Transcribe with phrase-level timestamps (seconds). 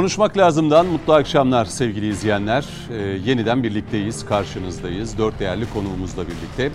[0.00, 2.66] Konuşmak lazımdan mutlu akşamlar sevgili izleyenler.
[2.90, 5.18] Ee, yeniden birlikteyiz, karşınızdayız.
[5.18, 6.70] Dört değerli konuğumuzla birlikte.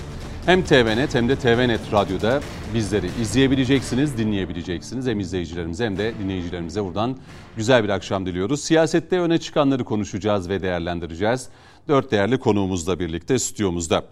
[0.46, 2.42] Hem TVNet hem de TVNet Radyo'da
[2.74, 5.08] bizleri izleyebileceksiniz, dinleyebileceksiniz.
[5.08, 7.18] Hem izleyicilerimize hem de dinleyicilerimize buradan
[7.58, 8.62] güzel bir akşam diliyoruz.
[8.62, 11.50] Siyasette öne çıkanları konuşacağız ve değerlendireceğiz.
[11.88, 14.04] Dört değerli konuğumuzla birlikte stüdyomuzda.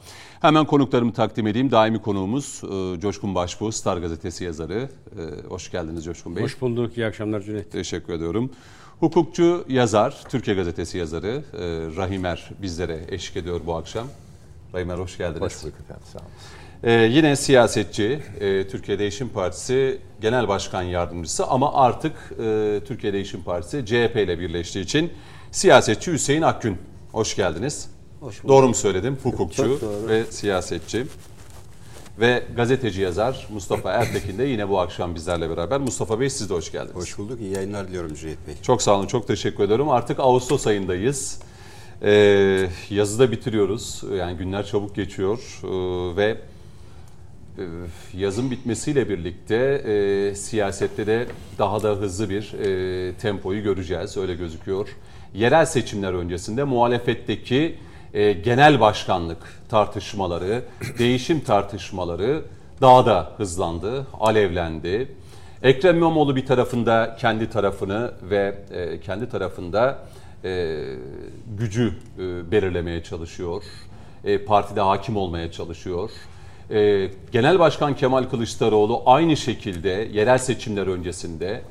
[0.42, 1.72] Hemen konuklarımı takdim edeyim.
[1.72, 4.90] Daimi konuğumuz e, Coşkun Başbuğ, Star Gazetesi yazarı.
[5.18, 6.44] E, hoş geldiniz Coşkun Bey.
[6.44, 6.98] Hoş bulduk.
[6.98, 7.72] İyi akşamlar Cüneyt.
[7.72, 8.52] Teşekkür ediyorum.
[9.04, 11.60] Hukukçu, yazar, Türkiye Gazetesi yazarı e,
[11.98, 14.08] Rahimer bizlere eşlik ediyor bu akşam.
[14.74, 15.42] Rahimer hoş geldiniz.
[15.42, 16.28] Hoş bulduk efendim, sağ olun.
[16.84, 23.44] Ee, yine siyasetçi, e, Türkiye Değişim Partisi Genel Başkan Yardımcısı ama artık e, Türkiye Değişim
[23.44, 25.14] Partisi CHP ile birleştiği için
[25.52, 26.78] siyasetçi Hüseyin Akgün.
[27.12, 27.90] Hoş geldiniz.
[28.20, 28.50] Hoş bulduk.
[28.50, 29.18] Doğru mu söyledim?
[29.24, 31.06] Hukukçu ve siyasetçi.
[32.20, 35.80] Ve gazeteci yazar Mustafa Ertekin de yine bu akşam bizlerle beraber.
[35.80, 36.96] Mustafa Bey siz de hoş geldiniz.
[36.96, 37.42] Hoş bulduk.
[37.42, 38.56] İyi yayınlar diliyorum Cüneyt Bey.
[38.62, 39.90] Çok sağ olun, çok teşekkür ediyorum.
[39.90, 41.40] Artık Ağustos ayındayız.
[42.02, 44.04] Ee, yazı da bitiriyoruz.
[44.18, 46.38] Yani günler çabuk geçiyor ee, ve
[47.58, 47.64] e,
[48.14, 51.28] yazın bitmesiyle birlikte e, siyasette de
[51.58, 54.18] daha da hızlı bir e, tempoyu göreceğiz.
[54.18, 54.90] Öyle gözüküyor.
[55.34, 57.76] Yerel seçimler öncesinde muhalefetteki
[58.14, 59.38] e, genel başkanlık
[59.70, 60.64] tartışmaları,
[61.00, 62.42] değişim tartışmaları
[62.82, 65.08] daha da hızlandı, alevlendi.
[65.64, 70.00] Ekrem İmamoğlu bir tarafında kendi tarafını ve e, kendi tarafında
[70.44, 70.80] e,
[71.58, 73.64] gücü e, belirlemeye çalışıyor.
[74.26, 76.12] E, partide hakim olmaya çalışıyor.
[76.72, 81.62] E, Genel Başkan Kemal Kılıçdaroğlu aynı şekilde yerel seçimler öncesinde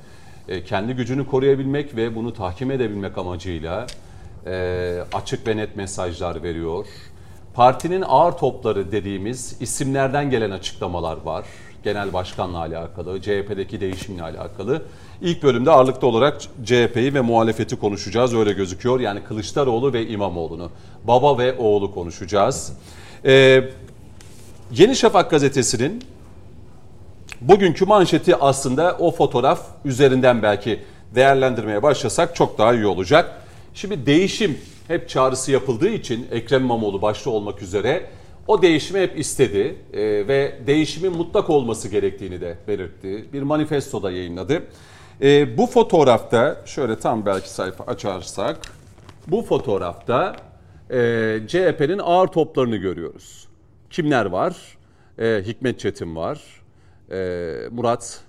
[0.49, 3.87] e, kendi gücünü koruyabilmek ve bunu tahkim edebilmek amacıyla
[4.47, 6.87] e, açık ve net mesajlar veriyor.
[7.55, 11.45] Partinin ağır topları dediğimiz isimlerden gelen açıklamalar var.
[11.85, 14.83] Genel başkanla alakalı, CHP'deki değişimle alakalı.
[15.21, 19.01] İlk bölümde ağırlıklı olarak CHP'yi ve muhalefeti konuşacağız öyle gözüküyor.
[19.01, 20.71] Yani Kılıçdaroğlu ve İmamoğlu'nu,
[21.05, 22.73] baba ve oğlu konuşacağız.
[23.25, 23.65] Ee,
[24.73, 26.05] Yeni Şafak gazetesinin
[27.41, 30.81] bugünkü manşeti aslında o fotoğraf üzerinden belki
[31.15, 33.42] değerlendirmeye başlasak çok daha iyi olacak.
[33.75, 38.07] Şimdi değişim hep çağrısı yapıldığı için Ekrem İmamoğlu başta olmak üzere
[38.47, 43.33] o değişimi hep istedi e, ve değişimin mutlak olması gerektiğini de belirtti.
[43.33, 44.63] Bir manifestoda yayınladı.
[45.23, 48.61] E, bu fotoğrafta şöyle tam belki sayfa açarsak
[49.27, 50.37] bu fotoğrafta
[50.91, 53.49] e, CHP'nin ağır toplarını görüyoruz.
[53.91, 54.57] Kimler var?
[55.19, 56.41] E, Hikmet Çetin var.
[57.11, 58.21] E, Murat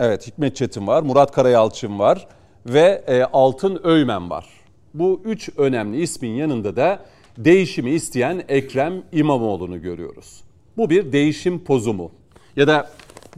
[0.00, 2.28] Evet Hikmet Çetin var, Murat Karayalçın var
[2.66, 4.46] ve e, Altın Öymen var.
[4.94, 7.04] Bu üç önemli ismin yanında da
[7.38, 10.40] değişimi isteyen Ekrem İmamoğlu'nu görüyoruz.
[10.76, 12.10] Bu bir değişim pozu mu?
[12.56, 12.90] Ya da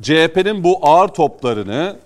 [0.03, 1.97] CHP'nin bu ağır toplarını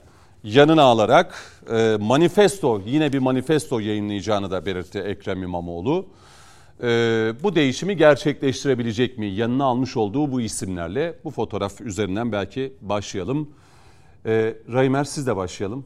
[0.44, 6.06] yanına alarak e, manifesto, yine bir manifesto yayınlayacağını da belirtti Ekrem İmamoğlu.
[6.82, 6.86] E,
[7.42, 9.26] bu değişimi gerçekleştirebilecek mi?
[9.26, 13.50] Yanına almış olduğu bu isimlerle bu fotoğraf üzerinden belki başlayalım.
[14.26, 15.84] E, Raymer siz de başlayalım.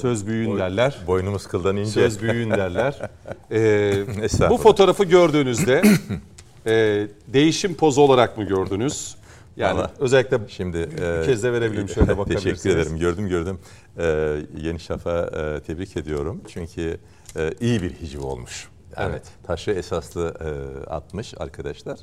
[0.00, 0.98] Söz büyüğün derler.
[1.06, 1.90] Boynumuz kıldan ince.
[1.90, 3.10] Söz büyüğün derler.
[3.50, 4.04] Ee,
[4.50, 5.82] bu fotoğrafı gördüğünüzde
[6.66, 9.16] e, değişim pozu olarak mı gördünüz?
[9.56, 12.62] Yani Vallahi özellikle Şimdi bir kez de verebilirim şöyle bakabilirsiniz.
[12.62, 12.98] Teşekkür ederim.
[12.98, 13.58] Gördüm gördüm.
[13.98, 16.40] Ee, Yeni Şaf'a e, tebrik ediyorum.
[16.48, 16.98] Çünkü
[17.36, 18.68] e, iyi bir hiciv olmuş.
[18.98, 19.22] Yani Evet.
[19.46, 21.98] Taşı esaslı e, atmış arkadaşlar.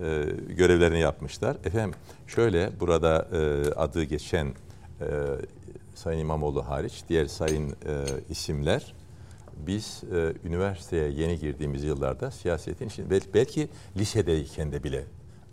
[0.00, 1.56] E, görevlerini yapmışlar.
[1.64, 1.94] Efendim
[2.26, 4.46] şöyle burada e, adı geçen
[5.00, 5.06] e,
[6.04, 7.74] Sayın İmamoğlu hariç diğer sayın e,
[8.30, 8.94] isimler
[9.66, 15.04] biz e, üniversiteye yeni girdiğimiz yıllarda siyasetin için bel- belki lisedeyken de bile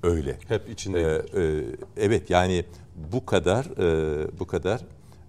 [0.03, 0.37] öyle.
[0.47, 1.01] Hep içinde.
[1.33, 1.63] Ee, e,
[1.97, 2.65] evet yani
[3.13, 4.81] bu kadar e, bu kadar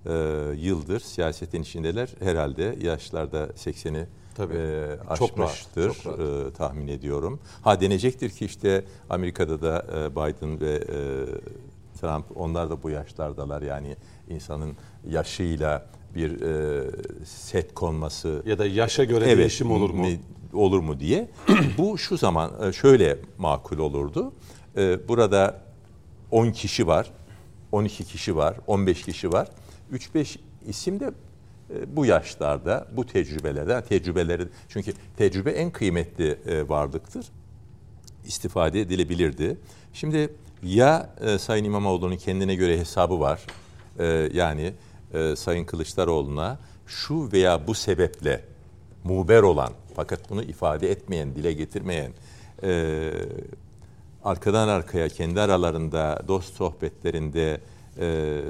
[0.07, 0.13] e,
[0.57, 4.55] yıldır siyasetin içindeler herhalde yaşlarda 80'i Tabii.
[4.55, 6.21] e, Çok rahat, aşmıştır çok rahat.
[6.21, 7.41] e, tahmin ediyorum.
[7.63, 10.99] Ha denecektir ki işte Amerika'da da e, Biden ve e,
[12.03, 13.97] Trump onlar da bu yaşlardalar yani
[14.29, 14.77] insanın
[15.09, 16.91] yaşıyla bir e,
[17.25, 20.07] set konması Ya da yaşa göre değişim olur mu?
[20.53, 21.31] olur mu diye.
[21.79, 24.33] Bu şu zaman e, şöyle makul olurdu.
[24.77, 25.61] E, Burada
[26.31, 27.11] 10 kişi var,
[27.73, 29.49] 12 kişi var, 15 kişi var.
[29.93, 30.39] 3-5
[30.69, 31.11] isim de
[31.75, 37.27] e, bu yaşlarda, bu tecrübelerde, tecrübeleri çünkü tecrübe en kıymetli e, varlıktır.
[38.27, 39.59] istifade edilebilirdi.
[39.93, 43.41] Şimdi ya e, Sayın İmamoğlu'nun kendine göre hesabı var.
[43.99, 44.05] E,
[44.35, 44.73] yani
[45.15, 48.45] e, Sayın Kılıçdaroğlu'na şu veya bu sebeple
[49.05, 52.13] muber olan fakat bunu ifade etmeyen, dile getirmeyen
[52.63, 53.11] e,
[54.25, 57.61] arkadan arkaya kendi aralarında dost sohbetlerinde
[58.01, 58.41] e,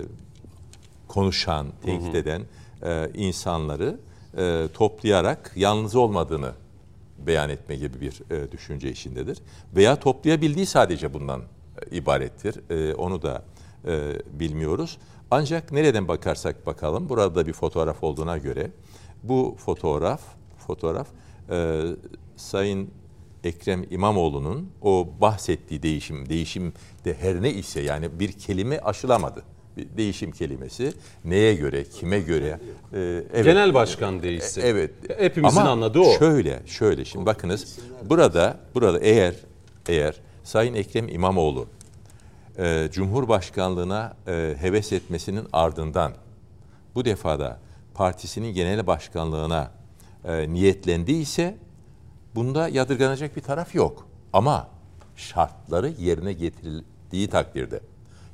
[1.09, 2.43] konuşan, tehdit eden
[2.83, 3.99] e, insanları
[4.39, 6.53] e, toplayarak yalnız olmadığını
[7.19, 9.39] beyan etme gibi bir e, düşünce içindedir.
[9.77, 11.43] Veya toplayabildiği sadece bundan
[11.91, 12.71] ibarettir.
[12.71, 13.45] E, onu da
[13.87, 14.99] e, bilmiyoruz.
[15.31, 18.71] Ancak nereden bakarsak bakalım burada bir fotoğraf olduğuna göre
[19.23, 20.21] bu fotoğraf
[20.67, 21.09] fotoğraf
[21.51, 21.83] e,
[22.37, 22.91] Sayın
[23.45, 26.73] Ekrem İmamoğlu'nun o bahsettiği değişim, değişim
[27.05, 29.43] de her ne ise yani bir kelime aşılamadı.
[29.77, 30.93] Bir değişim kelimesi
[31.25, 32.61] neye göre, kime göre?
[32.93, 32.99] e,
[33.33, 33.45] evet.
[33.45, 34.61] Genel başkan değişse.
[34.61, 34.91] E, Evet.
[35.19, 36.19] Hepimizin Ama anladığı o.
[36.19, 37.79] Şöyle, şöyle şimdi bakınız.
[38.05, 39.35] Burada burada eğer
[39.89, 41.67] eğer Sayın Ekrem İmamoğlu
[42.59, 46.13] e, Cumhurbaşkanlığına e, heves etmesinin ardından
[46.95, 47.59] bu defada
[47.95, 49.71] partisinin genel başkanlığına
[50.25, 51.57] e, niyetlendiyse
[52.35, 54.09] bunda yadırganacak bir taraf yok.
[54.33, 54.69] Ama
[55.17, 57.81] şartları yerine getirildiği takdirde.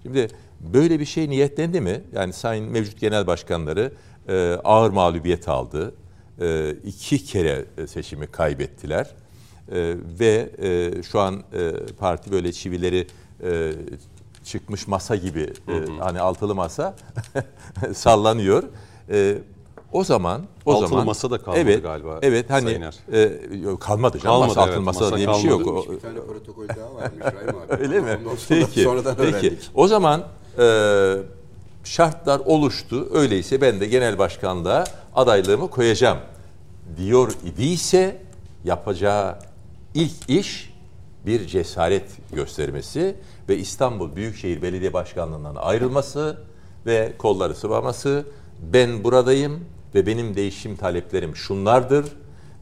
[0.02, 0.28] Şimdi
[0.60, 2.02] böyle bir şey niyetlendi mi?
[2.12, 3.92] Yani sayın mevcut genel başkanları
[4.28, 5.94] e, ağır mağlubiyet aldı.
[6.40, 9.14] E, iki kere e, seçimi kaybettiler.
[9.72, 13.06] E, ve e, şu an e, parti böyle çivileri
[13.44, 13.72] e,
[14.44, 16.96] çıkmış masa gibi e, hani altılı masa
[17.94, 18.62] sallanıyor.
[19.10, 19.38] E,
[19.92, 22.94] o zaman o Altılı zaman masa da kalmadı evet, galiba, Evet hani Er.
[23.12, 24.32] e, yok, kalmadı canım.
[24.34, 25.64] Kalmadı, masa altılı evet, masa, masa diye bir şey yok.
[25.64, 25.86] kalmadı.
[25.88, 27.82] O- Bir tane protokol daha varmış abi.
[27.82, 28.18] Öyle mi?
[28.48, 28.82] Peki.
[28.84, 29.28] Sonradan peki.
[29.36, 29.70] öğrendik.
[29.74, 30.22] O zaman
[30.58, 31.14] e,
[31.84, 33.08] şartlar oluştu.
[33.12, 34.84] Öyleyse ben de genel başkanlığa
[35.14, 36.18] adaylığımı koyacağım
[36.96, 38.22] diyor idiyse
[38.64, 39.38] yapacağı
[39.94, 40.74] ilk iş
[41.26, 43.14] bir cesaret göstermesi
[43.48, 46.38] ve İstanbul Büyükşehir Belediye Başkanlığından ayrılması
[46.86, 48.24] ve kolları sıvaması.
[48.72, 49.64] Ben buradayım
[49.94, 52.04] ve benim değişim taleplerim şunlardır,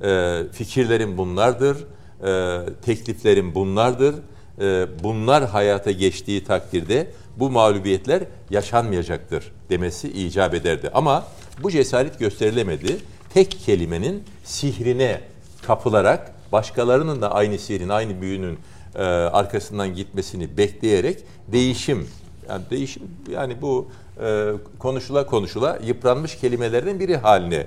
[0.03, 1.77] e, fikirlerim bunlardır,
[2.25, 4.15] e, tekliflerim bunlardır.
[4.61, 10.91] E, bunlar hayata geçtiği takdirde bu mağlubiyetler yaşanmayacaktır demesi icap ederdi.
[10.95, 11.25] Ama
[11.63, 12.97] bu cesaret gösterilemedi.
[13.35, 15.21] Tek kelimenin sihrine
[15.63, 18.59] kapılarak başkalarının da aynı sihrin, aynı büyünün
[18.95, 21.19] e, arkasından gitmesini bekleyerek
[21.49, 22.09] değişim,
[22.49, 23.89] yani değişim yani bu
[24.23, 27.65] e, konuşula konuşula yıpranmış kelimelerden biri haline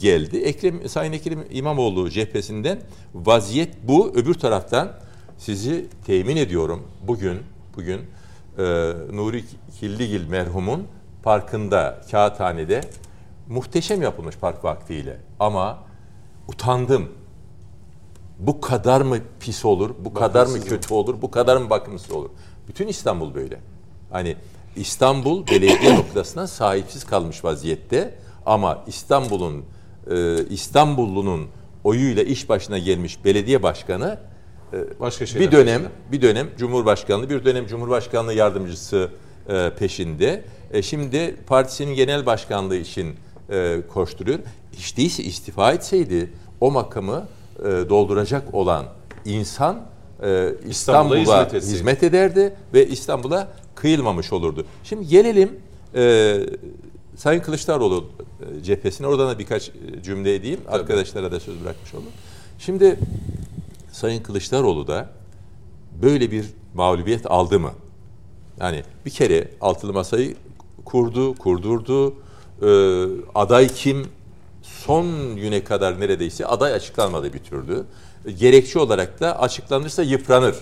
[0.00, 0.38] geldi.
[0.38, 2.78] Ekrem Sayın Ekrem İmamoğlu cephesinden
[3.14, 4.12] vaziyet bu.
[4.14, 4.92] Öbür taraftan
[5.38, 6.82] sizi temin ediyorum.
[7.06, 7.38] Bugün
[7.76, 8.00] bugün
[8.58, 8.62] e,
[9.12, 9.44] Nuri
[9.80, 10.86] Killigil merhumun
[11.22, 12.80] parkında, Kağıthane'de
[13.48, 15.16] muhteşem yapılmış park vaktiyle.
[15.40, 15.78] Ama
[16.48, 17.17] utandım.
[18.38, 19.90] Bu kadar mı pis olur?
[19.98, 21.22] Bu kadar mı kötü olur?
[21.22, 22.30] Bu kadar mı bakımsız olur?
[22.68, 23.60] Bütün İstanbul böyle.
[24.10, 24.36] Hani
[24.76, 28.14] İstanbul belediye noktasına sahipsiz kalmış vaziyette
[28.46, 29.64] ama İstanbul'un
[30.10, 31.46] e, İstanbullunun
[31.84, 34.18] oyuyla iş başına gelmiş belediye başkanı
[35.00, 35.46] Başka şeyler.
[35.46, 35.82] bir dönem
[36.12, 39.10] bir dönem Cumhurbaşkanlığı, bir dönem Cumhurbaşkanlığı yardımcısı
[39.48, 40.44] e, peşinde.
[40.72, 43.16] E, şimdi partisinin genel başkanlığı için
[43.50, 44.38] e, koşturuyor.
[44.72, 47.26] Hiç değilse istifa etseydi o makamı
[47.58, 48.86] e, dolduracak olan
[49.24, 49.86] insan
[50.22, 54.66] e, İstanbul'a hizmet hizmet, ederdi ve İstanbul'a kıyılmamış olurdu.
[54.84, 55.60] Şimdi gelelim
[55.94, 56.36] e,
[57.16, 58.04] Sayın Kılıçdaroğlu
[58.40, 59.06] e, cephesine.
[59.06, 59.72] Oradan da birkaç e,
[60.02, 60.60] cümle edeyim.
[60.68, 62.12] Arkadaşlara da söz bırakmış oldum.
[62.58, 62.98] Şimdi
[63.92, 65.10] Sayın Kılıçdaroğlu da
[66.02, 67.70] böyle bir mağlubiyet aldı mı?
[68.60, 70.36] Yani bir kere altılı masayı
[70.84, 72.14] kurdu, kurdurdu.
[72.62, 74.06] Ee, aday kim?
[74.88, 77.84] Son güne kadar neredeyse aday açıklanmadı bir türlü.
[78.38, 80.56] Gerekçe olarak da açıklanırsa yıpranır.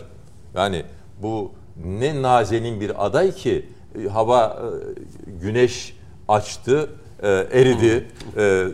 [0.54, 0.84] Yani
[1.22, 1.52] bu
[1.84, 3.66] ne nazenin bir aday ki
[3.98, 5.96] e, hava e, güneş
[6.28, 6.90] açtı,
[7.22, 8.08] e, eridi,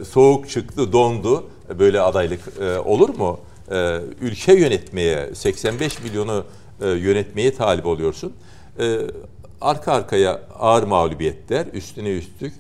[0.04, 1.44] soğuk çıktı, dondu.
[1.78, 2.40] Böyle adaylık
[2.85, 3.40] olur mu?
[4.21, 6.44] Ülke yönetmeye, 85 milyonu
[6.80, 8.32] yönetmeye talip oluyorsun.
[9.61, 12.54] Arka arkaya ağır mağlubiyetler, üstüne üstlük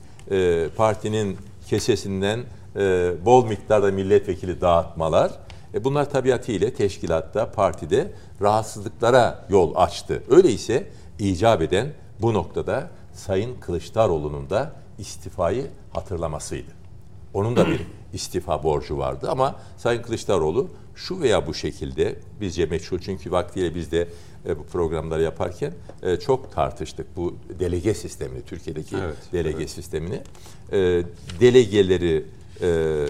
[0.76, 1.36] partinin
[1.68, 2.40] kesesinden
[2.76, 5.32] e, bol miktarda milletvekili dağıtmalar.
[5.74, 10.22] E, bunlar tabiatıyla teşkilatta, partide rahatsızlıklara yol açtı.
[10.30, 10.86] Öyleyse
[11.18, 16.70] icap eden bu noktada Sayın Kılıçdaroğlu'nun da istifayı hatırlamasıydı.
[17.34, 17.80] Onun da bir
[18.12, 23.92] istifa borcu vardı ama Sayın Kılıçdaroğlu şu veya bu şekilde bizce meçhul çünkü vaktiyle biz
[23.92, 24.08] de
[24.46, 30.20] e, bu programları yaparken e, çok tartıştık bu delege sistemini, Türkiye'deki Evet, delege sistemini.
[30.72, 31.02] E,
[31.40, 32.24] delegeleri
[32.62, 33.06] e,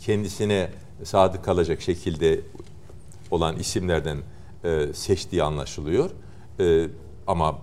[0.00, 0.70] kendisine
[1.04, 2.40] sadık kalacak şekilde
[3.30, 4.18] olan isimlerden
[4.64, 6.10] e, seçtiği anlaşılıyor.
[6.60, 6.86] E,
[7.26, 7.58] ama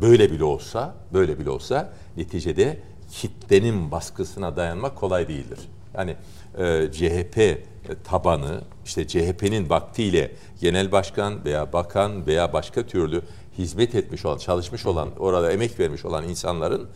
[0.00, 2.78] böyle bile olsa, böyle bile olsa neticede
[3.10, 5.58] kitlenin baskısına dayanmak kolay değildir.
[5.94, 6.16] Yani
[6.58, 7.64] e, CHP
[8.04, 13.22] tabanı, işte CHP'nin vaktiyle genel başkan veya bakan veya başka türlü
[13.58, 16.88] hizmet etmiş olan, çalışmış olan, orada emek vermiş olan insanların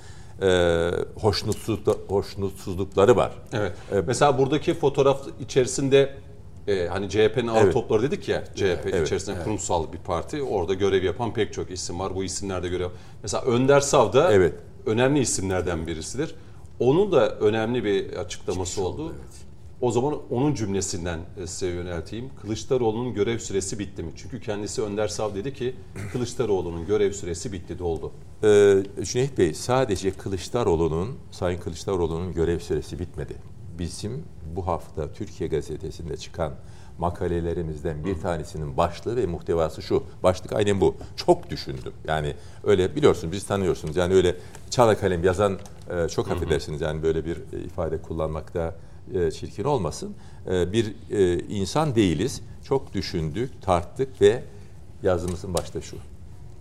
[0.43, 0.91] e,
[1.21, 3.33] hoşnutsuzluk, hoşnutsuzlukları var.
[3.53, 3.73] Evet.
[4.07, 6.15] Mesela buradaki fotoğraf içerisinde
[6.69, 7.73] e, hani CHP'nin ağır Evet.
[7.73, 9.07] topları dedik ya CHP Evet.
[9.07, 10.43] içerisinde kurumsal bir parti.
[10.43, 12.15] Orada görev yapan pek çok isim var.
[12.15, 12.89] Bu isimlerde görev.
[13.23, 14.55] Mesela Önder Sav da Evet.
[14.87, 16.35] önemli isimlerden birisidir.
[16.81, 19.13] Onun da önemli bir açıklaması oldu.
[19.81, 22.31] O zaman onun cümlesinden e, size yönelteyim.
[22.43, 24.13] Kılıçdaroğlu'nun görev süresi bitti mi?
[24.17, 25.75] Çünkü kendisi Önder Sav dedi ki
[26.13, 28.13] Kılıçdaroğlu'nun görev süresi bitti doldu.
[28.45, 33.37] Ee, Cüneyt Bey sadece Kılıçdaroğlu'nun, Sayın Kılıçdaroğlu'nun görev süresi bitmedi.
[33.79, 34.25] Bizim
[34.57, 36.53] bu hafta Türkiye Gazetesi'nde çıkan
[36.99, 40.03] makalelerimizden bir tanesinin başlığı ve muhtevası şu.
[40.23, 40.95] Başlık aynen bu.
[41.17, 41.93] Çok düşündüm.
[42.09, 43.97] Yani öyle biliyorsunuz biz tanıyorsunuz.
[43.97, 44.37] Yani öyle
[44.71, 45.59] çala kalem yazan
[45.91, 46.81] e, çok affedersiniz.
[46.81, 48.75] Yani böyle bir e, ifade kullanmakta
[49.15, 50.15] e, çirkin olmasın.
[50.51, 52.41] E, bir e, insan değiliz.
[52.65, 54.43] Çok düşündük, tarttık ve
[55.03, 55.97] yazımızın başta şu.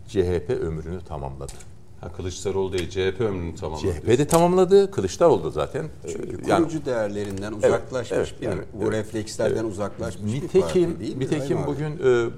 [0.08, 1.54] CHP ömrünü tamamladı.
[2.02, 3.94] Ha, Kılıçdaroğlu değil CHP ömrünü tamamladı.
[3.94, 5.84] CHP de tamamladı, Kılıçdaroğlu da zaten.
[5.84, 11.00] Ee, Çünkü yani kurucu değerlerinden uzaklaşmış evet, bir, evet, bu reflekslerden uzaklaşmış bir nitekim parti
[11.00, 11.24] değil mi?
[11.24, 12.30] nitekim bugün e,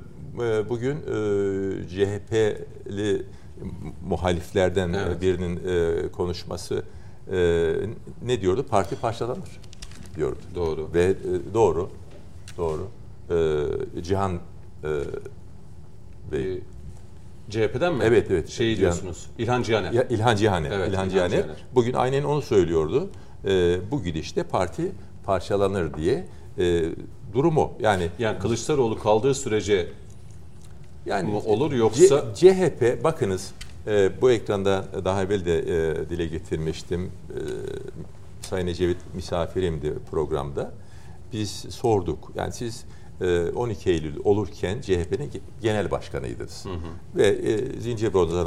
[0.46, 3.26] e, bugün e, CHP'li
[4.08, 5.22] muhaliflerden e, Evet.
[5.22, 6.84] birinin e, konuşması
[7.32, 7.74] e,
[8.26, 8.66] ne diyordu?
[8.70, 9.60] Parti parçalanır
[10.18, 10.40] diyordu.
[10.56, 10.90] Doğru.
[10.94, 11.16] Ve e,
[11.54, 11.90] doğru.
[12.58, 12.88] Doğru.
[13.98, 14.34] E, Cihan
[14.84, 14.88] e,
[16.32, 16.60] Bey Ee,
[17.52, 18.04] CHP'den mi?
[18.04, 18.50] Evet, evet.
[18.50, 19.28] Şeyi Cihan- diyorsunuz.
[19.38, 19.92] İlhan Cihaner.
[19.92, 20.72] Ya, İlhan Cihaner.
[20.72, 21.30] Evet, İlhan İlhan Cihaner.
[21.38, 21.56] Cihaner.
[21.76, 23.10] Bugün aynen onu söylüyordu.
[23.46, 24.92] Ee, bu gidişte parti
[25.26, 26.84] parçalanır diye e,
[27.34, 29.88] durumu yani Yani Kılıçdaroğlu kaldığı sürece
[31.06, 33.52] yani mu olur yoksa C- CHP bakınız
[33.88, 37.12] e, bu ekranda daha evvel de e, dile getirmiştim.
[37.30, 37.38] E,
[38.48, 40.72] Sayın Ecevit misafirimdi programda.
[41.34, 42.32] Biz sorduk.
[42.36, 42.86] Yani siz
[43.22, 46.66] e, 12 Eylül olurken CHP'nin ge- genel başkanıydınız.
[47.16, 47.80] Ve e,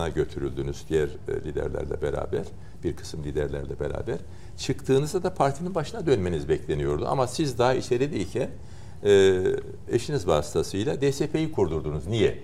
[0.08, 2.44] götürüldünüz diğer e, liderlerle beraber.
[2.84, 4.18] Bir kısım liderlerle beraber.
[4.58, 7.06] Çıktığınızda da partinin başına dönmeniz bekleniyordu.
[7.08, 8.50] Ama siz daha içeri değilken
[9.04, 9.42] e,
[9.88, 12.06] eşiniz vasıtasıyla DSP'yi kurdurdunuz.
[12.06, 12.38] Niye?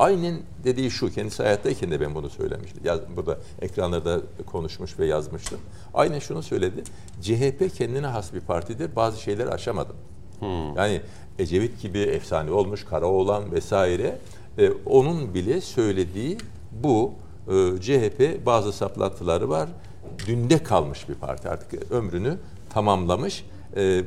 [0.00, 2.82] Aynen dediği şu, kendisi hayattayken de ben bunu söylemiştim.
[2.84, 5.60] Yaz, burada ekranlarda konuşmuş ve yazmıştım.
[5.94, 6.82] Aynen şunu söyledi.
[7.22, 8.96] CHP kendine has bir partidir.
[8.96, 9.96] Bazı şeyleri aşamadım.
[10.76, 11.00] Yani
[11.38, 14.18] Ecevit gibi efsane olmuş, Karaoğlan vesaire.
[14.58, 16.38] e, onun bile söylediği
[16.72, 17.12] bu.
[17.48, 19.68] E, CHP bazı saplantıları var.
[20.26, 21.48] Dünde kalmış bir parti.
[21.48, 22.36] Artık ömrünü
[22.70, 23.44] tamamlamış.
[23.76, 24.02] E,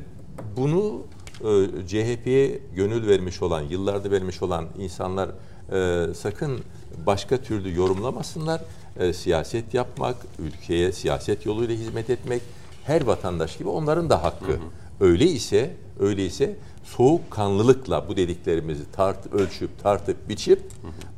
[0.56, 1.02] bunu
[1.40, 5.30] e, CHP'ye gönül vermiş olan, yıllarda vermiş olan insanlar
[5.72, 6.60] e, sakın
[7.06, 8.60] başka türlü yorumlamasınlar.
[9.00, 12.42] E, siyaset yapmak, ülkeye siyaset yoluyla hizmet etmek
[12.84, 14.58] her vatandaş gibi onların da hakkı.
[15.00, 20.60] Öyle ise, öyle ise soğukkanlılıkla bu dediklerimizi tart, ölçüp, tartıp, biçip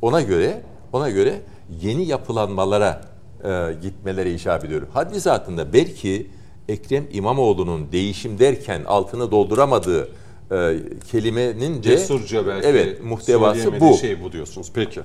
[0.03, 0.63] ona göre
[0.93, 1.41] ona göre
[1.83, 3.03] yeni yapılanmalara
[3.45, 4.83] e, gitmeleri icap ediyor.
[4.93, 6.31] Haddi zatında belki
[6.69, 10.09] Ekrem İmamoğlu'nun değişim derken altını dolduramadığı
[10.53, 10.77] e,
[11.11, 13.97] kelimenin de cesurca belki evet muhtevası bu.
[13.97, 14.71] şey bu diyorsunuz.
[14.75, 15.01] Peki.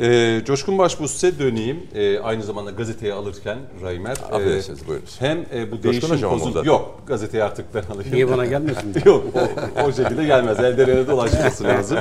[0.00, 1.82] Ee, Coşkun Başbuğ size döneyim.
[1.94, 4.16] Ee, aynı zamanda gazeteyi alırken Raymer.
[4.16, 5.20] e, Affedersiniz, buyurunuz.
[5.20, 6.62] hem e, bu değişim hocam oldu.
[6.64, 8.12] Yok gazeteyi artık ben alayım.
[8.14, 8.94] Niye bana gelmesin?
[9.04, 10.60] Yok o, o şekilde gelmez.
[10.60, 11.98] Elden dolaşması lazım.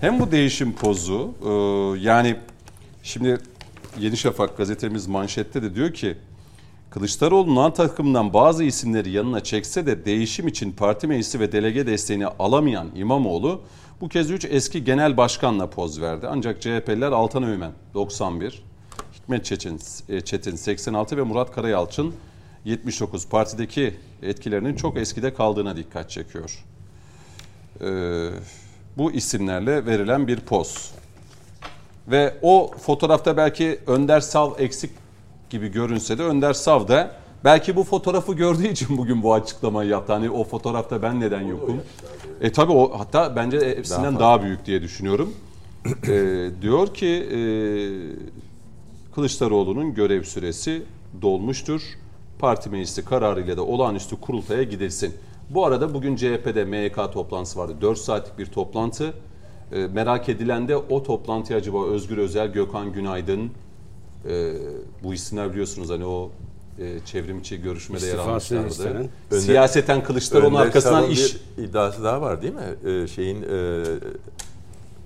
[0.00, 1.50] Hem bu değişim pozu e,
[2.08, 2.36] yani
[3.02, 3.38] şimdi
[3.98, 6.16] Yeni Şafak gazetemiz manşette de diyor ki
[6.90, 12.88] Kılıçdaroğlu'nun takımdan bazı isimleri yanına çekse de değişim için parti meclisi ve delege desteğini alamayan
[12.94, 13.60] İmamoğlu
[14.00, 16.26] bu kez 3 eski genel başkanla poz verdi.
[16.30, 18.62] Ancak CHP'liler Altan Öğmen 91,
[19.14, 22.14] Hikmet Çetin, e, Çetin 86 ve Murat Karayalçın
[22.64, 26.64] 79 partideki etkilerinin çok eskide kaldığına dikkat çekiyor.
[27.80, 28.30] Ee,
[28.96, 30.94] bu isimlerle verilen bir poz.
[32.08, 34.90] Ve o fotoğrafta belki Önder Sav eksik
[35.50, 37.10] gibi görünse de Önder Sav da
[37.44, 40.12] belki bu fotoğrafı gördüğü için bugün bu açıklamayı yaptı.
[40.12, 41.82] Hani o fotoğrafta ben neden yokum?
[42.40, 45.34] E tabii o hatta bence hepsinden daha, büyük diye düşünüyorum.
[46.08, 47.38] E, diyor ki e,
[49.14, 50.82] Kılıçdaroğlu'nun görev süresi
[51.22, 51.82] dolmuştur.
[52.38, 55.14] Parti meclisi kararıyla da olağanüstü kurultaya gidilsin.
[55.50, 57.74] Bu arada bugün CHP'de MYK toplantısı vardı.
[57.80, 59.14] 4 saatlik bir toplantı.
[59.72, 63.50] E, merak edilen de o toplantıya acaba Özgür Özel, Gökhan Günaydın,
[64.28, 64.52] e,
[65.02, 66.30] bu isimler biliyorsunuz hani o
[66.78, 68.68] e, çevrimçi görüşmede yer almışlardı.
[68.68, 69.08] istenen.
[69.30, 71.36] Siyaseten Kılıçdaroğlu'nun arkasından iş...
[71.58, 72.90] iddiası daha var değil mi?
[72.90, 73.84] Ee, şeyin e,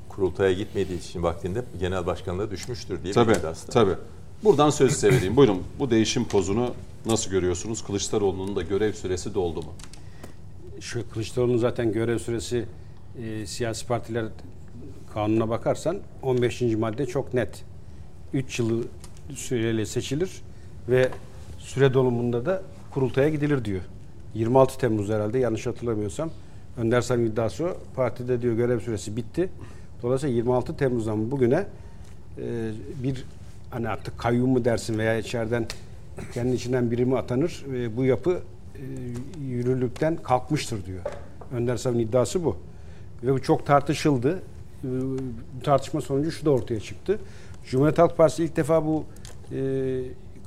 [0.08, 3.94] kurultaya gitmediği için vaktinde genel başkanlığa düşmüştür diye Tabii, bir iddiası tabii.
[4.44, 5.36] Buradan söz size vereyim.
[5.36, 6.74] Buyurun, bu değişim pozunu
[7.06, 7.84] nasıl görüyorsunuz?
[7.84, 9.72] Kılıçdaroğlu'nun da görev süresi doldu mu?
[10.80, 12.64] Şu Kılıçdaroğlu'nun zaten görev süresi
[13.22, 14.26] e, siyasi partiler
[15.14, 16.62] kanuna bakarsan 15.
[16.62, 17.64] madde çok net.
[18.32, 18.84] 3 yılı
[19.34, 20.30] süreyle seçilir.
[20.88, 21.08] ve
[21.58, 23.80] süre dolumunda da kurultaya gidilir diyor.
[24.34, 26.30] 26 Temmuz herhalde yanlış hatırlamıyorsam.
[26.76, 27.76] Önder Sayın iddiası o.
[27.96, 29.48] Partide diyor görev süresi bitti.
[30.02, 31.66] Dolayısıyla 26 Temmuz'dan bugüne
[32.38, 32.70] e,
[33.02, 33.24] bir
[33.70, 35.66] hani artık kayyum mu dersin veya içeriden
[36.34, 38.40] kendi içinden biri mi atanır e, bu yapı
[38.74, 38.82] e,
[39.44, 41.00] yürürlükten kalkmıştır diyor.
[41.52, 42.56] Önder Sav'ın iddiası bu.
[43.22, 44.42] Ve bu çok tartışıldı.
[44.84, 44.88] E,
[45.62, 47.18] tartışma sonucu şu da ortaya çıktı.
[47.70, 49.04] Cumhuriyet Halk Partisi ilk defa bu
[49.52, 49.60] e,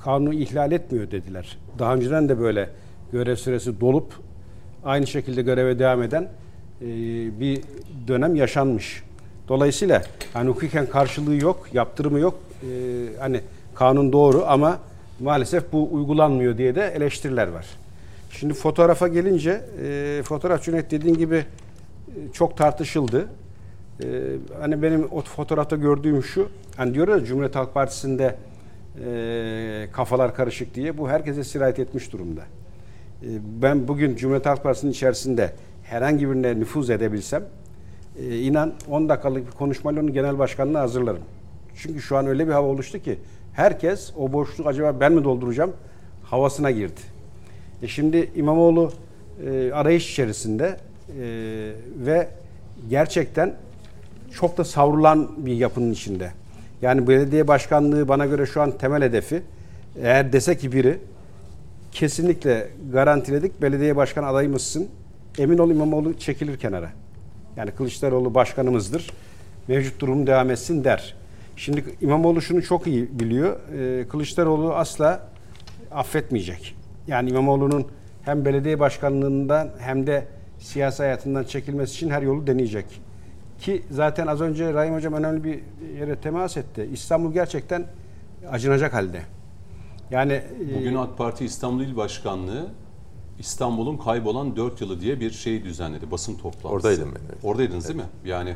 [0.04, 1.58] kanunu ihlal etmiyor dediler.
[1.80, 2.70] Daha önceden de böyle
[3.12, 4.14] görev süresi dolup
[4.86, 6.30] aynı şekilde göreve devam eden
[6.82, 6.88] e,
[7.40, 7.62] bir
[8.08, 9.04] dönem yaşanmış.
[9.48, 10.02] Dolayısıyla
[10.34, 12.40] hani hukuken karşılığı yok, yaptırımı yok.
[12.64, 12.68] E,
[13.20, 13.42] hani
[13.76, 14.80] kanun doğru ama
[15.20, 17.66] maalesef bu uygulanmıyor diye de eleştiriler var.
[18.32, 21.46] Şimdi fotoğrafa gelince e, fotoğraf Cüneyt dediğin gibi e,
[22.34, 23.28] çok tartışıldı.
[24.04, 24.06] E,
[24.60, 28.36] hani benim o fotoğrafta gördüğüm şu, hani diyor ya Cumhuriyet Halk Partisi'nde
[29.06, 32.42] e, kafalar karışık diye bu herkese sirayet etmiş durumda.
[33.22, 33.28] E,
[33.62, 37.44] ben bugün Cumhuriyet Halk Partisi'nin içerisinde herhangi birine nüfuz edebilsem
[38.20, 41.22] e, inan 10 dakikalık bir konuşmayla onun genel başkanlığı hazırlarım.
[41.76, 43.20] Çünkü şu an öyle bir hava oluştu ki
[43.54, 45.74] herkes o boşluğu acaba ben mi dolduracağım
[46.24, 47.02] havasına girdi.
[47.82, 48.92] E şimdi İmamoğlu
[49.46, 50.76] e, arayış içerisinde e,
[52.06, 52.28] ve
[52.90, 53.56] gerçekten
[54.40, 56.32] çok da savrulan bir yapının içinde.
[56.82, 59.42] Yani belediye başkanlığı bana göre şu an temel hedefi.
[60.02, 61.00] Eğer dese ki biri
[61.92, 64.88] kesinlikle garantiledik belediye başkan adayımızsın.
[65.38, 66.90] Emin ol İmamoğlu çekilir kenara.
[67.56, 69.12] Yani Kılıçdaroğlu başkanımızdır.
[69.68, 71.16] Mevcut durum devam etsin der.
[71.56, 73.60] Şimdi İmamoğlu şunu çok iyi biliyor.
[73.80, 75.22] Ee, Kılıçdaroğlu asla
[75.92, 76.76] affetmeyecek.
[77.08, 77.88] Yani İmamoğlu'nun
[78.22, 80.28] hem belediye başkanlığından hem de
[80.60, 83.07] siyasi hayatından çekilmesi için her yolu deneyecek.
[83.60, 85.60] Ki zaten az önce Rahim Hocam önemli bir
[86.00, 86.90] yere temas etti.
[86.94, 87.86] İstanbul gerçekten
[88.52, 89.22] acınacak halde.
[90.12, 92.68] Yani e, Bugün AK Parti İstanbul İl Başkanlığı
[93.40, 96.12] İstanbul'un kaybolan 4 yılı diye bir şey düzenledi.
[96.12, 96.68] Basın toplantısı.
[96.68, 97.44] Oradaydım ben, evet.
[97.44, 98.06] Oradaydınız değil mi?
[98.26, 98.56] Yani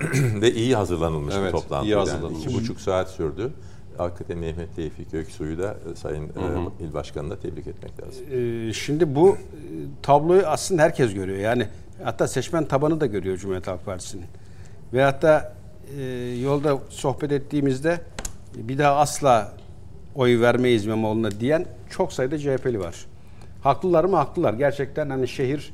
[0.40, 1.86] Ve iyi hazırlanılmış Evet, bir toplantı.
[1.86, 2.44] iyi Yani hazırlanılmış.
[2.44, 3.52] iki buçuk saat sürdü.
[3.98, 8.24] Hakikaten Mehmet Tevfik Öksu'yu da e, Sayın e, İl Başkanı'nı da tebrik etmek lazım.
[8.32, 9.36] Ee, şimdi bu
[10.02, 11.38] tabloyu aslında herkes görüyor.
[11.38, 11.66] Yani
[12.02, 14.26] hatta seçmen tabanı da görüyor Cumhuriyet Halk Partisi'nin.
[14.92, 15.52] Ve hatta
[15.98, 16.02] e,
[16.42, 18.00] yolda sohbet ettiğimizde
[18.56, 19.52] bir daha asla
[20.14, 23.06] oy vermeyiz İmamoğlu'na diyen çok sayıda CHP'li var.
[23.62, 24.16] Haklılar mı?
[24.16, 24.54] Haklılar.
[24.54, 25.72] Gerçekten hani şehir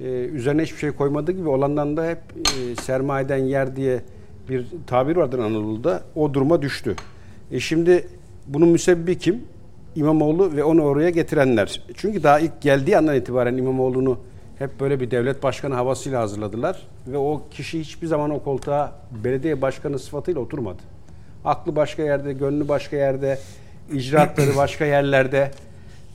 [0.00, 4.02] e, üzerine hiçbir şey koymadığı gibi olandan da hep e, sermayeden yer diye
[4.48, 6.02] bir tabir vardır Anadolu'da.
[6.14, 6.96] O duruma düştü.
[7.50, 8.08] E şimdi
[8.46, 9.42] bunun müsebbibi kim?
[9.96, 11.82] İmamoğlu ve onu oraya getirenler.
[11.94, 14.18] Çünkü daha ilk geldiği andan itibaren İmamoğlu'nu
[14.58, 16.82] hep böyle bir devlet başkanı havasıyla hazırladılar.
[17.06, 18.92] Ve o kişi hiçbir zaman o koltuğa
[19.24, 20.82] belediye başkanı sıfatıyla oturmadı.
[21.44, 23.38] Aklı başka yerde, gönlü başka yerde,
[23.92, 25.50] icraatları başka yerlerde.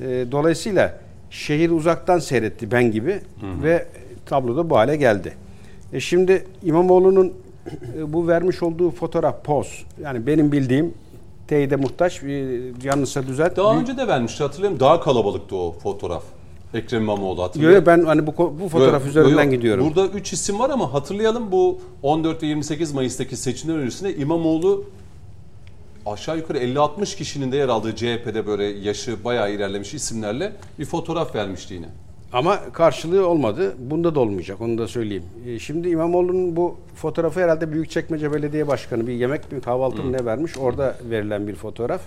[0.01, 0.97] E, dolayısıyla
[1.29, 3.19] şehir uzaktan seyretti ben gibi
[3.63, 3.85] ve
[4.25, 5.33] tabloda bu hale geldi.
[5.93, 7.33] E şimdi İmamoğlu'nun
[7.97, 10.93] e, bu vermiş olduğu fotoğraf poz yani benim bildiğim
[11.47, 12.21] teyide muhtaç
[12.83, 13.57] yanlışsa düzelt.
[13.57, 14.79] daha Büyük- önce de vermişti hatırlıyorum.
[14.79, 16.23] Daha kalabalıktı o fotoğraf.
[16.73, 19.85] Ekrem İmamoğlu Yo, hatırlıyor yo, ben hani bu bu fotoğraf Yo, üzerinden yo, gidiyorum.
[19.85, 24.85] Burada 3 isim var ama hatırlayalım bu 14 ve 28 Mayıs'taki seçimler öncesinde İmamoğlu
[26.05, 31.35] aşağı yukarı 50-60 kişinin de yer aldığı CHP'de böyle yaşı bayağı ilerlemiş isimlerle bir fotoğraf
[31.35, 31.87] vermişti yine.
[32.33, 33.75] Ama karşılığı olmadı.
[33.79, 34.61] Bunda da olmayacak.
[34.61, 35.23] Onu da söyleyeyim.
[35.47, 40.25] E, Şimdi İmamoğlu'nun bu fotoğrafı herhalde Büyükçekmece Belediye Başkanı bir yemek bir kahvaltı mı ne
[40.25, 40.57] vermiş.
[40.57, 42.01] Orada verilen bir fotoğraf.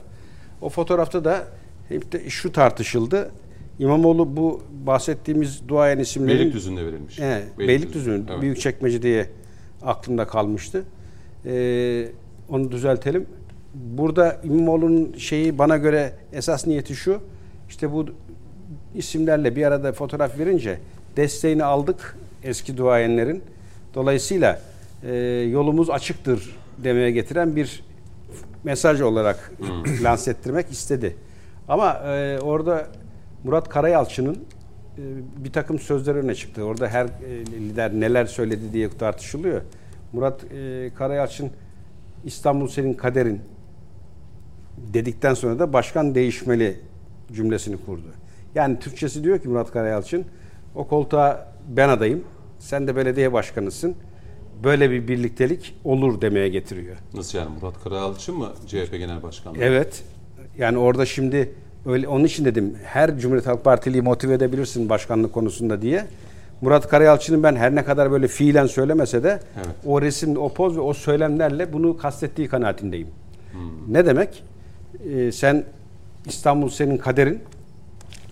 [0.60, 1.44] O fotoğrafta da
[1.88, 3.30] hep de şu tartışıldı.
[3.78, 7.18] İmamoğlu bu bahsettiğimiz duayen isimlerin Beylikdüzü'nde verilmiş.
[7.18, 7.68] He, Beylikdüzü.
[7.68, 8.42] Beylikdüzü, Evet.
[8.42, 9.26] Büyükçekmece diye
[9.82, 10.84] aklımda kalmıştı.
[11.46, 12.08] Ee,
[12.48, 13.26] onu düzeltelim.
[13.74, 17.20] Burada İmamoğlu'nun şeyi bana göre esas niyeti şu.
[17.68, 18.06] İşte bu
[18.94, 20.78] isimlerle bir arada fotoğraf verince
[21.16, 23.42] desteğini aldık eski duayenlerin.
[23.94, 24.60] Dolayısıyla
[25.02, 25.14] e,
[25.50, 27.84] yolumuz açıktır demeye getiren bir
[28.64, 29.52] mesaj olarak
[30.02, 31.16] lanse ettirmek istedi.
[31.68, 32.86] Ama e, orada
[33.44, 35.02] Murat Karayalçı'nın e,
[35.44, 36.62] bir takım sözler öne çıktı.
[36.62, 39.62] Orada her e, lider neler söyledi diye tartışılıyor.
[40.12, 41.50] Murat e, Karayalçın
[42.24, 43.40] İstanbul senin kaderin
[44.78, 46.80] dedikten sonra da başkan değişmeli
[47.32, 48.06] cümlesini kurdu.
[48.54, 50.24] Yani Türkçesi diyor ki Murat Karayalçın
[50.74, 52.24] o koltuğa ben adayım.
[52.58, 53.94] Sen de belediye başkanısın.
[54.64, 56.96] Böyle bir birliktelik olur demeye getiriyor.
[57.14, 59.56] Nasıl yani Murat Karayalçı mı CHP Genel Başkanı?
[59.60, 60.04] Evet.
[60.58, 61.54] Yani orada şimdi
[61.86, 66.06] öyle onun için dedim her Cumhuriyet Halk Partili'yi motive edebilirsin başkanlık konusunda diye.
[66.60, 69.66] Murat Karayalçı'nın ben her ne kadar böyle fiilen söylemese de Evet.
[69.86, 73.08] o resim, o poz ve o söylemlerle bunu kastettiği kanaatindeyim.
[73.88, 74.44] Ne demek?
[75.10, 75.64] Ee, sen
[76.26, 77.40] İstanbul senin kaderin.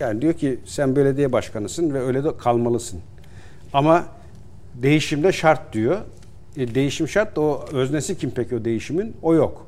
[0.00, 3.00] Yani diyor ki sen belediye başkanısın ve öyle de kalmalısın.
[3.72, 4.04] Ama
[4.74, 5.98] değişim de şart diyor.
[6.56, 9.16] E, değişim şart da o öznesi kim peki o değişimin?
[9.22, 9.66] O yok.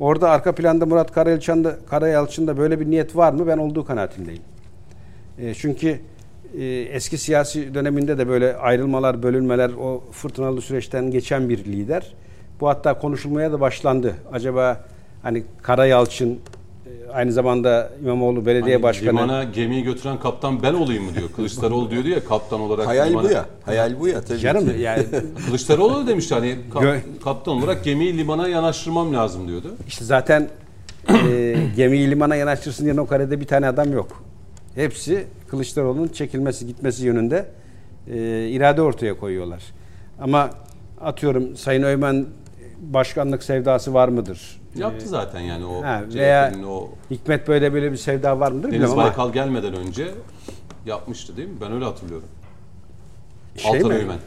[0.00, 3.46] Orada arka planda Murat Karayalçın'da, Karayalçın'da böyle bir niyet var mı?
[3.46, 4.42] Ben olduğu kanaatindeyim.
[5.38, 6.00] E, çünkü
[6.58, 12.14] e, eski siyasi döneminde de böyle ayrılmalar, bölünmeler, o fırtınalı süreçten geçen bir lider.
[12.60, 14.14] Bu hatta konuşulmaya da başlandı.
[14.32, 14.84] Acaba
[15.22, 16.38] hani Karayalçın
[17.12, 21.28] aynı zamanda İmamoğlu belediye Hani başkanı Limana gemiyi götüren kaptan ben olayım mı diyor.
[21.36, 22.86] Kılıçdaroğlu diyordu ya kaptan olarak.
[22.86, 23.46] Hayal limana- bu ya.
[23.64, 24.80] Hayal bu ya tabii canım ki.
[24.80, 25.04] yani
[25.46, 29.74] Kılıçdaroğlu da demişti hani kap- kaptan olarak gemiyi limana yanaştırmam lazım diyordu.
[29.88, 30.48] işte zaten
[31.28, 34.22] e, gemiyi limana yanaştırsın diyen o karede bir tane adam yok.
[34.74, 37.46] Hepsi Kılıçdaroğlu'nun çekilmesi gitmesi yönünde
[38.10, 39.62] e, irade ortaya koyuyorlar.
[40.20, 40.50] Ama
[41.00, 42.26] atıyorum Sayın Öymen
[42.80, 44.61] başkanlık sevdası var mıdır?
[44.76, 48.62] Yaptı zaten yani o Ha, veya CHP'nin o Hikmet böyle böyle bir sevda var mıdır
[48.62, 50.10] Deniz bilmiyorum ama Baykal gelmeden önce
[50.86, 51.54] yapmıştı değil mi?
[51.60, 52.28] Ben öyle hatırlıyorum.
[53.56, 53.94] şey Altan mi?
[53.94, 54.18] Öğmen.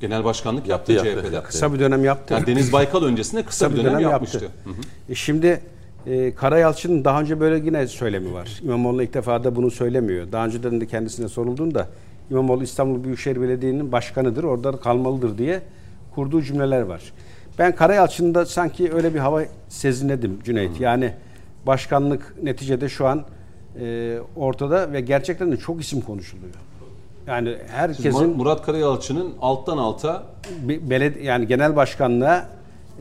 [0.00, 1.34] Genel başkanlık yaptı, Yaptı, CHP'de.
[1.34, 1.50] yaptı.
[1.50, 2.34] Kısa bir dönem yaptı.
[2.34, 4.44] Yani Deniz Baykal öncesinde kısa, bir dönem, yapmıştı.
[4.44, 4.60] yaptı.
[4.64, 4.74] Hı hı.
[5.08, 5.60] E şimdi
[6.06, 8.60] e, Karayalçı'nın daha önce böyle yine söylemi var.
[8.64, 10.32] İmamoğlu ilk defa da bunu söylemiyor.
[10.32, 11.86] Daha önceden de kendisine sorulduğunda
[12.30, 15.60] İmamoğlu İstanbul Büyükşehir Belediye'nin başkanıdır, orada kalmalıdır diye
[16.14, 17.02] kurduğu cümleler var.
[17.58, 20.80] Ben Karayalçı'nın da sanki öyle bir hava sezinledim Cüneyt.
[20.80, 21.14] Yani
[21.66, 23.24] başkanlık neticede şu an
[23.80, 26.54] e, ortada ve gerçekten de çok isim konuşuluyor.
[27.26, 30.22] Yani herkesin Murat Karayalçı'nın alttan alta
[30.62, 32.48] bir beled yani genel başkanlığa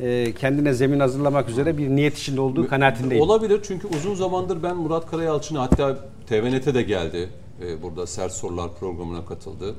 [0.01, 3.23] e, kendine zemin hazırlamak üzere bir niyet içinde olduğu kanaatindeyim.
[3.23, 5.97] olabilir çünkü uzun zamandır ben Murat Karayalçı'nı hatta
[6.29, 7.29] TVNET'e de geldi.
[7.61, 9.75] Ee, burada Sert Sorular programına katıldı.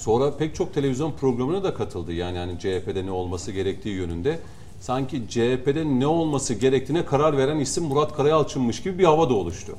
[0.00, 2.12] Sonra pek çok televizyon programına da katıldı.
[2.12, 4.38] Yani hani CHP'de ne olması gerektiği yönünde.
[4.80, 9.76] Sanki CHP'de ne olması gerektiğine karar veren isim Murat Karayalçın'mış gibi bir hava da oluştu.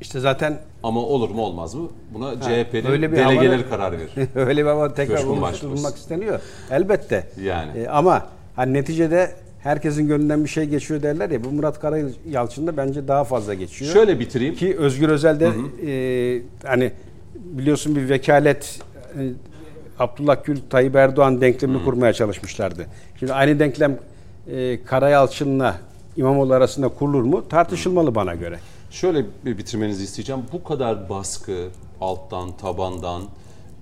[0.00, 1.88] İşte zaten Ama olur mu olmaz mı?
[2.14, 4.10] Buna bir delegeleri havada- karar verir.
[4.34, 6.40] öyle bir ama tekrar oluşturulmak isteniyor.
[6.70, 7.28] Elbette.
[7.42, 7.78] Yani.
[7.78, 13.08] E, ama hani neticede herkesin gönlünden bir şey geçiyor derler ya bu Murat Karayalçın'da bence
[13.08, 13.92] daha fazla geçiyor.
[13.92, 14.54] Şöyle bitireyim.
[14.54, 15.50] Ki Özgür Özel'de
[15.86, 16.92] e, hani
[17.34, 18.80] biliyorsun bir vekalet
[19.18, 19.53] e,
[19.98, 22.86] Abdullah Gül Tayyip Erdoğan denklemini kurmaya çalışmışlardı.
[23.18, 23.98] Şimdi aynı denklem
[24.46, 25.76] e, Karayalçın'la
[26.16, 27.48] İmamoğlu arasında kurulur mu?
[27.48, 28.58] Tartışılmalı bana göre.
[28.90, 30.42] Şöyle bir bitirmenizi isteyeceğim.
[30.52, 31.68] Bu kadar baskı
[32.00, 33.22] alttan, tabandan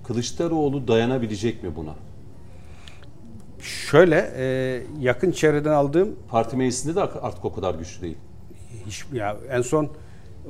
[0.07, 1.93] Kılıçdaroğlu dayanabilecek mi buna?
[3.61, 8.17] Şöyle e, yakın çevreden aldığım Parti meclisinde de artık o kadar güçlü değil.
[8.85, 9.89] hiç, ya en son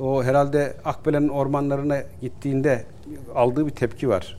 [0.00, 2.84] o herhalde Akbelen'in ormanlarına gittiğinde
[3.34, 4.38] aldığı bir tepki var.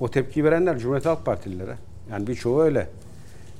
[0.00, 1.74] O tepki verenler Cumhuriyet Halk Partililere.
[2.10, 2.88] Yani birçoğu öyle.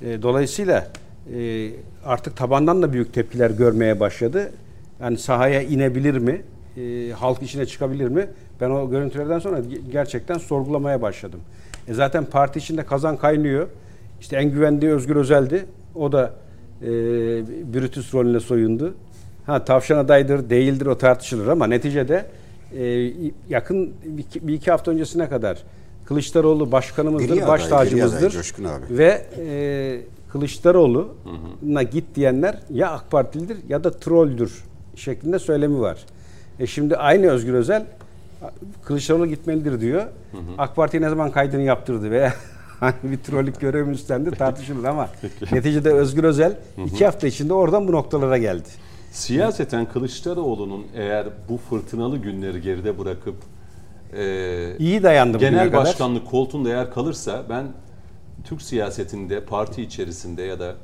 [0.01, 0.87] E, dolayısıyla
[1.33, 1.69] e,
[2.05, 4.51] artık tabandan da büyük tepkiler görmeye başladı.
[5.01, 6.41] Yani sahaya inebilir mi?
[6.77, 8.27] E, halk içine çıkabilir mi?
[8.61, 11.39] Ben o görüntülerden sonra ge- gerçekten sorgulamaya başladım.
[11.87, 13.67] E, zaten parti içinde kazan kaynıyor.
[14.21, 15.65] İşte en güvendiği Özgür Özel'di.
[15.95, 16.33] O da
[16.81, 16.87] e,
[17.73, 18.93] Brutus rolüne soyundu.
[19.45, 22.25] Ha tavşan adaydır, değildir o tartışılır ama neticede
[22.77, 23.11] e,
[23.49, 23.93] yakın
[24.41, 25.63] bir iki hafta öncesine kadar
[26.07, 28.31] Kılıçdaroğlu başkanımızdır, Gri baş aday, gri aday tacımızdır.
[28.31, 28.85] Coşkun abi.
[28.89, 34.63] Ve e, Kılıçdaroğlu'na git diyenler ya AK Partilidir ya da trolldür
[34.95, 36.05] şeklinde söylemi var.
[36.59, 37.85] E şimdi aynı Özgür Özel
[38.83, 40.03] Kılıçdaroğlu gitmelidir diyor.
[40.57, 42.33] AK Parti ne zaman kaydını yaptırdı veya
[42.79, 45.09] hani bir trollük görev mi üstlendi tartışılır ama
[45.51, 48.69] neticede Özgür Özel iki hafta içinde oradan bu noktalara geldi.
[49.11, 53.35] Siyaseten Kılıçdaroğlu'nun eğer bu fırtınalı günleri geride bırakıp
[54.13, 55.85] e, İyi dayandı genel kadar.
[55.85, 57.65] başkanlık koltuğunda eğer kalırsa ben
[58.45, 60.75] Türk siyasetinde parti içerisinde ya da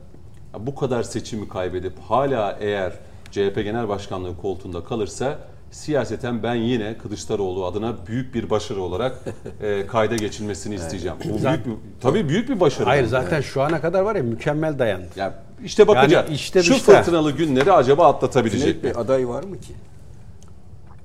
[0.60, 2.94] bu kadar seçimi kaybedip hala eğer
[3.32, 5.38] CHP genel başkanlığı koltuğunda kalırsa
[5.72, 9.20] siyaseten ben yine Kılıçdaroğlu adına büyük bir başarı olarak
[9.62, 11.18] e, kayda geçilmesini isteyeceğim.
[11.20, 12.86] Bu büyük bir, tabii büyük bir başarı.
[12.86, 15.08] Hayır zaten şu ana kadar var ya mükemmel dayandı.
[15.16, 15.34] Ya
[15.64, 16.32] işte bakacağız.
[16.32, 16.98] işte Şu dışta.
[16.98, 18.84] fırtınalı günleri acaba atlatabilecek Cüneyt mi?
[18.84, 19.74] Bey aday var mı ki?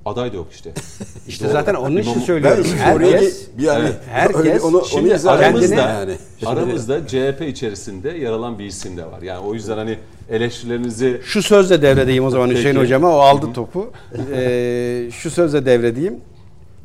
[0.05, 0.71] Aday da yok işte.
[1.27, 2.65] İşte zaten onun için söylüyorum.
[2.77, 3.95] Herkes bir yani Evet.
[4.11, 6.13] Herkes- öyle onu, onu Şimdi izah aramızda yani.
[6.45, 9.21] aramızda CHP içerisinde yer alan bir isim de var.
[9.21, 9.97] Yani o yüzden hani
[10.29, 12.59] eleştirilerinizi Şu sözle devredeyim o zaman Peki.
[12.59, 13.15] Hüseyin Hocama.
[13.15, 13.91] O aldı topu.
[14.33, 16.15] Ee, şu sözle devredeyim.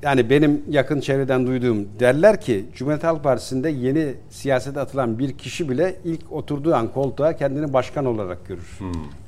[0.03, 5.69] Yani benim yakın çevreden duyduğum derler ki Cumhuriyet Halk Partisi'nde yeni siyasete atılan bir kişi
[5.69, 8.79] bile ilk oturduğu an koltuğa kendini başkan olarak görür.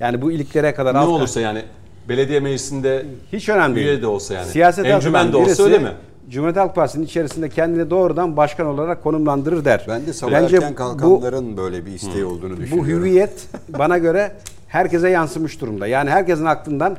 [0.01, 1.63] Yani bu iliklere kadar ne olursa yani
[2.09, 3.87] belediye meclisinde hiç önemli değil.
[3.87, 4.47] üye de olsa yani.
[4.47, 5.89] Siyasete Encümen de olsa birisi öyle mi?
[6.31, 9.85] Cumhuriyet Halk Partisi'nin içerisinde kendini doğrudan başkan olarak konumlandırır der.
[9.89, 12.89] Ben de sabah Bence erken bu- kalkanların böyle bir isteği olduğunu Bu düşünüyorum.
[12.93, 14.33] hüviyet bana göre
[14.69, 15.87] herkese yansımış durumda.
[15.87, 16.97] Yani herkesin aklından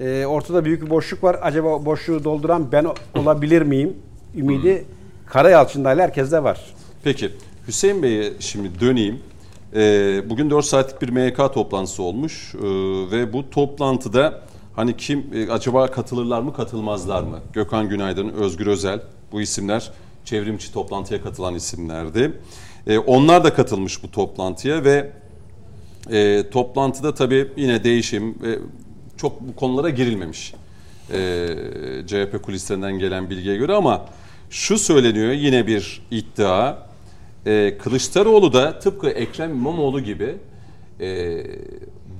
[0.00, 1.36] e, ortada büyük bir boşluk var.
[1.42, 3.92] Acaba boşluğu dolduran ben olabilir miyim?
[4.36, 4.84] Ümidi
[5.26, 6.60] Karayalçın'da herkeste var.
[7.04, 7.30] Peki
[7.68, 9.18] Hüseyin Bey'e şimdi döneyim.
[9.76, 12.60] Ee, bugün 4 saatlik bir MYK toplantısı olmuş Ee,
[13.10, 14.40] ve bu toplantıda
[14.76, 17.40] hani kim e, acaba katılırlar mı katılmazlar mı?
[17.52, 19.00] Gökhan Günaydın, Özgür Özel
[19.32, 19.90] bu isimler
[20.24, 22.32] çevrimçi toplantıya katılan isimlerdi.
[22.86, 25.12] Ee, onlar da katılmış bu toplantıya ve
[26.10, 28.58] e, toplantıda tabii yine değişim ve
[29.16, 30.54] çok bu konulara girilmemiş.
[31.12, 31.48] E,
[32.06, 34.06] CHP kulislerinden gelen bilgiye göre ama
[34.50, 36.93] şu söyleniyor yine bir iddia.
[37.46, 40.36] E, Kılıçdaroğlu da tıpkı Ekrem İmamoğlu gibi
[41.00, 41.42] e,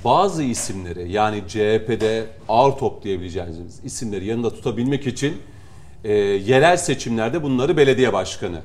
[0.05, 5.37] bazı isimleri yani CHP'de ağır toplayabileceğiniz isimleri yanında tutabilmek için
[6.05, 8.61] e, yerel seçimlerde bunları belediye başkanı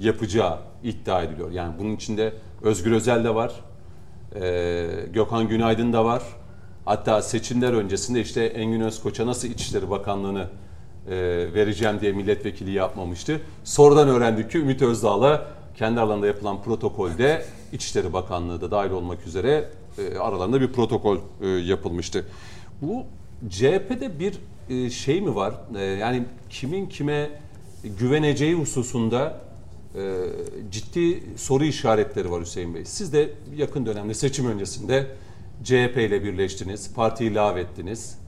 [0.00, 1.50] yapacağı iddia ediliyor.
[1.50, 3.52] Yani bunun içinde Özgür Özel de var,
[4.34, 6.22] ee, Gökhan Günaydın da var.
[6.84, 10.46] Hatta seçimler öncesinde işte Engin Özkoç'a nasıl İçişleri Bakanlığı'nı
[11.10, 11.16] e,
[11.54, 13.40] vereceğim diye milletvekili yapmamıştı.
[13.64, 15.46] Sonradan öğrendik ki Ümit Özdağ'la
[15.80, 21.48] kendi aralarında yapılan protokolde İçişleri Bakanlığı da dahil olmak üzere e, aralarında bir protokol e,
[21.48, 22.26] yapılmıştı.
[22.82, 23.04] Bu
[23.48, 24.38] CHP'de bir
[24.68, 25.54] e, şey mi var?
[25.98, 27.30] Yani kimin kime
[27.98, 29.40] güveneceği hususunda
[30.70, 32.84] ciddi soru işaretleri var Hüseyin Bey.
[32.84, 35.06] Siz de yakın dönemde seçim öncesinde
[35.64, 38.18] CHP ile birleştiniz, partiyi lağvettiniz.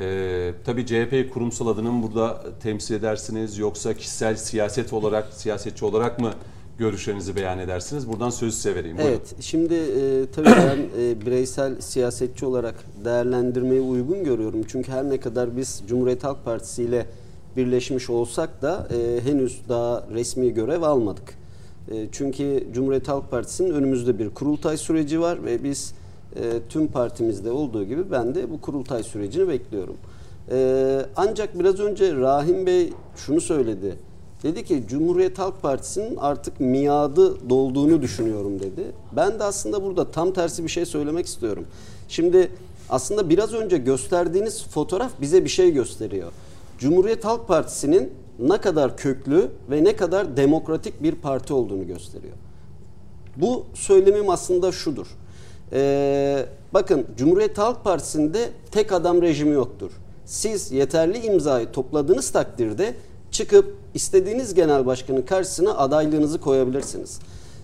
[0.00, 6.18] E, tabii CHP'yi kurumsal adını mı burada temsil edersiniz yoksa kişisel siyaset olarak, siyasetçi olarak
[6.18, 6.32] mı
[6.80, 8.08] görüşlerinizi beyan edersiniz?
[8.08, 8.98] Buradan sözü size vereyim.
[8.98, 9.12] Buyurun.
[9.12, 14.62] Evet, şimdi e, tabii ben e, bireysel siyasetçi olarak değerlendirmeyi uygun görüyorum.
[14.68, 17.06] Çünkü her ne kadar biz Cumhuriyet Halk Partisi ile
[17.56, 21.34] birleşmiş olsak da e, henüz daha resmi görev almadık.
[21.90, 25.94] E, çünkü Cumhuriyet Halk Partisi'nin önümüzde bir kurultay süreci var ve biz
[26.36, 29.96] e, tüm partimizde olduğu gibi ben de bu kurultay sürecini bekliyorum.
[30.50, 33.96] E, ancak biraz önce Rahim Bey şunu söyledi.
[34.42, 38.84] Dedi ki Cumhuriyet Halk Partisi'nin artık miadı dolduğunu düşünüyorum dedi.
[39.16, 41.66] Ben de aslında burada tam tersi bir şey söylemek istiyorum.
[42.08, 42.50] Şimdi
[42.88, 46.32] aslında biraz önce gösterdiğiniz fotoğraf bize bir şey gösteriyor.
[46.78, 52.34] Cumhuriyet Halk Partisi'nin ne kadar köklü ve ne kadar demokratik bir parti olduğunu gösteriyor.
[53.36, 55.06] Bu söylemim aslında şudur.
[55.72, 59.90] Ee, bakın Cumhuriyet Halk Partisi'nde tek adam rejimi yoktur.
[60.24, 62.94] Siz yeterli imzayı topladığınız takdirde
[63.30, 67.18] çıkıp istediğiniz genel başkanın karşısına adaylığınızı koyabilirsiniz.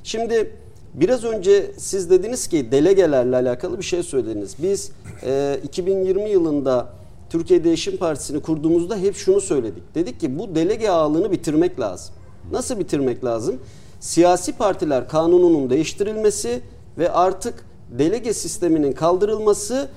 [0.04, 0.52] Şimdi
[0.94, 4.54] biraz önce siz dediniz ki delegelerle alakalı bir şey söylediniz.
[4.62, 4.90] Biz
[5.22, 6.88] e, 2020 yılında
[7.30, 9.94] Türkiye Değişim Partisi'ni kurduğumuzda hep şunu söyledik.
[9.94, 12.14] Dedik ki bu delege ağalığını bitirmek lazım.
[12.52, 13.58] Nasıl bitirmek lazım?
[14.00, 16.60] Siyasi partiler kanununun değiştirilmesi
[16.98, 17.64] ve artık
[17.98, 19.88] delege sisteminin kaldırılması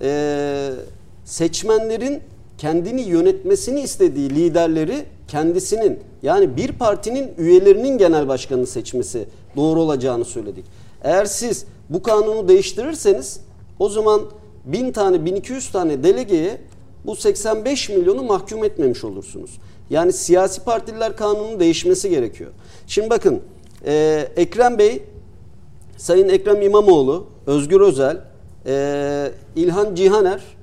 [0.00, 0.70] e,
[1.24, 2.22] seçmenlerin
[2.58, 10.64] kendini yönetmesini istediği liderleri kendisinin yani bir partinin üyelerinin genel başkanını seçmesi doğru olacağını söyledik.
[11.02, 13.40] Eğer siz bu kanunu değiştirirseniz
[13.78, 14.20] o zaman
[14.64, 16.58] 1000 tane 1200 tane delegeye
[17.06, 19.50] bu 85 milyonu mahkum etmemiş olursunuz.
[19.90, 22.50] Yani siyasi partiler kanunun değişmesi gerekiyor.
[22.86, 23.42] Şimdi bakın
[23.86, 25.02] e, Ekrem Bey,
[25.96, 28.20] Sayın Ekrem İmamoğlu, Özgür Özel,
[28.66, 30.55] e, İlhan Cihaner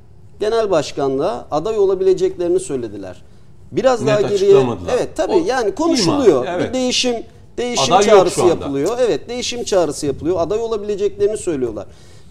[0.43, 3.21] genel başkanlığa aday olabileceklerini söylediler.
[3.71, 6.43] Biraz Net daha geriye evet tabii O yani konuşuluyor.
[6.45, 6.69] ima, evet.
[6.69, 7.15] Bir değişim
[7.57, 8.97] değişim Aday çağrısı yapılıyor.
[9.01, 10.35] Evet değişim çağrısı yapılıyor.
[10.39, 11.85] Aday olabileceklerini söylüyorlar.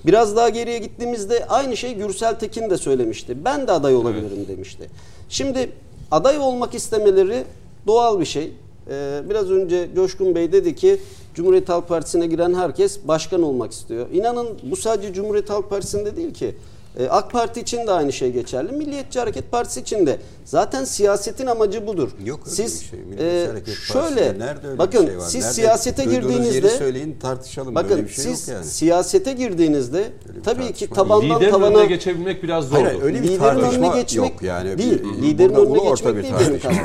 [0.06, 3.44] Biraz daha geriye gittiğimizde aynı şey Gürsel Tekin de söylemişti.
[3.44, 4.90] Ben de aday olabilirim demişti.
[5.28, 5.70] Şimdi
[6.10, 7.44] aday olmak istemeleri
[7.86, 8.52] doğal bir şey.
[8.90, 11.00] Ee, biraz önce Coşkun Bey dedi ki
[11.34, 14.06] Cumhuriyet Halk Partisi'ne giren herkes başkan olmak istiyor.
[14.12, 16.54] İnanın bu sadece Cumhuriyet Halk Partisi'nde değil ki.
[16.98, 18.72] Ee, AK Parti için de aynı şey geçerli.
[18.72, 20.18] Milliyetçi Hareket Partisi için de.
[20.44, 22.10] Zaten siyasetin amacı budur.
[22.24, 22.98] Yok öyle siz bir şey.
[23.00, 25.24] Milliyetçi e, Hareket şöyle nerede öyle bakın bir şey var?
[25.24, 25.54] siz Nerede?
[25.54, 27.74] siyasete Duyduğunuz girdiğinizde yeri söyleyin tartışalım.
[27.74, 28.66] bakın öyle bir şey siz yok yani.
[28.66, 30.04] siyasete girdiğinizde
[30.44, 32.84] tabii ki tabandan Liderin tavana önüne geçebilmek biraz zordu.
[32.84, 34.78] Hayır, öyle bir liderin tartışma önüne geçmek yok yani.
[34.78, 35.02] değil.
[35.02, 36.84] Bir- liderin önüne geçmek bir değil benim kastım.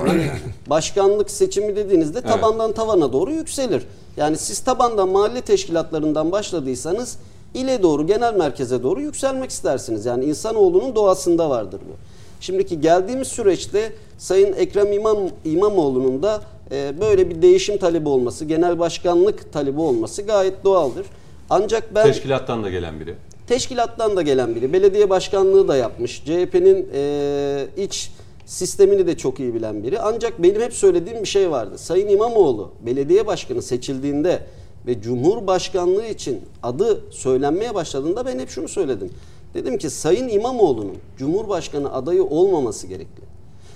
[0.70, 3.84] başkanlık seçimi dediğinizde tabandan tavana doğru yükselir.
[4.17, 7.17] Yani siz tabandan mahalle teşkilatlarından başladıysanız
[7.58, 10.06] ile doğru genel merkeze doğru yükselmek istersiniz.
[10.06, 11.93] Yani insanoğlunun doğasında vardır bu.
[12.41, 16.41] Şimdiki geldiğimiz süreçte Sayın Ekrem İmam, İmamoğlu'nun da
[16.72, 21.06] e, böyle bir değişim talebi olması, genel başkanlık talebi olması gayet doğaldır.
[21.50, 23.15] Ancak ben Teşkilattan da gelen biri.
[23.48, 24.74] Teşkilattan da gelen biri.
[24.74, 26.24] Belediye başkanlığı da yapmış.
[26.26, 28.12] CHP'nin e, iç
[28.46, 30.00] sistemini de çok iyi bilen biri.
[30.00, 31.78] Ancak benim hep söylediğim bir şey vardı.
[31.78, 34.39] Sayın İmamoğlu belediye başkanı seçildiğinde
[34.88, 39.12] ve Cumhurbaşkanlığı için adı söylenmeye başladığında ben hep şunu söyledim.
[39.54, 43.23] Dedim ki Sayın İmamoğlu'nun Cumhurbaşkanı adayı olmaması gerekli.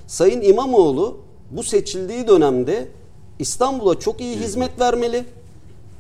[0.07, 1.17] Sayın İmamoğlu
[1.51, 2.87] bu seçildiği dönemde
[3.39, 5.25] İstanbul'a çok iyi hizmet vermeli.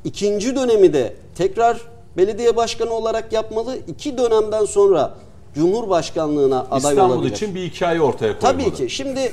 [0.03, 1.81] İkinci dönemi de tekrar
[2.17, 3.77] belediye başkanı olarak yapmalı.
[3.87, 5.15] İki dönemden sonra
[5.55, 7.35] Cumhurbaşkanlığına aday İstanbul olabilir.
[7.35, 8.63] için bir hikaye ortaya koymalı.
[8.63, 8.89] Tabii ki.
[8.89, 9.31] Şimdi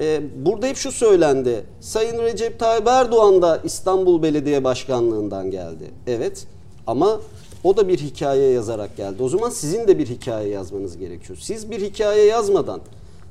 [0.00, 1.64] e, burada hep şu söylendi.
[1.80, 5.84] Sayın Recep Tayyip Erdoğan da İstanbul Belediye Başkanlığından geldi.
[6.06, 6.46] Evet.
[6.86, 7.20] Ama
[7.64, 9.22] o da bir hikaye yazarak geldi.
[9.22, 11.38] O zaman sizin de bir hikaye yazmanız gerekiyor.
[11.42, 12.80] Siz bir hikaye yazmadan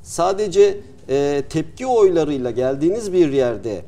[0.02, 3.82] sadece e, tepki oylarıyla geldiğiniz bir yerde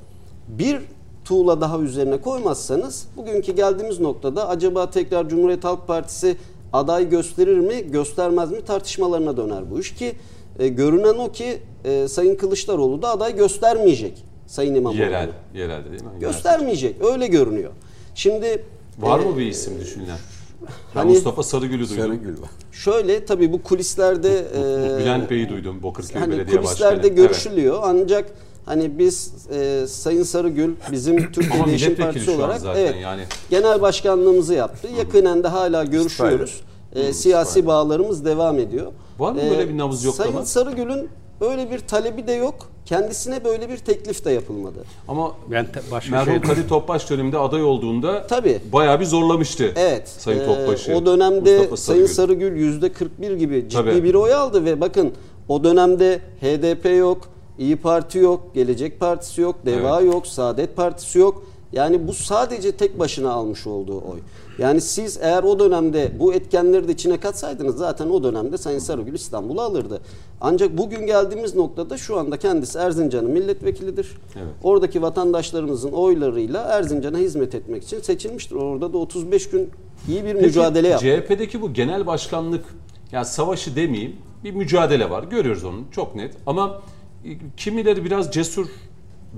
[0.48, 0.80] bir
[1.24, 6.36] tuğla daha üzerine koymazsanız bugünkü geldiğimiz noktada acaba tekrar Cumhuriyet Halk Partisi
[6.72, 10.12] aday gösterir mi göstermez mi tartışmalarına döner bu iş ki
[10.60, 15.00] e, görünen o ki e, Sayın Kılıçdaroğlu da aday göstermeyecek Sayın İmamoğlu.
[15.00, 16.10] Yerel, yerelde değil mi?
[16.20, 17.70] Göstermeyecek öyle görünüyor.
[18.14, 18.64] Şimdi
[18.98, 20.18] Var e, mı bir isim düşünülen?
[20.62, 22.04] Ben hani- Mustafa Sarıgül'ü duydum.
[22.04, 22.50] Sarıgül var.
[22.72, 25.82] Şöyle tabii bu kulislerde e, Bülent Bey'i duydum.
[25.82, 27.16] Bakırköy hani Belediye kulislerde Başkanı.
[27.16, 28.32] görüşülüyor ancak
[28.66, 33.22] hani biz e, Sayın Sarıgül bizim Türkiye Değişim Partisi olarak zaten evet yani.
[33.50, 34.88] genel başkanlığımızı yaptı.
[34.98, 36.60] Yakinen de hala görüşüyoruz.
[36.94, 38.92] E, siyasi bağlarımız devam ediyor.
[39.20, 40.32] Var mı böyle bir nabız yoklama?
[40.32, 41.08] Sayın Sarıgül'ün
[41.40, 42.54] öyle bir talebi de yok.
[42.86, 44.84] Kendisine böyle bir teklif de yapılmadı.
[45.08, 48.60] Ama Ben başka merhum şey Kadir Topbaş döneminde aday olduğunda Tabii.
[48.72, 50.08] bayağı bir zorlamıştı Evet.
[50.08, 50.94] Sayın e, Topbaş'ı.
[50.96, 52.44] o dönemde Mustafa Sayın Sarıgül.
[52.46, 54.04] Sarıgül yüzde 41 gibi ciddi Tabii.
[54.04, 55.12] bir oy aldı ve bakın
[55.48, 57.18] o dönemde HDP yok,
[57.58, 61.42] İyi Parti yok, Gelecek Partisi yok, DEVA yok, Saadet Partisi yok.
[61.72, 64.18] Yani bu sadece tek başına almış olduğu oy.
[64.58, 69.14] Yani siz eğer o dönemde bu etkenleri de içine katsaydınız zaten o dönemde Sayın Sarıgül
[69.14, 70.00] İstanbul'u alırdı.
[70.40, 74.16] Ancak bugün geldiğimiz noktada şu anda kendisi Erzincan'ın milletvekilidir.
[74.36, 74.52] Evet.
[74.62, 78.54] Oradaki vatandaşlarımızın oylarıyla Erzincan'a hizmet etmek için seçilmiştir.
[78.56, 79.70] Orada da 35 gün
[80.08, 81.06] iyi bir Peki, mücadele yaptı.
[81.06, 82.64] CHP'deki bu genel başkanlık
[83.12, 85.24] ya savaşı demeyeyim bir mücadele var.
[85.24, 86.36] Görüyoruz onu çok net.
[86.46, 86.80] Ama
[87.24, 88.66] e, kimileri biraz cesur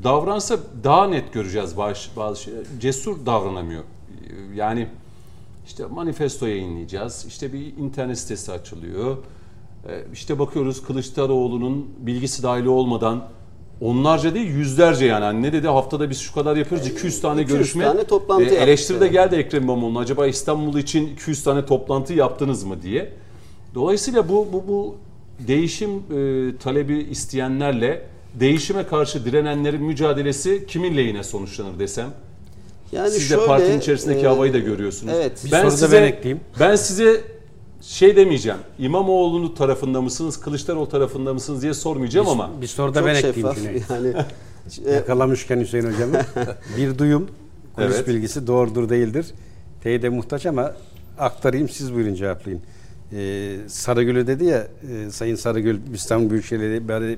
[0.05, 2.65] davransa daha net göreceğiz bazı, bazı şeyler.
[2.81, 3.83] Cesur davranamıyor.
[4.55, 4.89] Yani
[5.67, 7.25] işte manifesto yayınlayacağız.
[7.29, 9.17] İşte bir internet sitesi açılıyor.
[9.89, 13.25] E, İşte bakıyoruz Kılıçdaroğlu'nun bilgisi dahili olmadan
[13.81, 15.25] onlarca değil yüzlerce yani.
[15.25, 17.85] Hani ne dedi haftada biz şu kadar yapıyoruz 200 tane 200 görüşme.
[17.85, 22.65] tane toplantı E, Eleştiri de geldi Ekrem İmamoğlu'na acaba İstanbul için 200 tane toplantı yaptınız
[22.65, 23.13] mı diye.
[23.75, 24.97] Dolayısıyla bu bu bu
[25.47, 32.09] değişim e, talebi isteyenlerle değişime karşı direnenlerin mücadelesi kimin lehine sonuçlanır desem?
[32.93, 35.13] Yani Siz de şöyle, partinin içerisindeki e, havayı da görüyorsunuz.
[35.17, 35.45] evet.
[35.45, 36.41] Bir soru da ben ekleyeyim.
[36.61, 37.21] Ben size
[37.83, 38.59] şey demeyeceğim.
[38.79, 43.55] İmamoğlu'nun tarafında mısınız, Kılıçdaroğlu tarafında mısınız diye sormayacağım ama Bir soru da ben ekleyeyim.
[43.55, 43.83] Cüneyt.
[43.91, 44.13] Yani
[44.95, 46.21] Yakalamışken Hüseyin hocamı.
[46.77, 47.29] bir duyum,
[47.77, 48.09] kulis Evet.
[48.09, 49.27] bilgisi doğrudur değildir.
[49.83, 50.73] Teyide muhtaç ama
[51.19, 52.61] aktarayım siz buyurun cevaplayın.
[53.17, 54.67] Ee, Sarıgül'ü dedi ya
[55.07, 56.61] e, Sayın Sarıgül İstanbul Büyükşehir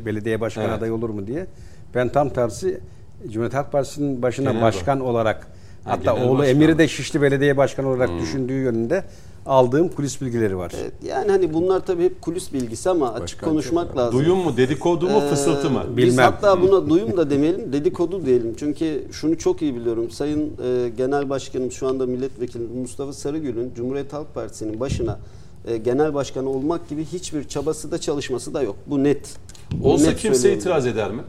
[0.04, 0.78] Belediye- Başkanı Evet.
[0.78, 1.46] adayı olur mu diye.
[1.94, 2.80] Ben tam tersi
[3.24, 5.46] Cumhuriyet Halk Partisi'nin başına Genel başkan olarak
[5.84, 6.54] hatta genel oğlu başkan.
[6.54, 9.04] Emir'i de Şişli Belediye Başkanı olarak düşündüğü yönünde
[9.46, 10.72] aldığım kulis bilgileri var.
[10.82, 14.20] evet, yani hani bunlar tabii hep kulis bilgisi ama açık Başkan konuşmak lazım.
[14.20, 15.84] duyum mu, dedikodu mu, Ee, fısıltı mı?
[15.88, 16.24] Biz Bilmem.
[16.24, 18.54] hatta buna duyum da demeyelim, dedikodu diyelim.
[18.56, 20.10] Çünkü şunu çok iyi biliyorum.
[20.10, 25.18] Sayın e, Genel Başkanım şu anda milletvekili Mustafa Sarıgül'ün Cumhuriyet Halk Partisi'nin başına
[25.68, 28.76] e, genel başkan olmak gibi hiçbir çabası da çalışması da yok.
[28.86, 29.36] Bu net.
[29.82, 30.60] Olsa net kimse söylüyorum.
[30.60, 31.22] itiraz eder mi?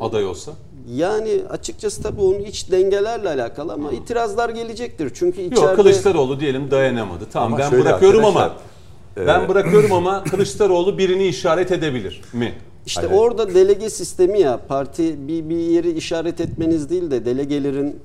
[0.00, 0.52] Aday olsa.
[0.94, 5.10] Yani açıkçası tabii onun iç dengelerle alakalı ama itirazlar gelecektir.
[5.14, 7.24] Çünkü içeride Yok Kılıçdaroğlu diyelim dayanamadı.
[7.32, 12.54] Tamam Ama ben şöyle bırakıyorum ama arkadaşlar, ben bırakıyorum ama Kılıçdaroğlu birini işaret edebilir mi?
[12.86, 13.20] İşte Hayır.
[13.20, 17.96] orada delege sistemi ya parti bir, bir yeri işaret etmeniz değil de delegelerin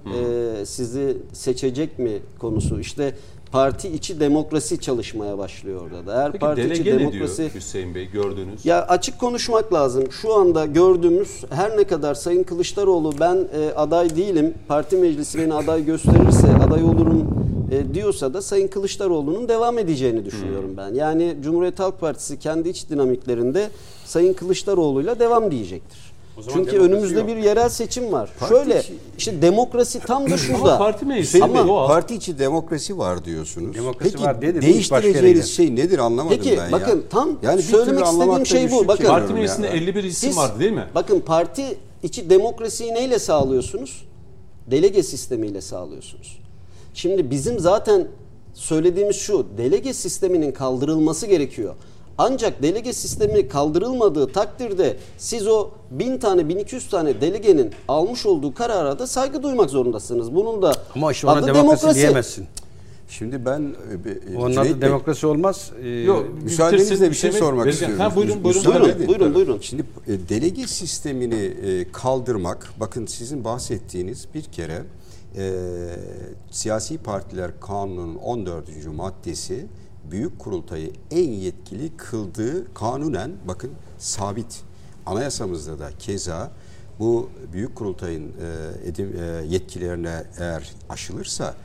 [0.61, 2.80] e, sizi seçecek mi konusu.
[2.80, 3.16] İşte
[3.56, 6.14] parti içi demokrasi çalışmaya başlıyor orada da.
[6.14, 8.66] Eğer Peki parti içi ne diyor demokrasi Hüseyin Bey gördüğünüz?
[8.66, 10.12] ya açık konuşmak lazım.
[10.12, 15.53] Şu anda gördüğümüz her ne kadar Sayın Kılıçdaroğlu ben e, aday değilim, parti meclisi beni
[15.53, 17.28] aday gösterirse aday olurum
[17.72, 20.93] e, diyorsa da Sayın Kılıçdaroğlu'nun devam edeceğini düşünüyorum ben.
[20.93, 23.70] Yani Cumhuriyet Halk Partisi kendi iç dinamiklerinde
[24.06, 26.14] Sayın Kılıçdaroğlu'yla devam diyecektir.
[26.42, 27.28] Zaman Çünkü önümüzde yok.
[27.28, 28.30] bir yerel seçim var.
[28.40, 30.60] Parti Şöyle içi- işte demokrasi tam da şurada.
[30.62, 31.88] Ama parti meclisi ama doğal.
[31.88, 33.76] parti içi demokrasi var diyorsunuz.
[33.76, 36.72] Demokrasi Peki var diye de değil, başka yere değiştireceğiniz şey nedir anlamadım Peki, ben ya.
[36.72, 38.88] bakın tam yani söylemek istediğim şey bu.
[38.88, 40.86] Bakın, Parti meclisinde 51 isim Siz- vardı değil mi?
[40.96, 44.06] Bakın parti içi demokrasiyi neyle sağlıyorsunuz?
[44.72, 46.40] Delege sistemiyle sağlıyorsunuz.
[46.94, 48.08] Şimdi bizim zaten
[48.54, 51.76] söylediğimiz şu, delege sisteminin kaldırılması gerekiyor.
[52.18, 58.99] Ancak delege sistemi kaldırılmadığı takdirde siz o 1000 tane 1200 tane delegenin almış olduğu karara
[58.99, 60.36] da saygı duymak zorundasınız.
[60.36, 62.47] Bunun da Ama işte ona adı demokrasi, diyemezsin.
[63.09, 63.76] Şimdi ben
[64.32, 65.72] e, Onun Cüneyt adı Bey, demokrasi olmaz.
[65.84, 67.99] Ee, Yok, müsaadenizle bir şey sormak Verirken- istiyorum.
[67.99, 68.59] Ha, buyurun, buyurun.
[68.61, 69.07] Müsaade Buyurun, edin.
[69.07, 69.57] buyurun, buyurun.
[69.61, 74.82] Şimdi e, delege sistemini e, kaldırmak, bakın sizin bahsettiğiniz bir kere
[75.38, 75.51] e,
[76.51, 78.63] siyasi partiler kanunun 14.
[78.95, 79.66] maddesi
[80.12, 84.62] büyük kurultayı en yetkili kıldığı kanunen bakın sabit.
[85.06, 86.51] Anayasamızda da keza
[86.99, 91.56] bu büyük kurultayın e, edim, e, yetkilerine eğer aşılırsa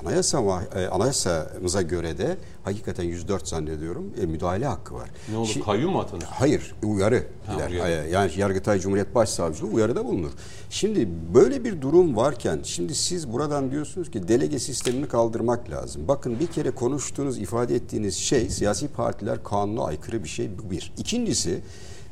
[0.00, 5.10] Anayasa, e, anayasamıza göre de hakikaten 104 zannediyorum e, müdahale hakkı var.
[5.30, 6.22] Ne olur Şi- kayyum mu atanır?
[6.22, 7.70] Hayır, uyarı Ha, gider.
[7.70, 8.08] uyarı.
[8.08, 10.30] Yani Yargıtay Cumhuriyet Başsavcılığı uyarıda bulunur.
[10.70, 16.08] Şimdi böyle bir durum varken şimdi siz buradan diyorsunuz ki delege sistemini kaldırmak lazım.
[16.08, 20.92] Bakın bir kere konuştuğunuz, ifade ettiğiniz şey siyasi partiler kanuna aykırı bir şey bu bir.
[20.98, 21.60] İkincisi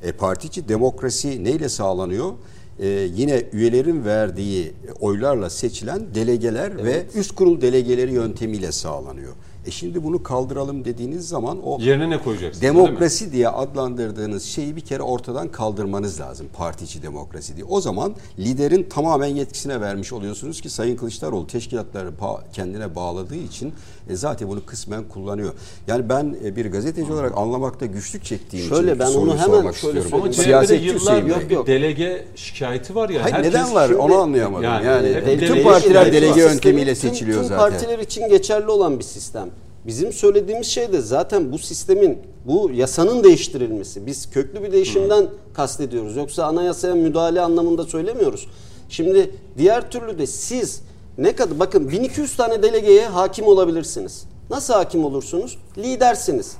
[0.02, 2.32] e, parti içi demokrasi neyle sağlanıyor?
[2.80, 9.32] E, yine üyelerin verdiği oylarla seçilen delegeler ve üst kurul delegeleri yöntemiyle sağlanıyor.
[9.66, 12.62] E şimdi bunu kaldıralım dediğiniz zaman o Yerine ne koyacaksın?
[12.62, 12.78] değil mi?
[12.78, 16.46] Demokrasi diye adlandırdığınız şeyi bir kere ortadan kaldırmanız lazım.
[16.56, 17.64] Parti içi demokrasi diye.
[17.64, 22.10] O zaman liderin tamamen yetkisine vermiş oluyorsunuz ki Sayın Kılıçdaroğlu teşkilatları
[22.52, 23.72] kendine bağladığı için
[24.10, 25.52] e, zaten bunu kısmen kullanıyor.
[25.86, 29.76] Yani ben e, bir gazeteci olarak anlamakta güçlük çektiğim Şöyle, için ben onu hemen sormak
[29.76, 30.24] şöyle istiyorum.
[30.24, 31.28] Ama Siyasetçi Bey.
[31.28, 31.66] Yok, bir yok.
[31.66, 33.22] delege şikayeti var ya.
[33.24, 33.86] Hayır, Herkes- neden var?
[33.88, 34.64] Şimdi- Onu anlayamadım.
[34.64, 37.70] Yani, Yani, delege partiler delege yöntemiyle Tüm- seçiliyor tüm zaten.
[37.70, 39.50] partiler için geçerli olan bir sistem.
[39.86, 44.06] Bizim söylediğimiz şey de zaten bu sistemin, bu yasanın değiştirilmesi.
[44.06, 46.16] Biz köklü bir değişimden kastediyoruz.
[46.16, 48.46] Yoksa anayasaya müdahale anlamında söylemiyoruz.
[48.88, 50.80] Şimdi diğer türlü de siz
[51.18, 54.24] ne kadar bakın 1200 tane delegeye hakim olabilirsiniz.
[54.50, 55.58] Nasıl hakim olursunuz?
[55.78, 56.56] Lidersiniz.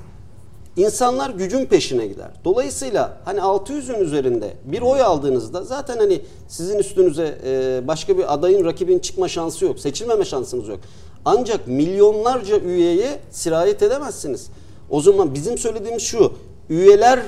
[0.77, 2.31] İnsanlar gücün peşine gider.
[2.45, 7.39] Dolayısıyla hani 600'ün üzerinde bir oy aldığınızda zaten hani sizin üstünüze
[7.87, 9.79] başka bir adayın rakibin çıkma şansı yok.
[9.81, 10.81] Seçilmeme şansınız yok.
[11.25, 14.47] Ancak milyonlarca üyeye sirayet edemezsiniz.
[14.91, 16.33] O zaman bizim söylediğimiz şu.
[16.71, 17.21] Üyeler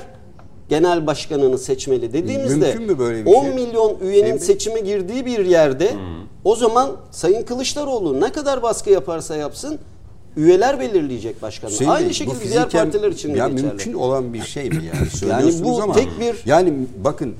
[0.69, 3.53] genel başkanını seçmeli dediğimizde Mümkün mü böyle bir 10 şey?
[3.53, 4.39] milyon üyenin Değil mi?
[4.39, 5.91] seçime girdiği bir yerde
[6.43, 9.79] o zaman Sayın Kılıçdaroğlu ne kadar baskı yaparsa yapsın
[10.37, 11.71] üyeler belirleyecek başkanı.
[11.79, 13.67] Bey, Aynı şekilde diğer fiziken- partiler için de ya geçerli.
[13.67, 16.73] mümkün olan bir şey mi yani söylüyorsunuz bu ama tek bir- yani
[17.03, 17.33] bakın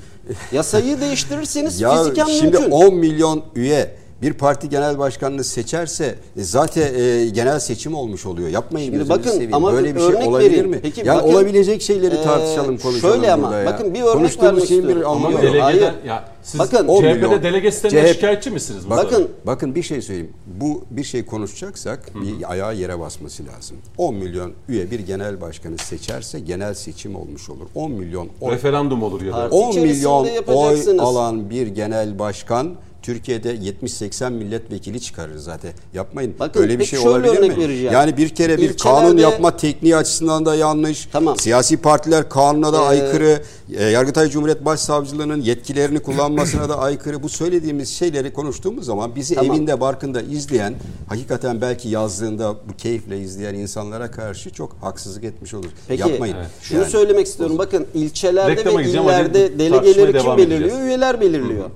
[0.52, 2.72] Yasayı değiştirirseniz Ya fiziken şimdi mümkün.
[2.72, 8.50] 10 milyon üye bir parti genel başkanını seçerse e, zaten e, genel seçim olmuş oluyor.
[8.50, 9.54] Yapmayın Şimdi bakın, seveyim.
[9.54, 10.70] ama Böyle bir şey örnek olabilir vereyim.
[10.70, 10.80] mi?
[10.82, 13.66] Peki yani bakın, olabilecek şeyleri e, tartışalım, konuşalım şöyle ama, ya.
[13.66, 15.92] bakın bir örnek Konuştuğumuz vermek şeyin bir anlamı Yok, hayır.
[16.08, 18.90] ya siz Bakın, 10 CHP'de delege sisteminden CHP şikayetçi misiniz?
[18.90, 19.30] Bakın, Bakın.
[19.46, 20.34] bakın bir şey söyleyeyim.
[20.48, 23.78] Bu bir şey konuşacaksak bir ayağı yere basması lazım.
[23.98, 27.66] 10 milyon üye bir genel başkanı seçerse genel seçim olmuş olur.
[27.76, 29.36] 10 milyon oy Referandum olur ya da.
[29.38, 35.72] Parti 10 içerisinde milyon oy alan bir genel başkan Türkiye'de 70-80 milletvekili çıkarır zaten.
[35.94, 36.36] Yapmayın.
[36.40, 37.58] Bakın, Öyle bir şey olabilir mi?
[37.58, 37.94] vereceğim.
[37.94, 41.08] Yani bir kere bir İlçelerde- kanun yapma tekniği açısından da yanlış.
[41.12, 41.38] Tamam.
[41.38, 43.42] Siyasi partiler kanuna da Ee, aykırı.
[43.78, 47.24] E, Yargıtay Cumhuriyet Başsavcılığının yetkilerini kullanmasına da aykırı.
[47.24, 49.56] Bu söylediğimiz şeyleri konuştuğumuz zaman bizi Tamam.
[49.56, 50.74] evinde barkında izleyen,
[51.10, 55.70] hakikaten belki yazdığında bu keyifle izleyen insanlara karşı çok haksızlık etmiş olur.
[55.88, 56.36] Peki Yapmayın.
[56.62, 56.90] şunu Yani.
[56.92, 57.58] söylemek istiyorum.
[57.58, 60.62] Bakın ilçelerde Reklama ve illerde delegeleri kim belirliyor?
[60.62, 60.86] edeceğiz.
[60.88, 61.70] Üyeler belirliyor.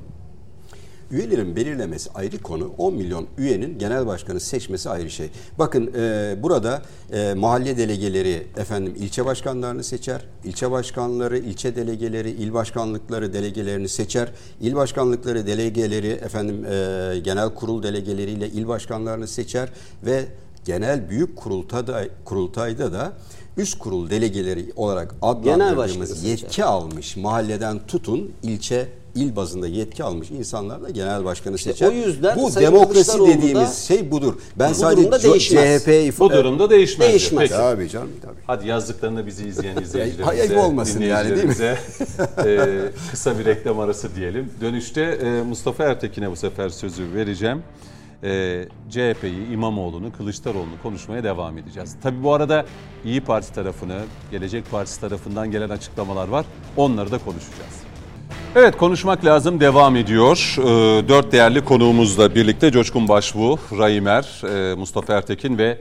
[1.12, 2.72] Üyelerin belirlemesi ayrı konu.
[2.78, 5.30] 10 milyon üyenin genel başkanı seçmesi ayrı şey.
[5.60, 6.82] Bakın e, burada
[7.14, 10.26] e, mahalle delegeleri efendim ilçe başkanlarını seçer.
[10.44, 14.32] İlçe başkanları, ilçe delegeleri, il başkanlıkları delegelerini seçer.
[14.62, 19.70] İl başkanlıkları delegeleri efendim e, genel kurul delegeleriyle il başkanlarını seçer
[20.06, 20.26] ve
[20.66, 23.14] genel büyük kurultayda kurultayda da
[23.58, 26.30] üst kurul delegeleri olarak adlandırdığımız seçer.
[26.30, 28.88] yetki almış mahalleden tutun ilçe
[29.18, 31.88] il bazında yetki almış insanlar da genel başkanı seçer.
[31.88, 34.34] o yüzden bu Sayın demokrasi dediğimiz şey budur.
[34.56, 35.84] Ben bu sadece durumda Co- değişmez.
[35.84, 37.10] CHP if- Bu durumda değişmez.
[37.10, 37.50] Değişmez.
[37.50, 37.54] Peki.
[37.54, 38.40] Tabii canım tabii.
[38.48, 41.56] Hadi yazdıklarında bizi izleyen izleyicilerimize, ayıp olmasın yani, değil mi?
[42.46, 42.80] e,
[43.12, 44.52] kısa bir reklam arası diyelim.
[44.62, 47.64] Dönüşte e, Mustafa Ertekin'e bu sefer sözü vereceğim.
[48.24, 51.96] E, CHP'yi, İmamoğlu'nu, Kılıçdaroğlu'nu konuşmaya devam edeceğiz.
[52.04, 52.66] Tabii bu arada
[53.06, 54.00] İyi Parti tarafını,
[54.32, 56.46] Gelecek Partisi tarafından gelen açıklamalar var.
[56.78, 57.87] Onları da konuşacağız.
[58.60, 60.56] Evet konuşmak lazım devam ediyor.
[60.60, 65.78] Ee, dört değerli konuğumuzla birlikte Coşkun Başbuğ, Raimer, e, Mustafa Ertekin ve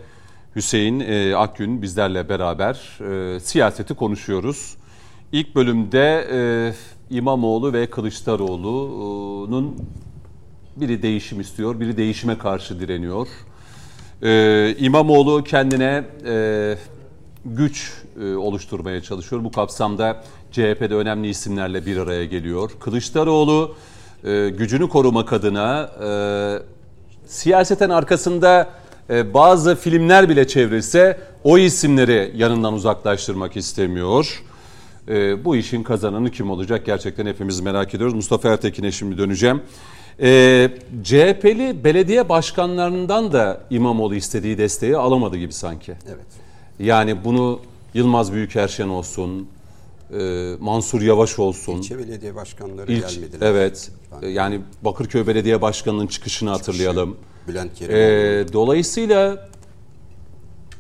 [0.57, 2.99] Hüseyin e, Akgün bizlerle beraber
[3.37, 4.77] e, siyaseti konuşuyoruz.
[5.33, 6.75] İlk bölümde
[7.11, 9.77] İmamoğlu ve Kılıçdaroğlu'nun
[10.77, 13.29] biri değişim istiyor, biri değişime karşı direniyor.
[14.79, 16.05] İmamoğlu kendine
[17.45, 19.45] güç oluşturmaya çalışıyor.
[19.45, 20.23] Bu kapsamda
[20.53, 22.71] CHP'de önemli isimlerle bir araya geliyor.
[22.81, 23.75] Kılıçdaroğlu
[24.25, 26.09] e, gücünü korumak adına e,
[27.27, 28.71] siyaseten arkasında
[29.11, 34.43] e, bazı filmler bile çevrilse o isimleri yanından uzaklaştırmak istemiyor.
[35.09, 38.15] E, bu işin kazananı kim olacak gerçekten hepimiz merak ediyoruz.
[38.15, 39.63] Mustafa Ertekin'e şimdi döneceğim.
[40.21, 40.71] E,
[41.03, 45.93] CHP'li belediye başkanlarından da İmamoğlu istediği desteği alamadı gibi sanki.
[46.07, 46.27] Evet.
[46.79, 47.61] Yani bunu
[47.95, 49.49] Yılmaz Büyükerşen olsun,
[50.13, 51.73] e, Mansur Yavaş olsun.
[51.77, 53.47] İlçe belediye başkanları İlç- gelmediler.
[53.51, 53.91] evet.
[54.23, 57.17] E, Yani Bakırköy Belediye Başkanı'nın çıkışını hatırlayalım.
[57.49, 57.99] Bülent Kerimoğlu.
[58.51, 59.49] E, dolayısıyla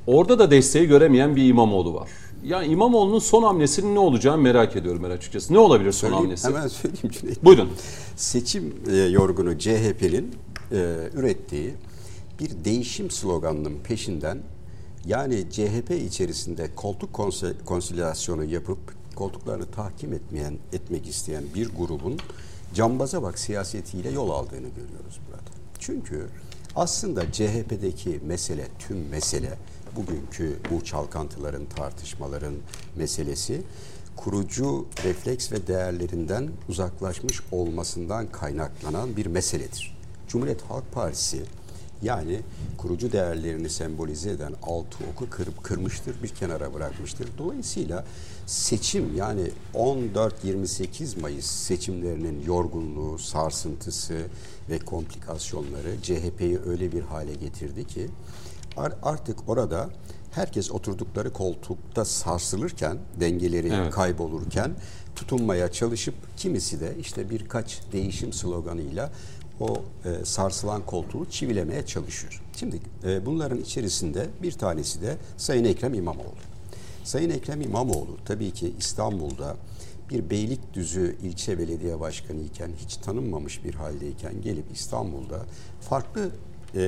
[0.06, 2.08] orada da desteği göremeyen bir İmamoğlu var.
[2.44, 5.54] Yani İmamoğlu'nun son hamlesinin ne olacağını merak ediyorum ben açıkçası.
[5.54, 6.48] Ne olabilir son Söyleyeyim, hamlesi?
[6.48, 7.44] Hemen söyleyeyim Cüneyt.
[7.44, 7.68] Buyurun.
[8.16, 10.34] Seçim e, yorgunu CHP'nin
[10.72, 10.76] e,
[11.14, 11.74] ürettiği
[12.40, 14.38] bir değişim sloganının peşinden
[15.06, 17.10] yani CHP içerisinde koltuk
[17.66, 18.78] konsolidasyonu yapıp
[19.16, 22.18] koltuklarını tahkim etmeyen etmek isteyen bir grubun
[22.74, 25.50] cambaza bak siyasetiyle yol aldığını görüyoruz burada.
[25.78, 26.26] Çünkü
[26.76, 29.58] aslında CHP'deki mesele tüm mesele
[29.96, 32.54] bugünkü bu çalkantıların tartışmaların
[32.96, 33.62] meselesi
[34.16, 39.96] kurucu refleks ve değerlerinden uzaklaşmış olmasından kaynaklanan bir meseledir.
[40.28, 41.42] Cumhuriyet Halk Partisi
[42.02, 42.40] yani
[42.78, 47.28] kurucu değerlerini sembolize eden altı oku kırıp kırmıştır, bir kenara bırakmıştır.
[47.38, 48.04] Dolayısıyla
[48.46, 54.14] seçim yani 14-28 Mayıs seçimlerinin yorgunluğu, sarsıntısı
[54.70, 58.06] ve komplikasyonları CHP'yi öyle bir hale getirdi ki
[58.76, 59.90] ar- artık orada
[60.32, 63.90] herkes oturdukları koltukta sarsılırken, dengeleri Evet.
[63.94, 64.70] kaybolurken
[65.16, 69.12] tutunmaya çalışıp kimisi de işte birkaç değişim sloganıyla
[69.60, 72.42] o e, sarsılan koltuğu çivilemeye çalışıyor.
[72.56, 76.45] Şimdi e, bunların içerisinde bir tanesi de Sayın Ekrem İmamoğlu.
[77.06, 79.56] Sayın Ekrem İmamoğlu tabii ki İstanbul'da
[80.10, 85.46] bir Beylikdüzü ilçe belediye başkanı iken hiç tanınmamış bir haldeyken gelip İstanbul'da
[85.80, 86.30] farklı
[86.74, 86.82] e,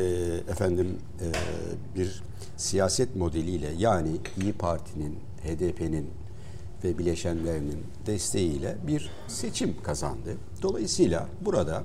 [0.51, 1.27] efendim e,
[1.99, 2.23] bir
[2.57, 4.11] siyaset modeliyle yani
[4.43, 6.11] İyi Parti'nin, HDP'nin
[6.85, 10.37] ve bileşenlerinin desteğiyle bir seçim kazandı.
[10.63, 11.85] Dolayısıyla burada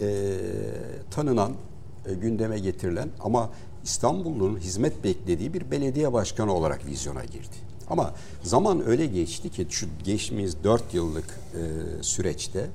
[0.00, 0.38] e,
[1.10, 1.52] tanınan,
[2.06, 3.50] e, gündeme getirilen ama
[3.84, 7.56] İstanbul'un hizmet beklediği bir belediye başkanı olarak vizyona girdi.
[7.90, 11.24] Ama zaman öyle geçti ki şu geçtiğimiz 4 yıllık
[11.54, 12.66] e, süreçte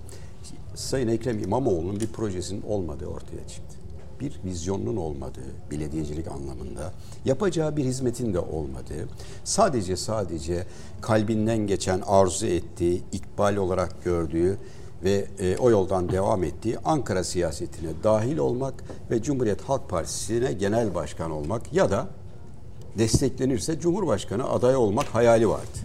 [0.76, 3.78] Sayın Ekrem İmamoğlu'nun bir projesinin olmadığı ortaya çıktı.
[4.20, 6.93] Bir vizyonunun olmadığı, belediyecilik anlamında,
[7.26, 9.08] yapacağı bir hizmetin de olmadığı,
[9.43, 10.66] sadece sadece
[11.01, 14.58] kalbinden geçen arzu ettiği, ikbal olarak gördüğü
[15.04, 20.95] ve e, o yoldan devam ettiği Ankara siyasetine dahil olmak ve Cumhuriyet Halk Partisi'ne genel
[20.95, 22.08] başkan olmak ya da
[22.98, 25.78] desteklenirse Cumhurbaşkanı adayı olmak hayali vardı.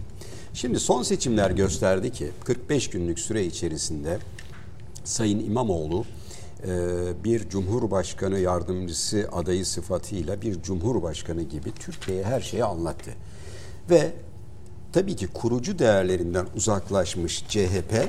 [0.53, 4.17] Şimdi son seçimler gösterdi ki 45 günlük süre içerisinde
[5.03, 6.05] Sayın İmamoğlu
[6.63, 6.69] e,
[7.23, 13.11] bir Cumhurbaşkanı yardımcısı adayı sıfatıyla bir Cumhurbaşkanı gibi Türkiye'ye her şeyi anlattı.
[13.89, 14.11] Ve
[14.93, 18.07] tabii ki kurucu değerlerinden uzaklaşmış CHP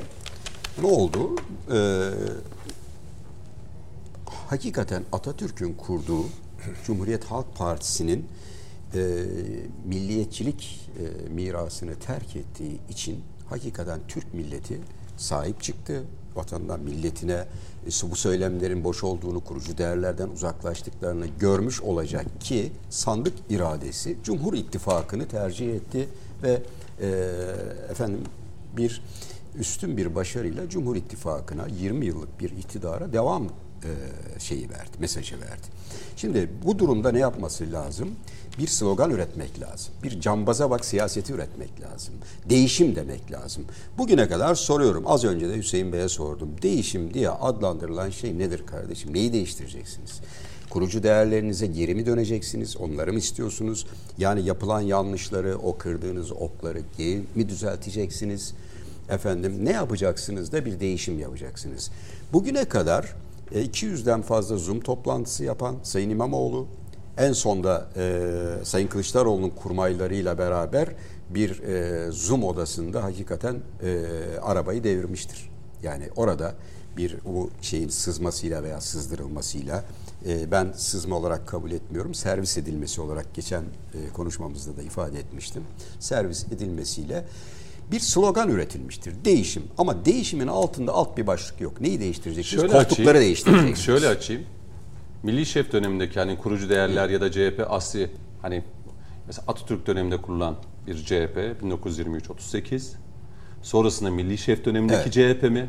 [0.83, 1.37] ne oldu?
[1.73, 2.11] Ee,
[4.47, 6.25] hakikaten Atatürk'ün kurduğu
[6.87, 8.27] Cumhuriyet Halk Partisi'nin
[8.95, 9.25] e,
[9.85, 14.81] milliyetçilik e, mirasını terk ettiği için hakikaten Türk milleti
[15.17, 16.03] sahip çıktı.
[16.35, 17.33] Vatandan, milletine
[17.87, 25.29] e, bu söylemlerin boş olduğunu, kurucu değerlerden uzaklaştıklarını görmüş olacak ki sandık iradesi Cumhur İttifakı'nı
[25.29, 26.09] tercih etti
[26.43, 26.63] ve
[27.01, 27.09] e,
[27.91, 28.21] efendim
[28.77, 29.03] bir
[29.59, 33.91] üstün bir başarıyla Cumhur İttifakı'na 20 yıllık bir iktidara devam e,
[34.41, 35.67] şeyi verdi, mesajı verdi.
[36.17, 38.11] Şimdi bu durumda ne yapması lazım?
[38.59, 39.95] Bir slogan üretmek lazım.
[40.03, 42.15] Bir cambaza bak siyaseti üretmek lazım.
[42.51, 43.65] Değişim demek lazım.
[43.99, 45.05] Bugüne kadar soruyorum.
[45.07, 46.49] Az önce de Hüseyin Bey'e sordum.
[46.63, 49.15] Değişim diye adlandırılan şey nedir kardeşim?
[49.15, 50.21] Neyi değiştireceksiniz?
[50.71, 52.77] Kurucu değerlerinize geri mi döneceksiniz?
[52.77, 53.87] Onları mı istiyorsunuz?
[54.19, 58.55] Yani yapılan yanlışları, o kırdığınız okları geri mi düzelteceksiniz?
[59.09, 61.91] Efendim ne yapacaksınız da bir değişim yapacaksınız.
[62.33, 63.15] Bugüne kadar
[63.53, 66.67] e, 200'den fazla Zoom toplantısı yapan Sayın İmamoğlu
[67.19, 70.89] en sonda e, Sayın Kılıçdaroğlu'nun kurmaylarıyla beraber
[71.31, 74.07] bir e, Zoom odasında hakikaten e,
[74.43, 75.51] arabayı devirmiştir.
[75.83, 76.55] Yani orada
[76.97, 79.85] bir bu şeyin sızmasıyla veya sızdırılmasıyla
[80.27, 82.15] e, ben sızma olarak kabul etmiyorum.
[82.15, 85.63] Servis edilmesi olarak geçen e, konuşmamızda da ifade etmiştim.
[86.01, 87.25] Servis edilmesiyle
[87.93, 89.15] bir slogan üretilmiştir.
[89.25, 89.63] Değişim.
[89.79, 91.81] Ama değişimin altında alt bir başlık yok.
[91.81, 92.63] Neyi değiştireceksiniz?
[92.63, 93.25] Şöyle Koltukları açayım.
[93.25, 93.79] değiştireceksiniz.
[93.85, 94.43] Şöyle açayım.
[95.23, 98.11] Milli Şef dönemindeki hani kurucu değerler ya da CHP asli
[98.43, 98.63] hani
[99.27, 100.57] mesela Atatürk döneminde kurulan
[100.87, 102.83] bir CHP 1923-38
[103.63, 105.69] sonrasında Milli Şef dönemindeki CHP mi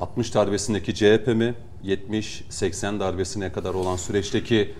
[0.00, 1.54] 60 darbesindeki CHP mi
[1.84, 4.74] 70-80 darbesine kadar olan süreçteki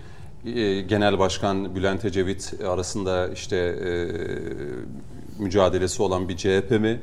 [0.45, 3.89] e, Genel Başkan Bülent Ecevit arasında işte e,
[5.39, 6.99] mücadelesi olan bir CHP mi?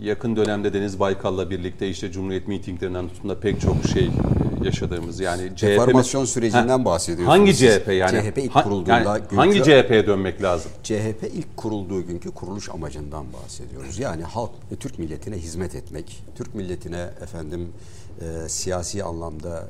[0.00, 4.10] Yakın dönemde Deniz Baykal'la birlikte işte Cumhuriyet mitinglerinden tutun da pek çok şey e,
[4.64, 5.62] yaşadığımız yani CHP?
[5.64, 7.56] Reformasyon sürecinden Ha, bahsediyorsunuz Hangi.
[7.56, 8.22] CHP yani?
[8.30, 10.70] CHP ilk Ha- kurulduğunda yani günkü- hangi CHP'ye dönmek lazım?
[10.82, 13.98] CHP ilk kurulduğu günkü kuruluş amacından bahsediyoruz.
[13.98, 17.68] Yani halk ve Türk milletine hizmet etmek, Türk milletine efendim
[18.20, 19.66] e, siyasi anlamda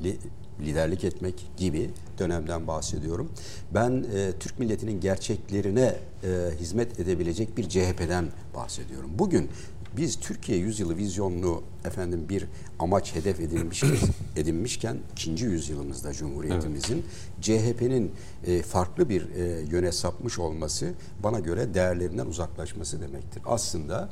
[0.00, 0.18] e, li-
[0.60, 3.30] liderlik etmek gibi dönemden bahsediyorum.
[3.74, 5.94] Ben e, Türk milletinin gerçeklerine
[6.24, 9.10] e, hizmet edebilecek bir CHP'den bahsediyorum.
[9.18, 9.50] Bugün
[9.96, 12.46] biz Türkiye yüzyılı vizyonlu efendim bir
[12.78, 13.84] amaç hedef edilmiş
[14.36, 17.04] edinmişken ikinci yüzyılımızda Cumhuriyetimizin
[17.40, 18.12] CHP'nin
[18.46, 20.92] e, farklı bir e, yöne sapmış olması
[21.22, 23.42] bana göre değerlerinden uzaklaşması demektir.
[23.46, 24.08] Aslında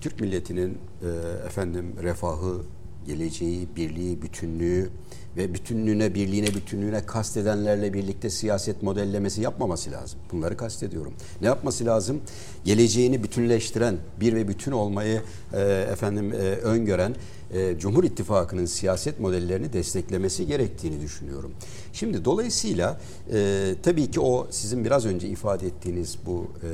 [0.00, 1.06] Türk milletinin e,
[1.46, 2.62] efendim refahı,
[3.06, 4.90] geleceği, birliği, bütünlüğü
[5.36, 10.18] ve bütünlüğüne, birliğine, bütünlüğüne kastedenlerle birlikte siyaset modellemesi yapmaması lazım.
[10.32, 11.12] Bunları kastediyorum.
[11.40, 12.20] Ne yapması lazım?
[12.64, 15.22] Geleceğini bütünleştiren, bir ve bütün olmayı
[15.52, 15.60] e,
[15.92, 17.14] efendim e, öngören
[17.54, 21.52] e, Cumhur İttifakı'nın siyaset modellerini desteklemesi gerektiğini düşünüyorum.
[21.92, 23.00] Şimdi dolayısıyla
[23.32, 26.70] e, tabii ki o sizin biraz önce ifade ettiğiniz bu e,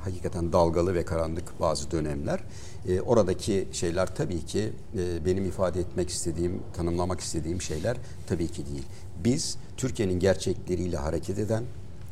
[0.00, 2.40] hakikaten dalgalı ve karanlık bazı dönemler
[2.88, 8.66] e, oradaki şeyler tabii ki e, benim ifade etmek istediğim, tanımlamak istediğim şeyler tabii ki
[8.66, 8.84] değil.
[9.24, 11.64] Biz Türkiye'nin gerçekleriyle hareket eden,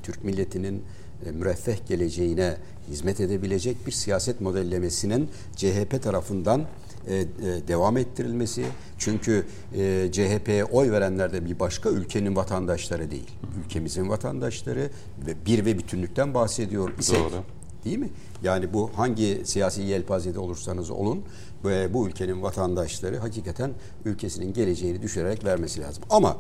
[0.03, 0.83] Türk milletinin
[1.27, 2.57] e, müreffeh geleceğine
[2.89, 6.67] hizmet edebilecek bir siyaset modellemesinin CHP tarafından
[7.09, 7.27] e, e,
[7.69, 8.65] devam ettirilmesi.
[8.99, 13.31] Çünkü e, CHP'ye oy verenler de bir başka ülkenin vatandaşları değil.
[13.65, 14.91] Ülkemizin vatandaşları
[15.27, 17.19] ve bir ve bütünlükten bahsediyor isek.
[17.19, 17.43] Doğru.
[17.87, 18.11] Değil mi?
[18.43, 21.23] Yani bu hangi siyasi yelpazede olursanız olun
[21.65, 23.71] bu ülkenin vatandaşları hakikaten
[24.05, 26.05] ülkesinin geleceğini düşürerek vermesi lazım.
[26.11, 26.37] Ama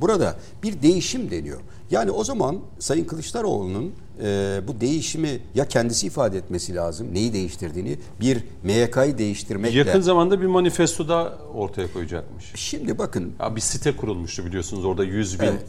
[0.00, 1.60] burada bir değişim deniyor.
[1.90, 3.92] Yani o zaman Sayın Kılıçdaroğlu'nun
[4.22, 9.78] e, bu değişimi ya kendisi ifade etmesi lazım, neyi değiştirdiğini, bir MYK'yı değiştirmekle.
[9.78, 12.52] Yakın zamanda bir manifesto da ortaya koyacakmış.
[12.54, 15.62] Şimdi bakın Ya bir site kurulmuştu biliyorsunuz orada 100 bin Evet.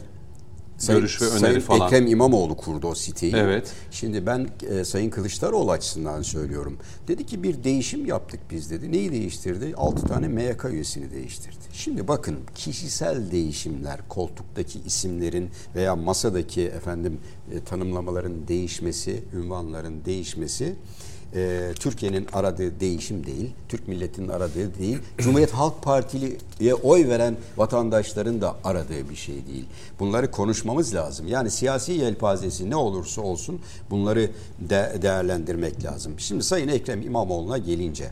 [0.80, 1.86] Sayın, görüş ve öneri Sayın falan.
[1.86, 3.36] Ekrem İmamoğlu kurdu o siteyi.
[3.36, 3.72] Evet.
[3.90, 6.78] Şimdi ben e, Sayın Kılıçdaroğlu açısından söylüyorum.
[7.08, 8.92] Dedi ki bir değişim yaptık biz dedi.
[8.92, 9.74] Neyi değiştirdi?
[9.76, 11.56] 6 tane MYK üyesini değiştirdi.
[11.72, 17.18] Şimdi bakın kişisel değişimler, koltuktaki isimlerin veya masadaki efendim
[17.52, 20.74] e, tanımlamaların değişmesi, ünvanların değişmesi
[21.34, 28.40] e, Türkiye'nin aradığı değişim değil, Türk milletinin aradığı değil, Cumhuriyet Halk Partili'ye oy veren vatandaşların
[28.40, 29.64] da aradığı bir şey değil.
[30.00, 31.28] Bunları konuşmamız lazım.
[31.28, 33.60] Yani siyasi yelpazesi ne olursa olsun
[33.90, 36.12] bunları de- değerlendirmek lazım.
[36.18, 38.10] Şimdi Sayın Ekrem İmamoğlu'na gelince,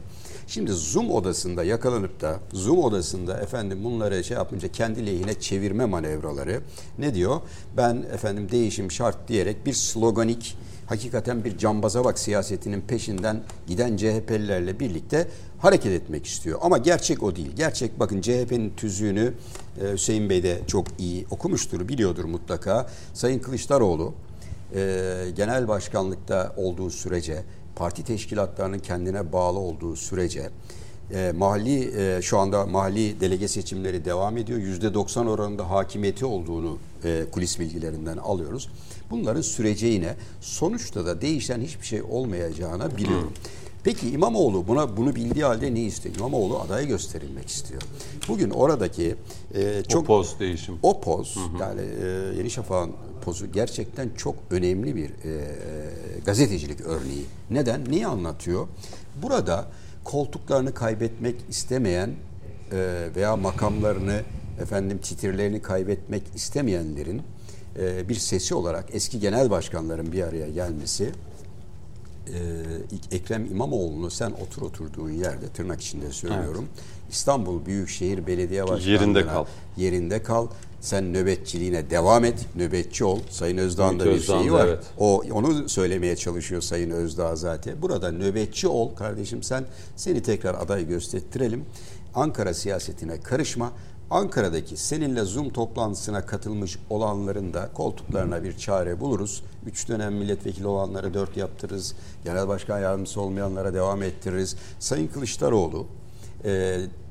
[0.49, 6.61] Şimdi Zoom odasında yakalanıp da Zoom odasında efendim bunları şey yapınca kendi lehine çevirme manevraları
[6.99, 7.41] ne diyor?
[7.77, 10.57] Ben efendim değişim şart diyerek bir sloganik
[10.89, 15.29] hakikaten bir cambaza bak siyasetinin peşinden giden CHP'lilerle birlikte
[15.59, 16.59] hareket etmek istiyor.
[16.63, 17.53] Ama gerçek o değil.
[17.57, 19.35] Gerçek bakın CHP'nin tüzüğünü
[19.81, 22.87] e, Hüseyin Bey de çok iyi okumuştur, biliyordur mutlaka.
[23.15, 24.15] Sayın Kılıçdaroğlu
[24.75, 27.43] e, genel başkanlıkta olduğu sürece
[27.77, 30.51] parti teşkilatlarının kendine bağlı olduğu sürece
[31.15, 34.59] e, mahalli e, şu anda mahalli delege seçimleri devam ediyor.
[34.59, 38.69] Yüzde 90 oranında hakimiyeti olduğunu e, kulis bilgilerinden alıyoruz.
[39.11, 43.33] Bunların süreceğine sonuçta da değişen hiçbir şey olmayacağına biliyorum.
[43.85, 46.15] Peki İmamoğlu buna bunu bildiği halde ne istiyor?
[46.17, 47.83] İmamoğlu adaya gösterilmek istiyor.
[48.29, 49.15] Bugün oradaki
[49.55, 50.75] e, Çok o poz değişim.
[50.83, 52.07] o poz yani e,
[52.39, 52.93] Yeni Şafak'ın
[53.25, 55.45] pozu gerçekten çok önemli bir e,
[56.25, 57.25] gazetecilik örneği.
[57.51, 57.91] Neden?
[57.91, 58.69] Neyi anlatıyor?
[59.23, 59.69] Burada
[60.09, 62.11] koltuklarını kaybetmek istemeyen
[62.73, 64.23] e, veya makamlarını
[64.63, 67.23] efendim titirlerini kaybetmek istemeyenlerin
[67.79, 71.11] e, bir sesi olarak eski genel başkanların bir araya gelmesi
[72.27, 76.69] e, Ekrem İmamoğlu'nu sen otur oturduğun yerde tırnak içinde söylüyorum.
[77.11, 79.45] İstanbul Büyükşehir Belediye Başkanlığı'na Yerinde kal.
[79.77, 80.47] Yerinde kal.
[80.81, 82.47] Sen nöbetçiliğine devam et.
[82.57, 83.19] Nöbetçi ol.
[83.31, 84.67] Sayın Özdağ'ın da bir şeyi Özdağ'ın da var.
[84.67, 84.85] evet.
[84.99, 87.83] O onu söylemeye çalışıyor Sayın Özdağ zaten.
[87.83, 89.65] Burada nöbetçi ol kardeşim sen
[89.97, 91.65] seni tekrar aday gösterttirelim.
[92.15, 93.73] Ankara siyasetine karışma.
[94.11, 99.43] Ankara'daki seninle Zoom toplantısına katılmış olanların da koltuklarına bir çare buluruz.
[99.67, 101.95] Üç dönem milletvekili olanları dört yaptırırız.
[102.25, 104.57] Genel başkan yardımcısı olmayanlara devam ettiririz.
[104.79, 105.87] Sayın Kılıçdaroğlu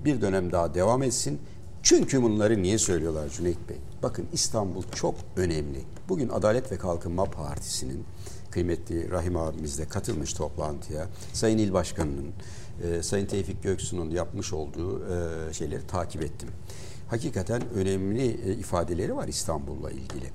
[0.06, 1.40] bir dönem daha devam etsin.
[1.88, 3.78] Çünkü bunları niye söylüyorlar Cüneyt Bey?
[4.04, 5.82] Bakın İstanbul çok önemli.
[6.10, 8.04] Bugün Adalet ve Kalkınma Partisi'nin
[8.52, 11.08] kıymetli Rahim abimiz de katılmış toplantıya.
[11.34, 12.32] Sayın İl Başkanı'nın,
[12.84, 16.50] e, Sayın Tevfik Göksu'nun yapmış olduğu e, şeyleri takip ettim.
[17.08, 20.30] hakikaten önemli e, ifadeleri var İstanbul'la ilgili.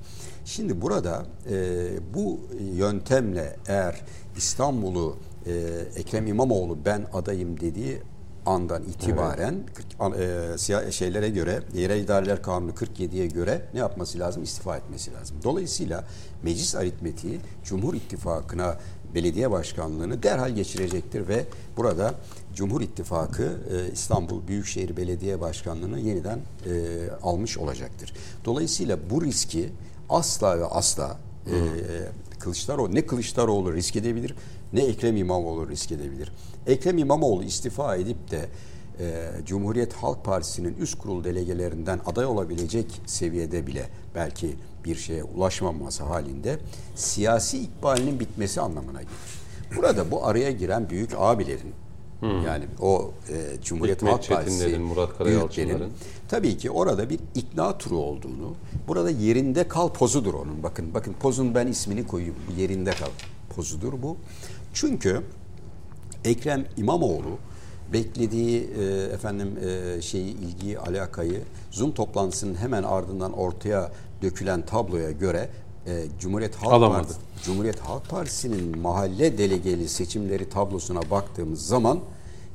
[0.44, 2.40] Şimdi burada e, bu
[2.74, 4.00] yöntemle eğer
[4.36, 5.52] İstanbul'u e,
[5.96, 8.02] Ekrem İmamoğlu ben adayım dediği
[8.46, 9.60] andan itibaren
[10.16, 10.70] evet.
[10.70, 14.42] e, şeylere göre Yerel İdareler Kanunu 47'ye göre ne yapması lazım?
[14.42, 15.36] İstifa etmesi lazım.
[15.44, 16.04] Dolayısıyla
[16.42, 18.76] meclis aritmetiği Cumhur İttifakı'na
[19.14, 21.44] belediye başkanlığını derhal geçirecektir ve
[21.76, 22.14] burada
[22.54, 26.70] Cumhur İttifakı e, İstanbul Büyükşehir Belediye Başkanlığı'nı yeniden e,
[27.22, 28.12] almış olacaktır.
[28.44, 29.68] Dolayısıyla bu riski
[30.08, 31.54] asla ve asla e,
[32.38, 34.34] Kılıçdaroğlu ne Kılıçdaroğlu risk edebilir
[34.72, 36.32] ne Ekrem İmamoğlu risk edebilir.
[36.66, 38.48] Ekrem İmamoğlu istifa edip de
[39.00, 46.04] e, Cumhuriyet Halk Partisi'nin üst kurul delegelerinden aday olabilecek seviyede bile belki bir şeye ulaşmaması
[46.04, 46.58] halinde
[46.94, 49.14] siyasi ikbalinin bitmesi anlamına gelir.
[49.76, 51.74] Burada bu araya giren büyük abilerin
[52.22, 52.46] Hmm.
[52.46, 55.92] Yani o e, Cumhuriyet Hikmet Halk Partisi Murat büyüklerin
[56.28, 58.54] tabii ki orada bir ikna turu olduğunu,
[58.88, 60.62] burada yerinde kal pozudur onun.
[60.62, 62.34] Bakın bakın pozun ben ismini koyayım.
[62.58, 63.08] Yerinde kal
[63.54, 64.16] pozudur bu.
[64.74, 65.22] Çünkü
[66.24, 67.38] Ekrem İmamoğlu
[67.92, 73.92] beklediği e, efendim e, şeyi ilgiyi alakayı Zoom toplantısının hemen ardından ortaya
[74.22, 75.48] dökülen tabloya göre
[75.86, 77.02] e, Cumhuriyet Halk Alamadı.
[77.02, 82.00] Partisi Cumhuriyet Halk Partisi'nin mahalle delegeli seçimleri tablosuna baktığımız zaman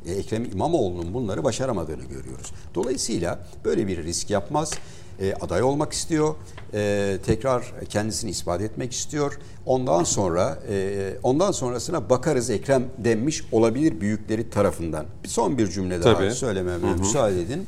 [0.06, 2.52] e, Ekrem İmamoğlu'nun bunları başaramadığını görüyoruz.
[2.76, 4.74] Dolayısıyla böyle bir risk yapmaz.
[5.20, 6.36] E, aday olmak istiyor.
[6.74, 9.40] E, tekrar kendisini ispat etmek istiyor.
[9.66, 15.06] Ondan sonra e, ondan sonrasına bakarız Ekrem denmiş olabilir büyükleri tarafından.
[15.26, 16.32] Son bir cümle daha Tabii.
[16.32, 17.68] söylememe müsaade edin.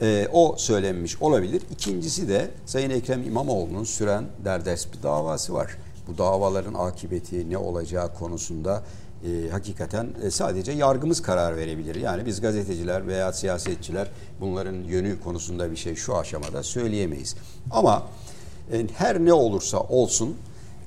[0.00, 1.62] E, o söylenmiş olabilir.
[1.70, 5.76] İkincisi de Sayın Ekrem İmamoğlu'nun süren derdest bir davası var.
[6.08, 8.82] Bu davaların akıbeti ne olacağı konusunda
[9.24, 11.94] e, hakikaten e, sadece yargımız karar verebilir.
[11.94, 14.08] Yani biz gazeteciler veya siyasetçiler
[14.40, 17.36] bunların yönü konusunda bir şey şu aşamada söyleyemeyiz.
[17.70, 18.06] Ama
[18.72, 20.36] e, her ne olursa olsun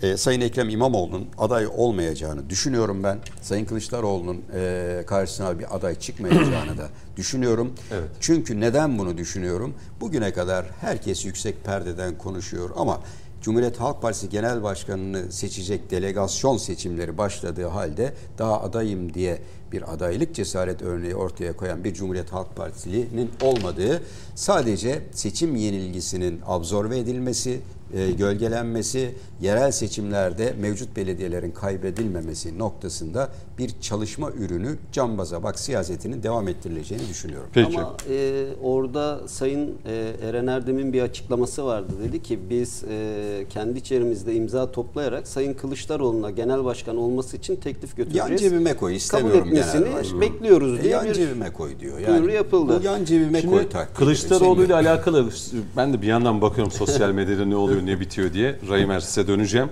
[0.02, 3.20] e, Sayın Ekrem İmamoğlu'nun aday olmayacağını düşünüyorum ben.
[3.42, 7.74] Sayın Kılıçdaroğlu'nun e, karşısına bir aday çıkmayacağını da düşünüyorum.
[7.92, 8.10] Evet.
[8.20, 9.74] Çünkü neden bunu düşünüyorum?
[10.02, 13.02] Bugüne kadar herkes yüksek perdeden konuşuyor ama
[13.42, 20.36] Cumhuriyet Halk Partisi Genel Başkanı'nı seçecek delegasyon seçimleri başladığı halde daha adayım diye bir adaylık
[20.36, 24.02] cesaret örneği ortaya koyan bir Cumhuriyet Halk Partisi'nin olmadığı
[24.36, 27.62] sadece seçim yenilgisinin absorbe edilmesi,
[27.94, 29.12] e, gölgelenmesi,
[29.42, 37.50] yerel seçimlerde mevcut belediyelerin kaybedilmemesi noktasında bir çalışma ürünü cambaza bak siyasetinin devam ettirileceğini düşünüyorum.
[37.54, 37.78] Peki.
[37.80, 41.94] Ama e, orada Sayın e, Eren Erdem'in bir açıklaması vardı.
[42.04, 47.98] Dedi ki biz e, kendi içerimizde imza toplayarak Sayın Kılıçdaroğlu'na genel başkan olması için teklif
[47.98, 48.30] götüreceğiz.
[48.30, 50.22] Yan cebime koy istemiyorum Kabul etmesini genel başkan.
[50.22, 52.08] bekliyoruz E, diye yan bir cebime koy diyor.
[52.08, 52.80] duyuru yapıldı.
[52.82, 53.98] Bu yan cebime Şimdi koy taktiği.
[53.98, 55.30] Kılıçdaroğlu ile alakalı
[55.78, 58.56] ben de bir yandan bakıyorum sosyal medyada ne oluyor ne bitiyor diye.
[58.70, 59.70] Rahim size döneceğim.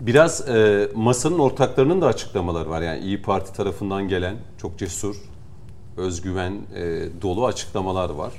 [0.00, 2.82] Biraz e, masanın ortaklarının da açıklamaları var.
[2.82, 5.16] Yani İyi Parti tarafından gelen çok cesur,
[5.96, 8.32] özgüven e, dolu açıklamalar var.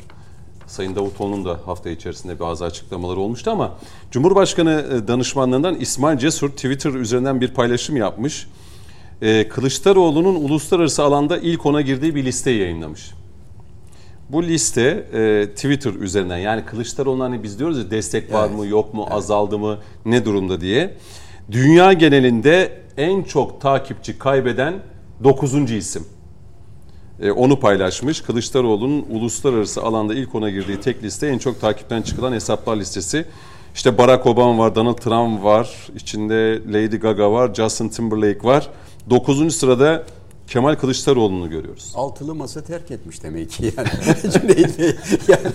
[0.68, 3.78] Sayın Davutoğlu'nun da hafta içerisinde bazı açıklamaları olmuştu ama
[4.12, 8.48] Cumhurbaşkanı e, danışmanlığından İsmail Cesur Twitter üzerinden bir paylaşım yapmış.
[9.22, 13.12] E, Kılıçdaroğlu'nun uluslararası alanda ilk ona girdiği bir listeyi yayınlamış.
[14.30, 14.82] Bu liste
[15.14, 18.58] e, Twitter üzerinden yani Kılıçdaroğlu'na hani biz diyoruz ya destek var Evet.
[18.58, 20.94] mı yok mu azaldı mı ne durumda diye.
[21.52, 24.74] Dünya genelinde en çok takipçi kaybeden
[25.24, 25.72] 9.
[25.72, 26.06] isim.
[27.22, 28.22] E, onu paylaşmış.
[28.22, 33.26] Kılıçdaroğlu'nun uluslararası alanda ilk ona girdiği tek liste en çok takipten çıkılan hesaplar listesi.
[33.76, 38.70] İşte Barack Obama var, Donald Trump var, içinde Lady Gaga var, Justin Timberlake var.
[39.10, 39.56] 9.
[39.56, 40.04] sırada
[40.48, 41.92] Kemal Kılıçdaroğlu'nu görüyoruz.
[41.96, 43.90] Altılı masa terk etmiş demek ki yani.
[44.34, 44.96] Cüneyt Bey
[45.28, 45.48] yani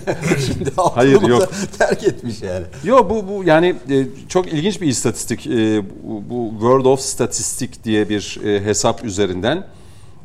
[0.47, 1.51] şimdi altılı Hayır, masa yok.
[1.79, 2.67] terk etmiş yani.
[2.85, 5.47] Yo bu bu yani e, çok ilginç bir istatistik.
[5.47, 9.67] E, bu, bu World of Statistic diye bir e, hesap üzerinden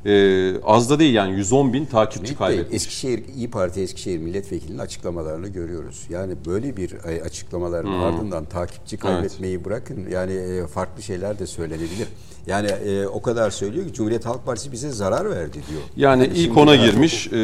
[0.05, 2.75] e, az da değil yani 110 bin takipçi Cüneyt Bey, kaybetmiş.
[2.75, 6.03] Eskişehir İyi Parti Eskişehir Milletvekilinin açıklamalarını görüyoruz.
[6.09, 6.93] Yani böyle bir
[7.25, 8.03] açıklamaların Hmm.
[8.03, 10.05] ardından takipçi kaybetmeyi bırakın.
[10.11, 12.07] Yani farklı şeyler de söylenebilir.
[12.47, 15.81] Yani e, o kadar söylüyor ki Cumhuriyet Halk Partisi bize zarar verdi diyor.
[15.95, 17.27] Yani ilk şimdi ona yani- girmiş.
[17.27, 17.35] E,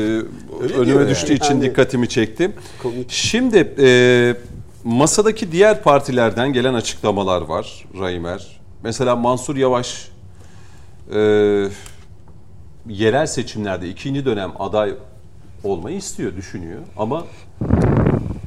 [0.77, 1.37] önüme düştüğü yani.
[1.37, 2.51] için Yani- dikkatimi çekti.
[2.83, 3.11] Komik.
[3.11, 3.87] Şimdi e,
[4.83, 8.59] masadaki diğer partilerden gelen açıklamalar var Raimer.
[8.83, 10.07] Mesela Mansur Yavaş
[11.13, 11.19] e,
[12.89, 14.93] yerel seçimlerde ikinci dönem aday
[15.63, 16.79] olmayı istiyor, düşünüyor.
[16.97, 17.25] Ama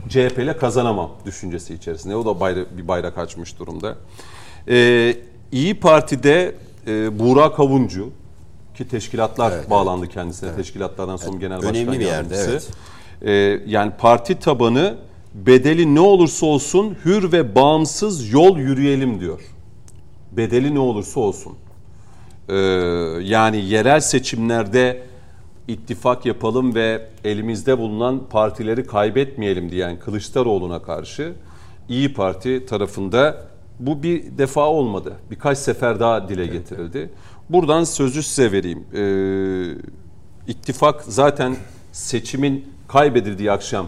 [0.08, 2.16] CHP ile kazanamam düşüncesi içerisinde.
[2.16, 3.96] O da bayra- bir bayrak açmış durumda.
[4.68, 5.16] Ee,
[5.52, 6.54] İyi Parti'de
[6.86, 8.10] e, Buğra Kavuncu
[8.76, 10.56] ki teşkilatlar Evet, bağlandı kendisine.
[10.56, 12.68] Teşkilatlardan sonra genel başkan Önemli bir yerde, evet.
[13.22, 13.32] Ee,
[13.66, 14.94] yani parti tabanı
[15.34, 19.40] bedeli ne olursa olsun hür ve bağımsız yol yürüyelim diyor.
[20.32, 21.52] Bedeli ne olursa olsun.
[22.48, 22.54] Ee,
[23.22, 25.02] yani yerel seçimlerde
[25.68, 31.32] ittifak yapalım ve elimizde bulunan partileri kaybetmeyelim diyen Kılıçdaroğlu'na karşı
[31.88, 33.46] İyi Parti tarafında
[33.80, 35.16] bu bir defa olmadı.
[35.30, 37.10] Birkaç sefer daha dile getirildi.
[37.50, 38.84] Buradan sözü size vereyim.
[38.94, 41.56] Ee, ittifak zaten
[41.92, 43.86] seçimin kaybedildiği akşam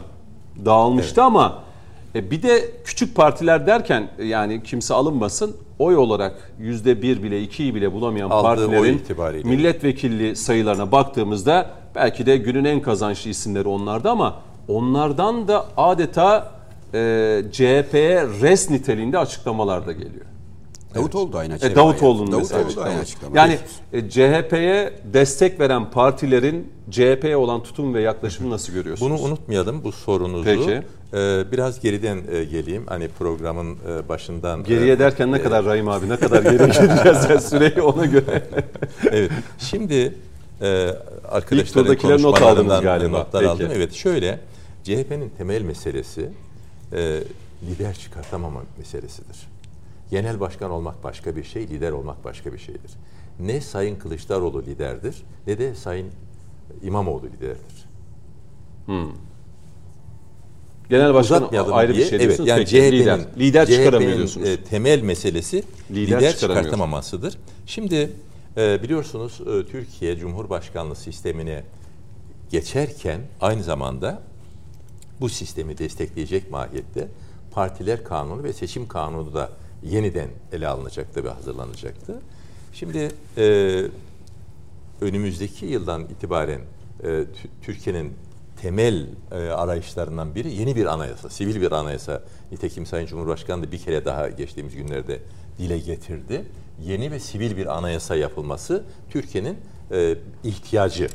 [0.65, 1.63] dağılmıştı ama
[2.15, 7.43] e, bir de küçük partiler derken e, yani kimse alınmasın oy olarak yüzde bir bile
[7.43, 9.49] ikiyi bile bulamayan Aldığı partilerin itibariyle.
[9.49, 14.37] milletvekilliği sayılarına baktığımızda belki de günün en kazançlı isimleri onlardı ama
[14.69, 16.58] onlardan da adeta
[16.95, 20.25] e, CHP'ye res niteliğinde açıklamalar da geliyor.
[20.95, 22.39] Davutoğlu da aynı E, açıklama Davutoğlu'nun yaptı.
[22.39, 23.37] mesela Davutoğlu da aynı açıklama.
[23.39, 23.59] Yani
[23.93, 29.11] e, CHP'ye destek veren partilerin CHP'ye olan tutum ve yaklaşımı nasıl görüyorsunuz?
[29.23, 30.45] Bunu unutmayalım bu sorunuzu.
[30.45, 30.83] Peki.
[31.15, 32.85] Ee, biraz geriden e, geleyim.
[32.87, 34.65] Hani programın e, başından.
[34.65, 38.43] Geriye e, derken ne kadar Rahim abi ne kadar geriye gideceğiz ya süreyi ona göre.
[39.11, 39.31] evet.
[39.59, 40.15] Şimdi
[40.63, 40.89] e,
[41.31, 43.19] arkadaşların turdakileri not konuşmalarından aldınız galiba.
[43.19, 43.51] notlar Peki.
[43.53, 43.69] aldım.
[43.75, 44.41] Evet şöyle
[44.85, 46.31] CHP'nin temel meselesi
[46.93, 47.23] e,
[47.67, 49.49] lider çıkartamama meselesidir.
[50.11, 52.91] Genel başkan olmak başka bir şey, lider olmak başka bir şeydir.
[53.41, 56.09] Ne Sayın Kılıçdaroğlu liderdir ne de Sayın
[56.83, 57.89] İmamoğlu liderdir.
[60.91, 62.05] Genel başkan ayrı diye.
[62.05, 62.49] bir şey diyorsunuz.
[62.51, 63.21] Evet, yani CHP'nin, lider.
[63.39, 64.49] Lider çıkaramıyor diyorsunuz.
[64.49, 67.39] e, temel meselesi Lider lider, çıkartamamasıdır.
[67.67, 68.11] Şimdi
[68.57, 71.65] e, biliyorsunuz e, Türkiye Cumhurbaşkanlığı sistemine
[72.51, 74.23] geçerken aynı zamanda
[75.21, 77.09] bu sistemi destekleyecek mahiyette
[77.51, 79.51] partiler kanunu ve seçim kanunu da
[79.83, 82.21] yeniden ele alınacaktı ve hazırlanacaktı.
[82.73, 83.83] Şimdi e,
[85.01, 86.61] önümüzdeki yıldan itibaren
[87.03, 87.27] e, Tü-
[87.63, 88.13] Türkiye'nin
[88.61, 92.23] temel e, arayışlarından biri yeni bir anayasa, sivil bir anayasa.
[92.53, 95.21] Nitekim Sayın Cumhurbaşkanı da bir kere daha geçtiğimiz günlerde
[95.59, 96.45] dile getirdi.
[96.85, 99.59] Yeni ve sivil bir anayasa yapılması Türkiye'nin
[99.93, 100.15] e,
[100.45, 101.09] ihtiyacı.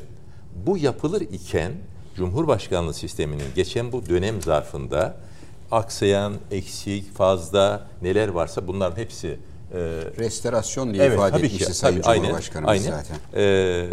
[0.66, 1.72] Bu yapılır iken
[2.16, 5.16] Cumhurbaşkanlığı sisteminin geçen bu dönem zarfında
[5.70, 9.78] aksayan, eksik, fazla neler varsa bunların hepsi e,
[10.18, 12.90] Restorasyon diye ifade etmişti Sayın tabii, Cumhurbaşkanımız aynen.
[12.90, 13.16] zaten.
[13.34, 13.86] Ee,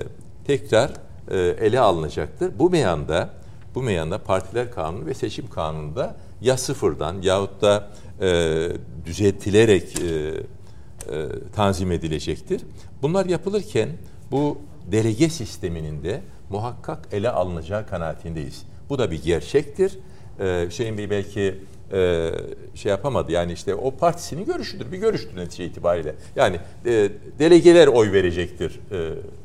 [0.47, 0.91] tekrar
[1.31, 2.59] e, ele alınacaktır.
[2.59, 3.29] Bu meyanda
[3.75, 7.89] bu meyanda partiler kanunu ve seçim kanununda ya sıfırdan yahut da
[8.21, 8.69] e,
[9.05, 12.61] düzeltilerek e, e, tanzim edilecektir.
[13.01, 13.89] Bunlar yapılırken
[14.31, 14.57] bu
[14.91, 18.63] delege sisteminin de muhakkak ele alınacağı kanaatindeyiz.
[18.89, 19.99] Bu da bir gerçektir.
[20.39, 21.55] Ee, Hüseyin Bey belki
[21.93, 22.31] e,
[22.75, 26.15] şey yapamadı yani işte o partisinin görüşüdür bir görüştür netice itibariyle.
[26.35, 28.79] Yani e, delegeler oy verecektir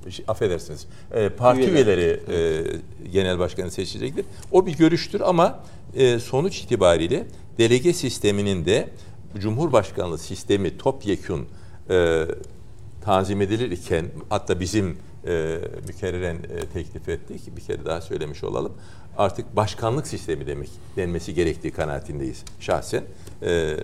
[0.06, 1.74] e, şey, affedersiniz e, parti Üyeler.
[1.74, 4.24] üyeleri e, genel başkanı seçecektir.
[4.52, 5.60] O bir görüştür ama
[5.96, 7.26] e, sonuç itibariyle
[7.58, 8.88] delege sisteminin de
[9.38, 11.46] Cumhurbaşkanlığı sistemi topyekun
[11.90, 12.24] e,
[13.04, 14.96] tanzim edilirken hatta bizim
[15.26, 17.56] e, mükerreren e, teklif ettik.
[17.56, 18.72] Bir kere daha söylemiş olalım.
[19.18, 23.04] Artık başkanlık sistemi demek denmesi gerektiği kanaatindeyiz şahsen.
[23.42, 23.76] E,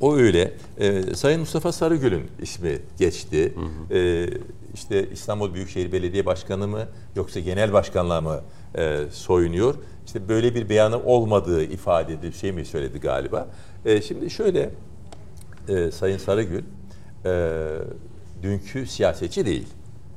[0.00, 0.52] o öyle.
[0.78, 3.54] E, Sayın Mustafa Sarıgül'ün ismi geçti.
[3.90, 4.28] E,
[4.74, 8.40] işte İstanbul Büyükşehir Belediye Başkanı mı yoksa genel başkanlığa mı
[8.74, 9.74] e, soyunuyor?
[10.06, 13.48] İşte böyle bir beyanı olmadığı ifade edildi, şey mi söyledi galiba.
[13.84, 14.70] E, şimdi şöyle,
[15.68, 16.62] e, Sayın Sarıgül
[17.24, 17.60] e,
[18.42, 19.66] dünkü siyasetçi değil.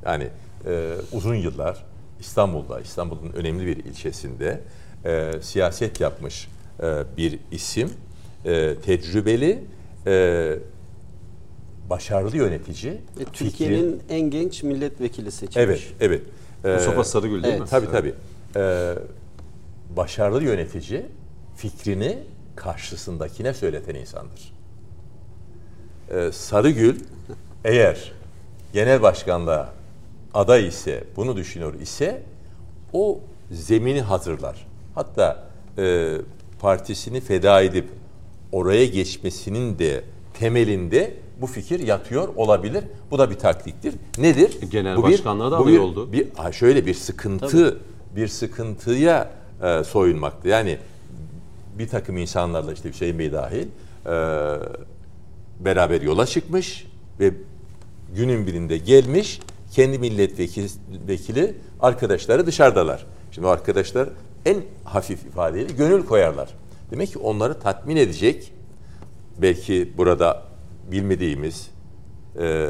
[0.06, 0.28] Yani
[0.66, 1.84] e, uzun yıllar
[2.20, 4.60] İstanbul'da, İstanbul'un önemli bir ilçesinde
[5.04, 6.48] e, siyaset yapmış
[6.82, 7.90] e, bir isim.
[8.44, 9.64] E, tecrübeli,
[10.06, 10.54] e,
[11.90, 12.92] başarılı yönetici.
[12.92, 15.56] E, fikri- Türkiye'nin en genç milletvekili seçilmiş.
[15.66, 16.22] Evet, evet.
[16.64, 17.60] E, Mustafa Sarıgül değil evet.
[17.60, 17.68] mi?
[17.68, 18.14] Tabii tabii.
[18.56, 18.94] Ee,
[19.96, 21.06] başarılı yönetici
[21.56, 22.18] fikrini
[22.56, 24.52] karşısındakine söyleten insandır.
[26.10, 27.00] Ee, Sarıgül
[27.64, 28.12] eğer
[28.72, 29.72] genel başkanlığa
[30.34, 32.22] aday ise, bunu düşünüyor ise
[32.92, 33.20] o
[33.50, 34.66] zemini hazırlar.
[34.94, 35.44] Hatta
[35.78, 36.08] e,
[36.60, 37.88] partisini feda edip
[38.52, 40.04] oraya geçmesinin de
[40.38, 42.84] temelinde bu fikir yatıyor olabilir.
[43.10, 43.94] Bu da bir taktiktir.
[44.18, 44.60] Nedir?
[44.70, 46.12] Genel Bu bir- başkanlığa da bu aday bir- oldu.
[46.12, 47.78] Bir, şöyle bir sıkıntı,
[48.16, 49.30] bir sıkıntıya
[49.62, 50.48] e, soyunmaktı.
[50.48, 50.78] Yani
[51.78, 53.66] bir takım insanlarla işte Hüseyin Bey dahil
[54.06, 54.10] e,
[55.60, 56.86] beraber yola çıkmış
[57.20, 57.30] ve
[58.16, 59.40] günün birinde gelmiş
[59.72, 60.66] kendi milletvekili
[61.08, 63.06] vekili arkadaşları dışarıdalar.
[63.30, 64.08] Şimdi arkadaşlar
[64.46, 66.48] en hafif ifadeyle gönül koyarlar.
[66.90, 68.52] Demek ki onları tatmin edecek
[69.38, 70.42] belki burada
[70.90, 71.70] bilmediğimiz
[72.40, 72.68] e,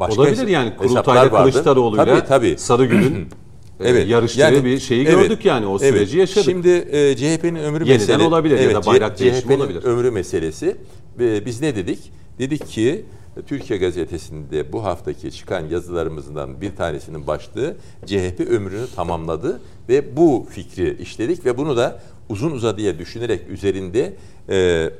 [0.00, 1.30] başka Olabilir yani kurultayda.
[1.30, 2.58] Kılıçdaroğlu'yla tabii, tabii.
[2.58, 3.28] Sarıgül'ün
[3.80, 6.44] e, yarıştığı bir şeyi gördük yani o süreci yaşadık.
[6.44, 8.22] Şimdi e, CHP'nin ömrü Yeniden meselesi.
[8.22, 9.84] olabilir ya da bayrak değişimi CHP'nin olabilir.
[9.84, 10.76] ömrü meselesi.
[11.18, 12.12] Ve biz ne dedik?
[12.38, 13.04] Dedik ki
[13.46, 17.76] Türkiye Gazetesi'nde bu haftaki çıkan yazılarımızdan bir tanesinin başlığı
[18.06, 24.16] CHP ömrünü tamamladı ve bu fikri işledik ve bunu da uzun uzadıya düşünerek üzerinde
[24.48, 24.90] e,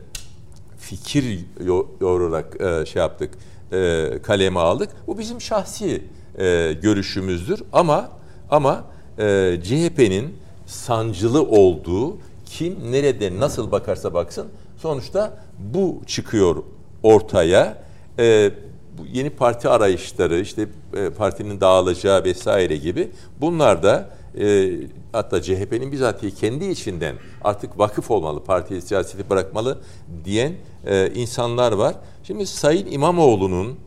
[0.78, 3.34] fikir yo- yoğurarak e, şey yaptık,
[3.72, 4.90] e, kaleme aldık.
[5.06, 6.02] Bu bizim şahsi
[6.38, 8.10] e, görüşümüzdür ama
[8.50, 8.84] ama
[9.18, 10.34] e, CHP'nin
[10.66, 16.56] sancılı olduğu kim nerede nasıl bakarsa baksın sonuçta bu çıkıyor
[17.02, 17.85] ortaya.
[18.18, 18.50] E,
[18.98, 23.10] bu yeni parti arayışları işte e, partinin dağılacağı vesaire gibi
[23.40, 24.10] bunlar da
[24.40, 24.72] e,
[25.12, 29.78] hatta CHP'nin bizatihi kendi içinden artık vakıf olmalı, parti siyaseti bırakmalı
[30.24, 30.52] diyen
[30.86, 31.94] e, insanlar var.
[32.22, 33.78] Şimdi Sayın İmamoğlu'nun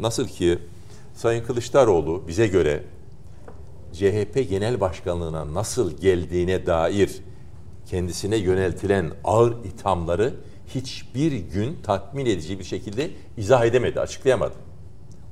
[0.00, 0.58] nasıl ki
[1.14, 2.82] Sayın Kılıçdaroğlu bize göre
[3.92, 7.10] CHP Genel Başkanlığına nasıl geldiğine dair
[7.86, 10.34] kendisine yöneltilen ağır ithamları
[10.74, 14.54] hiçbir gün tatmin edici bir şekilde izah edemedi, açıklayamadı.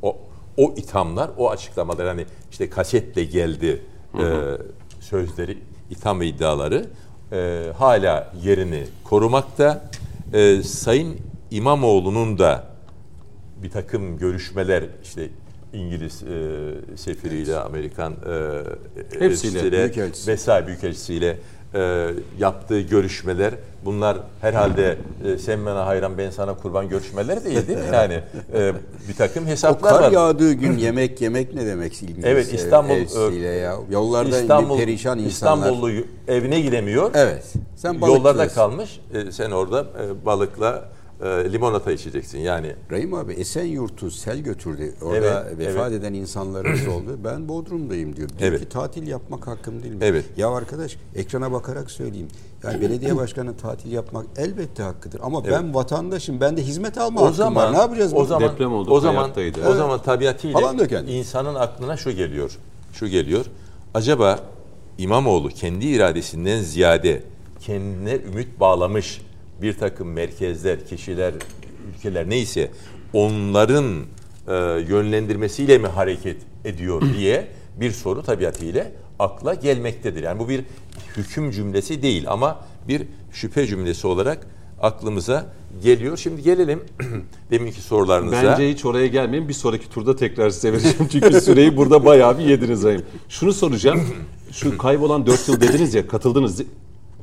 [0.03, 0.17] O
[0.57, 3.83] o ithamlar, o açıklamalar hani işte kasetle geldi
[4.15, 4.25] e,
[5.01, 5.59] sözleri,
[5.91, 6.87] itham ve iddiaları
[7.33, 9.91] e, hala yerini korumakta.
[10.33, 11.17] E, Sayın
[11.51, 12.65] İmamoğlu'nun da
[13.63, 15.29] bir takım görüşmeler işte
[15.73, 18.17] İngiliz e, sefiriyle, Amerikan e,
[18.97, 20.31] Hepsiyle, elçisiyle büyükelçisi.
[20.31, 21.39] vesaire büyükelçisiyle
[21.77, 23.55] e, yaptığı görüşmeler
[23.85, 27.85] bunlar herhalde e, sen bana hayran ben sana kurban görüşmeleri değil değil mi?
[27.93, 28.21] Yani
[28.55, 28.73] e,
[29.09, 30.11] bir takım O hesaplar kar var.
[30.11, 33.77] yağdığı gün yemek yemek ne demek İngiliz Evet, İstanbul, elçisiyle ya.
[33.91, 35.67] Yollarda İstanbul, perişan insanlar.
[35.67, 35.91] İstanbullu
[36.29, 37.11] evine gidemiyor.
[37.15, 37.53] Evet.
[37.77, 39.01] Sen balık Yollarda kalmış.
[39.15, 40.85] E, sen orada e, balıkla
[41.25, 42.39] e, limonata içeceksin.
[42.39, 44.95] Yani Rahim abi Esenyurt'u sel götürdü.
[45.03, 46.01] Orada Evet, vefat evet.
[46.01, 47.19] eden insanlarımız oldu.
[47.25, 48.29] Ben Bodrum'dayım diyor.
[48.29, 48.61] Diyor Evet.
[48.61, 49.99] ki tatil yapmak hakkım değil mi?
[50.03, 50.25] Evet.
[50.37, 52.29] Ya arkadaş ekrana bakarak söyleyeyim.
[52.65, 55.21] Yani belediye başkanı tatil yapmak elbette hakkıdır.
[55.23, 56.41] Ama ben vatandaşım.
[56.41, 57.73] Ben de hizmet alma o hakkım zaman var.
[57.73, 58.13] Ne yapacağız?
[58.13, 58.27] O bunu?
[58.27, 59.69] zaman Deprem oldu, o zaman hayattaydı.
[59.69, 60.75] o zaman tabiatıyla
[61.09, 62.59] insanın aklına şu geliyor.
[62.93, 63.45] Şu geliyor.
[63.95, 64.39] Acaba
[64.99, 67.23] İmamoğlu kendi iradesinden ziyade
[67.61, 69.21] kendine ümit bağlamış
[69.63, 71.35] bir takım merkezler, kişiler,
[71.91, 72.71] ülkeler neyse
[73.13, 73.87] onların
[74.49, 74.55] e,
[74.89, 77.47] yönlendirmesiyle mi hareket ediyor diye
[77.81, 78.87] bir soru tabiatıyla
[79.19, 80.23] akla gelmektedir.
[80.23, 80.65] Yani bu bir
[81.17, 83.03] hüküm cümlesi değil ama bir
[83.33, 84.47] şüphe cümlesi olarak
[84.81, 85.47] aklımıza
[85.83, 86.17] geliyor.
[86.17, 86.81] Şimdi gelelim
[87.51, 88.43] deminki sorularınıza.
[88.43, 89.49] Bence hiç oraya gelmeyin.
[89.49, 91.09] Bir sonraki turda tekrar size vereceğim.
[91.13, 93.03] Çünkü süreyi burada bayağı bir yediniz ayım.
[93.29, 94.01] Şunu soracağım.
[94.53, 96.63] Şu kaybolan 4 yıl dediniz ya katıldınız.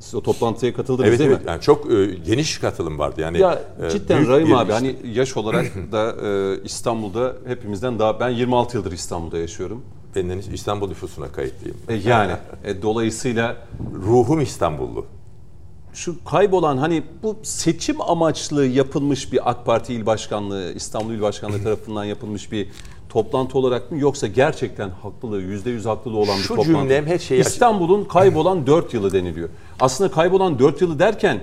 [0.03, 1.49] Siz o toplantıya katıldınız Evet değil evet mi?
[1.49, 3.39] yani çok e, geniş katılım vardı yani.
[3.39, 8.29] Ya e, cidden Rahim abi işte- hani yaş olarak da e, İstanbul'da hepimizden daha ben
[8.29, 9.81] 26 yıldır İstanbul'da yaşıyorum.
[10.15, 11.77] benden İstanbul nüfusuna kayıtlıyım.
[11.89, 12.31] E, yani
[12.63, 13.57] e, dolayısıyla
[14.05, 15.05] Ruhum İstanbullu.
[15.93, 21.63] şu kaybolan hani bu seçim amaçlı yapılmış bir AK Parti il başkanlığı, İstanbul il başkanlığı
[21.63, 22.67] tarafından yapılmış bir
[23.13, 26.69] toplantı olarak mı yoksa gerçekten haklılığı yüzde yüz haklılığı olan bir Şu toplantı?
[26.69, 29.49] cümlem her şeyi İstanbul'un kaybolan 4 yılı deniliyor.
[29.79, 31.39] Aslında kaybolan 4 yılı derken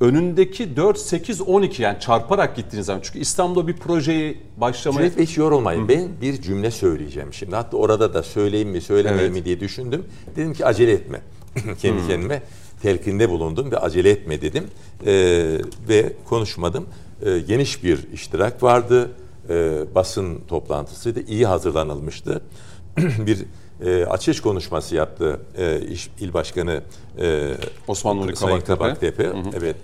[0.00, 3.00] önündeki 4, 8, 12 yani çarparak gittiğiniz zaman.
[3.04, 5.10] Çünkü İstanbul'da bir projeyi başlamaya...
[5.10, 5.88] Cüneyt hiç yorulmayın.
[5.88, 7.56] Ben bir cümle söyleyeceğim şimdi.
[7.56, 9.42] Hatta orada da söyleyeyim mi söylemeyeyim Evet.
[9.42, 10.04] mi diye düşündüm.
[10.36, 11.20] Dedim ki acele etme.
[11.82, 12.42] Kendi kendime
[12.82, 14.64] telkinde bulundum ve acele etme dedim.
[15.06, 15.58] Ee,
[15.88, 16.86] ve konuşmadım.
[17.26, 19.10] Ee, geniş bir iştirak vardı.
[19.50, 21.20] Ee, basın toplantısıydı.
[21.20, 22.40] iyi hazırlanılmıştı.
[22.98, 23.44] bir
[23.84, 26.82] e, açış konuşması yaptı e, iş, il başkanı
[27.20, 27.54] e,
[27.88, 28.34] Osman Nuri
[28.64, 29.32] Kabaktepe.
[29.58, 29.76] Evet.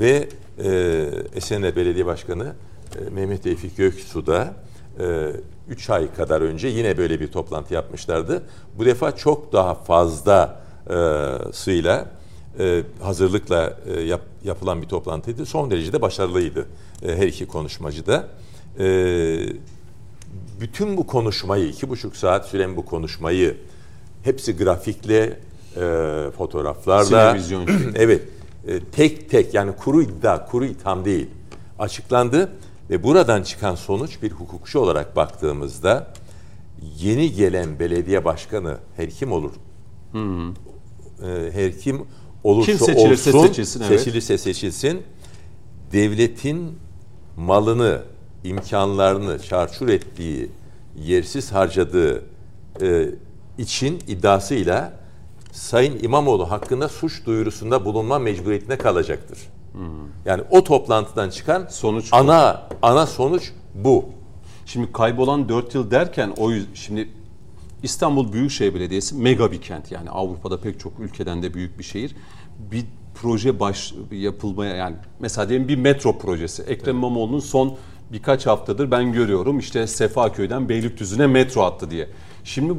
[0.00, 0.28] Ve
[0.64, 0.70] e,
[1.34, 2.52] Esenler Belediye Başkanı
[3.06, 4.54] e, Mehmet Tevfik Göksu da
[5.68, 8.42] 3 ay kadar önce yine böyle bir toplantı yapmışlardı.
[8.78, 10.94] Bu defa çok daha fazla e,
[11.52, 12.06] sıyla
[12.58, 15.46] e, hazırlıkla e, yap, yapılan bir toplantıydı.
[15.46, 16.66] Son derece de başarılıydı
[17.02, 18.24] e, her iki konuşmacı da.
[18.78, 18.86] E,
[20.60, 23.56] bütün bu konuşmayı, iki buçuk saat süren bu konuşmayı
[24.22, 25.40] hepsi grafikle,
[25.76, 27.36] e, fotoğraflarla,
[27.94, 28.22] evet,
[28.66, 31.28] e, tek tek yani kuru iddia, kuru itham değil
[31.78, 32.52] açıklandı
[32.90, 36.12] ve buradan çıkan sonuç bir hukukçu olarak baktığımızda
[36.98, 39.52] yeni gelen belediye başkanı her kim olur?
[41.22, 42.02] E, her kim
[42.44, 44.00] olursa Kim seçilirse olsun, seçilsin, evet.
[44.00, 45.02] seçilirse seçilsin,
[45.92, 46.78] devletin
[47.36, 48.02] malını,
[48.44, 50.50] imkanlarını çarçur ettiği,
[50.96, 52.24] yersiz harcadığı
[52.82, 53.08] e,
[53.58, 55.00] için iddiasıyla
[55.52, 59.38] Sayın İmamoğlu hakkında suç duyurusunda bulunma mecburiyetine kalacaktır.
[60.24, 62.16] Yani o toplantıdan çıkan Sonuç bu.
[62.16, 64.04] ana ana sonuç bu.
[64.66, 67.08] Şimdi kaybolan 4 yıl derken o yüz, şimdi
[67.82, 69.92] İstanbul Büyükşehir Belediyesi mega bir kent.
[69.92, 72.16] Yani Avrupa'da pek çok ülkeden de büyük bir şehir.
[72.58, 72.84] Bir
[73.14, 76.62] proje baş yapılmaya yani mesela diyelim bir metro projesi.
[76.62, 77.76] Ekrem İmamoğlu'nun son
[78.12, 82.08] birkaç haftadır ben görüyorum işte Sefaköy'den Beylikdüzü'ne metro attı diye.
[82.44, 82.74] Şimdi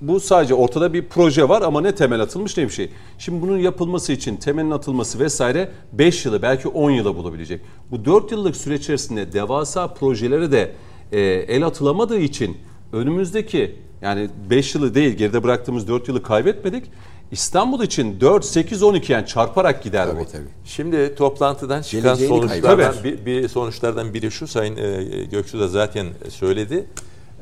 [0.00, 2.90] bu- sadece ortada bir proje var ama ne temel atılmış ne bir şey.
[3.18, 7.60] Şimdi bunun yapılması için temelin atılması vesaire 5 yılı belki 10 yıla bulabilecek.
[7.90, 10.72] Bu 4 yıllık süreç içerisinde devasa projelere de
[11.12, 12.56] e, el atılamadığı için
[12.92, 16.84] önümüzdeki yani 5 yılı değil geride bıraktığımız 4 yılı kaybetmedik.
[17.32, 20.12] İstanbul için 4, 8, 12 yani çarparak gider bu.
[20.12, 20.48] Tabii tabii.
[20.64, 23.04] Şimdi toplantıdan çıkan Geleceğini sonuçlardan kaybeder.
[23.04, 26.86] bir, bir sonuçlardan biri şu Sayın e, Göksu da zaten söyledi.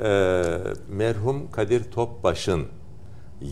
[0.05, 0.43] E,
[0.88, 2.66] merhum Kadir Topbaş'ın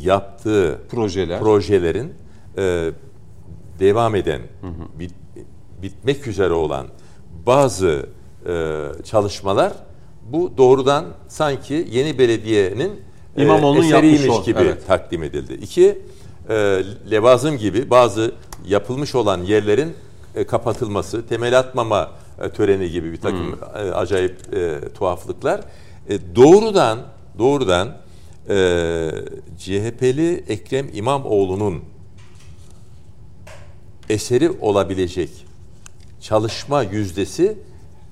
[0.03, 1.41] yaptığı Projeler.
[1.41, 2.15] projelerin
[2.59, 2.91] e,
[3.81, 4.41] devam eden,
[4.99, 5.45] bit-
[5.83, 6.87] bitmek üzere olan
[7.47, 8.07] bazı
[8.47, 9.73] e, çalışmalar
[10.33, 12.93] bu doğrudan sanki yeni belediyenin
[13.37, 14.87] e, İmamoğlu'nun eseriymiş yapmış gibi evet.
[14.87, 15.55] takdim edildi.
[15.55, 15.99] İki,
[16.49, 16.55] e,
[17.11, 18.33] levazım gibi bazı
[18.67, 19.95] yapılmış olan yerlerin
[20.35, 22.11] e, kapatılması, temel atmama
[22.43, 25.61] e, töreni gibi bir takım e, acayip e, tuhaflıklar.
[26.09, 26.99] E, doğrudan
[27.39, 27.97] doğrudan
[28.49, 29.11] e,
[29.59, 31.83] CHP'li Ekrem İmamoğlu'nun
[34.09, 35.31] eseri olabilecek
[36.21, 37.59] çalışma yüzdesi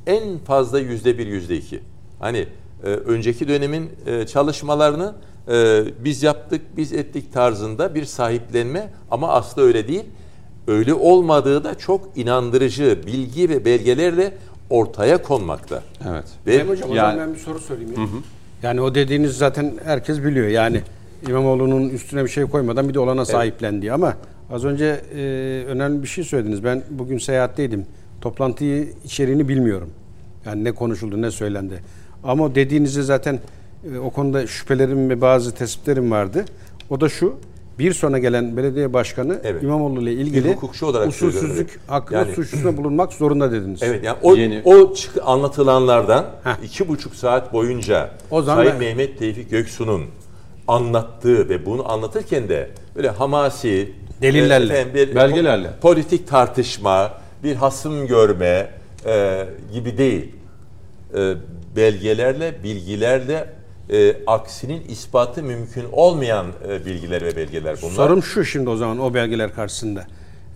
[0.06, 1.80] en fazla yüzde bir, yüzde iki.
[2.20, 2.46] Hani
[2.84, 5.14] e, önceki dönemin e, çalışmalarını
[5.48, 10.04] e, biz yaptık, biz ettik tarzında bir sahiplenme ama aslı öyle değil.
[10.68, 14.32] Öyle olmadığı da çok inandırıcı bilgi ve belgelerle
[14.70, 15.82] ortaya konmakta.
[16.10, 16.24] Evet.
[16.46, 18.06] Ve Benim hocam o Yani- zaman ben bir soru sorayım ya.
[18.62, 20.46] Yani o dediğiniz zaten herkes biliyor.
[20.48, 20.80] Yani
[21.28, 24.14] İmamoğlu'nun üstüne bir şey koymadan bir de olana sahiplendi ama
[24.52, 25.18] az önce e,
[25.68, 26.64] önemli bir şey söylediniz.
[26.64, 27.86] Ben bugün seyahatteydim.
[28.20, 29.90] Toplantıyı içeriğini bilmiyorum.
[30.46, 31.82] Yani ne konuşuldu, ne söylendi.
[32.24, 33.38] Ama dediğinizi zaten
[34.04, 36.44] o konuda şüphelerim ve bazı tespitlerim vardı.
[36.90, 37.34] O da şu.
[37.78, 39.62] Bir sonra gelen belediye başkanı Evet.
[39.62, 43.82] İmamoğlu ile ilgili hukukçu olarak usulsüzlük hakkında Yani- suçlusuna bulunmak zorunda dediniz.
[43.82, 46.64] Evet yani o, Yeni- o çık- anlatılanlardan Heh.
[46.64, 50.02] iki buçuk saat boyunca O zaman Sayın ben- Mehmet Tevfik Göksu'nun
[50.68, 55.66] anlattığı ve bunu anlatırken de böyle hamasi Delillerle, efendim, bir belgelerle.
[55.68, 57.12] po- politik tartışma,
[57.44, 58.70] bir hasım görme
[59.06, 60.32] e, gibi değil.
[61.16, 61.32] E,
[61.76, 63.48] belgelerle, bilgilerle
[63.90, 67.92] e, aksinin ispatı mümkün olmayan e, bilgiler ve belgeler bunlar.
[67.92, 70.06] Sorum şu şimdi o zaman o belgeler karşısında.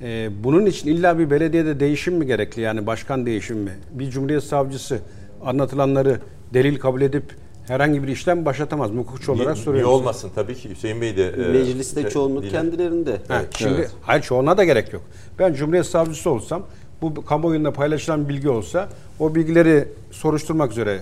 [0.03, 2.63] Ee, bunun için illa bir belediyede değişim mi gerekli?
[2.63, 3.71] Yani başkan değişim mi?
[3.93, 4.99] Bir cumhuriyet savcısı
[5.45, 6.21] anlatılanları
[6.55, 7.25] delil kabul edip
[7.67, 9.01] herhangi bir işlem başlatamaz mı?
[9.01, 9.91] Hukukçu olarak Niye, niye soruyorum.
[9.91, 10.01] size.
[10.01, 11.29] olmasın tabii ki Hüseyin Bey de.
[11.29, 13.17] e, Mecliste e, çoğunluk dile- kendilerinde.
[13.29, 13.91] Ha, şimdi Evet.
[14.03, 15.03] hayır çoğuna da gerek yok.
[15.39, 16.63] Ben cumhuriyet savcısı olsam
[17.03, 21.01] bu kamuoyunda paylaşılan bilgi olsa o bilgileri soruşturmak üzere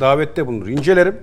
[0.00, 0.66] davette bulunur.
[0.68, 1.16] incelerim.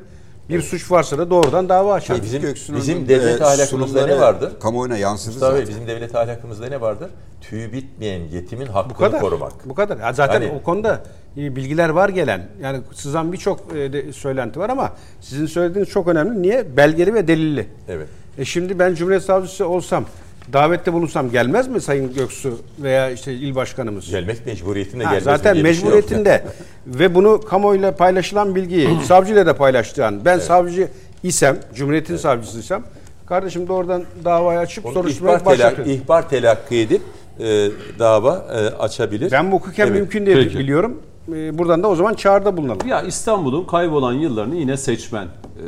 [0.50, 2.22] Bir suç varsa da doğrudan dava açarım.
[2.22, 4.52] Bizim- Göksu'nun, bizim devlet e, ahlakımızda ne vardır?
[4.62, 5.76] Kamuoyuna yansıdı Mustafa Bey, zaten.
[5.76, 7.10] bizim devlet ahlakımızda ne vardır?
[7.42, 9.22] Tüyü bitmeyen yetimin hakkını Bu kadar.
[9.22, 9.70] korumak.
[9.70, 9.98] Bu kadar.
[9.98, 11.04] Ya zaten Hani- o konuda
[11.38, 12.48] e, bilgiler var gelen.
[12.62, 14.92] Yani sızan birçok e, söylenti var ama
[15.22, 16.42] sizin söylediğiniz çok önemli.
[16.42, 16.78] Niye?
[16.78, 17.68] Belgeli ve delilli.
[17.90, 18.08] Evet.
[18.38, 20.06] E şimdi ben Cumhuriyet Savcısı olsam
[20.54, 24.10] davette bulunsam gelmez mi Sayın Göksu veya işte il başkanımız?
[24.10, 25.24] Gelmek mecburiyetinde Ha, gelmez.
[25.24, 26.44] zaten bir şey mecburiyetinde
[26.88, 30.88] ve bunu kamuoyuyla paylaşılan bilgiyi savcıyla da paylaştıran ben savcı
[31.24, 32.84] isem, Cumhuriyet'in savcısıysam
[33.26, 35.98] kardeşim doğrudan davayı açıp soruşturmaya ihbar, telak, başlatıyor.
[35.98, 37.02] ihbar telakki edip
[37.40, 39.32] e, dava e, açabilir.
[39.32, 39.96] Ben bu hukuken Evet.
[39.96, 40.60] mümkün diye Peki.
[40.60, 41.02] biliyorum.
[41.34, 42.88] E, buradan da o zaman çağrıda bulunalım.
[42.88, 45.66] Ya İstanbul'un kaybolan yıllarını yine seçmen e,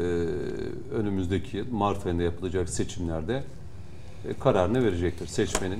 [1.00, 3.44] önümüzdeki Mart ayında yapılacak seçimlerde
[4.44, 5.28] kararını verecektir.
[5.28, 5.80] Seçmenin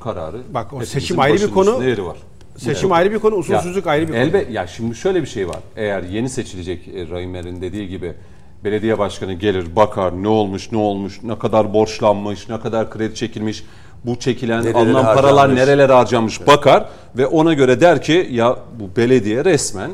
[0.00, 0.36] kararı.
[0.54, 1.84] Bak, o seçim ayrı bir konu.
[1.84, 2.16] yeri var.
[2.56, 4.20] Seçim ayrı bir konu, usulsüzlük ayrı bir konu.
[4.20, 5.58] elbe, Ya şimdi şöyle bir şey var.
[5.76, 8.14] Eğer yeni seçilecek e, Rahim Er'in dediği gibi
[8.64, 13.64] belediye başkanı gelir bakar ne olmuş ne olmuş ne kadar borçlanmış ne kadar kredi çekilmiş
[14.04, 15.60] bu çekilen Nerelere alınan paralar harcanmış.
[15.60, 19.90] nerelere harcanmış bakar ve ona göre der ki ya bu belediye resmen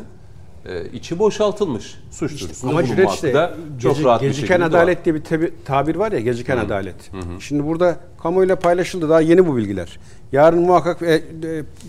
[0.69, 1.95] e, içi boşaltılmış.
[2.11, 5.25] Suç duyurusunda Ama bulunmakta işte da çok geci- rahat bir geciken şekilde adalet diye bir
[5.25, 7.11] tabi- tabir var ya geciken adalet.
[7.41, 9.99] Şimdi burada kamuoyuyla paylaşıldı daha yeni bu bilgiler.
[10.33, 11.23] Yarın muhakkak e, e,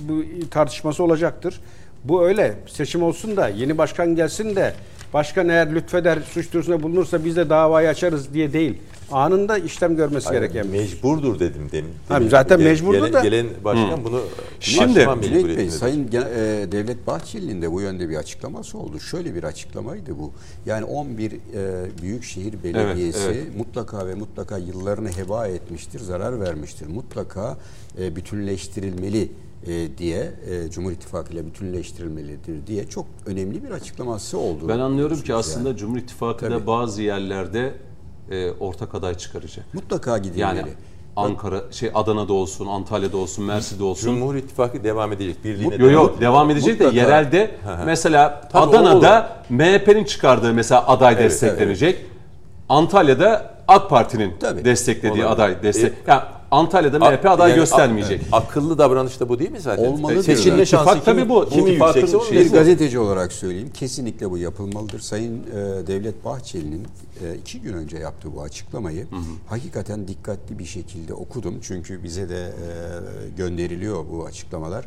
[0.10, 1.60] bu tartışması olacaktır.
[2.04, 4.74] Bu öyle seçim olsun da yeni başkan gelsin de
[5.14, 8.78] başkan eğer lütfeder suç duyurusunda bulunursa biz de davayı açarız diye değil.
[9.12, 10.82] Anında işlem görmesi Hayır, gereken bir şey.
[10.82, 11.92] mecburdur dedim demin.
[12.10, 14.22] Demin zaten gelen- mecburdur gelen, da- Gelen başkan bunu
[14.60, 15.70] Şimdi- Cüneyt Bey.
[15.70, 16.12] Sayın e,
[16.72, 19.00] Devlet Bahçeli'nin de bu yönde bir açıklaması oldu.
[19.00, 20.32] Şöyle bir açıklamaydı bu.
[20.66, 21.38] Yani 11 e,
[22.02, 23.58] Büyükşehir Belediyesi evet.
[23.58, 26.88] mutlaka ve mutlaka yıllarını heba etmiştir, zarar vermiştir.
[26.88, 27.58] Mutlaka
[28.02, 29.30] e, bütünleştirilmeli
[29.68, 34.68] e, diye e, Cumhur İttifakı ile bütünleştirilmelidir diye çok önemli bir açıklaması oldu.
[34.68, 35.78] Ben anlıyorum ki aslında yani.
[35.78, 37.74] Cumhur İttifakı da bazı yerlerde
[38.32, 39.66] e, ortak aday çıkaracak.
[39.74, 40.58] mutlaka gidilmeli.
[40.58, 40.70] Yani
[41.16, 44.06] Ankara, şey Adana'da olsun, Antalya'da olsun, Mersin'de olsun.
[44.16, 45.44] Cumhur İttifakı devam edecek.
[45.44, 46.96] Birliğine Yok yok devam- edecek de Mutlaka.
[47.06, 47.52] yerelde
[47.86, 52.06] mesela Tabii Adana'da MHP'nin çıkardığı mesela aday desteklenecek.
[52.70, 54.34] Antalya'da AK Parti'nin
[54.66, 55.44] desteklediği Olabilir.
[55.44, 55.92] aday destek.
[55.94, 56.22] E, Yani
[56.52, 58.22] Antalya'da MHP aday Yani göstermeyecek.
[58.32, 59.86] a- akıllı davranış da bu değil mi zaten?
[59.86, 60.24] Olmalıdır.
[60.24, 61.50] Seçilme İttifak şansı tabii kim, bu.
[61.50, 63.70] Kimin onun şeyi Bir gazeteci olarak söyleyeyim.
[63.74, 65.00] Kesinlikle bu yapılmalıdır.
[65.00, 66.88] Sayın e, Devlet Bahçeli'nin
[67.24, 69.08] e, iki gün önce yaptığı bu açıklamayı
[69.48, 71.56] hakikaten dikkatli bir şekilde okudum.
[71.62, 72.50] Çünkü bize de e,
[73.38, 74.86] gönderiliyor bu açıklamalar.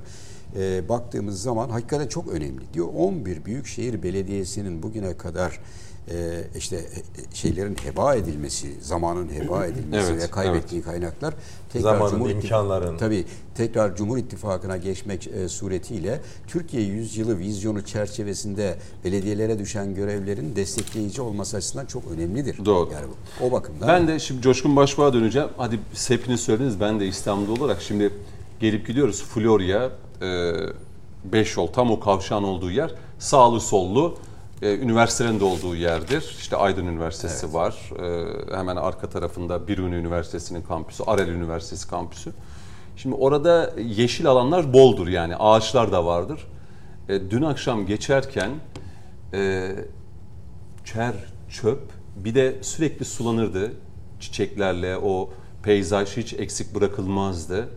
[0.59, 2.63] E, baktığımız zaman hakikaten çok önemli.
[2.75, 5.61] Diyor 11 Büyükşehir Belediyesi'nin bugüne kadar
[6.09, 11.35] e, işte e, şeylerin heba edilmesi, zamanın heba edilmesi Evet, ve kaybettiği kaynaklar
[11.79, 12.99] Zamanın, Cumhur imkanların.
[12.99, 13.25] Tabii
[13.55, 21.57] tekrar Cumhur İttifakı'na geçmek e, suretiyle Türkiye Yüzyılı vizyonu çerçevesinde belediyelere düşen görevlerin destekleyici olması
[21.57, 22.65] açısından çok önemlidir.
[22.65, 22.91] Doğru.
[22.93, 23.07] Yani
[23.41, 25.49] o bakımdan Ben de şimdi Coşkun Başbuğ'a döneceğim.
[25.57, 25.79] Hadi
[26.09, 26.81] hepiniz söylediniz.
[26.81, 28.11] Ben de İstanbul'da olarak şimdi
[28.61, 29.91] gelip gidiyoruz Florya,
[31.25, 32.95] 5 yol tam o kavşağın olduğu yer.
[33.19, 34.19] Sağlı sollu
[34.63, 36.37] e, üniversitelerin de olduğu yerdir.
[36.39, 37.75] İşte Aydın Üniversitesi var.
[38.51, 42.33] E, hemen arka tarafında Biruni Üniversitesi'nin kampüsü, Arel Üniversitesi kampüsü.
[42.97, 46.47] Şimdi orada yeşil alanlar boldur yani ağaçlar da vardır.
[47.09, 48.51] E, dün akşam geçerken
[49.35, 49.71] e,
[50.85, 51.15] çer,
[51.51, 51.81] çöp
[52.17, 53.73] bir de sürekli sulanırdı
[54.21, 55.31] çiçeklerle o
[55.63, 57.69] peyzaj hiç eksik bırakılmazdı.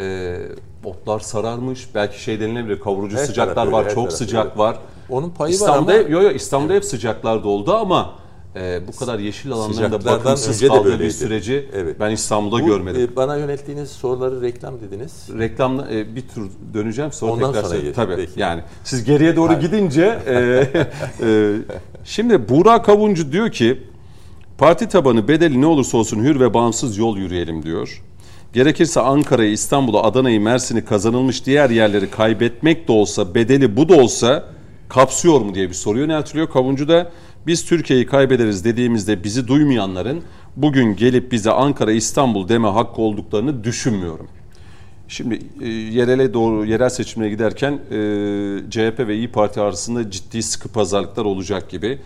[0.00, 0.36] Ee,
[0.84, 1.88] otlar sararmış.
[1.94, 4.58] Belki şey denilebilir kavurucu Her sıcaklar taraf var, her çok taraf sıcak öyle.
[4.58, 4.78] var.
[5.10, 8.10] Onun payı var İstanbul'da, ama- yo, yo, İstanbul'da hep sıcaklar da oldu ama
[8.56, 11.96] e, bu kadar yeşil alanların da Sıcaklardan bakımsız kaldığı bir süreci Evet.
[12.00, 13.10] ben İstanbul'da Bu, görmedim.
[13.12, 15.28] e, bana yönelttiğiniz soruları reklam dediniz.
[15.38, 17.94] Reklamla e, bir tur döneceğim sonra Ondan tekrar sonra söyleyeyim.
[17.96, 18.40] Tabii peki.
[18.40, 20.32] yani siz geriye doğru gidince e,
[21.26, 21.52] e,
[22.04, 23.82] şimdi Burak Kavuncu diyor ki
[24.58, 28.02] parti tabanı bedeli ne olursa olsun hür ve bağımsız yol yürüyelim diyor.
[28.52, 34.44] Gerekirse Ankara'yı, İstanbul'u, Adana'yı, Mersin'i kazanılmış diğer yerleri kaybetmek de olsa bedeli bu da olsa
[34.88, 36.50] kapsıyor mu diye bir soru yöneltiliyor.
[36.50, 37.10] Kavuncu da
[37.46, 40.22] biz Türkiye'yi kaybederiz dediğimizde bizi duymayanların
[40.56, 44.28] bugün gelip bize Ankara, İstanbul deme hakkı olduklarını düşünmüyorum.
[45.08, 47.78] Şimdi e, yerele doğru yerel seçimlere giderken e,
[48.70, 51.98] CHP ve İyi Parti arasında ciddi sıkı pazarlıklar olacak gibi.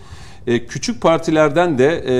[0.46, 2.14] E, küçük partilerden de e,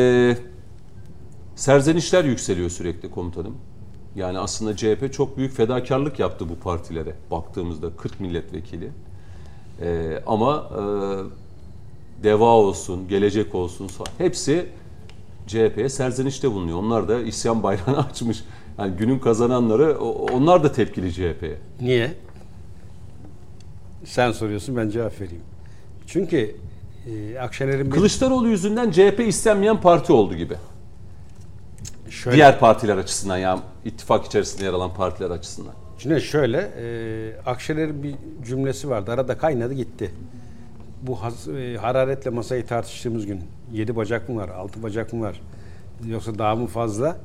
[1.56, 3.56] serzenişler yükseliyor sürekli komutanım.
[4.16, 8.90] Yani aslında CHP çok büyük fedakarlık yaptı bu partilere baktığımızda 40 milletvekili.
[9.80, 10.82] E, ama e,
[12.24, 13.88] Deva olsun, Gelecek olsun
[14.18, 14.66] hepsi
[15.46, 16.78] CHP'ye serzenişte bulunuyor.
[16.78, 18.44] Onlar da isyan bayrağını açmış.
[18.78, 19.98] Yani günün kazananları
[20.32, 21.58] onlar da tepkili CHP'ye.
[21.80, 22.14] Niye?
[24.04, 25.42] Sen soruyorsun ben cevap vereyim.
[26.06, 26.56] Çünkü
[27.06, 30.54] e, Akşener'in Kılıçdaroğlu yüzünden CHP istenmeyen parti oldu gibi.
[32.14, 35.72] Şöyle, Diğer partiler açısından yani ittifak içerisinde yer alan partiler açısından.
[35.98, 38.14] Şimdi şöyle, e, Akşener'in bir
[38.46, 39.12] cümlesi vardı.
[39.12, 40.10] Arada kaynadı gitti.
[41.02, 43.40] Bu has- e, hararetle masayı tartıştığımız gün
[43.72, 45.40] yedi bacak mı var, altı bacak mı var
[46.06, 47.16] yoksa daha mı fazla?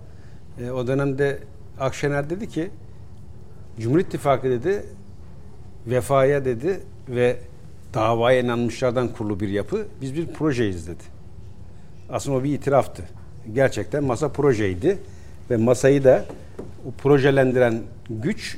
[0.61, 1.39] E, o dönemde
[1.79, 2.69] Akşener dedi ki
[3.79, 4.85] Cumhur İttifakı dedi
[5.87, 6.79] vefaya dedi
[7.09, 7.37] ve
[7.93, 9.87] davaya inanmışlardan kurulu bir yapı.
[10.01, 11.03] Biz bir projeyiz dedi.
[12.09, 13.03] Aslında o bir itiraftı.
[13.53, 14.97] Gerçekten masa projeydi
[15.51, 16.25] ve masayı da
[16.87, 18.57] o projelendiren güç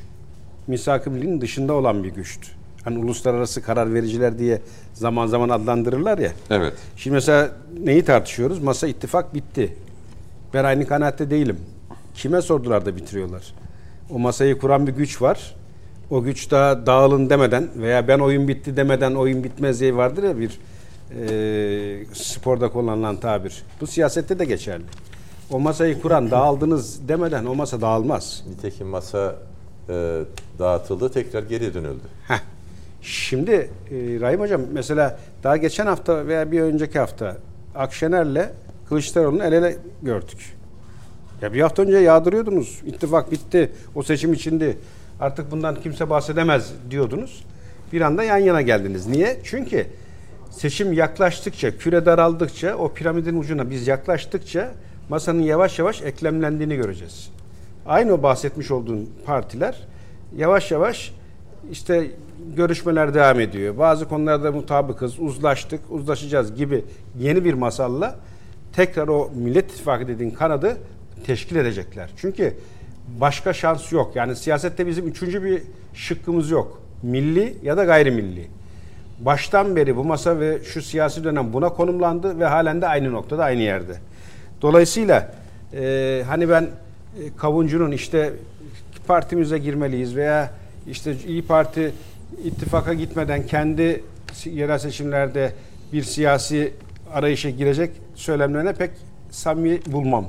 [0.68, 2.48] misak-ı millinin dışında olan bir güçtü.
[2.84, 4.62] Hani uluslararası karar vericiler diye
[4.94, 6.32] zaman zaman adlandırırlar ya.
[6.50, 6.74] Evet.
[6.96, 7.52] Şimdi mesela
[7.84, 8.60] neyi tartışıyoruz?
[8.60, 9.76] Masa ittifak bitti.
[10.54, 11.58] Ben aynı kanaatte değilim.
[12.16, 13.54] Kime sordular da bitiriyorlar?
[14.10, 15.56] O masayı kuran bir güç var.
[16.10, 20.40] O güç daha dağılın demeden veya ben oyun bitti demeden oyun bitmez diye vardır ya
[20.40, 20.60] bir
[21.20, 23.64] e, sporda kullanılan tabir.
[23.82, 24.84] Bu siyasette de geçerli.
[25.52, 28.44] O masayı kuran dağıldınız demeden o masa dağılmaz.
[28.50, 29.36] Nitekim masa
[29.90, 30.20] e,
[30.60, 32.04] dağıtıldı, tekrar geri dönüldü.
[32.28, 32.40] Heh.
[33.02, 33.70] Şimdi e,
[34.22, 37.38] Rahim Hocam mesela daha geçen hafta veya bir önceki hafta
[37.76, 38.50] Akşener'le
[38.90, 40.56] Kılıçdaroğlu'nu el ele gördük.
[41.42, 42.82] Ya bir hafta önce yağdırıyordunuz.
[42.86, 43.72] İttifak bitti.
[43.96, 44.78] O seçim içindi.
[45.20, 47.46] Artık bundan kimse bahsedemez diyordunuz.
[47.94, 49.08] Bir anda yan yana geldiniz.
[49.08, 49.40] Niye?
[49.44, 49.88] Çünkü
[50.52, 54.72] seçim yaklaştıkça, küre daraldıkça, o piramidin ucuna biz yaklaştıkça
[55.10, 57.30] masanın yavaş yavaş eklemlendiğini göreceğiz.
[57.86, 59.88] Aynı o bahsetmiş olduğun partiler
[60.38, 61.14] yavaş yavaş
[61.72, 62.12] işte
[62.56, 63.78] görüşmeler devam ediyor.
[63.78, 66.86] Bazı konularda mutabıkız, uzlaştık, uzlaşacağız gibi
[67.20, 68.16] yeni bir masalla
[68.74, 70.78] tekrar o Millet İttifakı dediğin kanadı
[71.26, 72.10] teşkil edecekler.
[72.18, 72.54] Çünkü
[73.20, 74.16] Başka şans yok.
[74.16, 75.62] Yani siyasette bizim üçüncü bir
[75.94, 76.82] şıkkımız yok.
[77.04, 78.48] Milli ya da gayrimilli.
[79.26, 83.44] Baştan beri bu masa ve şu siyasi dönem buna konumlandı ve halen de aynı noktada,
[83.44, 83.94] aynı yerde.
[84.62, 85.32] Dolayısıyla
[85.74, 86.68] e, hani ben e,
[87.38, 88.34] Kavuncu'nun işte
[89.08, 90.52] partimize girmeliyiz veya
[90.88, 91.92] işte İyi Parti
[92.44, 94.04] ittifaka gitmeden kendi
[94.46, 95.54] yerel seçimlerde
[95.94, 96.74] bir siyasi
[97.14, 98.92] arayışa girecek söylemlerine pek
[99.30, 100.26] samimi bulmam.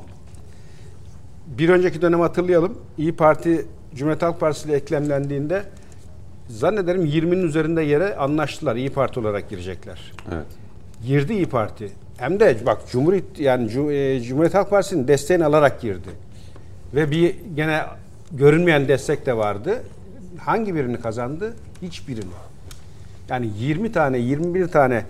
[1.47, 2.79] Bir önceki dönemi hatırlayalım.
[2.99, 5.63] İyi Parti Cumhuriyet Halk Partisi ile eklemlendiğinde
[6.49, 8.77] zannederim 20'nin üzerinde yere anlaştılar.
[8.77, 10.13] İyi Parti olarak girecekler.
[10.33, 10.47] Evet.
[11.07, 11.93] Girdi İyi Parti.
[12.19, 16.09] Hem de bak Cumhuriyet yani e, Cumhuriyet Halk Partisi'nin desteğini alarak girdi.
[16.95, 17.81] Ve bir gene
[18.33, 19.83] görünmeyen destek de vardı.
[20.39, 21.55] Hangi birini kazandı?
[21.83, 22.25] Hiçbirini.
[23.29, 25.05] Yani 20 tane, 21 tane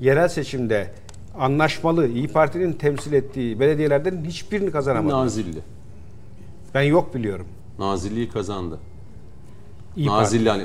[0.00, 0.90] yerel seçimde
[1.38, 5.14] anlaşmalı İyi Parti'nin temsil ettiği belediyelerden hiçbirini kazanamadı.
[5.14, 5.58] Nazilli.
[6.74, 7.46] Ben yok biliyorum.
[7.78, 8.78] Nazilli'yi kazandı.
[9.98, 10.22] İyi Parti.
[10.22, 10.62] Nazilli hani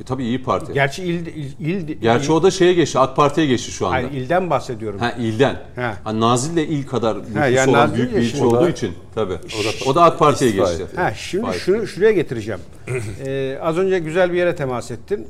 [0.00, 0.72] e, tabii iyi Parti.
[0.72, 2.98] Gerçi il, il, il Gerçi il- o da şeye geçti.
[2.98, 3.96] AK Parti'ye geçti şu anda.
[3.96, 4.98] Hayır, ilden bahsediyorum.
[5.00, 5.56] Ha ilden.
[5.76, 5.96] Ha.
[6.04, 9.38] Ha, Nazilli il kadar nüfusu yani olan Nazilli büyük bir ilçe olduğu için tabii.
[9.86, 10.86] O da, AK Parti'ye geçti.
[10.96, 11.58] Ha şimdi Vay.
[11.58, 12.60] şunu şuraya getireceğim.
[13.26, 15.26] Ee, az önce güzel bir yere temas ettin.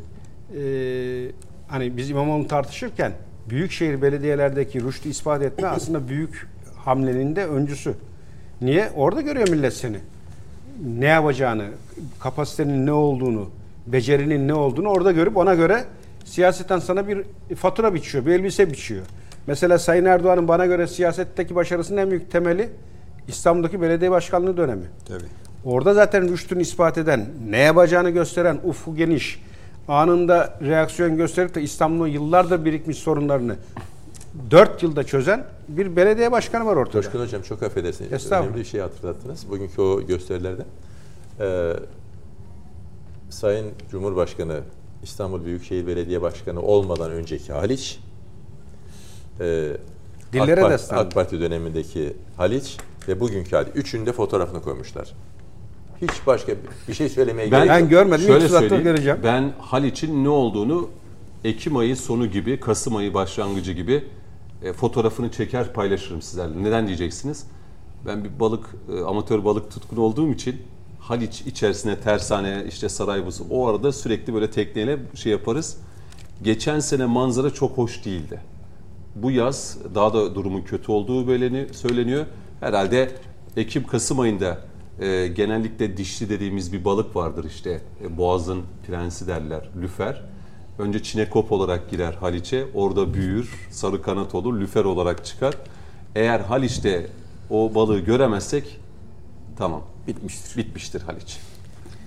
[0.56, 1.30] Ee,
[1.68, 3.12] hani biz İmamoğlu'nu tartışırken
[3.50, 6.48] büyükşehir belediyelerdeki rüştü ispat etme aslında büyük
[6.84, 7.94] hamlenin de öncüsü.
[8.60, 8.90] Niye?
[8.96, 9.96] Orada görüyor millet seni.
[10.80, 11.64] Ne yapacağını,
[12.20, 13.50] kapasitenin ne olduğunu,
[13.86, 15.84] becerinin ne olduğunu orada görüp ona göre
[16.24, 17.24] siyaseten sana bir
[17.56, 19.02] fatura biçiyor, bir elbise biçiyor.
[19.46, 22.68] Mesela Sayın Erdoğan'ın bana göre siyasetteki başarısının en büyük temeli
[23.28, 24.84] İstanbul'daki belediye başkanlığı dönemi.
[25.08, 25.24] Tabii.
[25.64, 29.42] Orada zaten rüştünü ispat eden, ne yapacağını gösteren, ufku geniş,
[29.88, 33.56] anında reaksiyon gösterip de İstanbul'un yıllardır birikmiş sorunlarını
[34.50, 37.02] 4 yılda çözen bir belediye başkanı var ortada.
[37.02, 38.32] Coşkun Hocam çok affedersiniz.
[38.32, 39.50] Önemli bir şey hatırlattınız.
[39.50, 40.62] Bugünkü o gösterilerde.
[41.40, 41.72] Ee,
[43.30, 44.60] Sayın Cumhurbaşkanı
[45.02, 48.00] İstanbul Büyükşehir Belediye Başkanı olmadan önceki Haliç,
[49.40, 49.72] e,
[50.32, 50.96] Dillere AK, Parti, destan.
[50.96, 52.76] AK Parti dönemindeki Haliç
[53.08, 53.70] ve bugünkü Haliç.
[53.74, 55.12] Üçünün de fotoğrafını koymuşlar.
[56.02, 56.52] Hiç başka
[56.88, 57.90] bir şey söylemeye Ben, gerek Ben yok.
[57.90, 58.84] görmedim, Şöyle söyleyeyim.
[58.84, 59.18] göreceğim.
[59.24, 60.88] Ben Haliç'in ne olduğunu
[61.44, 64.04] Ekim ayı sonu gibi, Kasım ayı başlangıcı gibi
[64.64, 66.62] e, fotoğrafını çeker paylaşırım sizlerle.
[66.62, 67.46] Neden diyeceksiniz?
[68.06, 68.66] Ben bir balık,
[68.96, 70.62] e, amatör balık tutkunu olduğum için
[71.02, 75.76] Haliç içerisine tersane, işte Saraybosna o arada sürekli böyle tekneyle şey yaparız.
[76.42, 78.40] Geçen sene manzara çok hoş değildi.
[79.14, 82.26] Bu yaz daha da durumun kötü olduğu beleni söyleniyor.
[82.60, 83.10] Herhalde
[83.56, 84.58] Ekim-Kasım ayında
[85.00, 87.80] e, genellikle dişli dediğimiz bir balık vardır işte.
[88.04, 90.22] E, boğazın prensi derler, lüfer.
[90.78, 92.64] Önce çinekop olarak girer Haliç'e.
[92.74, 95.54] Orada büyür, sarı kanat olur, lüfer olarak çıkar.
[96.14, 97.06] Eğer Haliç'te
[97.50, 98.80] o balığı göremezsek
[99.58, 100.56] tamam Bitmiştir.
[100.56, 101.38] bitmiştir Haliç.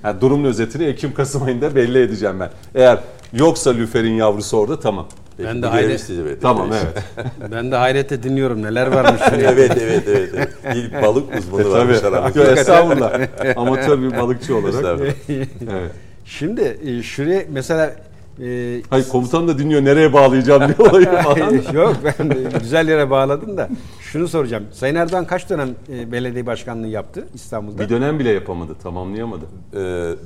[0.03, 2.49] Yani durumun özetini Ekim-Kasım ayında belli edeceğim ben.
[2.75, 2.99] Eğer
[3.33, 5.07] yoksa lüferin yavrusu orada tamam.
[5.37, 6.39] Peki, Ben de hayret- sizi.
[6.41, 7.03] Tamam evet.
[7.51, 9.21] Ben de hayrete dinliyorum neler varmış.
[9.31, 10.29] evet evet evet.
[10.35, 10.53] evet.
[10.75, 12.15] Bir balık uzmanı varmış Tabii.
[12.17, 12.51] aramızda.
[12.51, 13.19] Estağfurullah.
[13.55, 14.99] Amatör bir balıkçı olarak.
[15.29, 15.91] Evet.
[16.25, 17.95] Şimdi e, şuraya mesela
[18.41, 21.73] e, Hayır komutan da dinliyor nereye bağlayacağım diye olayı falan.
[21.73, 22.29] Yok ben
[22.59, 24.63] güzel yere bağladın da şunu soracağım.
[24.71, 27.81] Sayın Erdoğan kaç dönem e, belediye başkanlığı yaptı İstanbul'da?
[27.83, 29.45] Bir dönem bile yapamadı, tamamlayamadı.
[29.73, 29.77] Ee,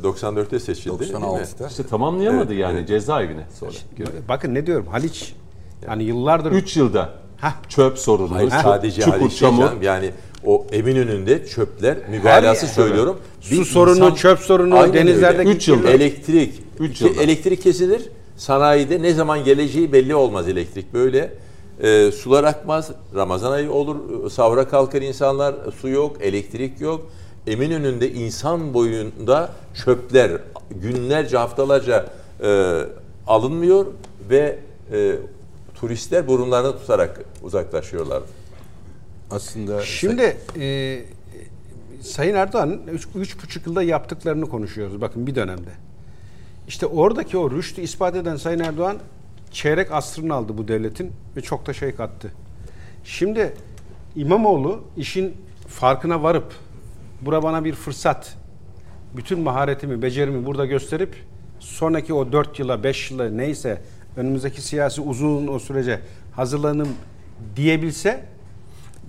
[0.03, 0.99] 94'te seçildi.
[0.99, 1.17] değil mi?
[1.19, 1.67] 96'da.
[1.67, 2.87] İşte tamamlayamadı Evet, yani evet.
[2.87, 3.71] cezaevine sonra.
[4.29, 5.35] Bakın ne diyorum Haliç
[5.87, 7.09] yani yıllardır 3 yılda
[7.41, 7.53] Hah.
[7.69, 9.63] çöp sorunu, Hayır sadece çukur, Haliç çamur.
[9.63, 9.81] canım.
[9.81, 10.11] Yani
[10.45, 13.19] o Eminönü'nde çöpler mübalağası söylüyorum.
[13.41, 15.43] Su sorunu, çöp sorunu, öyle.
[15.43, 15.89] Üç yılda.
[15.89, 16.68] Elektrik.
[16.79, 17.21] Üç Ki yılda.
[17.21, 18.09] Elektrik kesilir.
[18.37, 20.93] Sanayide ne zaman geleceği belli olmaz elektrik.
[20.93, 21.33] Böyle
[21.81, 22.91] e, sular akmaz.
[23.15, 24.29] Ramazan ayı olur.
[24.29, 25.55] Savra kalkar insanlar.
[25.81, 27.11] Su yok, elektrik yok.
[27.47, 29.51] Eminönü'nde insan boyunda
[29.85, 30.31] çöpler
[30.81, 32.05] günlerce haftalarca
[32.43, 32.81] e,
[33.27, 33.85] alınmıyor
[34.29, 34.59] ve
[34.91, 35.15] e,
[35.75, 38.23] turistler burunlarını tutarak uzaklaşıyorlar.
[39.31, 40.99] Aslında Şimdi e,
[42.01, 42.35] Sayın
[43.15, 45.01] üç buçuk yılda yaptıklarını konuşuyoruz.
[45.01, 45.88] Bakın bir dönemde.
[46.69, 48.97] İşte oradaki o rüştü ispat eden Sayın Erdoğan
[49.51, 52.31] çeyrek asrını aldı bu devletin ve çok da şey kattı.
[53.03, 53.53] Şimdi
[54.15, 55.33] İmamoğlu işin
[55.67, 56.53] farkına varıp
[57.21, 58.37] bura bana bir fırsat
[59.17, 61.15] bütün maharetimi, becerimi burada gösterip
[61.59, 63.81] sonraki o 4 yıla, 5 yıla neyse
[64.17, 65.99] önümüzdeki siyasi uzun o sürece
[66.35, 66.89] hazırlanım
[67.55, 68.25] diyebilse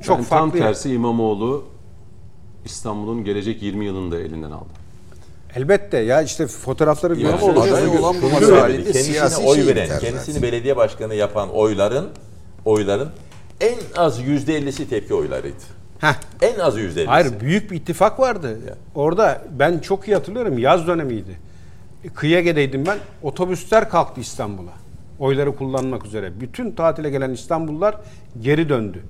[0.03, 0.51] çok Yani farklı.
[0.51, 1.65] Tam tersi İmamoğlu
[2.65, 4.80] İstanbul'un gelecek 20 yılını da elinden aldı.
[5.57, 7.63] Elbette ya işte fotoğrafları Yani görüyoruz.
[7.73, 10.43] aday olan bu kendisine siyasi oy şey veren, biter kendisini zaten.
[10.43, 12.09] belediye başkanı yapan oyların
[12.65, 13.09] oyların
[13.61, 15.57] en az yüzde ellisi tepki oylarıydı.
[16.01, 16.15] Heh.
[16.43, 17.11] En az yüzde ellisi.
[17.11, 18.59] Hayır büyük bir ittifak vardı.
[18.95, 21.37] Orada ben çok iyi hatırlıyorum yaz dönemiydi.
[22.15, 22.99] Kıyage'deydim ben.
[23.23, 24.73] Otobüsler kalktı İstanbul'a.
[25.19, 26.41] Oyları kullanmak üzere.
[26.41, 27.97] Bütün tatile gelen İstanbullular
[28.41, 29.03] geri döndü.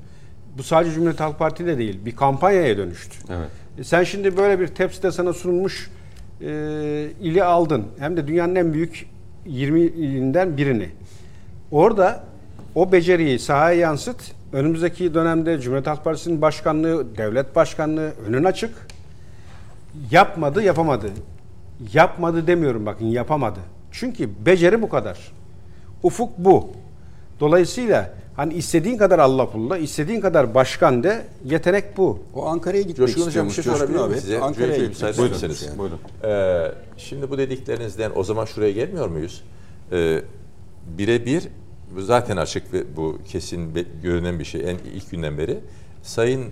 [0.59, 1.99] Bu sadece Cumhuriyet Halk Partisi de değil.
[2.05, 3.17] Bir kampanyaya dönüştü.
[3.31, 3.49] Evet.
[3.79, 5.91] E, Sen şimdi böyle bir tepside sana sunulmuş
[6.43, 7.87] e, ili aldın.
[7.99, 9.07] Hem de dünyanın en büyük
[9.47, 10.89] 20 ilinden birini.
[11.71, 12.25] Orada
[12.75, 14.33] o beceriyi sahaya yansıt.
[14.53, 18.71] Önümüzdeki dönemde Cumhuriyet Halk Partisi'nin başkanlığı, devlet başkanlığı önün açık.
[20.11, 21.11] Yapmadı, yapamadı.
[21.93, 23.61] Yapmadı demiyorum bakın, yapamadı.
[23.93, 25.33] Çünkü beceri bu kadar.
[26.03, 26.71] Ufuk bu.
[27.41, 32.19] Dolayısıyla hani istediğin kadar Allah pulla, istediğin kadar başkan de yetenek bu.
[32.35, 34.41] O Ankara'ya gitmek Coşkun Hocam bir şey sorabilir miyim size?
[34.41, 35.63] Ankara'ya gitmek ederseniz.
[35.63, 35.79] yani.
[35.79, 35.99] Buyurun.
[36.25, 39.45] Ee, şimdi bu dediklerinizden o zaman şuraya gelmiyor muyuz?
[39.93, 40.23] Ee,
[40.99, 41.49] Birebir
[41.99, 45.59] zaten açık ve bu kesin be- görünen bir şey en ilk günden beri.
[46.03, 46.45] Sayın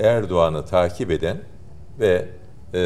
[0.00, 1.38] Erdoğan'ı takip eden
[2.00, 2.28] ve
[2.74, 2.80] e,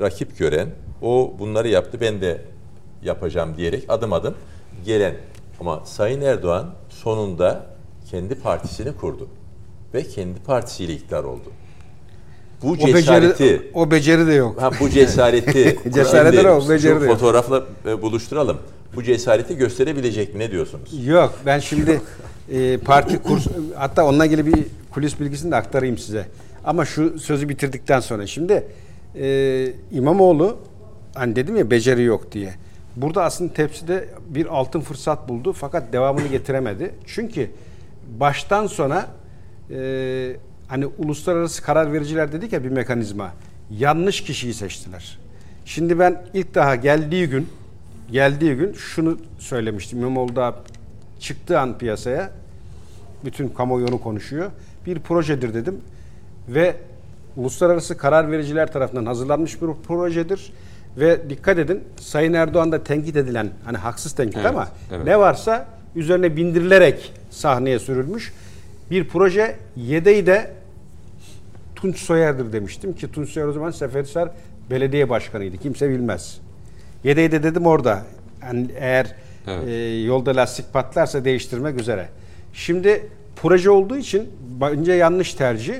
[0.00, 0.68] rakip gören
[1.02, 2.40] o bunları yaptı ben de
[3.02, 4.34] yapacağım diyerek adım adım
[4.84, 5.14] gelen
[5.60, 6.70] ama Sayın Erdoğan
[7.04, 7.66] sonunda
[8.10, 9.28] kendi partisini kurdu
[9.94, 11.52] ve kendi partisiyle iktidar oldu.
[12.62, 14.62] Bu O cesareti beceri, o beceri de yok.
[14.62, 15.54] Ha bu cesareti
[15.94, 17.14] de o, beceri de yok.
[17.14, 18.58] fotoğrafla e, buluşturalım.
[18.96, 21.06] Bu cesareti gösterebilecek mi ne diyorsunuz?
[21.06, 22.00] Yok ben şimdi
[22.52, 26.26] e, parti kurs hatta onunla ilgili bir kulis bilgisini de aktarayım size.
[26.64, 28.66] Ama şu sözü bitirdikten sonra şimdi
[29.14, 30.56] e, İmamoğlu
[31.14, 32.54] hani dedim ya beceri yok diye.
[32.96, 36.94] Burada aslında tepside bir altın fırsat buldu fakat devamını getiremedi.
[37.06, 37.50] Çünkü
[38.20, 39.06] baştan sona
[39.70, 40.36] e,
[40.68, 43.32] hani uluslararası karar vericiler dedik ya bir mekanizma.
[43.70, 45.18] Yanlış kişiyi seçtiler.
[45.64, 47.48] Şimdi ben ilk daha geldiği gün
[48.12, 49.98] geldiği gün şunu söylemiştim.
[49.98, 50.54] İmamoğlu
[51.20, 52.30] çıktığı an piyasaya
[53.24, 54.50] bütün kamuoyu onu konuşuyor.
[54.86, 55.80] Bir projedir dedim
[56.48, 56.76] ve
[57.36, 60.52] uluslararası karar vericiler tarafından hazırlanmış bir projedir
[60.96, 65.04] ve dikkat edin Sayın Erdoğan da tenkit edilen hani haksız tenkit Evet, ama evet.
[65.04, 65.66] ne varsa
[65.96, 68.32] üzerine bindirilerek sahneye sürülmüş
[68.90, 70.50] bir proje yedeği de
[71.76, 74.28] Tunç Soyer'dir demiştim ki Tunç Soyer o zaman Seferihisar
[74.70, 75.56] Belediye Başkanıydı.
[75.56, 76.40] Kimse bilmez.
[77.04, 78.02] Yedeği de dedim orada.
[78.42, 79.14] Yani eğer
[79.48, 79.68] Evet.
[79.68, 79.72] e,
[80.02, 82.08] yolda lastik patlarsa değiştirmek üzere.
[82.52, 83.06] Şimdi
[83.36, 84.30] proje olduğu için
[84.60, 85.74] bence yanlış tercih.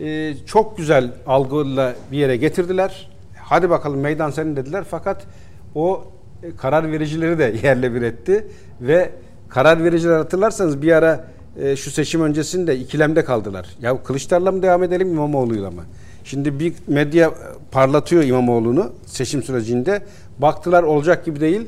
[0.00, 3.10] E, çok güzel algıyla bir yere getirdiler.
[3.48, 4.84] Hadi bakalım meydan senin dediler.
[4.90, 5.26] Fakat
[5.74, 6.04] o
[6.42, 8.46] e, karar vericileri de yerle bir etti
[8.80, 9.10] ve
[9.48, 11.24] karar vericiler hatırlarsanız bir ara
[11.60, 13.68] e, şu seçim öncesinde ikilemde kaldılar.
[13.82, 15.82] Ya Kılıçdaroğlu'la mı devam edelim İmamoğlu'yla mı?
[16.24, 17.30] Şimdi bir medya
[17.70, 20.02] parlatıyor İmamoğlu'nu seçim sürecinde.
[20.38, 21.66] Baktılar olacak gibi değil.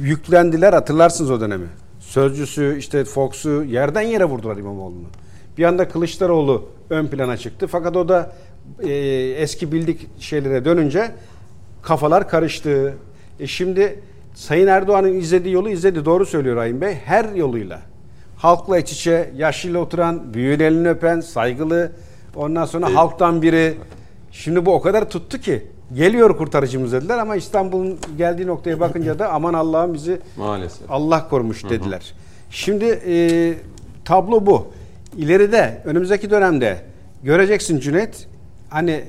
[0.00, 1.66] Yüklendiler hatırlarsınız o dönemi.
[2.00, 5.06] Sözcüsü işte Fox'u yerden yere vurdular İmamoğlu'nu.
[5.58, 7.66] Bir anda Kılıçdaroğlu ön plana çıktı.
[7.66, 8.32] Fakat o da
[8.82, 8.92] e,
[9.38, 11.10] eski bildik şeylere dönünce
[11.82, 12.94] kafalar karıştı.
[13.40, 14.00] E şimdi
[14.34, 16.04] Sayın Erdoğan'ın izlediği yolu izledi.
[16.04, 16.94] Doğru söylüyor Rahim Bey.
[16.94, 17.80] Her yoluyla.
[18.36, 21.92] Halkla iç içe, yaşlıyla oturan, büyüğün elini öpen, saygılı.
[22.36, 23.74] Ondan sonra halktan biri.
[24.32, 25.66] Şimdi bu o kadar tuttu ki.
[25.94, 30.90] Geliyor kurtarıcımız dediler ama İstanbul'un geldiği noktaya bakınca da aman Allah'ım bizi Maalesef.
[30.90, 32.14] Allah korumuş dediler.
[32.50, 33.54] Şimdi e,
[34.04, 34.66] tablo bu.
[35.16, 36.76] İleride önümüzdeki dönemde
[37.22, 38.28] göreceksin Cüneyt
[38.70, 39.04] hani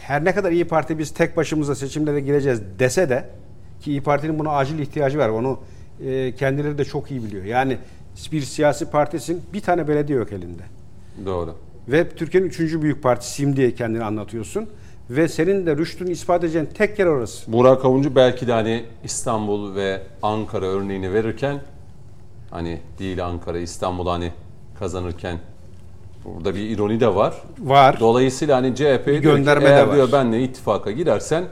[0.00, 3.28] her ne kadar İyi Parti biz tek başımıza seçimlere gireceğiz dese de
[3.80, 5.28] ki İyi Parti'nin buna acil ihtiyacı var.
[5.28, 5.58] Onu
[6.06, 7.44] e, kendileri de çok iyi biliyor.
[7.44, 7.78] Yani
[8.32, 10.62] bir siyasi partisin bir tane belediye yok elinde.
[11.26, 11.54] Doğru.
[11.88, 14.68] Ve Türkiye'nin üçüncü büyük partisiyim diye kendini anlatıyorsun.
[15.10, 17.52] Ve senin de rüştünü ispat edeceğin tek yer orası.
[17.52, 21.60] Burak Avuncu belki de hani İstanbul ve Ankara örneğini verirken
[22.50, 24.32] hani değil Ankara İstanbul hani
[24.78, 25.38] kazanırken
[26.24, 27.34] burada bir ironi de var.
[27.58, 28.00] Var.
[28.00, 29.94] Dolayısıyla hani CHP diyor ki, gönderme de eğer var.
[29.94, 31.44] diyor benle ittifaka girersen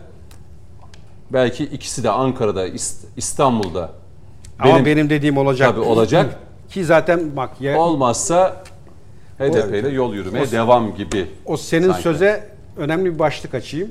[1.33, 3.91] belki ikisi de Ankara'da İst- İstanbul'da
[4.59, 5.69] Ama benim dediğim olacak.
[5.71, 6.39] Tabii olacak.
[6.71, 8.65] Ki zaten bak ya, olmazsa
[9.39, 11.27] HDP ile yol yürümeye devam gibi.
[11.47, 12.03] o senin sanki.
[12.03, 13.91] söze önemli bir başlık açayım.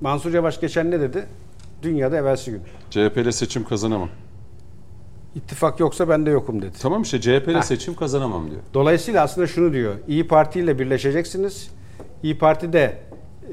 [0.00, 1.24] Mansur Yavaş geçen ne dedi?
[1.82, 2.62] Dünyada evvelsi gün.
[2.90, 4.08] CHP ile seçim kazanamam.
[5.34, 6.76] İttifak yoksa ben de yokum dedi.
[6.82, 8.60] Tamam işte CHP ile seçim kazanamam diyor.
[8.74, 9.94] Dolayısıyla aslında şunu diyor.
[10.08, 11.70] İyi Parti ile birleşeceksiniz.
[12.22, 12.98] İyi Parti de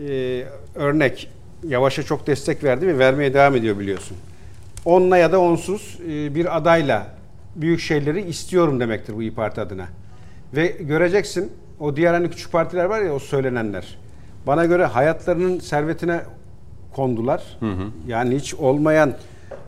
[0.10, 0.44] e,
[0.76, 1.30] örnek
[1.68, 4.18] Yavaş'a çok destek verdi ve vermeye devam ediyor biliyorsun.
[4.86, 7.08] Onunla ya da onsuz e, bir adayla
[7.56, 9.88] büyük şeyleri istiyorum demektir bu İyi Parti adına.
[10.56, 13.98] Ve göreceksin o diğer hani küçük partiler var ya o söylenenler.
[14.48, 16.22] Bana göre hayatlarının servetine
[16.94, 17.58] kondular.
[18.08, 19.14] Yani hiç olmayan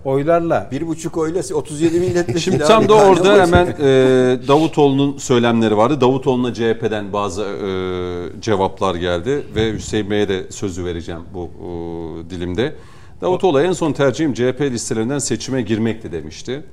[0.06, 2.42] oylarla Bir buçuk oyla 37 milletvekili.
[2.42, 6.02] Şimdi tam da orada hemen e, Davutoğlu'nun söylemleri vardı.
[6.02, 12.76] Davutoğlu'na CHP'den bazı e, cevaplar geldi ve Hüseyin Bey'e de sözü vereceğim bu e, dilimde.
[13.22, 16.64] Davutoğlu en son tercihim CHP listelerinden seçime girmekti demişti.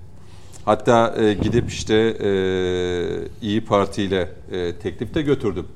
[0.65, 2.31] Hatta e, gidip işte e,
[3.43, 5.66] İyi Parti ile e, teklif de götürdüm.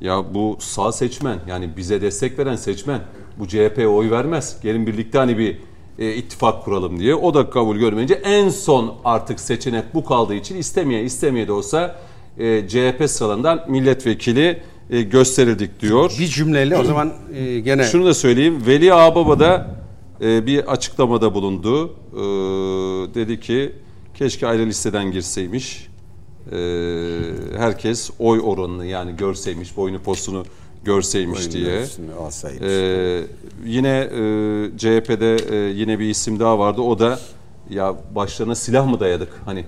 [0.00, 3.00] Ya bu sağ seçmen yani bize destek veren seçmen
[3.38, 4.56] bu CHP'ye oy vermez.
[4.62, 5.58] Gelin birlikte hani bir
[5.98, 7.14] e, ittifak kuralım diye.
[7.14, 11.96] O da kabul görmeyince en son artık seçenek bu kaldığı için istemeye istemeye de olsa
[12.38, 16.16] e, CHP sıralarından milletvekili e, gösterildik diyor.
[16.18, 18.62] bir cümleyle o zaman e, gene Şunu da söyleyeyim.
[18.66, 19.78] Veli Ağbaba da
[20.20, 21.94] e, bir açıklamada bulundu.
[22.12, 22.20] E,
[23.14, 23.72] dedi ki
[24.14, 25.88] keşke ayrı listeden girseymiş.
[26.52, 26.58] E,
[27.56, 30.44] herkes oy oranını yani görseymiş, boyunu posunu
[30.84, 31.76] görseymiş Oyunun diye.
[31.78, 32.62] ölçüsünü alsaymış.
[32.62, 33.22] E,
[33.66, 36.80] yine e, CHP'de e, yine bir isim daha vardı.
[36.80, 37.18] O da
[37.70, 39.28] ya başlarına silah mı dayadık?
[39.44, 39.64] Hani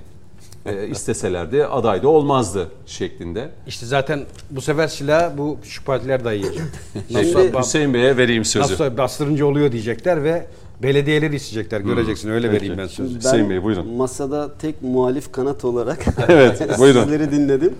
[0.66, 3.48] e, isteselerdi aday da olmazdı şeklinde.
[3.66, 4.20] işte zaten
[4.50, 6.54] bu sefer silah bu küçük partiler dayayacak.
[7.08, 8.72] Şimdi Nasıl, Hüseyin Bey'e vereyim sözü.
[8.72, 10.46] nasıl bastırınca oluyor diyecekler ve
[10.82, 11.80] belediyeleri isteyecekler.
[11.80, 13.16] Göreceksin öyle vereyim ben sözü.
[13.18, 13.86] Hüseyin Bey, buyurun.
[13.88, 17.02] masada tek muhalif kanat olarak Evet, buyurun.
[17.04, 17.74] sizleri dinledim.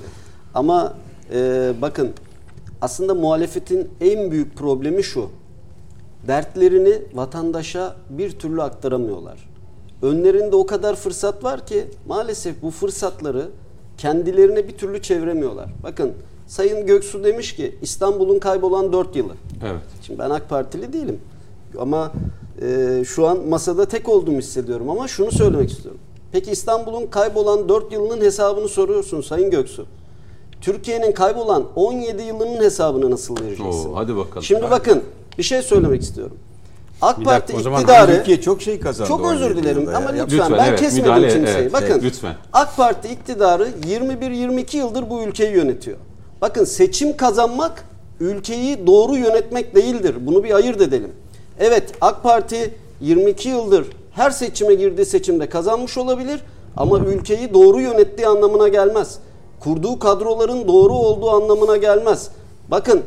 [0.55, 0.95] Ama
[1.35, 2.11] e, bakın
[2.81, 5.29] aslında muhalefetin en büyük problemi şu.
[6.29, 9.51] Dertlerini vatandaşa bir türlü aktaramıyorlar.
[10.03, 13.49] Önlerinde o kadar fırsat var ki maalesef bu fırsatları
[13.99, 15.71] kendilerine bir türlü çeviremiyorlar.
[15.83, 16.13] Bakın
[16.47, 19.33] Sayın Göksu demiş ki İstanbul'un kaybolan 4 yılı.
[19.65, 19.83] Evet.
[20.03, 21.21] Şimdi ben AK Partili değilim.
[21.79, 22.13] Ama
[22.63, 26.01] e, şu an masada tek olduğumu hissediyorum ama şunu söylemek istiyorum.
[26.33, 29.87] Peki İstanbul'un kaybolan 4 yılının hesabını soruyorsun Sayın Göksu.
[30.61, 33.89] Türkiye'nin kaybolan 17 yılının hesabını nasıl vereceksin?
[33.89, 34.43] Oo, hadi bakalım.
[34.43, 35.03] Şimdi bakın
[35.39, 36.37] bir şey söylemek istiyorum.
[37.03, 39.09] AK Bir Parti dakika, iktidarı Türkiye çok şey kazandı.
[39.09, 40.25] çok 17 özür dilerim ama ya.
[40.25, 41.57] lütfen, Lütfen, ben evet, kesmedim müdahale, kimseyi.
[41.57, 42.35] evet, Bakın evet, lütfen.
[42.53, 45.97] AK Parti iktidarı 21-22 yıldır bu ülkeyi yönetiyor.
[46.41, 47.85] Bakın seçim kazanmak
[48.21, 50.15] ülkeyi doğru yönetmek değildir.
[50.21, 51.13] Bunu bir ayırt edelim.
[51.59, 56.41] Evet AK Parti 22 yıldır her seçime girdiği seçimde kazanmış olabilir
[56.77, 59.19] ama ülkeyi doğru yönettiği anlamına gelmez.
[59.61, 62.29] Kurduğu kadroların doğru olduğu anlamına gelmez.
[62.69, 63.03] Bakın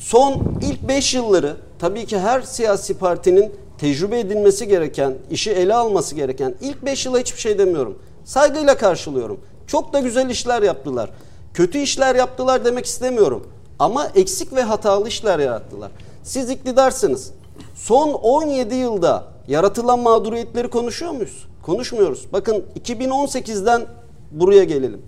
[0.00, 6.14] Son ilk 5 yılları tabii ki her siyasi partinin tecrübe edilmesi gereken, işi ele alması
[6.14, 7.98] gereken ilk 5 yıla hiçbir şey demiyorum.
[8.24, 9.40] Saygıyla karşılıyorum.
[9.66, 11.10] Çok da güzel işler yaptılar.
[11.54, 13.46] Kötü işler yaptılar demek istemiyorum.
[13.78, 15.90] Ama eksik ve hatalı işler yarattılar.
[16.22, 17.32] Siz iktidarsınız.
[17.74, 21.46] Son 17 yılda yaratılan mağduriyetleri konuşuyor muyuz?
[21.62, 22.26] Konuşmuyoruz.
[22.32, 23.86] Bakın 2018'den
[24.30, 25.02] buraya gelelim.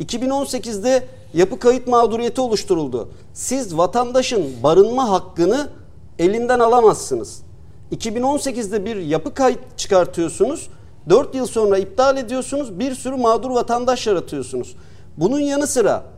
[0.00, 3.08] 2018'de yapı kayıt mağduriyeti oluşturuldu.
[3.32, 5.68] Siz vatandaşın barınma hakkını
[6.18, 7.42] elinden alamazsınız.
[7.92, 10.68] 2018'de bir yapı kayıt çıkartıyorsunuz.
[11.08, 12.78] 4 yıl sonra iptal ediyorsunuz.
[12.78, 14.76] Bir sürü mağdur vatandaş yaratıyorsunuz.
[15.16, 16.14] Bunun yanı sıra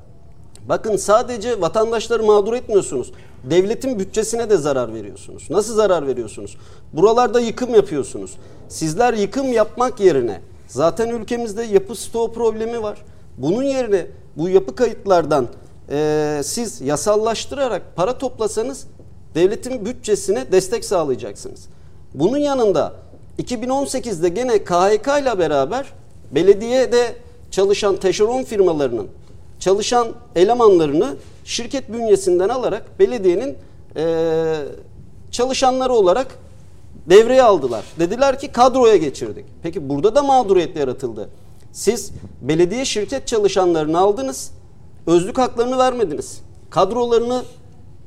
[0.69, 3.12] Bakın sadece vatandaşları mağdur etmiyorsunuz.
[3.51, 5.51] Devletin bütçesine de zarar veriyorsunuz.
[5.51, 6.57] Nasıl zarar veriyorsunuz?
[6.93, 8.35] Buralarda yıkım yapıyorsunuz.
[8.69, 12.98] Sizler yıkım yapmak yerine zaten ülkemizde yapı stoğu problemi var.
[13.38, 14.06] Bunun yerine
[14.36, 15.46] bu yapı kayıtlardan
[15.90, 18.86] eee, siz yasallaştırarak para toplasanız
[19.34, 21.68] devletin bütçesine destek sağlayacaksınız.
[22.14, 22.92] Bunun yanında
[23.42, 25.86] 2018'de gene KHK ile beraber
[26.32, 27.16] belediyede
[27.50, 29.06] çalışan teşeron firmalarının
[29.58, 33.56] çalışan elemanlarını şirket bünyesinden alarak belediyenin
[33.96, 34.56] eee,
[35.30, 36.26] çalışanları olarak
[37.06, 37.84] devreye aldılar.
[37.98, 39.44] Dediler ki kadroya geçirdik.
[39.62, 41.28] Peki burada da mağduriyet yaratıldı.
[41.77, 44.51] Siz belediye şirket çalışanlarını aldınız,
[45.07, 46.40] özlük haklarını vermediniz.
[46.70, 47.43] Kadrolarını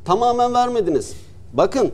[0.05, 1.13] tamamen vermediniz.
[1.53, 1.91] Bakın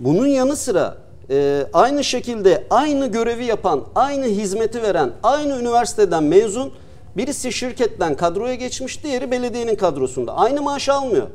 [0.00, 0.96] bunun yanı sıra
[1.30, 6.72] e, aynı şekilde aynı görevi yapan, aynı hizmeti veren, aynı üniversiteden mezun
[7.16, 10.36] birisi şirketten kadroya geçmiş, diğeri belediyenin kadrosunda.
[10.36, 11.26] Aynı maaş almıyor.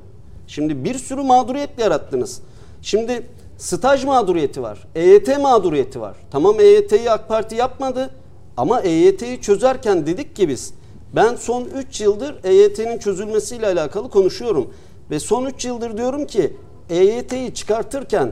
[0.48, 2.42] Şimdi bir sürü mağduriyet yarattınız.
[2.82, 3.28] Şimdi
[3.58, 4.88] staj mağduriyeti var.
[4.96, 6.16] EYT mağduriyeti var.
[6.32, 8.10] Tamam EYT'yi AK Parti yapmadı
[8.60, 10.74] ama EYT'yi çözerken dedik ki biz
[11.16, 14.74] ben son 3 yıldır EYT'nin çözülmesiyle alakalı konuşuyorum.
[15.12, 16.54] Ve son 3 yıldır diyorum ki
[16.90, 18.32] EYT'yi çıkartırken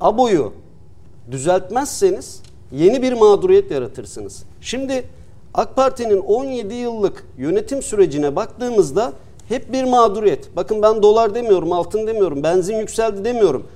[0.00, 0.52] ABO'yu
[1.30, 2.42] düzeltmezseniz
[2.72, 4.42] yeni bir mağduriyet yaratırsınız.
[4.60, 5.04] Şimdi
[5.54, 9.12] AK Parti'nin 17 yıllık yönetim sürecine baktığımızda
[9.48, 10.56] hep bir mağduriyet.
[10.56, 13.66] Bakın ben dolar demiyorum, altın demiyorum, benzin yükseldi demiyorum.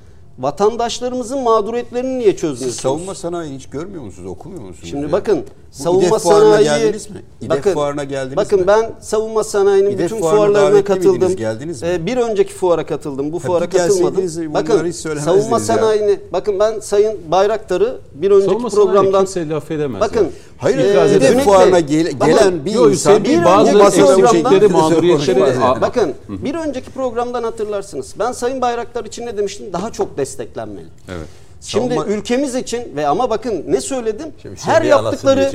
[0.41, 2.81] Vatandaşlarımızın mağduriyetlerini niye Siz çözmüyorsunuz?
[2.83, 4.89] savunma sanayi hiç görmüyor musunuz, okumuyor musunuz?
[4.91, 5.12] Şimdi ya?
[5.12, 7.23] bakın Bu savunma İDEF fuarına sanayi geldiniz mi?
[7.41, 8.67] İDEF fuarına geldiniz bakın mi?
[8.67, 11.12] ben savunma sanayinin İDEF bütün fuarlarına katıldım.
[11.12, 11.89] miydiniz, geldiniz mi?
[11.93, 13.33] Ee, bir önceki fuara katıldım.
[13.33, 14.25] Bu Ha, fuara katılmadım.
[14.55, 15.65] Bakın savunma ya.
[15.65, 20.01] sanayini bakın ben Sayın Bayraktar'ı bir önceki Savunma programdan kimse laf edemez.
[20.01, 20.31] bakın ya.
[20.61, 26.15] Hayır, İDEF Cüneyt Bey, fuarına bakın, gelen bir Yok, insan bir bazı eksiklikleri, mağduriyetleri Bakın
[26.28, 28.15] bir önceki programdan hatırlarsınız.
[28.19, 29.73] Ben Sayın Bayraktar için ne demiştim?
[29.73, 30.87] Daha çok desteklenmeli.
[31.09, 31.27] Evet.
[31.61, 34.28] Şimdi Savunma- ülkemiz için ve ama bakın ne söyledim?
[34.43, 35.53] Şimdi her yaptıkları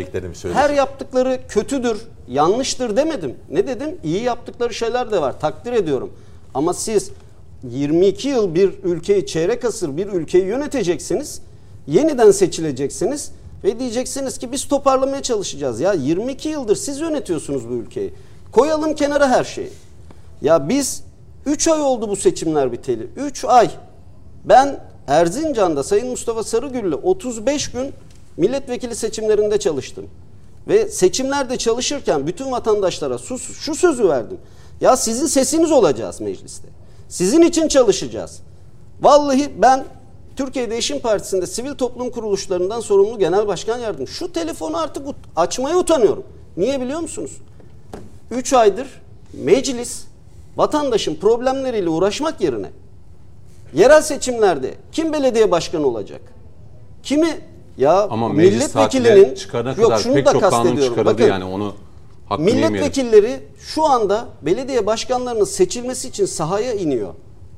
[0.53, 1.97] her yaptıkları kötüdür,
[2.29, 3.35] yanlıştır demedim.
[3.49, 3.89] Ne dedim?
[4.03, 5.39] İyi yaptıkları şeyler de var.
[5.39, 6.09] Takdir ediyorum.
[6.53, 7.09] Ama siz
[7.69, 11.41] 22 yıl bir ülkeyi çeyrek asır bir ülkeyi yöneteceksiniz.
[11.87, 13.31] Yeniden seçileceksiniz
[13.65, 15.79] ve diyeceksiniz ki biz toparlamaya çalışacağız.
[15.79, 18.13] Ya 22 yıldır siz yönetiyorsunuz bu ülkeyi.
[18.51, 19.69] Koyalım kenara her şeyi.
[20.41, 21.03] Ya biz
[21.45, 23.09] 3 ay oldu bu seçimler biteli.
[23.15, 23.71] 3 ay.
[24.45, 27.93] Ben Erzincan'da Sayın Mustafa Sarıgül'le 35 gün
[28.37, 30.05] milletvekili seçimlerinde çalıştım.
[30.67, 34.37] Ve seçimlerde çalışırken bütün vatandaşlara şu, şu sözü verdim.
[34.81, 36.67] Ya sizin sesiniz olacağız mecliste.
[37.09, 38.39] Sizin için çalışacağız.
[39.01, 39.85] Vallahi ben
[40.35, 44.07] Türkiye Değişim Partisi'nde sivil toplum kuruluşlarından sorumlu genel başkan yardım.
[44.07, 46.23] Şu telefonu artık açmaya utanıyorum.
[46.57, 47.31] Niye biliyor musunuz?
[48.31, 48.87] 3 aydır
[49.33, 50.03] meclis
[50.57, 52.69] vatandaşın problemleriyle uğraşmak yerine
[53.73, 56.21] yerel seçimlerde kim belediye başkanı olacak?
[57.03, 57.29] Kimi
[57.77, 58.31] ya Ama
[58.73, 61.05] tatile çıkarana kadar şunu pek da çok kastediyorum.
[61.05, 61.73] Bakın, yani onu
[62.31, 62.71] yemeyelim.
[62.71, 67.13] Milletvekilleri şu anda belediye başkanlarının seçilmesi için sahaya iniyor.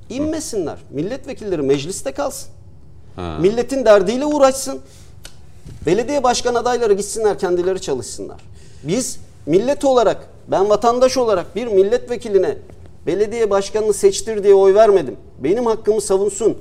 [0.09, 0.77] İnmesinler.
[0.91, 2.49] Milletvekilleri mecliste kalsın.
[3.17, 3.37] Ha.
[3.41, 4.79] Milletin derdiyle uğraşsın.
[5.85, 8.37] Belediye başkan adayları gitsinler kendileri çalışsınlar.
[8.83, 12.57] Biz millet olarak, ben vatandaş olarak bir milletvekiline
[13.05, 15.17] belediye başkanını seçtir diye oy vermedim.
[15.39, 16.57] Benim hakkımı savunsun.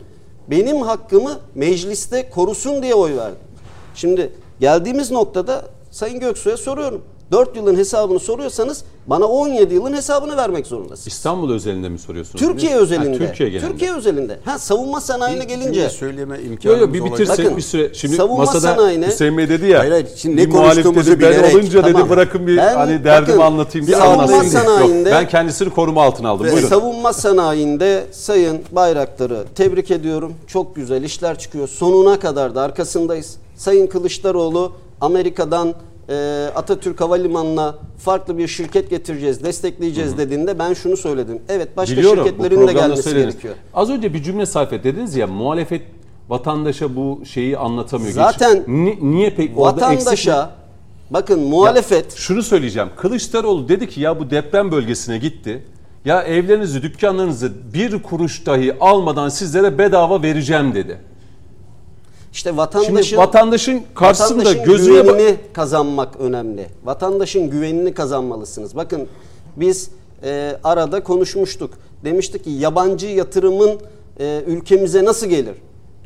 [0.51, 3.39] Benim hakkımı mecliste korusun diye oy verdim.
[3.95, 7.03] Şimdi geldiğimiz noktada Sayın Göksu'ya soruyorum.
[7.33, 11.07] 4 yılın hesabını soruyorsanız bana 17 yılın hesabını vermek zorundasınız.
[11.07, 12.41] İstanbul özelinde mi soruyorsunuz?
[12.41, 13.19] Türkiye Ha, özelinde.
[13.19, 13.71] Türkiye genelinde.
[13.71, 14.39] Türkiye özelinde.
[14.45, 17.95] Ha savunma sanayine Bir gelince söyleme imkanı Yok yok bir bitirsek Bakın, bir süre.
[17.95, 19.79] Şimdi savunma masada sanayine- Hüseyin Bey dedi ya.
[19.81, 22.11] Hayır, hayır, şimdi ne konuştuğumuzu dedi, ben bilerek- olunca dedi Tamam.
[22.11, 24.45] bırakın bir Ben- hani derdimi bakın, anlatayım bir savunma anlatayım.
[24.53, 26.47] sanayinde- Yok, ben kendisini koruma altına aldım.
[26.53, 26.69] Buyurun.
[26.69, 30.35] savunma sanayinde Sayın Bayraktar'ı tebrik ediyorum.
[30.47, 31.69] Çok güzel işler çıkıyor.
[31.69, 33.37] Sonuna kadar da arkasındayız.
[33.57, 35.75] Sayın Kılıçdaroğlu Amerika'dan
[36.09, 41.39] e, Atatürk Havalimanı'na farklı bir şirket getireceğiz, destekleyeceğiz dediğinde ben şunu söyledim.
[41.49, 43.33] Evet başka Biliyorum şirketlerin de gelmesi söylediniz.
[43.35, 43.55] gerekiyor.
[43.75, 45.83] Az önce bir cümle sarf et dediniz ya muhalefet
[46.29, 48.13] vatandaşa bu şeyi anlatamıyor.
[48.13, 49.59] Zaten Ni- niye pek eksik?
[49.59, 50.51] Vatandaşa
[51.11, 52.89] bakın Ya, muhalefet şunu söyleyeceğim.
[52.97, 55.65] Kılıçdaroğlu dedi ki ya bu deprem bölgesine gitti.
[56.05, 60.99] Ya evlerinizi, dükkanlarınızı bir kuruş dahi almadan sizlere bedava vereceğim dedi.
[62.37, 66.67] İşte vatandaşın Şimdi vatandaşın karşısında Vatandaşın gözüne güvenini kazanmak önemli.
[66.85, 68.77] Vatandaşın güvenini kazanmalısınız.
[68.77, 69.09] Bakın
[69.57, 69.91] biz
[70.23, 71.71] e, arada konuşmuştuk.
[72.05, 73.81] Demiştik ki yabancı yatırımın
[74.21, 75.55] e, ülkemize nasıl gelir?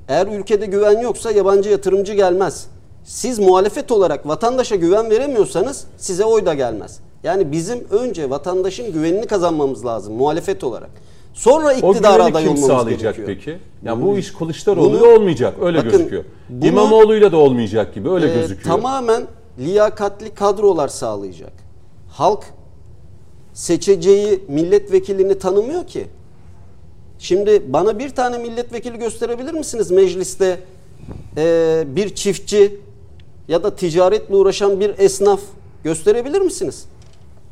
[0.09, 2.67] Eğer ülkede güven yoksa yabancı yatırımcı gelmez.
[3.05, 7.01] Siz muhalefet olarak vatandaşa güven veremiyorsanız size oy da gelmez.
[7.23, 10.91] Yani bizim önce vatandaşın güvenini kazanmamız lazım muhalefet olarak.
[11.35, 13.39] Sonra iktidara aday kim olmamız sağlayacak gerekiyor.
[13.39, 13.59] peki?
[13.85, 15.55] Ya bu iş Kılıçdaroğlu'yla Bunu- olmayacak.
[15.63, 16.25] Öyle Bakın, gözüküyor.
[16.49, 18.11] bunu- İmamoğlu'yla da olmayacak gibi.
[18.11, 18.77] Öyle Ee, gözüküyor.
[18.77, 19.23] Tamamen
[19.59, 21.53] liyakatli kadrolar sağlayacak.
[22.09, 22.45] Halk
[23.55, 26.07] seçeceği milletvekilini tanımıyor ki.
[27.19, 30.61] Şimdi bana bir tane milletvekili gösterebilir misiniz mecliste
[31.37, 32.77] ee, bir çiftçi
[33.49, 35.41] ya da ticaretle uğraşan bir esnaf
[35.85, 36.85] gösterebilir misiniz?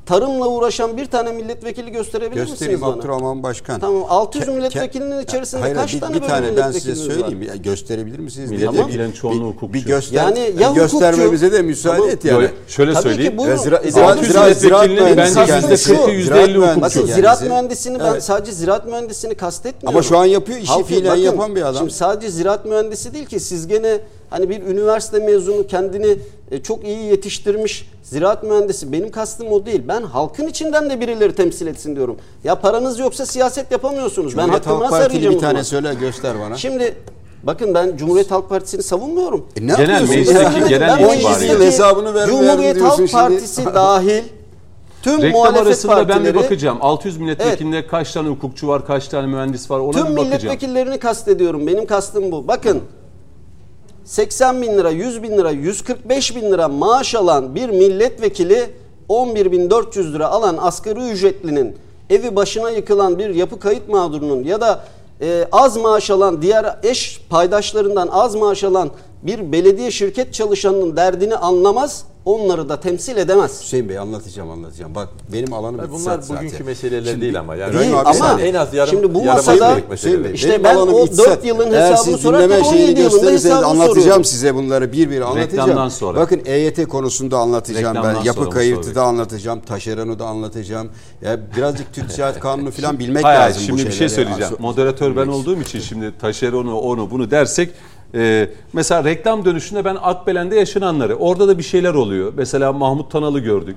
[0.08, 3.00] Tarımla uğraşan bir tane milletvekili gösterebilir Göstereyim misiniz bana?
[3.00, 3.80] Abdurrahman Başkan.
[3.80, 7.08] Tamam, 600 Ke- milletvekilinin içerisinde Hayır, kaç bir, tane bir böyle tane ben size milletvekiliniz
[7.08, 7.14] var?
[7.14, 7.42] söyleyeyim.
[7.42, 8.50] Ya, gösterebilir misiniz?
[8.52, 9.72] bir- çoğunluğu hukukçu.
[9.74, 12.10] Bir göster, Yani ya göstermemize de müsaade Tamam.
[12.10, 12.42] et yani.
[12.44, 13.38] Yo, şöyle Tabii ki söyleyeyim.
[13.38, 13.56] buyurun.
[13.56, 15.90] Zira- yüz ziraat- ziraat milletvekilinin bence kendisi.
[15.90, 17.06] yüzde kırkı, yüzde Ziraat elli mühendisi Bakın hukukçu.
[17.06, 17.14] kendisi.
[17.14, 18.22] ziraat mühendisini ben Evet.
[18.24, 19.96] sadece ziraat mühendisini kastetmiyorum.
[19.96, 21.74] Ama şu an yapıyor, işi fiilen bakın, yapan bir adam.
[21.76, 26.16] Şimdi sadece ziraat mühendisi değil ki siz gene hani bir üniversite mezunu kendini
[26.50, 29.82] e, çok iyi yetiştirmiş ziraat mühendisi benim kastım o değil.
[29.88, 32.16] Ben halkın içinden de birileri temsil etsin diyorum.
[32.44, 34.36] Ya paranız yoksa siyaset yapamıyorsunuz.
[34.36, 36.56] ben Cumhuriyet hakkımı Halk nasıl arayacağım bir tane söyle göster bana.
[36.56, 36.94] Şimdi
[37.42, 39.46] bakın ben Cumhuriyet Halk Partisi'ni savunmuyorum.
[39.56, 41.66] E ne Genel meclisteki genel Ben itibariyle.
[41.66, 43.12] hesabını ver- Cumhuriyet Halk şimdi.
[43.12, 44.22] Partisi dahil
[45.02, 46.78] tüm Reklam muhalefet arasında ben bir partileri bakacağım.
[46.80, 50.28] 600 milletvekilinde kaç tane hukukçu var, kaç tane mühendis var ona Tüm bir bakacağım.
[50.28, 51.66] milletvekillerini kastediyorum.
[51.66, 52.48] Benim kastım bu.
[52.48, 52.80] Bakın
[54.08, 58.70] 80 bin lira, 100 bin lira, 145 bin lira maaş alan bir milletvekili
[59.08, 61.76] 11.400 lira alan asgari ücretlinin
[62.10, 64.84] evi başına yıkılan bir yapı kayıt mağdurunun ya da
[65.20, 68.90] e, az maaş alan, diğer eş paydaşlarından az maaş alan
[69.22, 73.60] bir belediye şirket çalışanının derdini anlamaz, onları da temsil edemez.
[73.62, 74.94] Hüseyin Bey anlatacağım anlatacağım.
[74.94, 76.46] Bak benim alanım Bunlar iktisat zaten.
[76.46, 77.56] bugünkü meseleler Şimdi- değil ama.
[77.56, 80.32] Yani Değil ama en az yarım, şimdi bu yarım masada- Hüseyin Bey.
[80.34, 81.26] İşte ben o iktisat.
[81.26, 84.24] dört yılın Eğer hesabını sorarken dinleme 17 şeyini yılın gösterirseniz hesabını anlatacağım soruyorum.
[84.24, 85.68] size bunları bir bir anlatacağım.
[85.68, 86.18] Reklamdan sonra.
[86.20, 88.24] Bakın EYT konusunda anlatacağım Reklamdan ben.
[88.24, 89.60] Yapı kayıtı da anlatacağım.
[89.60, 90.88] Taşeronu da anlatacağım.
[91.22, 94.52] Ya birazcık Türk Ticaret Kanunu falan bilmek Hayır, lazım şimdi bu bir şey söyleyeceğim.
[94.52, 97.70] Yani, Moderatör ben olduğum için şimdi taşeronu onu bunu dersek
[98.14, 102.32] e, mesela reklam dönüşünde ben Akbelen'de yaşananları orada da bir şeyler oluyor.
[102.36, 103.76] Mesela Mahmut Tanal'ı gördük.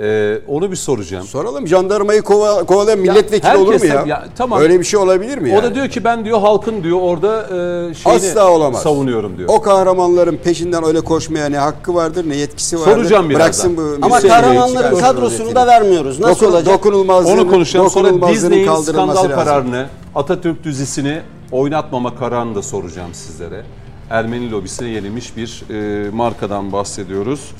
[0.00, 1.26] E, onu bir soracağım.
[1.26, 4.04] Soralım jandarmayı kova, kovalayan milletvekili olur mu ya?
[4.06, 4.60] ya, tamam.
[4.60, 5.62] Öyle bir şey olabilir mi O yani?
[5.62, 7.42] da diyor ki ben diyor halkın diyor orada
[7.90, 8.82] e, şeyini Asla olamaz.
[8.82, 9.48] savunuyorum diyor.
[9.52, 12.90] O kahramanların peşinden öyle koşmaya ne hakkı vardır ne yetkisi vardır.
[12.92, 13.76] Soracağım birazdan.
[13.76, 16.20] Bıraksın bu Ama kahramanların çıkarsın kadrosunu da vermiyoruz.
[16.20, 16.74] Nasıl Dokun- olacak?
[16.74, 17.90] Dokunulmazlığın, Onu konuşacağım.
[17.90, 19.44] Sonra Disney'in kaldırılması skandal lazım.
[19.44, 21.20] kararını, Atatürk dizisini
[21.52, 23.64] oynatmama kararını da soracağım sizlere.
[24.10, 27.50] Ermeni lobisine yenilmiş bir e, markadan bahsediyoruz.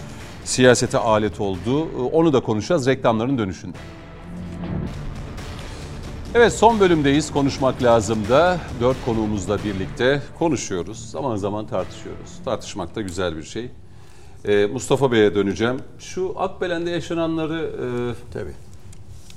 [0.45, 1.89] Siyasete alet oldu.
[1.99, 3.77] E, Onu da konuşacağız reklamların dönüşünde.
[6.35, 7.33] Evet son bölümdeyiz.
[7.33, 11.11] Konuşmak lazım da dört konuğumuzla birlikte konuşuyoruz.
[11.11, 12.31] Zaman zaman tartışıyoruz.
[12.45, 13.71] Tartışmak da güzel bir şey.
[14.45, 15.77] E, Mustafa Bey'e döneceğim.
[15.99, 17.87] Şu Akbelen'de yaşananları e,
[18.33, 18.53] Tabii.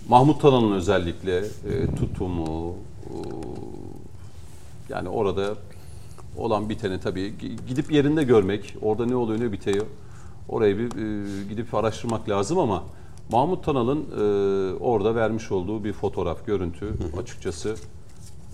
[0.09, 1.43] Mahmut Talan'ın özellikle e,
[1.95, 2.75] tutumu,
[3.05, 3.13] e,
[4.89, 5.53] yani orada
[6.37, 9.85] olan biteni tabii gi- gidip yerinde görmek, orada ne oluyor ne bitiyor,
[10.49, 12.83] orayı bir e, gidip araştırmak lazım ama
[13.31, 17.75] Mahmut Tanal'ın e, orada vermiş olduğu bir fotoğraf, görüntü açıkçası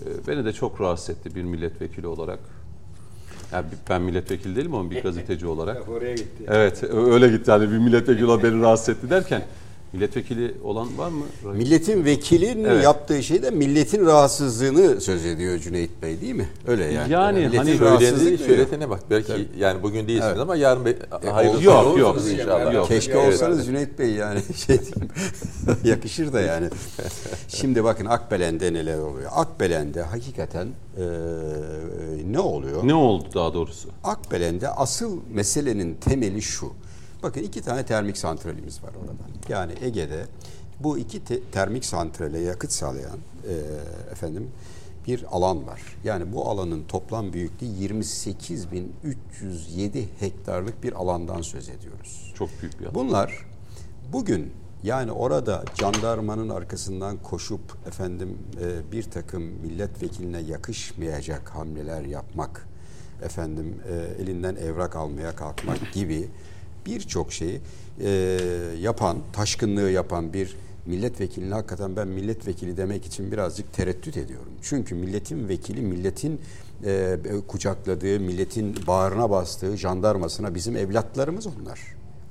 [0.00, 2.38] e, beni de çok rahatsız etti bir milletvekili olarak.
[3.52, 5.88] Yani ben milletvekili değilim ama bir gazeteci olarak.
[5.88, 6.44] Oraya gitti.
[6.48, 9.42] Evet öyle gitti hani bir milletvekili olarak beni rahatsız etti derken
[9.92, 11.24] milletvekili olan var mı?
[11.54, 12.84] Milletin vekilinin Evet.
[12.84, 16.48] yaptığı şey de milletin rahatsızlığını söz ediyor Cüneyt Bey değil mi?
[16.66, 17.12] Öyle yani.
[17.12, 18.38] Yani Milletin hani diyor.
[18.38, 19.00] şöhretine bak.
[19.10, 20.96] Belki yani bugün değilsiniz ama yarın be,
[21.30, 22.38] hayırlısı yok, olursunuz yok.
[22.40, 22.74] inşallah.
[22.74, 22.88] Yok.
[22.88, 23.34] Keşke Evet.
[23.34, 24.80] olsanız Cüneyt Bey yani şey
[25.84, 26.68] yakışır da yani.
[27.48, 29.30] Şimdi bakın Akbelen'de neler oluyor.
[29.34, 31.04] Akbelen'de hakikaten eee,
[32.30, 32.86] ne oluyor?
[32.88, 33.88] Ne oldu daha doğrusu?
[34.04, 36.66] Akbelen'de asıl meselenin temeli şu.
[37.22, 39.12] Bakın iki tane termik santralimiz var orada.
[39.48, 40.26] Yani Ege'de
[40.80, 43.18] bu iki te- termik santrale yakıt sağlayan
[43.48, 43.52] e,
[44.12, 44.50] efendim
[45.06, 45.82] bir alan var.
[46.04, 52.32] Yani bu alanın toplam büyüklüğü 28.307 hektarlık bir alandan söz ediyoruz.
[52.34, 52.94] Çok büyük bir alan.
[52.94, 53.46] Bunlar
[54.12, 62.68] bugün yani orada jandarmanın arkasından koşup efendim e, bir takım milletvekiline yakışmayacak hamleler yapmak,
[63.22, 66.28] efendim e, elinden evrak almaya kalkmak gibi
[66.86, 67.60] birçok şeyi
[68.00, 68.38] e,
[68.80, 70.56] yapan, taşkınlığı yapan bir
[70.86, 74.52] milletvekiline hakikaten ben milletvekili demek için birazcık tereddüt ediyorum.
[74.62, 76.40] Çünkü milletin vekili milletin
[76.84, 77.18] e,
[77.48, 81.80] kucakladığı, milletin bağrına bastığı jandarmasına bizim evlatlarımız onlar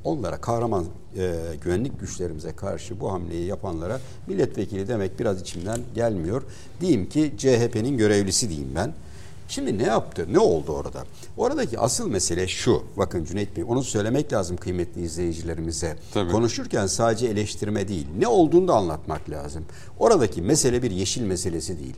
[0.03, 0.85] onlara kahraman
[1.17, 6.43] e, güvenlik güçlerimize karşı bu hamleyi yapanlara milletvekili demek biraz içimden gelmiyor.
[6.81, 8.93] Diyeyim ki CHP'nin görevlisi diyeyim ben.
[9.51, 10.25] Şimdi ne yaptı?
[10.31, 11.03] Ne oldu orada?
[11.37, 12.83] Oradaki asıl mesele şu.
[12.97, 15.97] Bakın Cüneyt Bey onu söylemek lazım kıymetli izleyicilerimize.
[16.13, 16.31] Tabii.
[16.31, 18.07] Konuşurken sadece eleştirme değil.
[18.19, 19.65] Ne olduğunu da anlatmak lazım.
[19.99, 21.95] Oradaki mesele bir yeşil meselesi değil.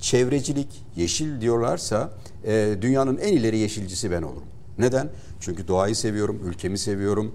[0.00, 2.12] Çevrecilik, yeşil diyorlarsa
[2.44, 4.48] e, dünyanın en ileri yeşilcisi ben olurum.
[4.78, 5.08] Neden?
[5.40, 7.34] Çünkü doğayı seviyorum, ülkemi seviyorum.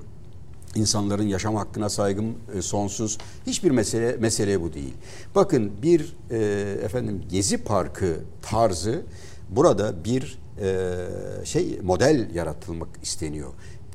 [0.75, 3.17] İnsanların yaşam hakkına saygım e, sonsuz.
[3.47, 4.93] Hiçbir mesele mesele bu değil.
[5.35, 6.37] Bakın bir e,
[6.83, 9.01] efendim gezi parkı tarzı
[9.49, 13.53] burada bir e, şey model yaratılmak isteniyor.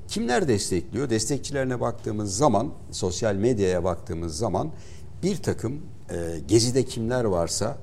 [0.08, 1.10] Kimler destekliyor?
[1.10, 4.70] Destekçilerine baktığımız zaman, sosyal medyaya baktığımız zaman
[5.22, 6.16] bir takım e,
[6.48, 7.78] gezide kimler varsa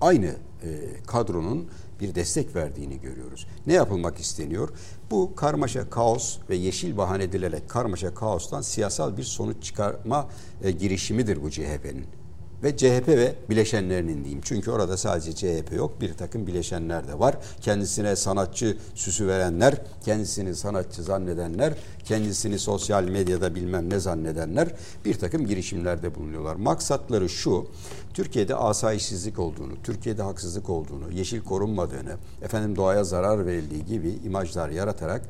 [0.00, 0.68] aynı e,
[1.06, 1.68] kadronun
[2.00, 3.46] bir destek verdiğini görüyoruz.
[3.66, 4.68] Ne yapılmak isteniyor?
[5.10, 10.28] Bu karmaşa, kaos ve yeşil bahane edilerek karmaşa, kaostan siyasal bir sonuç çıkarma
[10.62, 12.21] e, girişimidir bu CHP'nin.
[12.62, 14.40] Ve CHP ve bileşenlerinin diyeyim.
[14.44, 17.36] Çünkü orada sadece CHP yok, bir takım bileşenler de var.
[17.60, 19.74] Kendisine sanatçı süsü verenler,
[20.04, 21.74] kendisini sanatçı zannedenler,
[22.04, 24.68] kendisini sosyal medyada bilmem ne zannedenler
[25.04, 26.56] bir takım girişimlerde bulunuyorlar.
[26.56, 27.66] Maksatları şu,
[28.14, 35.22] Türkiye'de asayişsizlik olduğunu, Türkiye'de haksızlık olduğunu, yeşil korunmadığını, efendim doğaya zarar verildiği gibi imajlar yaratarak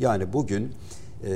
[0.00, 0.72] yani bugün
[1.24, 1.32] e,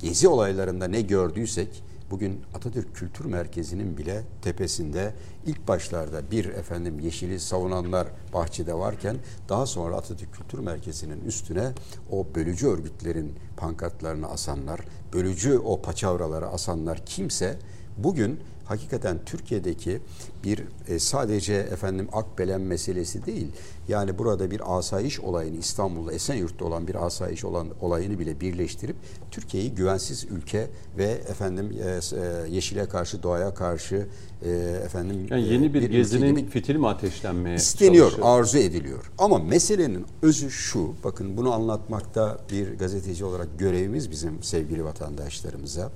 [0.00, 1.82] gezi olaylarında ne gördüysek
[2.12, 5.14] bugün Atatürk Kültür Merkezi'nin bile tepesinde
[5.46, 9.16] ilk başlarda bir efendim yeşili savunanlar bahçede varken
[9.48, 11.72] daha sonra Atatürk Kültür Merkezi'nin üstüne
[12.10, 14.80] o bölücü örgütlerin pankartlarını asanlar,
[15.12, 17.58] bölücü o paçavraları asanlar kimse
[17.98, 20.00] bugün hakikaten Türkiye'deki
[20.44, 23.48] bir e, sadece efendim Akbelen meselesi değil.
[23.88, 28.96] Yani burada bir asayiş olayını İstanbul'da Esenyurt'ta olan bir asayiş olan olayını bile birleştirip
[29.30, 34.06] Türkiye'yi güvensiz ülke ve efendim e, e, yeşile karşı doğaya karşı
[34.44, 34.50] e,
[34.84, 38.38] efendim Yani e, yeni bir, ülke gezinin gibi fitil mi ateşlenmeye isteniyor, çalışıyor?
[38.38, 39.12] arzu ediliyor.
[39.18, 45.90] Ama meselenin özü şu, bakın bunu anlatmakta bir gazeteci olarak görevimiz bizim sevgili vatandaşlarımıza.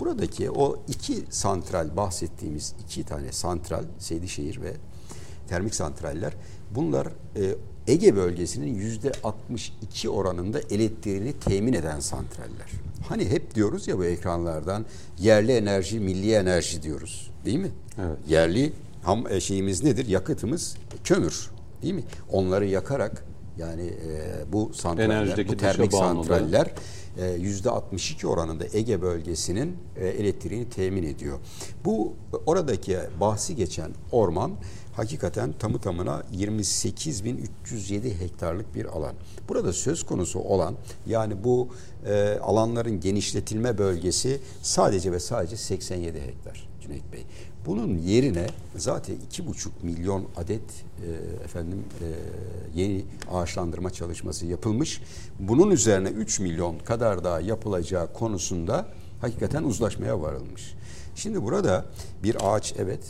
[0.00, 4.72] Buradaki o iki santral, bahsettiğimiz iki tane santral, Seydişehir ve
[5.48, 6.32] termik santraller,
[6.74, 7.06] bunlar
[7.36, 7.54] e,
[7.86, 12.70] Ege bölgesinin yüzde 62 oranında elektriğini temin eden santraller.
[13.08, 14.86] Hani hep diyoruz ya bu ekranlardan
[15.18, 17.30] yerli enerji, milli enerji diyoruz.
[17.44, 17.70] Değil mi?
[18.00, 18.18] Evet.
[18.28, 20.06] Yerli ham e, şeyimiz nedir?
[20.06, 21.50] Yakıtımız kömür.
[21.82, 22.04] Değil mi?
[22.30, 23.24] Onları yakarak
[23.58, 26.24] yani e, bu santraller, Enerjideki bu termik bağımlılığı.
[26.26, 26.74] santraller e,
[27.24, 31.38] yüzde 62 oranında Ege bölgesinin e, elektriğini temin ediyor.
[31.84, 32.14] Bu
[32.46, 34.52] oradaki bahsi geçen orman
[34.96, 39.14] hakikaten tamı tamına 28.307 hektarlık bir alan.
[39.48, 40.74] Burada söz konusu olan
[41.06, 41.68] yani bu
[42.06, 47.24] e, alanların genişletilme bölgesi sadece ve sadece 87 hektar Cüneyt Bey.
[47.66, 52.06] Bunun yerine zaten iki buçuk milyon adet e, efendim e,
[52.80, 55.02] yeni ağaçlandırma çalışması yapılmış.
[55.40, 58.88] Bunun üzerine 3 milyon kadar daha yapılacağı konusunda
[59.20, 60.74] hakikaten uzlaşmaya varılmış.
[61.14, 61.84] Şimdi burada
[62.22, 63.00] bir ağaç evet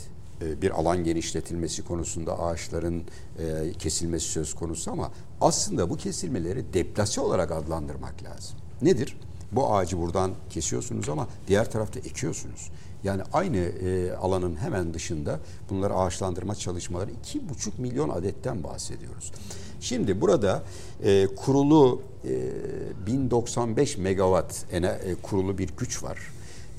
[0.41, 3.03] e, bir alan genişletilmesi konusunda ağaçların
[3.39, 5.11] e, kesilmesi söz konusu ama
[5.41, 8.57] aslında bu kesilmeleri deplase olarak adlandırmak lazım.
[8.81, 9.17] Nedir?
[9.51, 12.71] Bu ağacı buradan kesiyorsunuz ama diğer tarafta ekiyorsunuz.
[13.03, 19.31] Yani aynı e, alanın hemen dışında bunları ağaçlandırma çalışmaları 2,5 milyon adetten bahsediyoruz.
[19.79, 20.63] Şimdi burada
[21.03, 26.19] e, kurulu e, 1095 megawatt ene, e, kurulu bir güç var.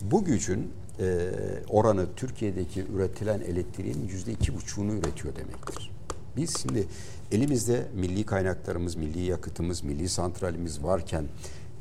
[0.03, 0.71] Bu gücün
[1.01, 1.31] e,
[1.69, 5.91] oranı Türkiye'deki üretilen elektriğin yüzde iki buçuğunu üretiyor demektir.
[6.37, 6.87] Biz şimdi
[7.33, 11.25] elimizde milli kaynaklarımız, milli yakıtımız, milli santralimiz varken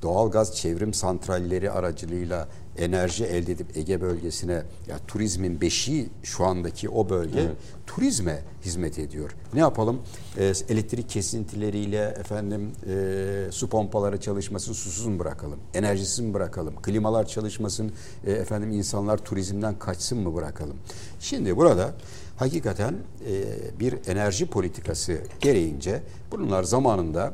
[0.02, 2.48] doğalgaz çevrim santralleri aracılığıyla
[2.78, 7.52] enerji elde edip Ege bölgesine ya turizmin beşiği şu andaki o bölge Evet.
[7.88, 9.36] turizme hizmet ediyor.
[9.54, 10.00] Ne yapalım?
[10.38, 15.60] Ee, elektrik kesintileriyle efendim e, su pompaları çalışmasın susuz mu bırakalım?
[15.74, 16.76] Enerjisiz mi bırakalım?
[16.82, 17.92] Klimalar çalışmasın
[18.26, 20.76] e, efendim insanlar turizmden kaçsın mı bırakalım?
[21.20, 21.94] Şimdi burada
[22.38, 22.96] hakikaten
[23.30, 23.44] e,
[23.80, 26.02] bir enerji politikası gereğince
[26.32, 27.34] bunlar zamanında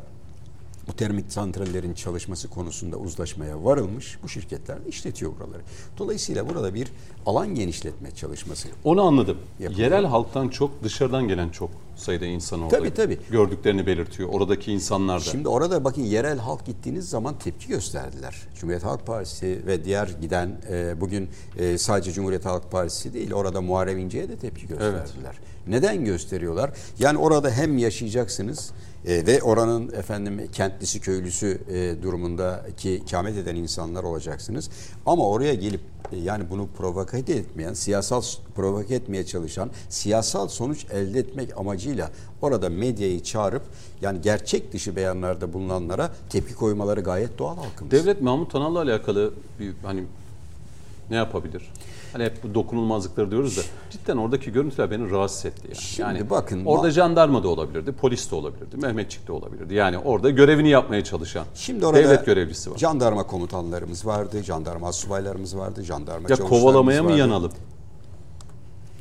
[0.88, 4.18] bu termik santrallerin çalışması konusunda uzlaşmaya varılmış.
[4.24, 5.62] Bu şirketler işletiyor buraları.
[5.98, 6.88] Dolayısıyla burada bir
[7.26, 8.68] alan genişletme çalışması.
[8.84, 9.38] Onu anladım.
[9.60, 9.92] Yapılıyor.
[9.92, 13.20] Yerel halktan çok dışarıdan gelen çok sayıda insan orada Tabii, tabii.
[13.32, 14.30] gördüklerini belirtiyor.
[14.30, 15.24] Oradaki insanlar da.
[15.24, 18.36] Şimdi orada bakın yerel halk gittiğiniz zaman tepki gösterdiler.
[18.56, 21.30] Cumhuriyet Halk Partisi ve diğer giden e, bugün
[21.60, 25.36] e, sadece Cumhuriyet Halk Partisi değil orada Muharrem İnce'ye de tepki gösterdiler.
[25.68, 26.72] Neden gösteriyorlar?
[27.00, 28.72] Yani orada hem yaşayacaksınız
[29.08, 34.70] e, ve oranın efendim kentlisi köylüsü e, durumundaki ikamet eden insanlar olacaksınız.
[35.06, 35.82] Ama oraya gelip
[36.12, 38.22] e, yani bunu provoke etmeyen, siyasal
[38.56, 42.12] provoke etmeye çalışan, siyasal sonuç elde etmek amacıyla
[42.42, 43.64] orada medyayı çağırıp
[44.02, 47.92] yani gerçek dışı beyanlarda bulunanlara tepki koymaları gayet doğal halkımız.
[47.92, 50.04] Devlet Mahmut Tanal'la alakalı bir hani
[51.10, 51.72] ne yapabilir?
[52.14, 53.62] Hani hep bu dokunulmazlıkları diyoruz da
[53.92, 55.76] cidden oradaki görüntüler beni rahatsız etti yani.
[55.76, 59.74] Şimdi yani bakın, orada ma- jandarma da olabilirdi, polis de olabilirdi, Mehmetçik de olabilirdi.
[59.74, 62.78] Yani orada görevini yapmaya çalışan Şimdi orada devlet görevlisi var.
[62.78, 67.20] jandarma komutanlarımız vardı, jandarma subaylarımız vardı, jandarma Ya kovalamaya mı vardı.
[67.20, 67.52] yanalım?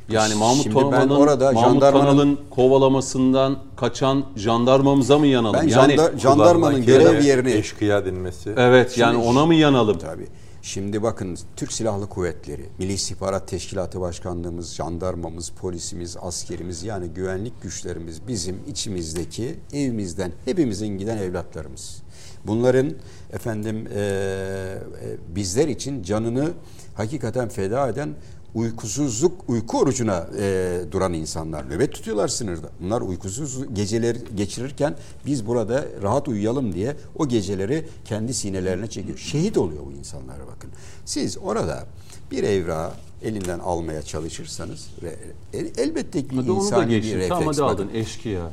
[0.08, 5.60] Yani Mahmut Şimdi ben Tanal'ın orada Mahmut jandarmanın- Tanal'ın kovalamasından kaçan jandarmamıza mı yanalım?
[5.62, 8.54] Ben yani janda- jandarmanın görev yerini eşkıya denilmesi.
[8.56, 9.98] evet yani Şimdi- ona mı yanalım?
[9.98, 10.26] Tabii.
[10.64, 18.28] Şimdi bakın Türk Silahlı Kuvvetleri, Milli İstihbarat Teşkilatı Başkanlığımız, jandarmamız, polisimiz, askerimiz yani güvenlik güçlerimiz
[18.28, 22.02] bizim içimizdeki evimizden hepimizin giden evlatlarımız.
[22.46, 22.92] Bunların
[23.32, 24.78] efendim e,
[25.34, 26.52] bizler için canını
[26.94, 28.14] hakikaten feda eden
[28.54, 31.70] uykusuzluk, uyku orucuna e, duran insanlar.
[31.70, 32.68] Nöbet tutuyorlar sınırda.
[32.80, 34.94] Bunlar uykusuz geceleri geçirirken
[35.26, 39.18] biz burada rahat uyuyalım diye o geceleri kendi sinelerine çekiyor.
[39.18, 40.70] Şehit oluyor bu insanlara bakın.
[41.04, 41.86] Siz orada
[42.30, 42.90] bir evrağı
[43.22, 45.14] elinden almaya çalışırsanız ve
[45.52, 47.28] el- elbette ki Hadi insani bir.
[47.28, 47.58] Tamam refleks.
[47.60, 48.50] hadi Bakın, aldın eşkıya,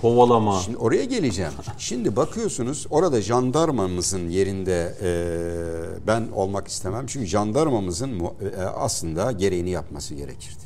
[0.00, 0.60] kovalama.
[0.60, 1.52] Şimdi oraya geleceğim.
[1.78, 7.06] Şimdi bakıyorsunuz orada jandarmamızın yerinde e, ben olmak istemem.
[7.06, 10.62] Çünkü jandarmamızın mu- e, aslında gereğini yapması gerekirdi.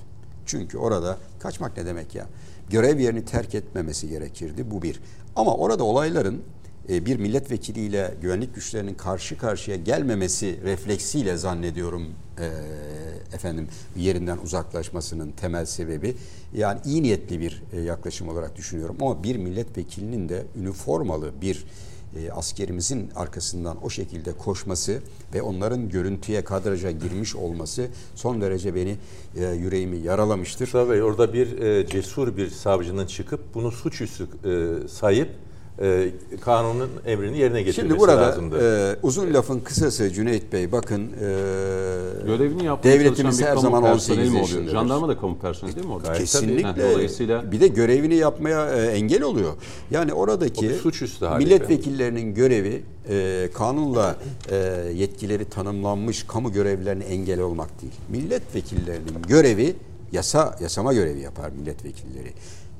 [0.46, 2.26] Çünkü orada kaçmak ne demek ya?
[2.70, 4.70] Görev yerini terk etmemesi gerekirdi.
[4.70, 5.00] Bu bir.
[5.36, 6.42] Ama orada olayların e,
[6.88, 12.06] bir milletvekiliyle güvenlik güçlerinin karşı karşıya gelmemesi refleksiyle zannediyorum
[12.38, 12.46] e,
[13.34, 16.14] efendim yerinden uzaklaşmasının temel sebebi
[16.54, 21.64] yani iyi niyetli bir e, yaklaşım olarak düşünüyorum ama bir milletvekilinin de üniformalı bir
[22.16, 25.00] e, askerimizin arkasından o şekilde koşması
[25.34, 28.96] ve onların görüntüye kadraja girmiş olması son derece beni
[29.36, 30.66] e, yüreğimi yaralamıştır.
[30.66, 35.28] Mustafa Bey orada bir e, cesur bir savcının çıkıp bunu suçüstü e, sayıp
[35.80, 36.08] e,
[36.40, 38.92] kanunun emrini yerine getirmesi Şimdi burada lazımdı.
[38.92, 41.26] e, uzun lafın kısası Cüneyt Bey bakın e,
[42.26, 44.48] Görevini yapmaya devletimiz her kamu zaman personeli 18 mi oluyor?
[44.48, 44.72] yaşındadır.
[44.72, 46.12] Jandarma da kamu personeli değil mi orada?
[46.12, 46.68] Kesinlikle.
[46.68, 49.52] Heh, dolayısıyla- bir de görevini yapmaya e, engel oluyor.
[49.90, 54.16] Yani oradaki suçüstü milletvekillerinin görevi e, kanunla
[54.50, 54.56] e,
[54.94, 57.92] yetkileri tanımlanmış kamu görevlerine engel olmak değil.
[58.08, 59.74] Milletvekillerinin görevi
[60.12, 62.32] yasa yasama görevi yapar milletvekilleri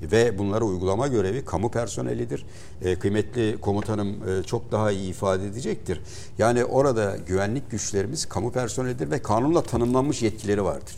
[0.02, 2.44] ve bunları uygulama görevi kamu personelidir.
[2.82, 6.00] E, kıymetli komutanım e, çok daha iyi ifade edecektir.
[6.38, 10.94] Yani orada güvenlik güçlerimiz kamu personelidir ve kanunla tanımlanmış yetkileri vardır.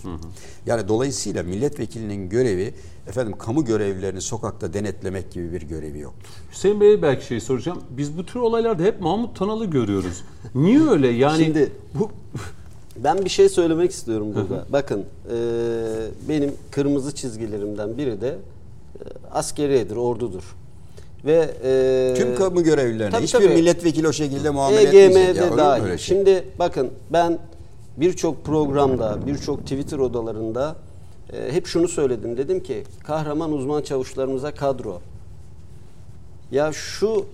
[0.67, 2.75] Yani dolayısıyla milletvekilinin görevi
[3.09, 6.31] efendim kamu görevlilerini sokakta denetlemek gibi bir görevi yoktur.
[6.53, 7.81] Hüseyin Bey'e belki şey soracağım.
[7.91, 10.25] Biz bu tür olaylarda hep Mahmut Tanal'ı görüyoruz.
[10.55, 11.09] Niye öyle?
[11.09, 12.11] Yani Şimdi- bu
[12.97, 14.67] Ben bir şey söylemek istiyorum burada.
[14.73, 15.37] Bakın e,
[16.29, 18.39] benim kırmızı çizgilerimden biri de
[19.33, 20.43] askeriyedir, ordudur.
[21.25, 23.55] Ve e, Tüm kamu görevlilerine tabii, hiçbir tabii.
[23.55, 25.37] milletvekili o şekilde muamele etmeyecek.
[25.37, 25.87] Ya, olur EGM'de dahil.
[25.87, 25.99] şey?
[25.99, 27.39] Şimdi bakın ben
[27.97, 30.77] birçok programda, birçok Twitter odalarında
[31.33, 32.37] e, hep şunu söyledim.
[32.37, 35.01] Dedim ki kahraman uzman çavuşlarımıza kadro.
[36.53, 37.27] Ya şu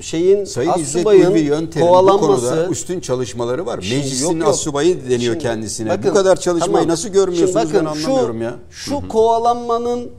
[0.00, 3.80] şeyin Sayın Yönter'in bu kovalanması konuda üstün çalışmaları var.
[3.80, 4.48] Şimdi Meclisin yok, yok.
[4.48, 5.88] astsubayı deniyor Şimdi kendisine.
[5.88, 6.88] bakın, bu kadar çalışmayı tamam.
[6.88, 8.54] nasıl görmüyorsunuz Şimdi bakın, ben anlamıyorum şu, ya.
[8.70, 10.10] Şu kovalanmanın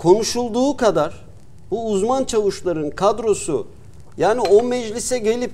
[0.00, 1.14] konuşulduğu kadar
[1.70, 3.66] bu uzman çavuşların kadrosu
[4.18, 5.52] yani o meclise gelip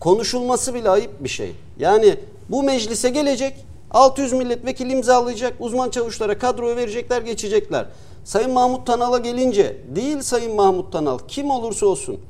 [0.00, 1.52] konuşulması bile ayıp bir şey.
[1.78, 2.16] Yani
[2.48, 3.54] bu meclise gelecek
[3.90, 7.86] 600 milletvekili imzalayacak uzman çavuşlara kadroyu verecekler geçecekler.
[8.24, 12.20] Sayın Mahmut Tanal'a gelince değil Sayın Mahmut Tanal kim olursa olsun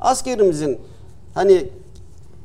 [0.00, 0.78] askerimizin
[1.34, 1.68] hani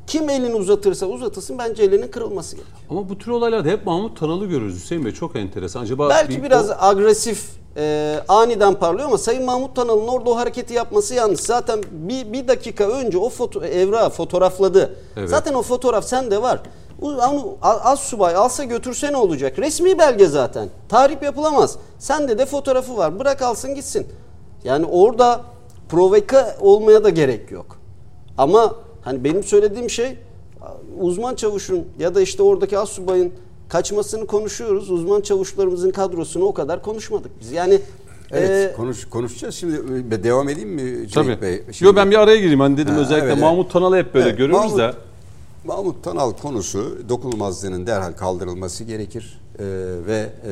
[0.07, 2.77] kim elini uzatırsa uzatılsın bence elinin kırılması gerekiyor.
[2.89, 5.11] ama bu tür olaylarda hep Mahmut Tanal'ı görürüz Hüseyin Bey.
[5.11, 5.81] Çok enteresan.
[5.81, 10.35] Acaba Belki bir- biraz o- agresif, e, aniden parlıyor ama Sayın Mahmut Tanal'ın orada o
[10.35, 11.39] hareketi yapması yanlış.
[11.39, 14.95] Zaten bir, bir dakika önce o foto, evrağı fotoğrafladı.
[15.17, 15.29] Evet.
[15.29, 16.59] Zaten o fotoğraf sende var.
[17.01, 19.59] Onu az subay alsa götürse ne olacak?
[19.59, 20.69] Resmi belge zaten.
[20.89, 21.77] Tahrip yapılamaz.
[21.99, 23.19] Sende de fotoğrafı var.
[23.19, 24.07] Bırak alsın gitsin.
[24.63, 25.41] Yani orada
[25.89, 27.77] provoka olmaya da gerek yok.
[28.37, 28.75] Ama
[29.05, 30.17] hani benim söylediğim şey
[30.99, 33.31] uzman çavuşun ya da işte oradaki az subayın
[33.69, 34.91] kaçmasını konuşuyoruz.
[34.91, 37.51] Uzman çavuşlarımızın kadrosunu o kadar konuşmadık biz.
[37.51, 37.81] Yani
[38.31, 39.55] Evet e, konuş, konuşacağız.
[39.55, 39.75] Şimdi
[40.15, 41.41] e, devam edeyim mi Cüneyt Tabii.
[41.41, 41.63] Bey?
[41.79, 42.59] Yo ben bir araya gireyim.
[42.59, 44.93] Hani dedim Ha, özellikle evet, Mahmut Tanal'ı hep böyle Evet, görüyoruz Mahmut- da.
[45.65, 49.63] Mahmut Tanal konusu dokunulmazlığının derhal kaldırılması gerekir Ee,
[50.07, 50.51] ve e,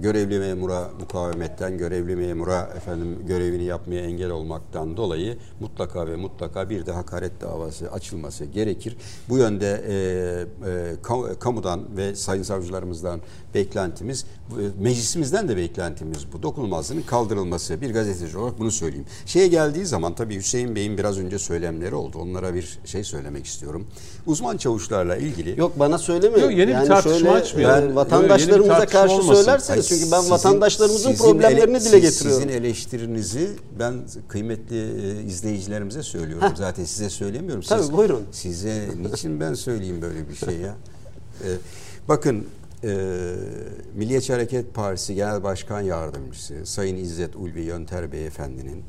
[0.00, 6.86] görevli memura mukavemetten, görevli memura efendim görevini yapmaya engel olmaktan dolayı mutlaka ve mutlaka bir
[6.86, 8.96] de hakaret davası açılması gerekir.
[9.28, 9.94] Bu yönde e,
[10.70, 13.20] e, kam- kamudan ve sayın savcılarımızdan
[13.54, 16.42] beklentimiz, e, meclisimizden de beklentimiz bu.
[16.42, 17.80] Dokunulmazlığının kaldırılması.
[17.80, 19.06] Bir gazeteci olarak bunu söyleyeyim.
[19.26, 22.18] Şeye geldiği zaman tabii Hüseyin Bey'in biraz önce söylemleri oldu.
[22.18, 23.86] Onlara bir şey söylemek istiyorum.
[24.26, 26.42] Uzman çavuşlarla ilgili yok bana söylemiyor.
[26.42, 27.81] Yok, yeni bir yani tartışma şöyle, açmayalım.
[27.81, 29.34] e, Bir vatandaşlarımıza karşı olmasın.
[29.34, 32.42] söylerseniz Hayır, çünkü ben sizin- vatandaşlarımızın sizin problemlerini ele- dile getiriyorum.
[32.42, 33.48] Sizin eleştirinizi
[33.78, 33.94] ben
[34.28, 34.76] kıymetli
[35.20, 36.48] e, izleyicilerimize söylüyorum.
[36.56, 37.62] Zaten size söylemiyorum.
[37.62, 38.22] Siz, Tabii, buyurun.
[38.32, 40.74] Size niçin ben söyleyeyim böyle bir şey ya?
[41.44, 41.48] E,
[42.08, 42.46] bakın
[42.84, 42.88] e,
[43.96, 48.82] Milliyetçi Hareket Partisi Genel Başkan Yardımcısı Sayın İzzet Ulvi Yönter Beyefendinin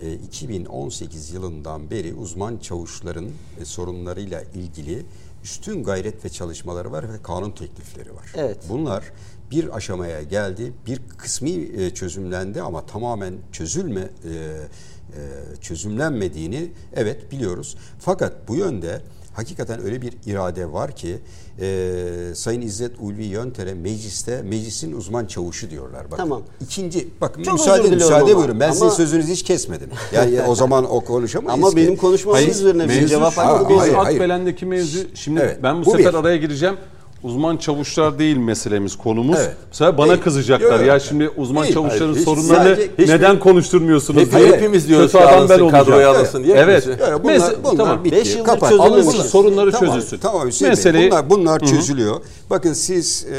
[0.00, 3.26] e, 2018 yılından beri uzman çavuşların
[3.60, 5.02] e, sorunlarıyla ilgili
[5.44, 8.32] üstün gayret ve çalışmaları var ve kanun teklifleri var.
[8.36, 8.58] Evet.
[8.68, 9.04] Bunlar
[9.50, 10.72] bir aşamaya geldi.
[10.86, 15.20] Bir kısmi e, çözümlendi ama tamamen çözülme e, e,
[15.60, 17.76] çözümlenmediğini evet biliyoruz.
[17.98, 19.00] Fakat bu yönde
[19.34, 21.18] hakikaten öyle bir irade var ki
[21.60, 21.90] e,
[22.34, 26.04] Sayın İzzet Ulvi Yönter'e mecliste meclisin uzman çavuşu diyorlar.
[26.06, 26.16] Bakın.
[26.16, 26.42] Tamam.
[26.60, 28.60] İkinci bakın Çok müsaade müsaade ama- buyurun.
[28.60, 29.88] Ben ama- sizin sözünüzü hiç kesmedim.
[30.14, 31.76] Yani o zaman o konuşamayız Ama ki.
[31.76, 33.98] benim konuşmamın üzerine bir cevap hakkı.
[34.00, 36.18] Akbelen'deki mevzu şimdi Evet, ben bu, bu sefer bir.
[36.18, 36.76] araya gireceğim.
[37.24, 39.36] Uzman çavuşlar değil meselemiz konumuz.
[39.38, 39.56] Evet.
[39.72, 40.20] Sefer bana Değil.
[40.20, 40.78] kızacaklar.
[40.80, 40.88] Yok.
[40.88, 41.74] Ya şimdi uzman Değil.
[41.74, 44.46] çavuşların Hayır, hiç- sorunlarını hiçbir- neden konuşturmuyorsunuz Hep- diye.
[44.52, 45.70] hepimiz diyoruz kötü adam ben olacağım.
[45.70, 46.56] kadroya alınsın diye.
[46.56, 47.00] Evet, Evet.
[47.22, 48.04] bunlar, Neyse, bunlar tamam.
[48.04, 48.16] bitti.
[48.16, 48.70] Beş yıldır Kapat.
[48.70, 49.06] çözülmemiş.
[49.06, 50.18] Alınsın, sorunları tamam, çözülsün.
[50.18, 52.20] Tamam Hüseyin Meseleyi- Bey, bunlar, bunlar çözülüyor.
[52.50, 53.36] Bakın siz e,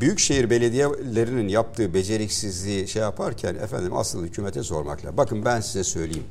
[0.00, 5.16] büyükşehir belediyelerinin yaptığı beceriksizliği şey yaparken efendim asıl hükümete sormakla.
[5.16, 6.24] Bakın ben size söyleyeyim.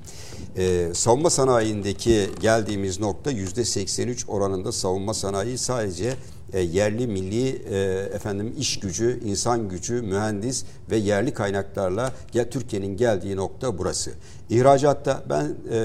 [0.57, 6.13] Ee, savunma sanayindeki geldiğimiz nokta yüzde 83 oranında savunma sanayi sadece
[6.53, 7.77] e, yerli milli e,
[8.13, 14.11] efendim iş gücü, insan gücü, mühendis ve yerli kaynaklarla ya Türkiye'nin geldiği nokta burası.
[14.49, 15.77] İhracatta ben e,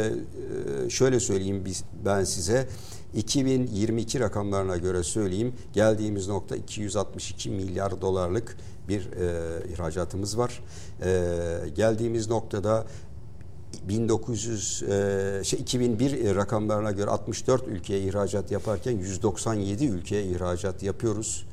[0.87, 2.69] e, şöyle söyleyeyim biz, ben size
[3.15, 8.57] 2022 rakamlarına göre söyleyeyim geldiğimiz nokta 262 milyar dolarlık
[8.89, 10.63] bir e, ihracatımız var.
[11.05, 11.11] E,
[11.75, 12.87] geldiğimiz noktada
[13.89, 21.45] 1900 e, şey 2001 rakamlarına göre 64 ülkeye ihracat yaparken 197 ülkeye ihracat yapıyoruz.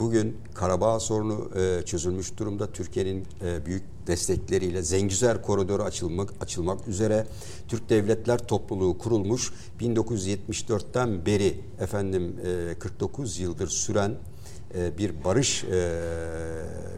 [0.00, 2.72] Bugün Karabağ sorunu e, çözülmüş durumda.
[2.72, 7.26] Türkiye'nin e, büyük destekleriyle Zengüzer koridoru açılmak açılmak üzere
[7.68, 9.52] Türk Devletler Topluluğu kurulmuş.
[9.80, 12.36] 1974'ten beri efendim
[12.70, 14.37] e, 49 yıldır süren e,
[14.74, 16.00] bir barış e,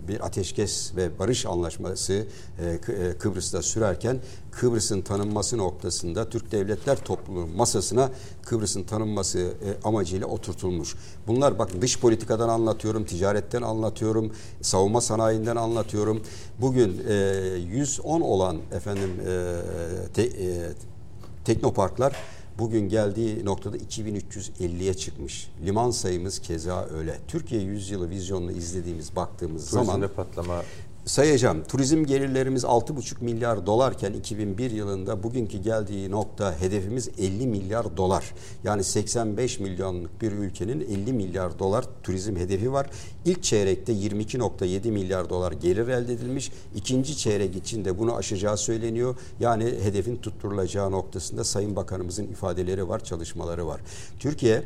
[0.09, 2.79] bir ateşkes ve barış anlaşması e,
[3.19, 4.19] Kıbrıs'ta sürerken
[4.53, 8.11] Kıbrıs'ın tanınması noktasında Türk Devletler Topluluğu masasına
[8.43, 9.53] Kıbrıs'ın tanınması
[9.85, 10.95] amacıyla oturtulmuş.
[11.27, 16.23] Bunlar bak dış politikadan anlatıyorum, ticaretten anlatıyorum, savunma sanayinden anlatıyorum.
[16.61, 17.03] Bugün
[17.73, 19.11] 110 olan efendim
[20.15, 20.29] te,
[21.45, 22.17] teknoparklar
[22.59, 25.51] bugün geldiği noktada 2350'ye çıkmış.
[25.64, 27.18] Liman sayımız keza öyle.
[27.28, 30.62] Türkiye yüzyılı vizyonunu izlediğimiz, baktığımız Turizmde zaman patlama
[31.05, 31.64] sayacağım.
[31.64, 38.24] Turizm gelirlerimiz 6,5 milyar dolarken 2001 yılında bugünkü geldiği nokta hedefimiz 50 milyar dolar.
[38.64, 42.90] Yani 85 milyonluk bir ülkenin 50 milyar dolar turizm hedefi var.
[43.24, 46.52] İlk çeyrekte 22.7 milyar dolar gelir elde edilmiş.
[46.74, 49.16] İkinci çeyrek için de bunu aşacağı söyleniyor.
[49.40, 53.81] Yani hedefin tutturulacağı noktasında Sayın Bakanımızın ifadeleri var, çalışmaları var.
[54.18, 54.62] Türkiye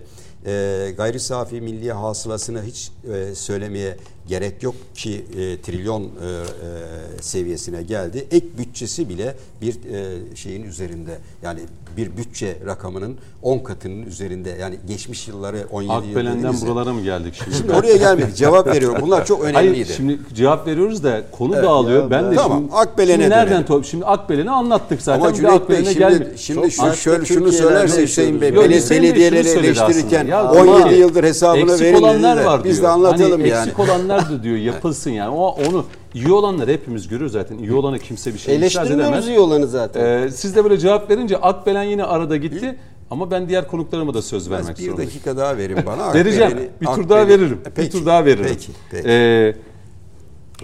[0.47, 3.97] e, gayri safi milli hasılasını hiç e, söylemeye
[4.29, 8.27] gerek yok ki e, trilyon e, e, seviyesine geldi.
[8.31, 11.61] Ek bütçesi bile bir e, şeyin üzerinde yani
[11.97, 17.35] bir bütçe rakamının 10 katının üzerinde yani geçmiş yılları 17 yıl Akbelen'den buralara mı geldik
[17.45, 17.57] şimdi?
[17.57, 18.37] Şimdi oraya gelmedik.
[18.37, 18.99] Cevap veriyorum.
[19.03, 19.75] Bunlar çok önemliydi.
[19.75, 22.03] Hayır şimdi cevap veriyoruz da konu dağılıyor.
[22.03, 23.85] ya, ben de Tamam, şimdi, Akbelen'e şimdi nereden top?
[23.85, 25.21] Şimdi Akbelen'i anlattık zaten.
[25.21, 26.39] Ama Cüneyt Bey Akbelen'e şimdi, gelmedik.
[26.39, 30.27] şimdi şu, şöyle şunu söylerse Hüseyin Bey, belediyeleri eleştirirken.
[30.35, 32.44] Ya 17 ama yıldır hesabını eksik verin olanlar dediler.
[32.51, 32.93] var Biz de diyor.
[32.93, 33.69] anlatalım hani yani.
[33.69, 35.31] Eksik olanlar da diyor yapılsın yani.
[35.36, 35.85] O onu
[36.15, 37.59] iyi olanları hepimiz görüyoruz zaten.
[37.59, 40.05] İyi olanı kimse bir şey itiraz Eleştirmiyoruz iyi olanı zaten.
[40.27, 42.78] Ee, siz de böyle cevap verince Akbelen yine arada gitti.
[43.11, 45.11] Ama ben diğer konuklarıma da söz vermek Bir zorundayım.
[45.11, 46.15] dakika daha verin bana.
[46.15, 46.52] Vereceğim.
[46.52, 47.61] Akbelen'i- bir tur daha veririm.
[47.74, 48.47] Peki, bir tur daha veririm.
[48.48, 48.73] Peki.
[48.90, 49.09] peki.
[49.09, 49.55] Ee,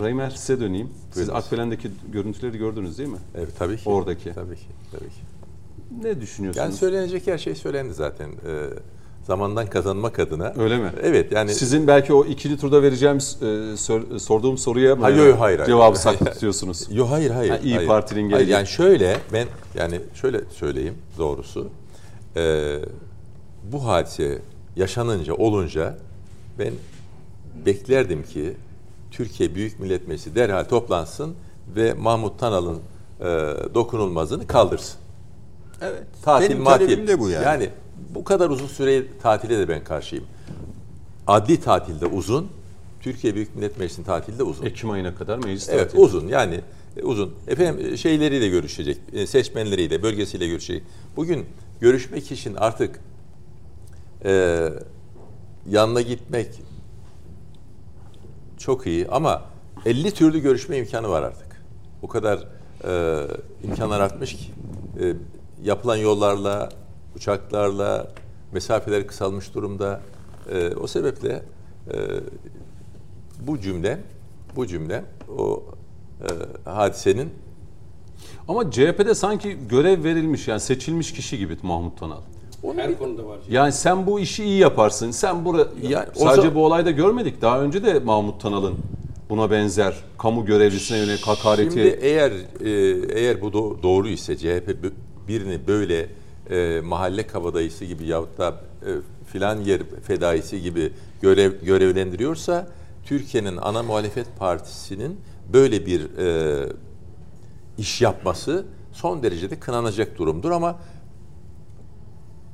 [0.01, 0.89] Raymer size döneyim.
[1.13, 1.35] Siz Buyurun.
[1.35, 3.19] Akbelen'deki görüntüleri gördünüz değil mi?
[3.39, 3.83] evet tabii ki.
[3.89, 4.33] Oradaki.
[4.35, 4.67] Tabii ki.
[4.93, 5.21] Tabii ki.
[6.03, 6.65] Ne düşünüyorsunuz?
[6.65, 8.29] Yani söylenecek her şey söylendi zaten.
[8.29, 8.67] Ee,
[9.23, 10.53] zamandan kazanmak adına.
[10.59, 10.93] Öyle mi?
[11.03, 15.35] Evet yani Sizin belki o ikinci turda vereceğim e, sor- sorduğum soruya mı Hayır, hayır,
[15.35, 15.65] hayır.
[15.67, 16.19] cevabı Hayır.
[16.19, 16.87] saklı tutuyorsunuz?
[16.91, 17.51] Yo hayır hayır.
[17.51, 17.89] Ha, İyi hayır.
[17.89, 18.53] Parti'nin Hayır, geleceği.
[18.55, 21.69] Yani şöyle ben yani şöyle söyleyeyim doğrusu.
[22.37, 22.77] Ee,
[23.73, 24.39] bu hadise
[24.77, 25.99] yaşanınca olunca
[26.59, 26.73] ben
[27.67, 28.57] beklerdim ki
[29.11, 31.35] Türkiye Büyük Millet Meclisi derhal toplansın
[31.77, 32.79] ve Mahmut Tanal'ın
[33.21, 33.25] e,
[33.75, 35.00] dokunulmazlığını kaldırsın.
[35.81, 36.03] Evet.
[36.23, 36.87] Tatil Benim matil.
[36.87, 37.45] talebim de bu yani.
[37.45, 37.71] Yani
[38.15, 40.25] bu kadar uzun süre tatile de ben karşıyım.
[41.27, 42.49] Adli tatilde uzun,
[43.01, 44.65] Türkiye Büyük Millet Meclisi'nin tatilde uzun.
[44.67, 46.01] Ekim ayına kadar meclis Evet tatili.
[46.01, 46.61] uzun yani
[46.97, 47.35] e, uzun.
[47.49, 50.83] Efendim e, şeyleriyle görüşecek, e, seçmenleriyle, bölgesiyle görüşecek.
[51.17, 51.47] Bugün
[51.81, 53.01] görüşmek için artık
[54.25, 54.69] e,
[55.71, 56.49] yanına gitmek
[58.59, 59.43] çok iyi ama
[59.87, 61.63] 50 türlü görüşme imkanı var artık.
[62.03, 62.49] O kadar
[62.85, 63.27] e,
[63.65, 64.45] imkanlar artmış ki
[65.01, 65.15] e,
[65.65, 66.69] yapılan yollarla,
[67.17, 68.09] uçaklarla
[68.53, 70.01] mesafeler kısalmış durumda.
[70.53, 71.43] E, o sebeple
[71.93, 71.97] e,
[73.41, 73.99] bu cümle,
[74.57, 75.05] bu cümle
[75.39, 75.63] o
[76.21, 77.31] e, hadisenin
[78.49, 82.21] Ama CHP'de sanki görev verilmiş yani seçilmiş kişi gibi Mahmut Tanal.
[82.77, 83.39] Her konuda var.
[83.51, 85.11] Yani sen bu işi iyi yaparsın.
[85.11, 87.43] Sen bura Yani sadece zaman- bu olayda görmedik.
[87.43, 88.75] Daha önce de Mahmut Tanal'ın
[89.31, 92.31] buna benzer kamu görevlisine yönelik hakareti Şimdi eğer
[92.61, 92.71] e,
[93.21, 94.83] eğer bu do- doğru ise CHP
[95.31, 96.09] birini böyle
[96.51, 98.91] e, mahalle kabadayısı gibi yahut da e,
[99.33, 100.93] filan yer fedaisi gibi
[101.23, 102.69] görev görevlendiriyorsa
[103.05, 105.21] Türkiye'nin ana muhalefet partisinin
[105.53, 106.73] böyle bir e,
[107.79, 110.79] iş yapması son derecede kınanacak durumdur ama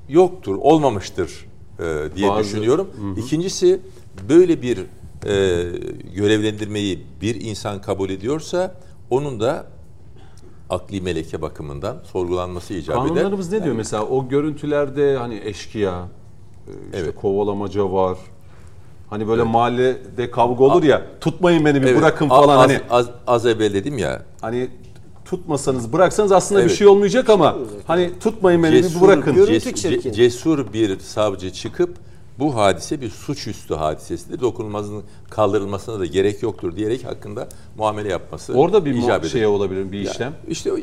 [0.09, 1.47] yoktur, olmamıştır
[1.79, 2.91] e, diye Bazı- düşünüyorum.
[3.17, 3.81] İkincisi
[4.29, 4.85] böyle bir e,
[6.15, 8.75] görevlendirmeyi bir insan kabul ediyorsa
[9.11, 9.67] onun da
[10.71, 13.09] akli meleke bakımından sorgulanması icap eder.
[13.15, 16.05] Kanunlarımız ne diyor mesela o görüntülerde hani eşkıya,
[16.69, 17.15] e, işte Evet.
[17.17, 18.19] kovalamaca var.
[19.11, 23.07] Hani böyle mahallede kavga olur ya tutmayın beni bir Evet, bırakın falan az, hani az,
[23.27, 24.69] az evvel dedim ya hani
[25.25, 26.79] tutmasanız bıraksanız aslında bir Evet.
[26.79, 27.57] şey olmayacak ama
[27.87, 29.35] hani tutmayın beni bir Cesur, bırakın.
[29.35, 30.11] Görüntü ces- çirkin.
[30.11, 31.95] ce- cesur bir savcı çıkıp
[32.39, 34.41] bu hadise bir suçüstü hadisesidir.
[34.41, 40.01] Dokunulmazlığın kaldırılmasına da gerek yoktur diyerek hakkında muamele yapması Orada bir icap şey olabilir bir
[40.11, 40.35] işlem.
[40.49, 40.77] İşte o,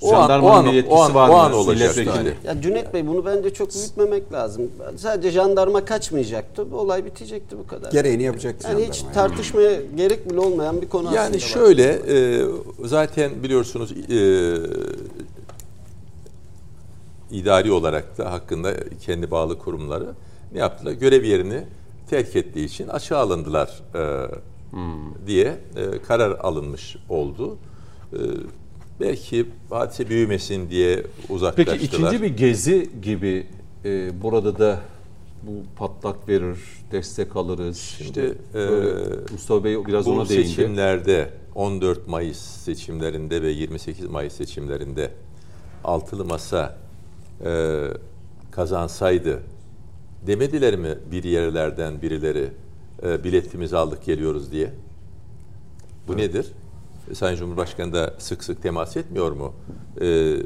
[0.00, 1.96] o an, Jandarmanın o an, bir o yetkisi an, var o an olacak.
[1.96, 2.36] İşte.
[2.44, 4.70] Ya Cüneyt Bey bunu bence çok büyütmemek lazım.
[4.96, 6.72] Sadece jandarma kaçmayacaktı.
[6.72, 7.92] Bu olay bitecekti bu kadar.
[7.92, 9.14] Gereğini yapacak yani hiç jandarma.
[9.14, 11.22] tartışmaya gerek bile olmayan bir konu aslında.
[11.22, 12.44] Yani şöyle e,
[12.84, 14.20] zaten biliyorsunuz e,
[17.30, 20.06] idari olarak da hakkında kendi bağlı kurumları
[20.52, 20.92] ne yaptılar?
[20.92, 21.64] Görev yerini
[22.10, 24.30] terk ettiği için açığa alındılar e,
[25.26, 27.58] diye e, karar alınmış oldu.
[28.12, 28.18] E,
[29.00, 31.78] belki hadise büyümesin diye uzaklaştılar.
[31.78, 33.46] Peki ikinci bir gezi gibi
[33.84, 34.80] e, burada da
[35.42, 36.58] bu patlak verir,
[36.92, 37.78] destek alırız.
[37.78, 40.48] Şimdi, İşte e, Mustafa Bey biraz Bu ona değindi.
[40.48, 45.10] seçimlerde 14 Mayıs seçimlerinde ve 28 Mayıs seçimlerinde
[45.84, 46.78] altılı masa
[47.44, 47.80] e,
[48.50, 49.40] kazansaydı
[50.26, 52.48] demediler mi bir yerlerden birileri
[53.02, 54.70] e, biletimizi aldık geliyoruz diye?
[56.08, 56.52] Bu nedir?
[57.10, 59.54] E, Sayın Cumhurbaşkanı da sık sık temas etmiyor mu?
[60.00, 60.36] E,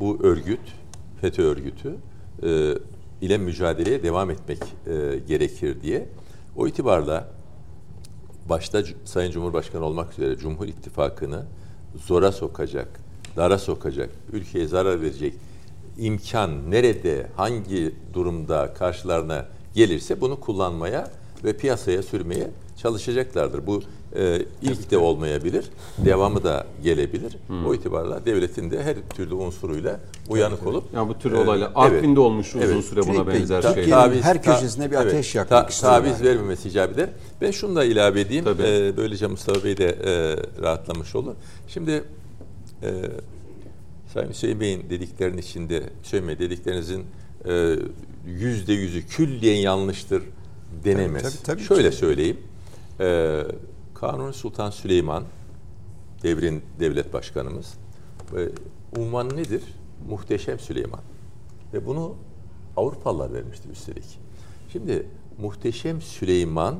[0.00, 0.60] bu örgüt,
[1.20, 1.96] FETÖ örgütü
[2.42, 2.74] e,
[3.20, 6.08] ile mücadeleye devam etmek e, gerekir diye.
[6.56, 7.28] O itibarla
[8.48, 11.44] başta Sayın Cumhurbaşkanı olmak üzere Cumhur İttifakı'nı
[12.06, 13.00] zora sokacak,
[13.36, 15.34] dara sokacak, ülkeye zarar verecek
[15.98, 21.10] imkan nerede, hangi durumda karşılarına gelirse bunu kullanmaya
[21.44, 23.66] ve piyasaya sürmeye çalışacaklardır.
[23.66, 23.82] Bu
[24.16, 25.64] e, ilk de olmayabilir,
[25.98, 27.36] devamı da gelebilir.
[27.68, 31.66] O itibarla devletin de her türlü unsuruyla uyanık olup Ya bu tür e, olaylar.
[31.66, 32.84] evet, Artvin'de olmuş uzun evet.
[32.84, 34.02] süre buna benzer ta- şeyler.
[34.04, 36.24] Türkiye'nin her köşesine bir ateş yakmak istiyor Taviz yani.
[36.28, 37.08] vermemesi icap eder.
[37.40, 38.44] Ben şunu da ilave edeyim.
[38.44, 38.62] Tabii.
[38.62, 41.34] Ee, böylece Mustafa Bey de e, rahatlamış olur.
[41.68, 42.04] Şimdi
[42.82, 42.90] e,
[44.14, 47.06] Sayın Hüseyin Bey'in dediklerinin içinde, Hüseyin Bey dediklerinizin
[47.48, 47.76] e,
[48.26, 50.22] yüzde yüzü külliyen yanlıştır
[50.84, 51.22] denemez.
[51.22, 51.96] Tabii, tabii, tabii Şöyle ki.
[51.96, 52.38] söyleyeyim.
[53.00, 53.40] E,
[53.94, 55.24] Kanuni Sultan Süleyman
[56.22, 57.74] devrin devlet başkanımız
[58.36, 58.48] e,
[59.00, 59.62] unvan nedir?
[60.08, 61.00] Muhteşem Süleyman.
[61.74, 62.14] Ve bunu
[62.76, 64.18] Avrupalılar vermişti üstelik.
[64.72, 65.06] Şimdi
[65.38, 66.78] Muhteşem Süleyman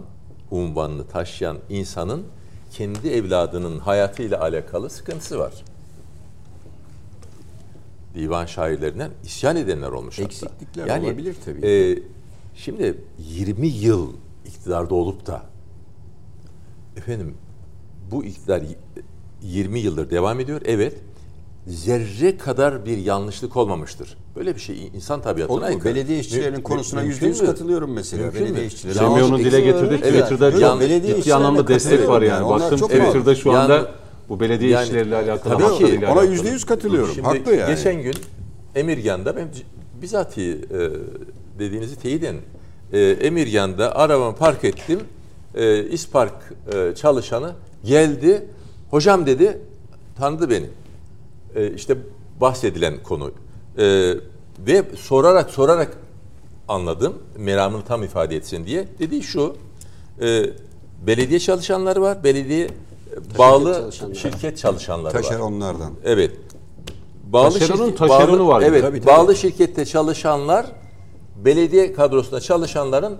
[0.50, 2.24] unvanını taşıyan insanın
[2.70, 5.52] kendi evladının hayatıyla alakalı sıkıntısı var.
[8.14, 10.26] Divan şairlerinden isyan edenler olmuş hatta.
[10.26, 11.66] Eksiklikler olabilir tabii.
[11.66, 11.98] e,
[12.54, 14.12] şimdi 20 yıl
[14.46, 15.42] iktidarda olup da
[16.96, 17.34] efendim
[18.10, 18.76] bu iktidar y-
[19.42, 20.60] 20 yıldır devam ediyor.
[20.64, 20.96] Evet.
[21.66, 24.16] Zerre kadar bir yanlışlık olmamıştır.
[24.36, 25.66] Böyle bir şey insan tabiatına Olur mu?
[25.66, 25.94] aykırı.
[25.94, 28.22] Belediye işçilerinin Mü- konusuna yüzde yüz katılıyorum mesela.
[28.22, 28.94] Mümkün Belediye işçileri.
[28.94, 29.96] Semih onu dile getirdi.
[29.96, 32.42] Twitter'da belediye ciddi anlamda destek var yani.
[32.42, 32.48] yani.
[32.48, 33.86] Baktım Twitter'da şu anda Yani-
[34.32, 36.30] bu belediye Yani- işleriyle alakalı, Tabii ki, Ona alakalı.
[36.32, 37.14] yüzde yüz katılıyorum.
[37.14, 37.74] Şimdi Haklı yani.
[37.74, 38.14] geçen gün
[38.74, 39.48] Emirgan'da ben
[40.02, 40.90] bizatihi e,
[41.58, 42.36] dediğinizi teyiden
[42.92, 45.00] e, Emirgan'da arabamı park ettim.
[45.54, 46.32] E, İspark
[46.74, 47.52] e, çalışanı
[47.84, 48.46] geldi.
[48.90, 49.58] Hocam dedi
[50.18, 50.66] tanıdı beni.
[51.56, 51.96] E, işte
[52.40, 53.32] bahsedilen konu.
[53.78, 54.14] E,
[54.66, 55.96] ve sorarak sorarak
[56.68, 57.14] anladım.
[57.38, 58.88] Meramını tam ifade etsin diye.
[58.98, 59.56] Dediği şu.
[60.20, 60.44] e,
[61.06, 62.24] belediye çalışanları var.
[62.24, 62.68] Belediye
[63.38, 64.16] bağlı çalışanları.
[64.16, 65.22] şirket çalışanları var.
[65.22, 65.92] Taşeronlardan.
[66.04, 66.30] Evet.
[67.24, 68.62] Bağlı Taşeronun şirket- taşeronu bağlı- var.
[68.62, 68.82] Evet.
[68.82, 69.06] Tabii, tabii.
[69.16, 70.66] Bağlı şirkette çalışanlar
[71.44, 73.16] belediye kadrosunda çalışanların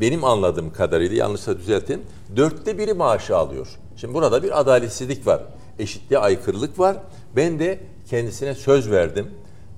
[0.00, 2.02] benim anladığım kadarıyla yanlışsa düzeltin.
[2.36, 3.66] Dörtte biri maaşı alıyor.
[3.96, 5.42] Şimdi burada bir adaletsizlik var.
[5.78, 6.96] Eşitliğe aykırılık var.
[7.36, 7.78] Ben de
[8.10, 9.26] kendisine söz verdim.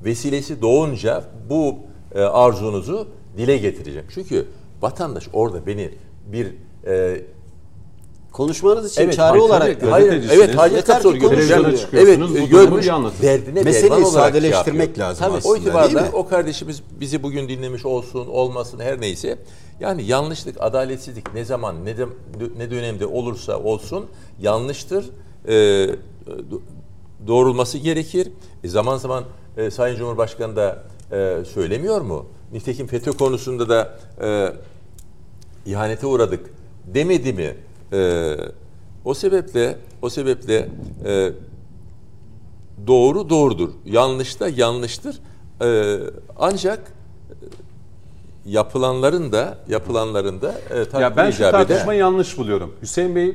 [0.04, 1.74] Vesilesi doğunca bu
[2.14, 4.06] e, arzunuzu dile getireceğim.
[4.14, 4.46] Çünkü
[4.82, 5.90] vatandaş orada beni
[6.32, 6.54] bir
[6.86, 7.22] e,
[8.36, 11.14] Konuşmanız için Evet, çare hayır, olarak tabii, Hayır, evet hacikat Yeter diyor.
[11.14, 12.86] çıkıyorsunuz, Evet, görmüş,
[13.22, 15.08] derdine Meseleyi sadeleştirmek yapıyor.
[15.08, 19.38] lazım Tabii, aslında, o itibarla o kardeşimiz bizi bugün dinlemiş olsun, olmasın her neyse.
[19.80, 22.06] Yani yanlışlık, adaletsizlik ne zaman, ne, de,
[22.56, 24.06] ne dönemde olursa olsun
[24.40, 25.10] yanlıştır.
[25.48, 26.60] Ee, do-
[27.26, 28.28] doğrulması gerekir.
[28.64, 29.24] E, zaman zaman
[29.56, 30.82] e, Sayın Cumhurbaşkanı da
[31.12, 32.26] e, söylemiyor mu?
[32.52, 34.52] Nitekim FETÖ konusunda da e,
[35.70, 36.50] ihanete uğradık
[36.94, 37.54] demedi mi?
[37.92, 38.36] Ee,
[39.04, 40.68] o sebeple o sebeple
[41.04, 41.32] e,
[42.86, 43.70] doğru doğrudur.
[43.84, 45.18] Yanlış da yanlıştır.
[45.62, 45.96] Ee,
[46.38, 47.34] ancak e,
[48.46, 52.74] yapılanların da yapılanların da e, takdir Ya ben şu tartışmayı yanlış buluyorum.
[52.82, 53.34] Hüseyin Bey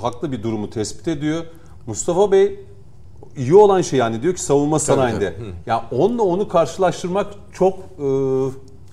[0.00, 1.44] haklı bir durumu tespit ediyor.
[1.86, 2.60] Mustafa Bey
[3.36, 5.34] iyi olan şey yani diyor ki savunma sanayinde.
[5.66, 8.06] Ya onunla onu karşılaştırmak çok e,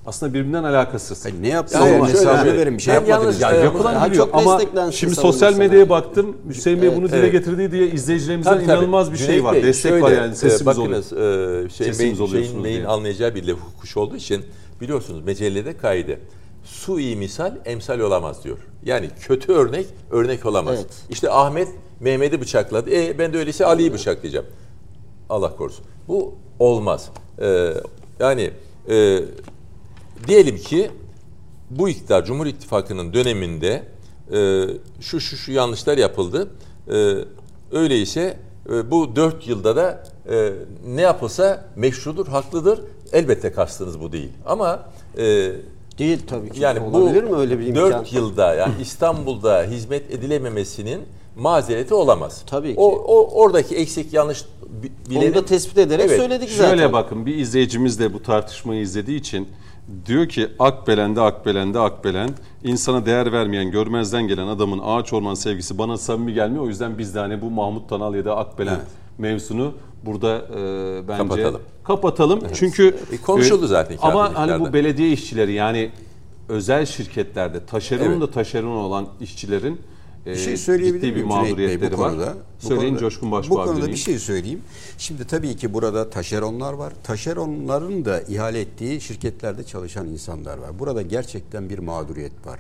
[0.06, 1.26] aslında birbirinden alakasız.
[1.26, 1.78] Hayır, ne yaptı?
[1.78, 2.60] Yani şöyle- hesabını Evet.
[2.60, 2.78] verin.
[2.78, 3.42] Bir şey Ben yapmadınız.
[3.42, 4.60] yalnız- Ya Ee, yapılan biliyor çok ama
[4.92, 6.38] şimdi savunma sosyal medyaya baktım.
[6.50, 7.32] Hüseyin Bey bunu dile evet.
[7.32, 8.76] getirdi diye izleyicilerimizden Tabii, tabii.
[8.78, 9.54] inanılmaz bir şey Cüneyt var.
[9.56, 10.92] Bey, Destek şöyle, var yani e, sesimiz oluyor.
[10.92, 12.88] bakınız, e, şey, Sesimiz Bey'in, oluyorsunuz şeyin, Bey'in diye.
[12.88, 14.46] anlayacağı bir hukuş olduğu için
[14.82, 16.20] biliyorsunuz mecellede kaydı.
[16.64, 18.58] Su iyi misal emsal olamaz diyor.
[18.86, 20.76] Yani kötü örnek örnek olamaz.
[20.80, 20.94] Evet.
[21.10, 21.68] İşte Ahmet
[22.00, 22.90] Mehmet'i bıçakladı.
[22.90, 24.46] E ben de öyleyse Ali'yi bıçaklayacağım.
[25.30, 25.86] Allah korusun.
[26.08, 27.10] Bu olmaz.
[27.42, 27.74] E,
[28.20, 28.52] yani
[28.90, 29.20] e,
[30.28, 30.92] diyelim ki
[31.70, 33.84] bu iktidar Cumhur İttifakı'nın döneminde
[34.34, 34.64] e,
[35.02, 36.48] şu şu şu yanlışlar yapıldı.
[36.94, 37.16] E,
[37.72, 38.38] öyleyse
[38.74, 40.52] e, bu dört yılda da e,
[40.88, 42.80] ne yapılsa meşrudur, haklıdır.
[43.14, 44.32] Elbette kastınız bu değil.
[44.46, 45.52] Ama e,
[45.98, 46.62] Değil tabii ki.
[46.62, 47.92] yani bu Olabilir mi öyle bir imkan?
[47.92, 51.02] 4 yılda yani İstanbul'da hizmet edilememesinin
[51.38, 52.44] mazereti olamaz.
[52.48, 52.80] Tabii ki.
[52.80, 54.46] O, o oradaki eksik yanlış
[54.84, 56.20] bi- bilenin Onu da tespit ederek Evet.
[56.20, 56.70] söyledik zaten.
[56.70, 59.48] Şöyle bakın bir izleyicimiz de bu tartışmayı izlediği için
[60.06, 62.30] diyor ki Akbelen'de Akbelen'de Akbelen
[62.64, 66.64] insana değer vermeyen görmezden gelen adamın ağaç orman sevgisi bana samimi gelmiyor.
[66.64, 68.86] O yüzden biz de hani bu Mahmut Tanal ya da Akbelen Evet.
[69.18, 69.74] mevzusunu
[70.06, 71.62] burada e, bence Kapatalım.
[71.84, 72.40] kapatalım.
[72.54, 75.92] Çünkü E, konuşuldu zaten Ama hani bu belediye işçileri yani
[76.50, 78.22] özel şirketlerde taşeron Evet.
[78.22, 79.78] da taşeron olan işçilerin e,
[80.26, 82.10] Bir şey söyleyebilir miyim Cüneyt Bey mağduriyetleri bu var.
[82.12, 82.34] konuda?
[82.64, 83.92] Bu Söyleyin konuda- Coşkun Bu Başbuğ'a konuda döneyim.
[83.92, 84.62] bir şey söyleyeyim.
[84.98, 86.94] Şimdi tabii ki burada taşeronlar var.
[87.04, 90.80] Taşeronların da ihale ettiği şirketlerde çalışan insanlar var.
[90.80, 92.60] Burada gerçekten bir mağduriyet var.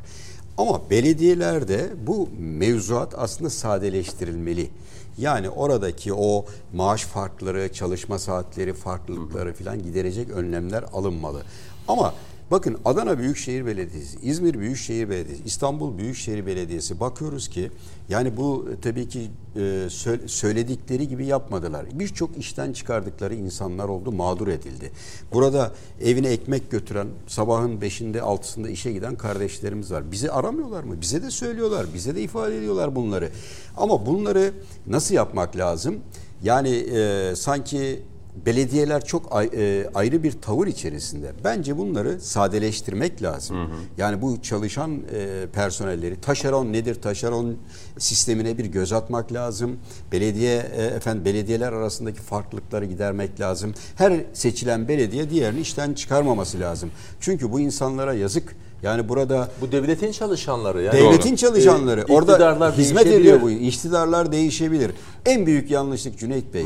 [0.58, 4.70] Ama belediyelerde bu mevzuat aslında sadeleştirilmeli.
[5.18, 11.42] Yani oradaki o maaş farkları, çalışma saatleri farklılıkları falan giderecek önlemler alınmalı.
[11.88, 12.14] Ama
[12.52, 17.72] Bakın Adana Büyükşehir Belediyesi, İzmir Büyükşehir Belediyesi, İstanbul Büyükşehir Belediyesi bakıyoruz ki
[18.10, 21.86] yani bu e, tabii ki e, sö- söyledikleri gibi yapmadılar.
[21.94, 24.92] Birçok işten çıkardıkları insanlar oldu, mağdur edildi.
[25.34, 30.12] Burada evine ekmek götüren, sabahın beşinde altısında işe giden kardeşlerimiz var.
[30.12, 31.02] Bizi aramıyorlar mı?
[31.02, 33.30] Bize de söylüyorlar, bize de ifade ediyorlar bunları.
[33.78, 34.54] Ama bunları
[34.88, 35.96] nasıl yapmak lazım?
[36.44, 38.02] Yani e, sanki
[38.46, 41.32] belediyeler çok e, ayrı bir tavır içerisinde.
[41.44, 43.58] Bence bunları sadeleştirmek lazım.
[43.98, 47.02] Yani bu çalışan e, personelleri taşeron nedir?
[47.02, 47.56] Taşeron
[47.98, 49.78] sistemine bir göz atmak lazım.
[50.12, 53.74] Belediye e, efendim belediyeler arasındaki farklılıkları gidermek lazım.
[53.96, 56.92] Her seçilen belediye diğerini işten çıkarmaması lazım.
[57.20, 58.56] Çünkü bu insanlara yazık.
[58.84, 61.00] Yani burada bu devletin çalışanları yani.
[61.00, 62.06] Devletin çalışanları.
[62.10, 63.50] Ee, Orada hizmet ediyor bu.
[63.50, 64.92] İktidarlar değişebilir.
[65.26, 66.66] En büyük yanlışlık Cüneyt Bey.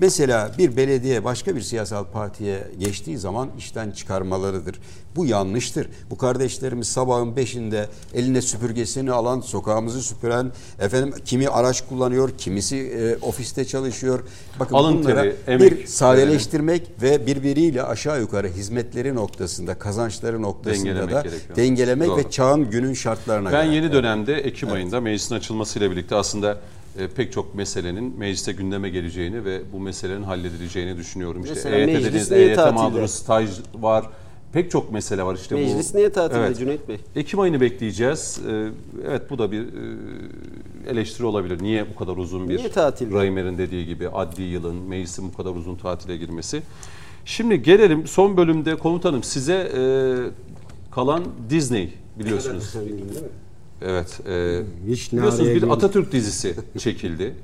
[0.00, 4.80] Mesela bir belediye başka bir siyasal partiye geçtiği zaman işten çıkarmalarıdır.
[5.16, 5.88] Bu yanlıştır.
[6.10, 13.16] Bu kardeşlerimiz sabahın beşinde eline süpürgesini alan, sokağımızı süpüren, efendim kimi araç kullanıyor, kimisi e,
[13.16, 14.20] ofiste çalışıyor.
[14.60, 20.84] Bakın Alın bunlara teri, emek bir sadeleştirmek ve birbiriyle aşağı yukarı hizmetleri noktasında, kazançları noktasında
[20.88, 21.56] Dengelemek da gerekiyor.
[21.56, 22.16] dengelemek Doğru.
[22.18, 23.74] ve çağın günün şartlarına Ben göre.
[23.76, 26.58] yeni dönemde Ekim ayında meclisin açılmasıyla birlikte aslında
[27.16, 31.42] pek çok meselenin mecliste gündeme geleceğini ve bu meselelerin halledileceğini düşünüyorum.
[31.42, 32.82] İşte Mesela EYT meclis dediniz, EYT tatilde?
[32.82, 34.06] mağduru staj var.
[34.52, 35.60] Pek çok mesele var işte bu.
[35.60, 36.96] Meclis niye tatilde Cüneyt Bey?
[37.16, 38.40] Ekim ayını bekleyeceğiz.
[38.50, 38.68] Ee,
[39.08, 39.66] Evet bu da bir e,
[40.90, 41.62] eleştiri olabilir.
[41.62, 43.12] Niye bu kadar uzun bir Niye tatil?
[43.12, 46.62] Raimer'in dediği gibi adli yılın meclisin bu kadar uzun tatile girmesi.
[47.24, 49.82] Şimdi gelelim son bölümde komutanım size e,
[50.90, 52.74] kalan Disney biliyorsunuz.
[53.82, 54.20] Evet.
[54.28, 55.70] E, Hiç biliyorsunuz bir.
[55.70, 57.34] Atatürk dizisi çekildi.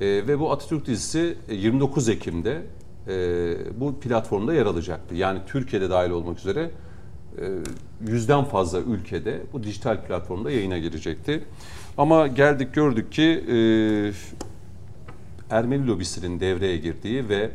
[0.00, 2.62] E, ve bu Atatürk dizisi e, 29 Ekim'de
[3.08, 5.14] e, bu platformda yer alacaktı.
[5.14, 6.70] Yani Türkiye'de dahil olmak üzere
[7.40, 7.44] e,
[8.08, 11.44] yüzden fazla ülkede bu dijital platformda yayına girecekti.
[11.98, 13.56] Ama geldik gördük ki e,
[15.50, 17.50] Ermeni lobisinin devreye girdiği ve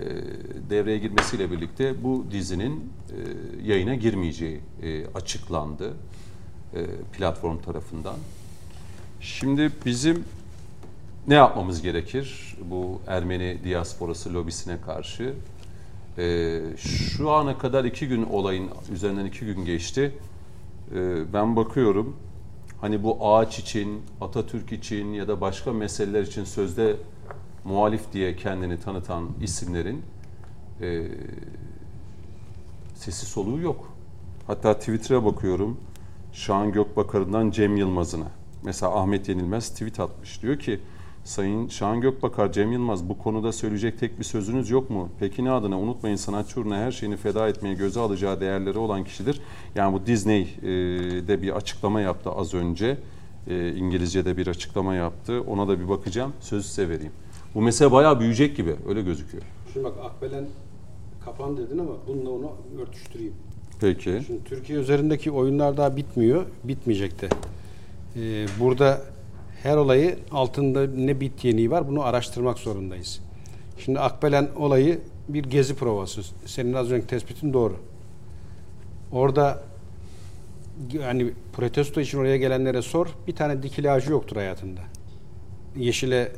[0.00, 0.06] e,
[0.70, 2.72] devreye girmesiyle birlikte bu dizinin
[3.10, 3.16] e,
[3.68, 6.19] yayına girmeyeceği e, açıklandı e,
[7.12, 8.16] platform tarafından.
[9.20, 10.24] Şimdi bizim
[11.28, 15.34] ne yapmamız gerekir bu Ermeni diasporası lobisine karşı?
[16.18, 20.14] Ee, şu ana kadar iki gün olayın üzerinden iki gün geçti.
[20.94, 22.16] Ee, ben bakıyorum
[22.80, 26.96] hani bu ağaç için, Atatürk için ya da başka meseleler için sözde
[27.64, 30.02] muhalif diye kendini tanıtan isimlerin
[30.80, 31.08] e,
[32.94, 33.92] sesi soluğu yok.
[34.46, 35.80] Hatta Twitter'a bakıyorum.
[36.40, 38.26] Şahan Gökbakar'ından Cem Yılmaz'ına.
[38.62, 40.42] Mesela Ahmet Yenilmez tweet atmış.
[40.42, 40.80] Diyor ki
[41.24, 45.08] Sayın Şahan Gökbakar, Cem Yılmaz bu konuda söyleyecek tek bir sözünüz yok mu?
[45.18, 45.78] Peki ne adına?
[45.78, 49.40] Unutmayın sanatçı uğruna her şeyini feda etmeye göze alacağı değerleri olan kişidir.
[49.74, 50.68] Yani bu Disney e,
[51.28, 52.98] de bir açıklama yaptı az önce.
[53.76, 55.42] İngilizce'de bir açıklama yaptı.
[55.42, 56.32] Ona da bir bakacağım.
[56.40, 57.12] Sözü size vereyim.
[57.54, 58.76] Bu mesele bayağı büyüyecek gibi.
[58.88, 59.42] Öyle gözüküyor.
[59.72, 60.46] Şimdi bak Akbelen
[61.24, 62.52] kapan dedin ama bununla onu
[62.82, 63.34] örtüştüreyim.
[63.80, 64.22] Peki.
[64.26, 67.28] Şimdi Türkiye üzerindeki oyunlar daha bitmiyor, bitmeyecek de.
[68.16, 69.00] Ee, burada
[69.62, 73.20] her olayı altında ne bit yeniği var bunu araştırmak zorundayız.
[73.78, 76.20] Şimdi Akbelen olayı bir gezi provası.
[76.46, 77.76] Senin az önce tespitin doğru.
[79.12, 79.62] Orada
[80.92, 83.06] yani protesto için oraya gelenlere sor.
[83.26, 84.80] Bir tane dikili yoktur hayatında.
[85.76, 86.32] Yeşile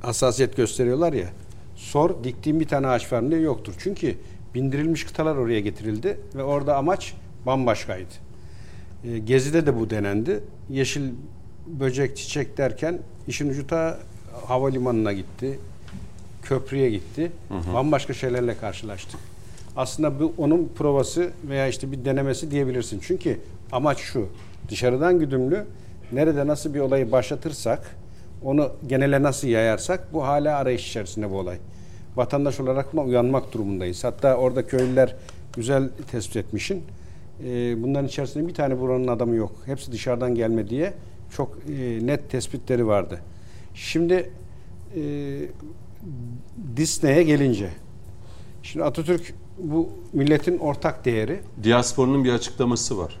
[0.00, 1.28] hassasiyet gösteriyorlar ya.
[1.76, 3.74] Sor diktiğim bir tane ağaç var mı yoktur.
[3.78, 4.16] Çünkü
[4.54, 7.14] bindirilmiş kıtalar oraya getirildi ve orada amaç
[7.46, 8.14] bambaşkaydı.
[9.04, 10.40] E, Gezi'de de bu denendi.
[10.70, 11.10] Yeşil
[11.66, 12.98] böcek çiçek derken
[13.28, 13.98] işin ucu ta
[14.46, 15.58] havalimanına gitti.
[16.42, 17.32] Köprüye gitti.
[17.74, 19.20] Bambaşka şeylerle karşılaştık.
[19.76, 23.00] Aslında bu onun provası veya işte bir denemesi diyebilirsin.
[23.02, 23.40] Çünkü
[23.72, 24.28] amaç şu.
[24.70, 25.64] Dışarıdan güdümlü
[26.12, 27.96] nerede nasıl bir olayı başlatırsak
[28.44, 31.58] onu genele nasıl yayarsak bu hala arayış içerisinde bu olay.
[32.18, 34.04] Vatandaş olarak buna uyanmak durumundayız.
[34.04, 35.16] Hatta orada köylüler
[35.56, 36.82] güzel tespit etmişin.
[37.44, 39.52] Ee, bunların içerisinde bir tane buranın adamı yok.
[39.66, 40.94] Hepsi dışarıdan gelme diye
[41.30, 43.20] çok e, net tespitleri vardı.
[43.74, 44.30] Şimdi
[44.96, 45.02] e,
[46.76, 47.70] Disney'e gelince
[48.62, 53.20] şimdi Atatürk bu milletin ortak değeri Diaspora'nın bir açıklaması var.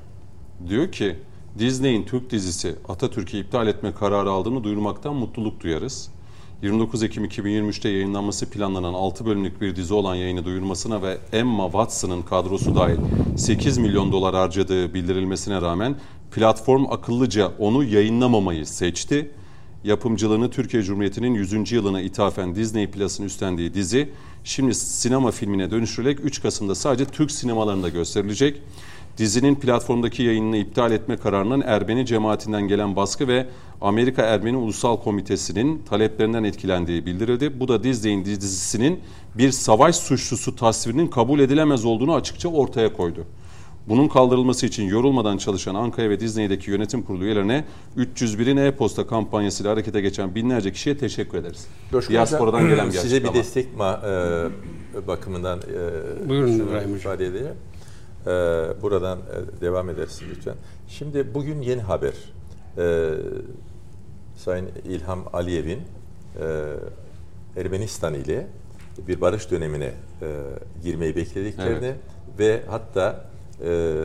[0.68, 1.16] Diyor ki
[1.58, 6.10] Disney'in Türk dizisi Atatürk'ü iptal etme kararı aldığını duyurmaktan mutluluk duyarız.
[6.62, 12.22] 29 Ekim 2023'te yayınlanması planlanan 6 bölümlük bir dizi olan yayını duyurmasına ve Emma Watson'ın
[12.22, 12.96] kadrosu dahil
[13.36, 15.96] 8 milyon dolar harcadığı bildirilmesine rağmen
[16.30, 19.30] platform akıllıca onu yayınlamamayı seçti.
[19.84, 21.72] Yapımcılığını Türkiye Cumhuriyeti'nin 100.
[21.72, 24.08] yılına ithafen Disney Plus'ın üstlendiği dizi
[24.44, 28.62] şimdi sinema filmine dönüştürülerek 3 Kasım'da sadece Türk sinemalarında gösterilecek.
[29.18, 33.46] Dizinin platformdaki yayınını iptal etme kararının Ermeni cemaatinden gelen baskı ve
[33.80, 37.60] Amerika Ermeni Ulusal Komitesi'nin taleplerinden etkilendiği bildirildi.
[37.60, 39.00] Bu da Disney'in dizisinin
[39.34, 43.24] bir savaş suçlusu tasvirinin kabul edilemez olduğunu açıkça ortaya koydu.
[43.88, 47.64] Bunun kaldırılması için yorulmadan çalışan Ankara ve Disney'deki yönetim kurulu üyelerine
[47.96, 51.66] 301'in e-posta kampanyasıyla harekete geçen binlerce kişiye teşekkür ederiz.
[51.90, 54.48] Coşkun Diasporadan gelen bir Size bir destek ma-
[55.02, 56.96] e, bakımından e, Buyurun şunu İbrahim Hocam.
[56.96, 57.46] ifade edeyim.
[58.28, 60.54] E, buradan e, devam edersin lütfen.
[60.88, 62.14] Şimdi bugün yeni haber.
[62.78, 63.14] E,
[64.36, 65.78] Sayın İlham Aliyev'in
[66.40, 68.46] e, Ermenistan ile
[69.08, 69.94] bir barış dönemine e,
[70.84, 71.96] girmeyi beklediklerini Evet.
[72.38, 73.24] ve hatta
[73.64, 74.02] e,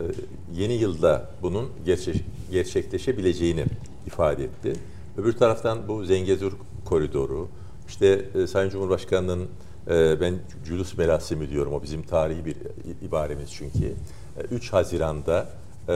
[0.53, 3.65] yeni yılda bunun gerçek, gerçekleşebileceğini
[4.07, 4.73] ifade etti.
[5.17, 6.53] Öbür taraftan bu Zengezur
[6.85, 7.47] koridoru,
[7.87, 9.47] işte e, Sayın Cumhurbaşkanı'nın
[9.89, 12.55] e, ben Culus merasimi diyorum, o bizim tarihi bir
[13.01, 13.93] ibaremiz çünkü.
[14.37, 15.49] E, 3 Haziran'da
[15.89, 15.93] e,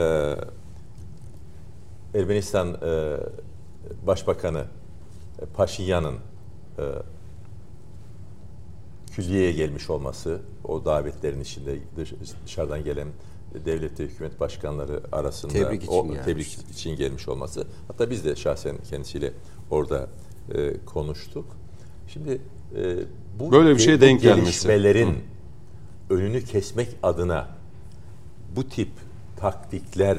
[2.14, 3.16] Ermenistan e,
[4.06, 4.64] Başbakanı
[5.42, 6.14] e, Paşinyan'ın
[6.78, 6.82] e,
[9.12, 12.14] külliyeye gelmiş olması, o davetlerin içinde dış-
[12.46, 13.08] dışarıdan gelen
[13.64, 16.24] devlet ve hükümet başkanları arasında Tebrik için o gelmiş.
[16.24, 17.66] tebrik için gelmiş olması.
[17.88, 19.32] Hatta biz de şahsen kendisiyle
[19.70, 20.08] orada
[20.54, 21.46] e, konuştuk.
[22.08, 22.40] Şimdi
[22.76, 22.96] e,
[23.38, 24.40] bu Böyle bir şeye denk gelmesi.
[24.42, 25.14] gelişmelerin
[26.10, 27.48] önünü kesmek adına
[28.56, 28.88] bu tip
[29.36, 30.18] taktikler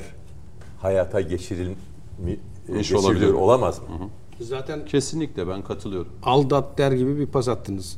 [0.81, 1.75] hayata geçirilmi,
[2.27, 3.29] İş geçiriliyor olabilir.
[3.29, 3.85] olamaz mı?
[4.41, 6.11] zaten Kesinlikle ben katılıyorum.
[6.23, 7.97] aldat der gibi bir pas attınız.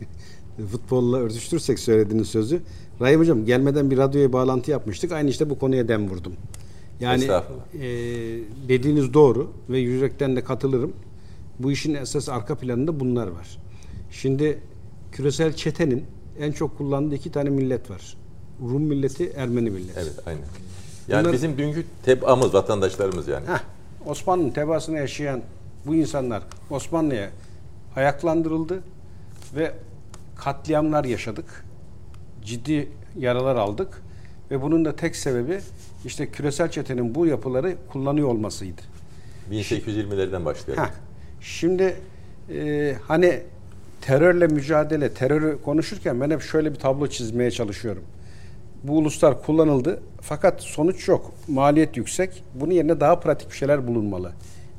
[0.70, 2.60] Futbolla örtüştürsek söylediğiniz sözü.
[3.00, 5.12] Rahim Hocam gelmeden bir radyoya bağlantı yapmıştık.
[5.12, 6.32] Aynı işte bu konuya dem vurdum.
[7.00, 7.80] Yani e,
[8.68, 10.92] dediğiniz doğru ve yürekten de katılırım.
[11.58, 13.58] Bu işin esas arka planında bunlar var.
[14.10, 14.58] Şimdi
[15.12, 16.04] küresel çetenin
[16.40, 18.16] en çok kullandığı iki tane millet var.
[18.60, 20.00] Rum milleti, Ermeni milleti.
[20.00, 20.40] Evet, aynen.
[21.08, 23.46] Yani Bunlar- bizim dünkü tebaamız, vatandaşlarımız yani.
[23.46, 23.60] Heh,
[24.06, 25.42] Osmanlı'nın tebaasını yaşayan
[25.86, 27.30] bu insanlar Osmanlı'ya
[27.96, 28.82] ayaklandırıldı
[29.56, 29.74] ve
[30.36, 31.64] katliamlar yaşadık.
[32.44, 32.88] Ciddi
[33.18, 34.02] yaralar aldık
[34.50, 35.60] ve bunun da tek sebebi
[36.04, 38.82] işte küresel çetenin bu yapıları kullanıyor olmasıydı.
[39.50, 40.86] 1820'lerden başlayarak.
[40.88, 40.92] Heh,
[41.40, 41.96] şimdi
[42.50, 43.42] e, hani
[44.00, 48.02] terörle mücadele, terörü konuşurken ben hep şöyle bir tablo çizmeye çalışıyorum.
[48.82, 51.32] Bu uluslar kullanıldı fakat sonuç yok.
[51.48, 52.44] Maliyet yüksek.
[52.54, 54.32] Bunun yerine daha pratik bir şeyler bulunmalı.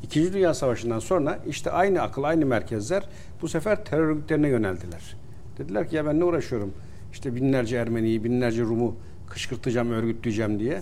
[0.03, 3.03] İkinci Dünya Savaşı'ndan sonra işte aynı akıl, aynı merkezler
[3.41, 5.15] bu sefer terör örgütlerine yöneldiler.
[5.57, 6.73] Dediler ki ya ben ne uğraşıyorum?
[7.13, 8.95] İşte binlerce Ermeniyi, binlerce Rum'u
[9.29, 10.79] kışkırtacağım, örgütleyeceğim diye.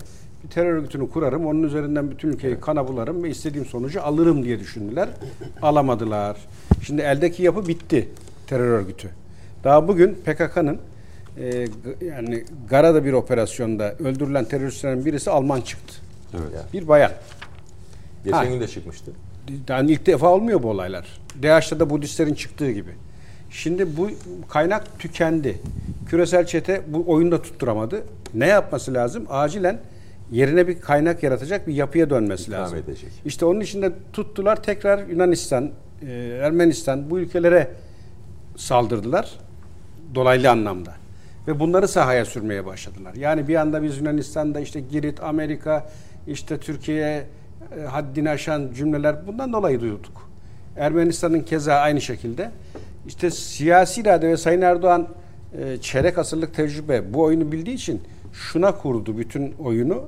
[0.50, 5.08] Terör örgütünü kurarım, onun üzerinden bütün ülkeyi kana bularım ve istediğim sonucu alırım diye düşündüler.
[5.62, 6.36] Alamadılar.
[6.82, 8.08] Şimdi eldeki yapı bitti
[8.46, 9.08] terör örgütü.
[9.64, 10.78] Daha bugün PKK'nın
[11.38, 11.66] e,
[12.04, 15.94] yani Gara'da bir operasyonda öldürülen teröristlerin birisi Alman çıktı.
[16.34, 16.72] Evet.
[16.72, 17.12] Bir bayan.
[18.24, 18.44] Geçen Ha.
[18.44, 19.10] gün de çıkmıştı.
[19.68, 21.06] Yani ilk defa olmuyor bu olaylar.
[21.42, 22.90] DH'da da Budistlerin çıktığı gibi.
[23.50, 24.10] Şimdi bu
[24.48, 25.60] kaynak tükendi.
[26.08, 28.02] Küresel çete bu oyunda tutturamadı.
[28.34, 29.26] Ne yapması lazım?
[29.28, 29.78] Acilen
[30.30, 32.78] yerine bir kaynak yaratacak bir yapıya dönmesi İkram lazım.
[32.78, 33.10] edecek.
[33.24, 35.70] İşte onun için de tuttular tekrar Yunanistan,
[36.08, 36.12] e,
[36.42, 37.68] Ermenistan bu ülkelere
[38.56, 39.30] saldırdılar
[40.14, 40.92] dolaylı anlamda.
[41.48, 43.14] Ve bunları sahaya sürmeye başladılar.
[43.14, 45.90] Yani bir anda biz Yunanistan'da işte Girit, Amerika,
[46.26, 47.26] işte Türkiye
[47.78, 50.30] e, haddini aşan cümleler bundan dolayı duyduk.
[50.76, 52.50] Ermenistan'ın keza aynı şekilde.
[53.06, 55.08] İşte siyasi irade ve Sayın Erdoğan
[55.58, 60.04] e, çeyrek asırlık tecrübe bu oyunu bildiği için şuna kurdu bütün oyunu.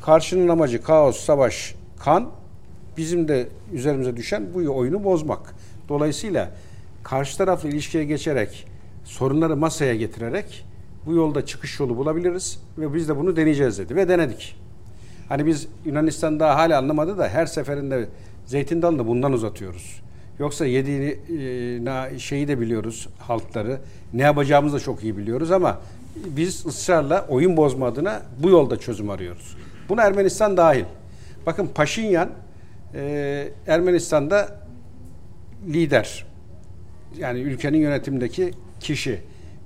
[0.00, 2.30] Karşının amacı kaos, savaş, kan.
[2.96, 5.54] Bizim de üzerimize düşen bu oyunu bozmak.
[5.88, 6.50] Dolayısıyla
[7.02, 8.66] karşı tarafla ilişkiye geçerek,
[9.04, 10.64] sorunları masaya getirerek
[11.06, 14.56] bu yolda çıkış yolu bulabiliriz ve biz de bunu deneyeceğiz dedi ve denedik.
[15.28, 18.08] Hani biz Yunanistan daha hala anlamadı da her seferinde
[18.46, 20.00] zeytin dalını bundan uzatıyoruz.
[20.38, 21.16] Yoksa yediğini
[21.88, 23.80] e, şeyi de biliyoruz halkları.
[24.14, 25.80] Ne yapacağımızı da çok iyi biliyoruz ama
[26.16, 29.56] biz ısrarla oyun bozma adına bu yolda çözüm arıyoruz.
[29.90, 30.84] Buna Ermenistan dahil.
[31.46, 32.30] Bakın Paşinyan
[32.94, 34.60] e, Ermenistan'da
[35.68, 36.26] lider.
[37.18, 38.50] Yani ülkenin yönetimindeki
[38.80, 39.20] kişi.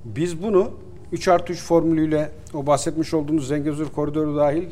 [0.04, 0.70] Biz bunu
[1.12, 4.64] 3 artı 3 formülüyle o bahsetmiş olduğunuz Zengezur koridoru dahil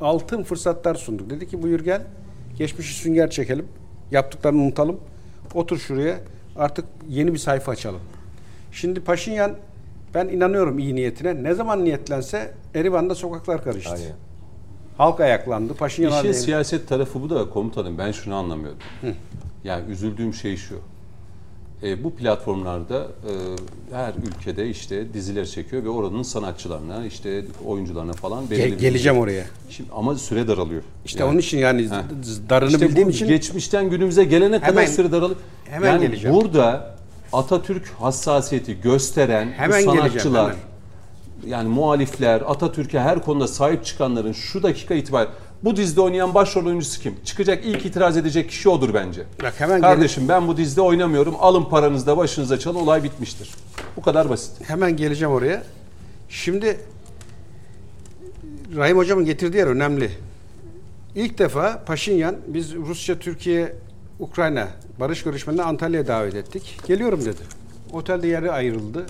[0.00, 1.30] altın fırsatlar sunduk.
[1.30, 2.02] Dedi ki buyur gel
[2.56, 3.66] geçmişi sünger çekelim.
[4.10, 5.00] Yaptıklarını unutalım.
[5.54, 6.20] Otur şuraya
[6.56, 8.00] artık yeni bir sayfa açalım.
[8.72, 9.56] Şimdi Paşinyan
[10.14, 11.42] ben inanıyorum iyi niyetine.
[11.42, 13.94] Ne zaman niyetlense Erivan'da sokaklar karıştı.
[13.94, 14.27] Aynen.
[14.98, 15.74] Halk ayaklandı.
[15.74, 17.98] Paşinyan İşin siyaset tarafı bu da komutanım.
[17.98, 18.78] Ben şunu anlamıyorum.
[19.64, 20.74] Yani üzüldüğüm şey şu.
[21.82, 23.32] E, bu platformlarda e,
[23.96, 29.18] her ülkede işte diziler çekiyor ve oranın sanatçılarına, işte oyuncularına falan belirli Ge- bir- geleceğim
[29.18, 29.44] oraya.
[29.70, 30.82] Şimdi, ama süre daralıyor.
[31.04, 31.90] İşte Yani- onun için yani Heh.
[32.50, 35.40] darını İşte bildiğim için geçmişten günümüze gelene kadar Hemen- süre daralıyor.
[35.64, 36.36] hemen yani geleceğim.
[36.36, 36.98] burada
[37.32, 40.56] Atatürk hassasiyeti gösteren Hemen sanatçılar, hemen.
[41.46, 45.32] Yani muhalifler, Atatürk'e her konuda sahip çıkanların şu dakika itibariyle
[45.64, 47.14] bu dizide oynayan başrol oyuncusu kim?
[47.24, 49.24] Çıkacak ilk itiraz edecek kişi odur bence.
[49.42, 51.36] Bak hemen Kardeşim ben bu dizide oynamıyorum.
[51.40, 53.50] Alın paranızda başınıza çalın olay bitmiştir.
[53.96, 54.68] Bu kadar basit.
[54.68, 55.62] Hemen geleceğim oraya.
[56.28, 56.80] Şimdi
[58.76, 60.10] Rahim Hocam'ın getirdiği yer önemli.
[61.14, 63.72] İlk defa Paşinyan biz Rusya, Türkiye,
[64.20, 64.68] Ukrayna
[65.00, 66.80] barış görüşmelerine Antalya'ya davet ettik.
[66.86, 67.40] Geliyorum dedi.
[67.92, 69.06] Otelde yeri ayrıldı.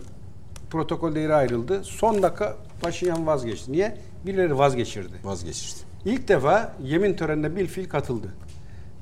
[0.70, 1.84] Protokolde yeri ayrıldı.
[1.84, 3.72] Son dakika Paşinyan vazgeçti.
[3.72, 3.96] Niye?
[4.26, 5.14] Birileri vazgeçirdi.
[5.24, 5.80] Vazgeçti.
[6.04, 8.34] İlk defa yemin törenine bilfil katıldı.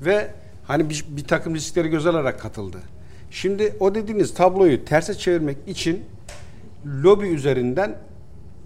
[0.03, 0.31] Ve
[0.67, 2.79] hani bir, bir takım riskleri göz alarak katıldı.
[3.31, 6.05] Şimdi o dediğiniz tabloyu terse çevirmek için
[6.87, 7.97] lobi üzerinden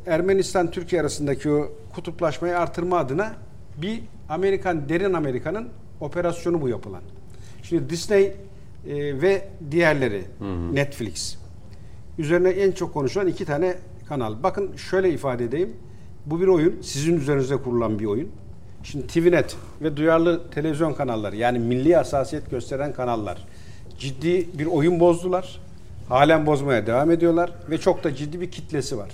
[0.07, 3.33] Ermenistan Türkiye arasındaki o kutuplaşmayı artırma adına
[3.77, 5.69] bir Amerikan derin Amerika'nın
[6.01, 7.03] operasyonu bu yapılan.
[7.63, 8.33] Şimdi Disney e,
[9.23, 10.25] ve diğerleri
[10.73, 11.40] Netflix
[12.21, 13.75] üzerine en çok konuşulan iki tane
[14.09, 14.43] kanal.
[14.43, 15.77] Bakın şöyle ifade edeyim.
[16.27, 16.83] Bu bir oyun.
[16.83, 18.29] Sizin üzerinize kurulan bir oyun.
[18.83, 23.47] Şimdi TVNet ve duyarlı televizyon kanalları yani milli hassasiyet gösteren kanallar
[23.99, 25.61] ciddi bir oyun bozdular.
[26.09, 29.11] Halen bozmaya devam ediyorlar ve çok da ciddi bir kitlesi var.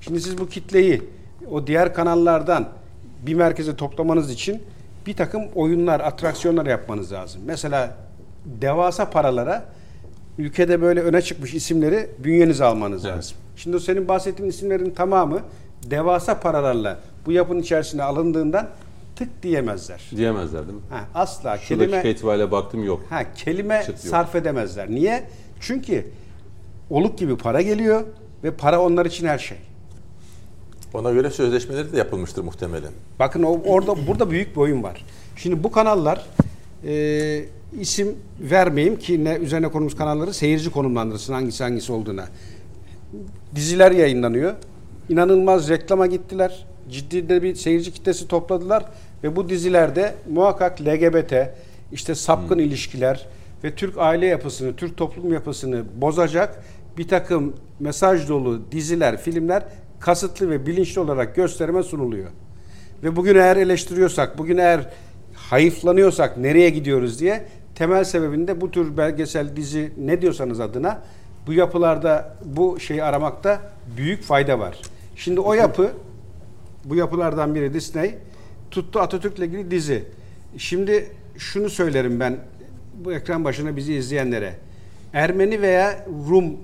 [0.00, 1.02] Şimdi siz bu kitleyi
[1.50, 2.68] o diğer kanallardan
[3.26, 4.62] bir merkeze toplamanız için
[5.06, 7.42] bir takım oyunlar, atraksiyonlar yapmanız lazım.
[7.46, 7.96] Mesela
[8.44, 9.64] devasa paralara
[10.38, 13.16] ülkede böyle öne çıkmış isimleri bünyenize almanız Evet.
[13.16, 13.36] lazım.
[13.56, 15.40] Şimdi o senin bahsettiğin isimlerin tamamı
[15.90, 18.68] devasa paralarla bu yapının içerisine alındığından
[19.16, 20.10] tık diyemezler.
[20.16, 20.84] Diyemezler değil mi?
[20.90, 23.00] Ha, asla Şu kelime dakika itibariyle baktım yok.
[23.10, 23.98] ha, kelime Çıt yok.
[24.10, 24.90] sarf edemezler.
[24.90, 25.24] Niye?
[25.60, 26.06] Çünkü
[26.90, 28.02] oluk gibi para geliyor
[28.44, 29.58] ve para onlar için her şey.
[30.94, 32.90] Ona göre sözleşmeleri de yapılmıştır muhtemelen.
[33.18, 35.04] Bakın o, orada burada büyük bir oyun var.
[35.36, 36.26] Şimdi bu kanallar
[36.84, 37.44] e,
[37.80, 42.28] isim vermeyeyim ki ne üzerine konumuz kanalları seyirci konumlandırsın hangisi hangisi olduğuna.
[43.54, 44.54] Diziler yayınlanıyor.
[45.08, 46.66] İnanılmaz reklama gittiler.
[46.90, 48.84] Ciddi de bir seyirci kitlesi topladılar
[49.24, 51.34] ve bu dizilerde muhakkak LGBT,
[51.92, 53.26] işte sapkın ilişkiler
[53.64, 56.62] ve Türk aile yapısını, Türk toplum yapısını bozacak
[56.98, 59.62] bir takım mesaj dolu diziler, filmler
[60.00, 62.30] kasıtlı ve bilinçli olarak gösterime sunuluyor.
[63.02, 64.90] Ve bugün eğer eleştiriyorsak, bugün eğer
[65.50, 67.44] hayıflanıyorsak nereye gidiyoruz diye
[67.74, 71.02] temel sebebinde bu tür belgesel dizi ne diyorsanız adına
[71.46, 73.60] bu yapılarda bu şeyi aramakta
[73.96, 74.80] büyük fayda var.
[75.16, 75.92] Şimdi o yapı
[76.84, 78.14] bu yapılardan biri Disney
[78.70, 80.04] tuttu Atatürk'le ilgili dizi.
[80.58, 82.36] Şimdi şunu söylerim ben
[83.04, 84.54] bu ekran başına bizi izleyenlere.
[85.12, 86.56] Ermeni veya Rum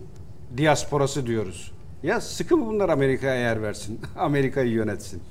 [0.56, 1.72] diasporası diyoruz.
[2.02, 4.00] Ya sıkı mı bunlar Amerika'ya yer versin?
[4.18, 5.22] Amerika'yı yönetsin.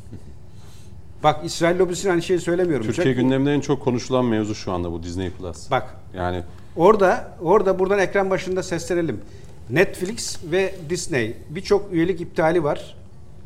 [1.24, 2.86] Bak İsrail lobisine aynı şeyi söylemiyorum.
[2.86, 5.72] Türkiye Çok- gündeminde en çok konuşulan mevzu şu anda bu Disney Plus.
[5.72, 6.44] Bak Yani
[6.76, 9.22] Orada orada buradan ekran başında seslenelim.
[9.70, 12.96] Netflix ve Disney birçok üyelik iptali var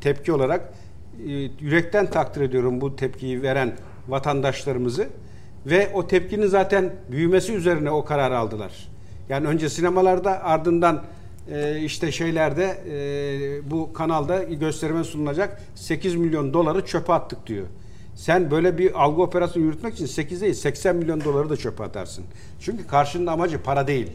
[0.01, 0.73] tepki olarak.
[1.27, 3.73] Ee, yürekten takdir ediyorum bu tepkiyi veren
[4.07, 5.07] vatandaşlarımızı
[5.65, 8.71] ve o tepkinin zaten büyümesi üzerine o kararı aldılar.
[9.29, 11.03] Yani önce sinemalarda ardından
[11.51, 12.77] e, işte şeylerde
[13.71, 17.65] bu kanalda gösterime sunulacak 8 milyon doları çöpe attık diyor.
[18.15, 22.25] Sen böyle bir algı operasyonu yürütmek için 8 değil 80 milyon doları da çöpe atarsın.
[22.59, 24.07] Çünkü karşının amacı para değil.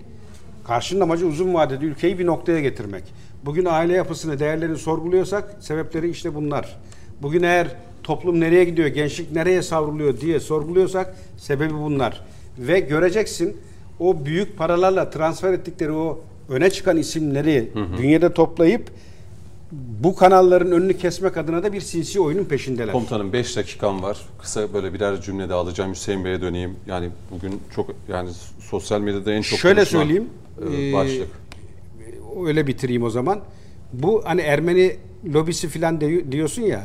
[0.65, 3.05] Karşının amacı uzun vadede ülkeyi bir noktaya getirmek.
[3.44, 6.77] Bugün aile yapısını, değerlerini sorguluyorsak sebepleri işte bunlar.
[7.23, 7.69] Bugün eğer
[8.02, 12.24] toplum nereye gidiyor, gençlik nereye savruluyor diye sorguluyorsak sebebi bunlar.
[12.59, 13.57] Ve göreceksin
[13.98, 16.20] o büyük paralarla transfer ettikleri o
[16.51, 18.91] öne çıkan isimleri dünyada toplayıp
[19.73, 22.93] bu kanalların önünü kesmek adına da bir sinsi oyunun peşindeler.
[22.93, 24.19] Komutanım 5 dakikam var.
[24.43, 25.91] Kısa böyle birer cümle de alacağım.
[25.93, 26.77] Hüseyin Bey'e döneyim.
[26.87, 30.29] Yani bugün çok yani sosyal medyada en çok Şöyle söyleyeyim.
[30.73, 31.29] e, başlık.
[32.47, 33.41] öyle bitireyim o zaman.
[33.93, 34.97] Bu hani Ermeni
[35.35, 36.01] lobisi filan
[36.33, 36.83] diyorsun ya.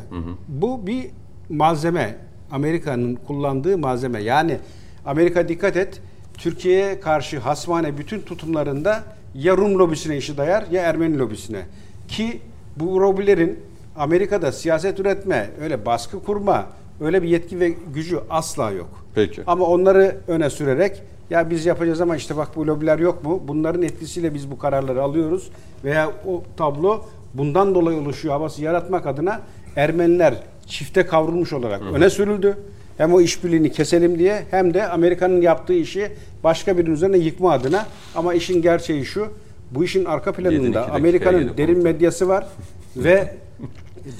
[0.47, 1.05] Bu bir
[1.49, 2.17] malzeme.
[2.51, 4.23] Amerika'nın kullandığı malzeme.
[4.23, 4.57] Yani
[5.05, 6.01] Amerika dikkat et.
[6.37, 9.03] Türkiye'ye karşı hasmane bütün tutumlarında
[9.35, 11.61] ya Rum lobisine işi dayar ya Ermeni lobisine.
[12.07, 12.39] Ki
[12.75, 13.59] bu lobilerin
[13.97, 16.67] Amerika'da siyaset üretme, öyle baskı kurma,
[17.01, 19.05] öyle bir yetki ve gücü asla yok.
[19.15, 19.43] Peki.
[19.47, 23.43] Ama onları öne sürerek ya biz yapacağız ama işte bak bu lobiler yok mu?
[23.47, 25.49] Bunların etkisiyle biz bu kararları alıyoruz
[25.83, 27.01] veya o tablo
[27.33, 29.41] bundan dolayı oluşuyor havası yaratmak adına
[29.75, 30.35] Ermeniler
[30.67, 32.57] çifte kavrulmuş olarak öne sürüldü.
[32.97, 36.11] Hem o işbirliğini keselim diye hem de Amerika'nın yaptığı işi
[36.43, 37.85] başka birinin üzerine yıkma adına.
[38.15, 39.27] Ama işin gerçeği şu
[39.71, 42.47] bu işin arka planında Amerika'nın derin medyası var
[42.95, 43.35] ve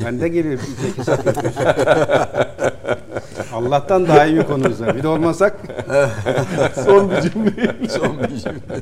[0.06, 0.60] ben de gelirim.
[3.54, 4.96] Allah'tan daha iyi bir konumuz var.
[4.96, 5.58] Bir de olmasak
[6.86, 7.76] Son bir cümle.
[7.90, 8.82] Son bir cümle.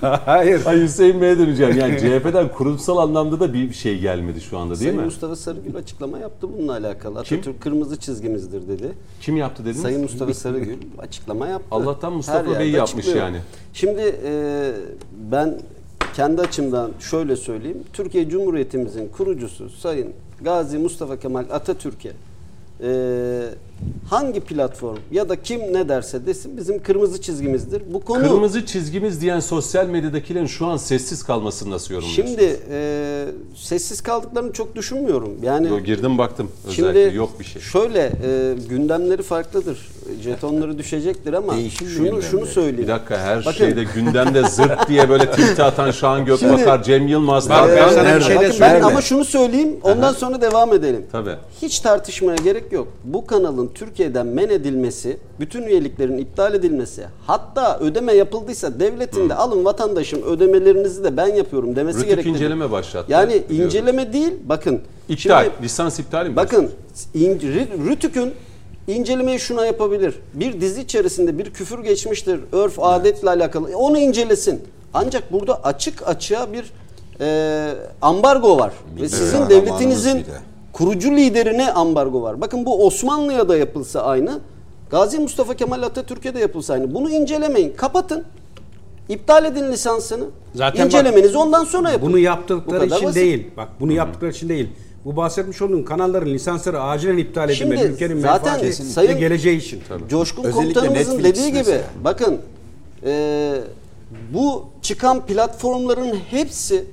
[0.24, 0.66] hayır.
[0.66, 1.78] Ay Hüseyin Bey'e döneceğim.
[1.78, 5.04] Yani CHP'den kurumsal anlamda da bir şey gelmedi şu anda değil Sayın mi?
[5.04, 7.22] Mustafa Sarıgül açıklama yaptı bununla alakalı.
[7.22, 7.38] Kim?
[7.38, 8.92] Atatürk kırmızı çizgimizdir dedi.
[9.20, 9.82] Kim yaptı dediniz?
[9.82, 11.66] Sayın Mustafa Sarıgül açıklama yaptı.
[11.70, 13.26] Allah'tan Mustafa Her Bey yapmış açıklıyor.
[13.26, 13.38] yani.
[13.72, 14.32] Şimdi e,
[15.32, 15.58] ben
[16.20, 17.84] kendi açımdan şöyle söyleyeyim.
[17.92, 22.12] Türkiye Cumhuriyetimizin kurucusu Sayın Gazi Mustafa Kemal Atatürk'e
[22.80, 22.90] e,
[24.10, 27.82] hangi platform ya da kim ne derse desin bizim kırmızı çizgimizdir.
[27.92, 32.28] Bu konu Kırmızı çizgimiz diyen sosyal medyadakilerin şu an sessiz kalmasını nasıl yorumluyorsunuz?
[32.38, 33.24] şimdi e,
[33.56, 35.30] sessiz kaldıklarını çok düşünmüyorum.
[35.42, 37.62] Yani Yo, girdim baktım özellikle Şimdi yok bir şey.
[37.62, 39.88] Şöyle e, gündemleri farklıdır.
[40.22, 42.30] Jetonları düşecektir ama Değişim şunu gündemleri.
[42.30, 42.78] şunu söyleyeyim.
[42.82, 43.52] Bir dakika her Bakın.
[43.52, 47.48] şeyde gündemde zırt diye böyle tweet atan Şahan Gökbakar, Cem Yılmaz.
[47.50, 51.06] Bak, ben sana bir şey de ben ama şunu söyleyeyim ondan sonra devam edelim.
[51.12, 51.34] Tabii.
[51.62, 52.88] Hiç tartışmaya gerek yok.
[53.04, 59.64] Bu kanalın Türkiye'den men edilmesi, bütün üyeliklerin iptal edilmesi, hatta ödeme yapıldıysa devletin de alın
[59.64, 62.28] vatandaşım ödemelerinizi de ben yapıyorum demesi Rütük gerekli.
[62.30, 63.12] inceleme başlattı.
[63.12, 63.66] Yani biliyorum.
[63.66, 64.80] inceleme değil bakın.
[65.08, 66.36] İptal, şimdi- lisans iptali mi?
[66.36, 66.70] Bakın
[67.14, 68.32] in- Rü- Rütük'ün
[68.88, 70.14] incelemeyi şuna yapabilir.
[70.34, 72.40] Bir dizi içerisinde bir küfür geçmiştir.
[72.52, 73.76] Örf adetle alakalı.
[73.76, 74.62] Onu incelesin.
[74.94, 76.72] Ancak burada açık açığa bir
[77.20, 78.72] e, ambargo var.
[79.00, 80.49] Ve sizin kahramanımız devletinizin bir de.
[80.80, 82.40] Kurucu liderine ambargo var.
[82.40, 84.40] Bakın bu Osmanlı'ya da yapılsa aynı.
[84.90, 86.94] Gazi Mustafa Kemal Atatürk'e de yapılsa aynı.
[86.94, 87.72] Bunu incelemeyin.
[87.76, 88.24] Kapatın.
[89.08, 90.24] İptal edin lisansını.
[90.54, 92.06] Zaten bak, İncelemenizi ondan sonra yapın.
[92.06, 93.14] Bunu Bu yaptıkları için basit.
[93.16, 93.46] değil.
[93.56, 94.68] Bak bunu yaptıkları için değil.
[95.04, 97.78] Bu bahsetmiş olduğun kanalların lisansları acilen iptal edilmeli.
[97.80, 99.80] Şimdi Ülkenin zaten menfaati sayın- ve geleceği için.
[100.08, 101.82] Coşkun Özellikle komutanımızın Netflix dediği gibi mesela.
[102.04, 102.38] bakın
[103.06, 103.52] e,
[104.34, 106.84] bu çıkan platformların hepsi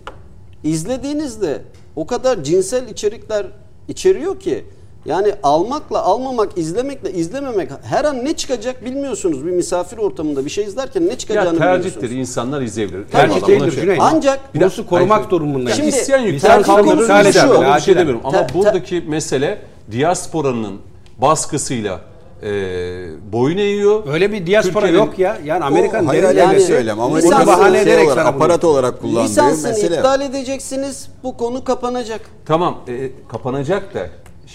[0.63, 1.61] izlediğinizde
[1.95, 3.45] o kadar cinsel içerikler
[3.87, 4.65] içeriyor ki
[5.05, 9.45] yani almakla almamak, izlemekle izlememek her an ne çıkacak bilmiyorsunuz.
[9.45, 11.95] Bir misafir ortamında bir şey izlerken ne Ya çıkacağını tercihtir.
[11.95, 12.19] bilmiyorsunuz.
[12.29, 13.07] insanlar izleyebilir.
[13.07, 14.01] Tercih değildir şey- Cüneyt.
[14.01, 15.29] Ancak- dakika, korumak hayır.
[15.29, 15.77] durumundayız.
[15.77, 16.23] Şimdi- İsteyen
[16.63, 16.75] konusu
[17.07, 17.25] kaldırır.
[17.25, 17.97] bir şey Acilen.
[18.01, 18.21] demiyorum.
[18.23, 20.79] Ama Ter- ter- buradaki mesele diasporanın
[21.21, 21.99] baskısıyla
[22.43, 22.51] e,
[23.31, 24.03] boyun eğiyor.
[24.13, 25.37] Öyle bir diaspora Türkiye'nin- yok ya.
[25.45, 29.01] Yani Amerika'nın hayır, derin yani devleti söylem ama bunu bahane şey ederek olarak, aparat olarak
[29.01, 29.95] kullandığı lisansını mesele.
[29.95, 31.07] iptal edeceksiniz.
[31.23, 32.21] Bu konu kapanacak.
[32.45, 34.07] Tamam e, kapanacak da.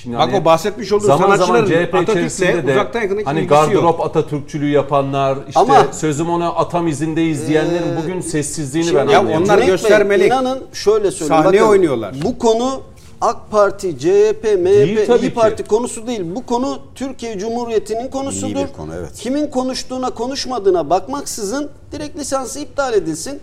[0.02, 3.66] Şimdi Bak o bahsetmiş olduğu zaman zaman CHP içerisinde de uzaktan yakındaki hani ilgisi yok.
[3.66, 9.38] gardırop Atatürkçülüğü yapanlar, işte Ama- sözüm ona atam izindeyiz diyenlerin bugün sessizliğini ben Şimdi- Ya
[9.38, 10.26] onlar göstermelik.
[10.26, 11.42] İnanın şöyle söyleyeyim.
[11.42, 12.14] Sahne bakın, oynuyorlar.
[12.24, 12.80] Bu konu
[13.22, 15.34] AK Parti, CHP, MHP, Değil İyi ki.
[15.34, 16.22] Parti konusu değil.
[16.34, 18.56] Bu konu Türkiye Cumhuriyeti'nin konusudur.
[18.56, 19.12] İyi bir konu, evet.
[19.14, 23.40] Kimin konuştuğuna konuşmadığına bakmaksızın direkt lisansı iptal edilsin.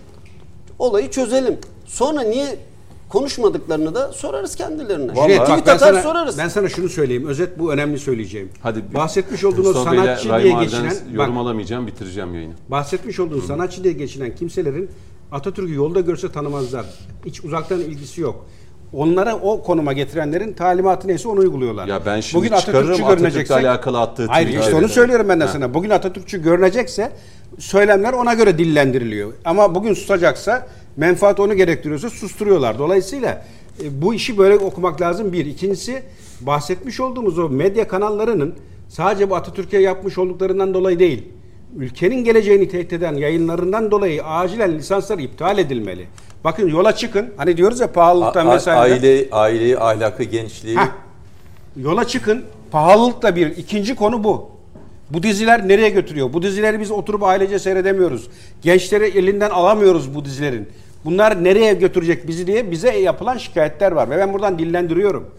[0.79, 1.57] Olayı çözelim.
[1.85, 2.57] Sonra niye
[3.09, 5.15] Konuşmadıklarını da sorarız kendilerine.
[5.15, 6.37] Cüneyt, bak ben sana, sorarız.
[6.37, 7.27] ben sana şunu söyleyeyim.
[7.27, 8.49] Özet bu önemli söyleyeceğim.
[8.61, 12.53] Hadi bahsetmiş olduğun o sanatçı diye geçinen yorum alamayacağım, bitireceğim yayını.
[12.69, 14.89] bahsetmiş olduğun sanatçı diye geçinen kimselerin
[15.31, 16.85] Atatürk'ü yolda görse tanımazlar.
[17.25, 18.45] Hiç uzaktan ilgisi yok.
[18.93, 21.87] Onlara o konuma getirenlerin talimatı neyse onu uyguluyorlar.
[21.87, 25.73] Ya ben şimdi çıkarırım Atatürk'le alakalı attığı Hayır işte onu söylüyorum ben de sana.
[25.73, 27.11] Bugün Atatürkçü görünecekse
[27.59, 29.33] söylemler ona göre dillendiriliyor.
[29.45, 32.79] Ama bugün susacaksa menfaat onu gerektiriyorsa susturuyorlar.
[32.79, 33.45] Dolayısıyla
[33.83, 35.45] e, bu işi böyle okumak lazım bir.
[35.45, 36.03] İkincisi
[36.41, 38.55] bahsetmiş olduğumuz o medya kanallarının
[38.87, 41.27] sadece bu Atatürk'e yapmış olduklarından dolayı değil.
[41.77, 46.07] Ülkenin geleceğini tehdit eden yayınlarından dolayı acilen lisanslar iptal edilmeli.
[46.43, 47.29] Bakın yola çıkın.
[47.37, 48.79] Hani diyoruz ya A- pahalılıktan a- vesaire.
[48.93, 50.87] aile, aileyi, ahlakı, gençliği Heh.
[51.77, 52.43] Yola çıkın.
[52.71, 53.57] Pahalılık da bir.
[53.57, 54.49] İkinci konu bu.
[55.09, 56.33] Bu diziler nereye götürüyor?
[56.33, 58.27] Bu dizileri biz oturup ailece seyredemiyoruz.
[58.61, 60.67] Gençleri elinden alamıyoruz bu dizilerin.
[61.05, 64.09] Bunlar nereye götürecek bizi diye bize yapılan şikayetler var.
[64.09, 65.29] Ve ben buradan dillendiriyorum.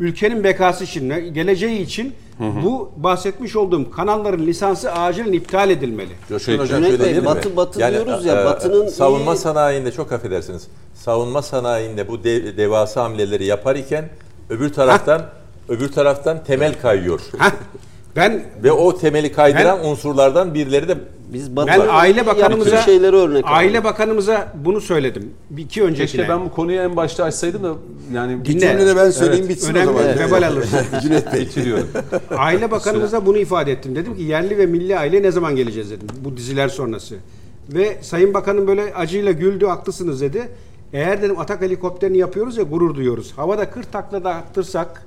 [0.00, 6.12] Ülkenin bekası için, geleceği için bu bahsetmiş olduğum kanalların lisansı acilen iptal edilmeli.
[6.28, 6.58] Coşkun.
[6.58, 7.24] Hocam şöyle Bey, değil mi?
[7.24, 10.66] batı batı diyoruz ya, e, batının savunma iyi- sanayinde çok affedersiniz.
[10.94, 14.08] Savunma sanayinde bu dev- devasa hamleleri yapar iken
[14.50, 15.22] öbür taraftan
[15.68, 17.20] öbür taraftan temel kayıyor.
[17.38, 17.50] Heh.
[18.18, 20.98] Ben Ve o temeli kaydıran Ben- unsurlardan birileri de
[21.32, 23.84] Biz ben Batı'nın Aile Bakanımıza şeyleri örnek Aile.
[23.84, 25.30] Bakanımıza bunu söyledim.
[25.50, 26.06] Bir iki öncekine.
[26.06, 27.74] Keşke ben bu konuyu en başta açsaydım da
[28.14, 28.62] yani Bir
[28.96, 29.56] ben söyleyeyim Evet.
[29.56, 30.18] bitsin Önemli o zaman.
[30.18, 30.78] vebal alırsın.
[31.02, 31.40] Cüneyt Bey.
[31.40, 31.88] bitiriyorum.
[32.36, 33.96] Aile Bakanımıza bunu ifade ettim.
[33.96, 36.06] Dedim ki yerli ve milli aile ne zaman geleceğiz dedim.
[36.24, 37.14] Bu diziler sonrası.
[37.68, 40.48] Ve Sayın Bakanım böyle acıyla güldü haklısınız dedi.
[40.92, 43.32] Eğer dedim atak helikopterini yapıyoruz ya gurur duyuyoruz.
[43.36, 45.02] Havada 40 takla da attırsak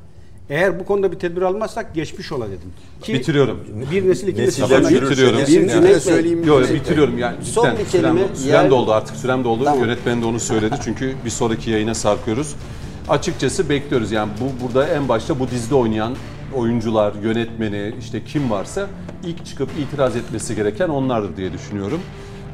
[0.50, 2.74] eğer bu konuda bir tedbir almazsak geçmiş ola dedim.
[3.02, 3.60] Ki Bitiriyorum.
[3.92, 5.40] Bir nesil iki nesil çürürse bitiriyorum.
[5.48, 5.70] Bir yani.
[5.72, 6.44] cümle Bey, söyleyeyim.
[6.48, 7.36] Yok bitiriyorum yani.
[7.46, 9.64] Son cidden bir kelime, Sürem, sürem yer- doldu artık sürem doldu.
[9.64, 9.80] Tamam.
[9.80, 12.56] Yönetmen de onu söyledi çünkü bir sonraki yayına sarkıyoruz.
[13.10, 16.16] Açıkçası bekliyoruz yani bu burada en başta bu dizide oynayan
[16.56, 18.88] oyuncular, yönetmeni işte kim varsa
[19.26, 22.00] ilk çıkıp itiraz etmesi gereken onlardır diye düşünüyorum.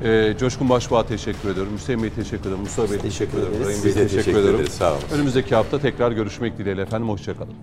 [0.04, 1.74] Ee, Coşkun Başbuğ'a teşekkür ediyorum.
[1.78, 2.60] Hüseyin Bey teşekkür ederim.
[2.60, 3.38] Mustafa Bey teşekkür.
[3.38, 4.68] Rahim Bey Biz de teşekkür, teşekkür ederim.
[4.68, 5.02] sağ olun.
[5.16, 7.10] Önümüzdeki hafta tekrar görüşmek dileğiyle efendim.
[7.10, 7.54] Hoşçakalın.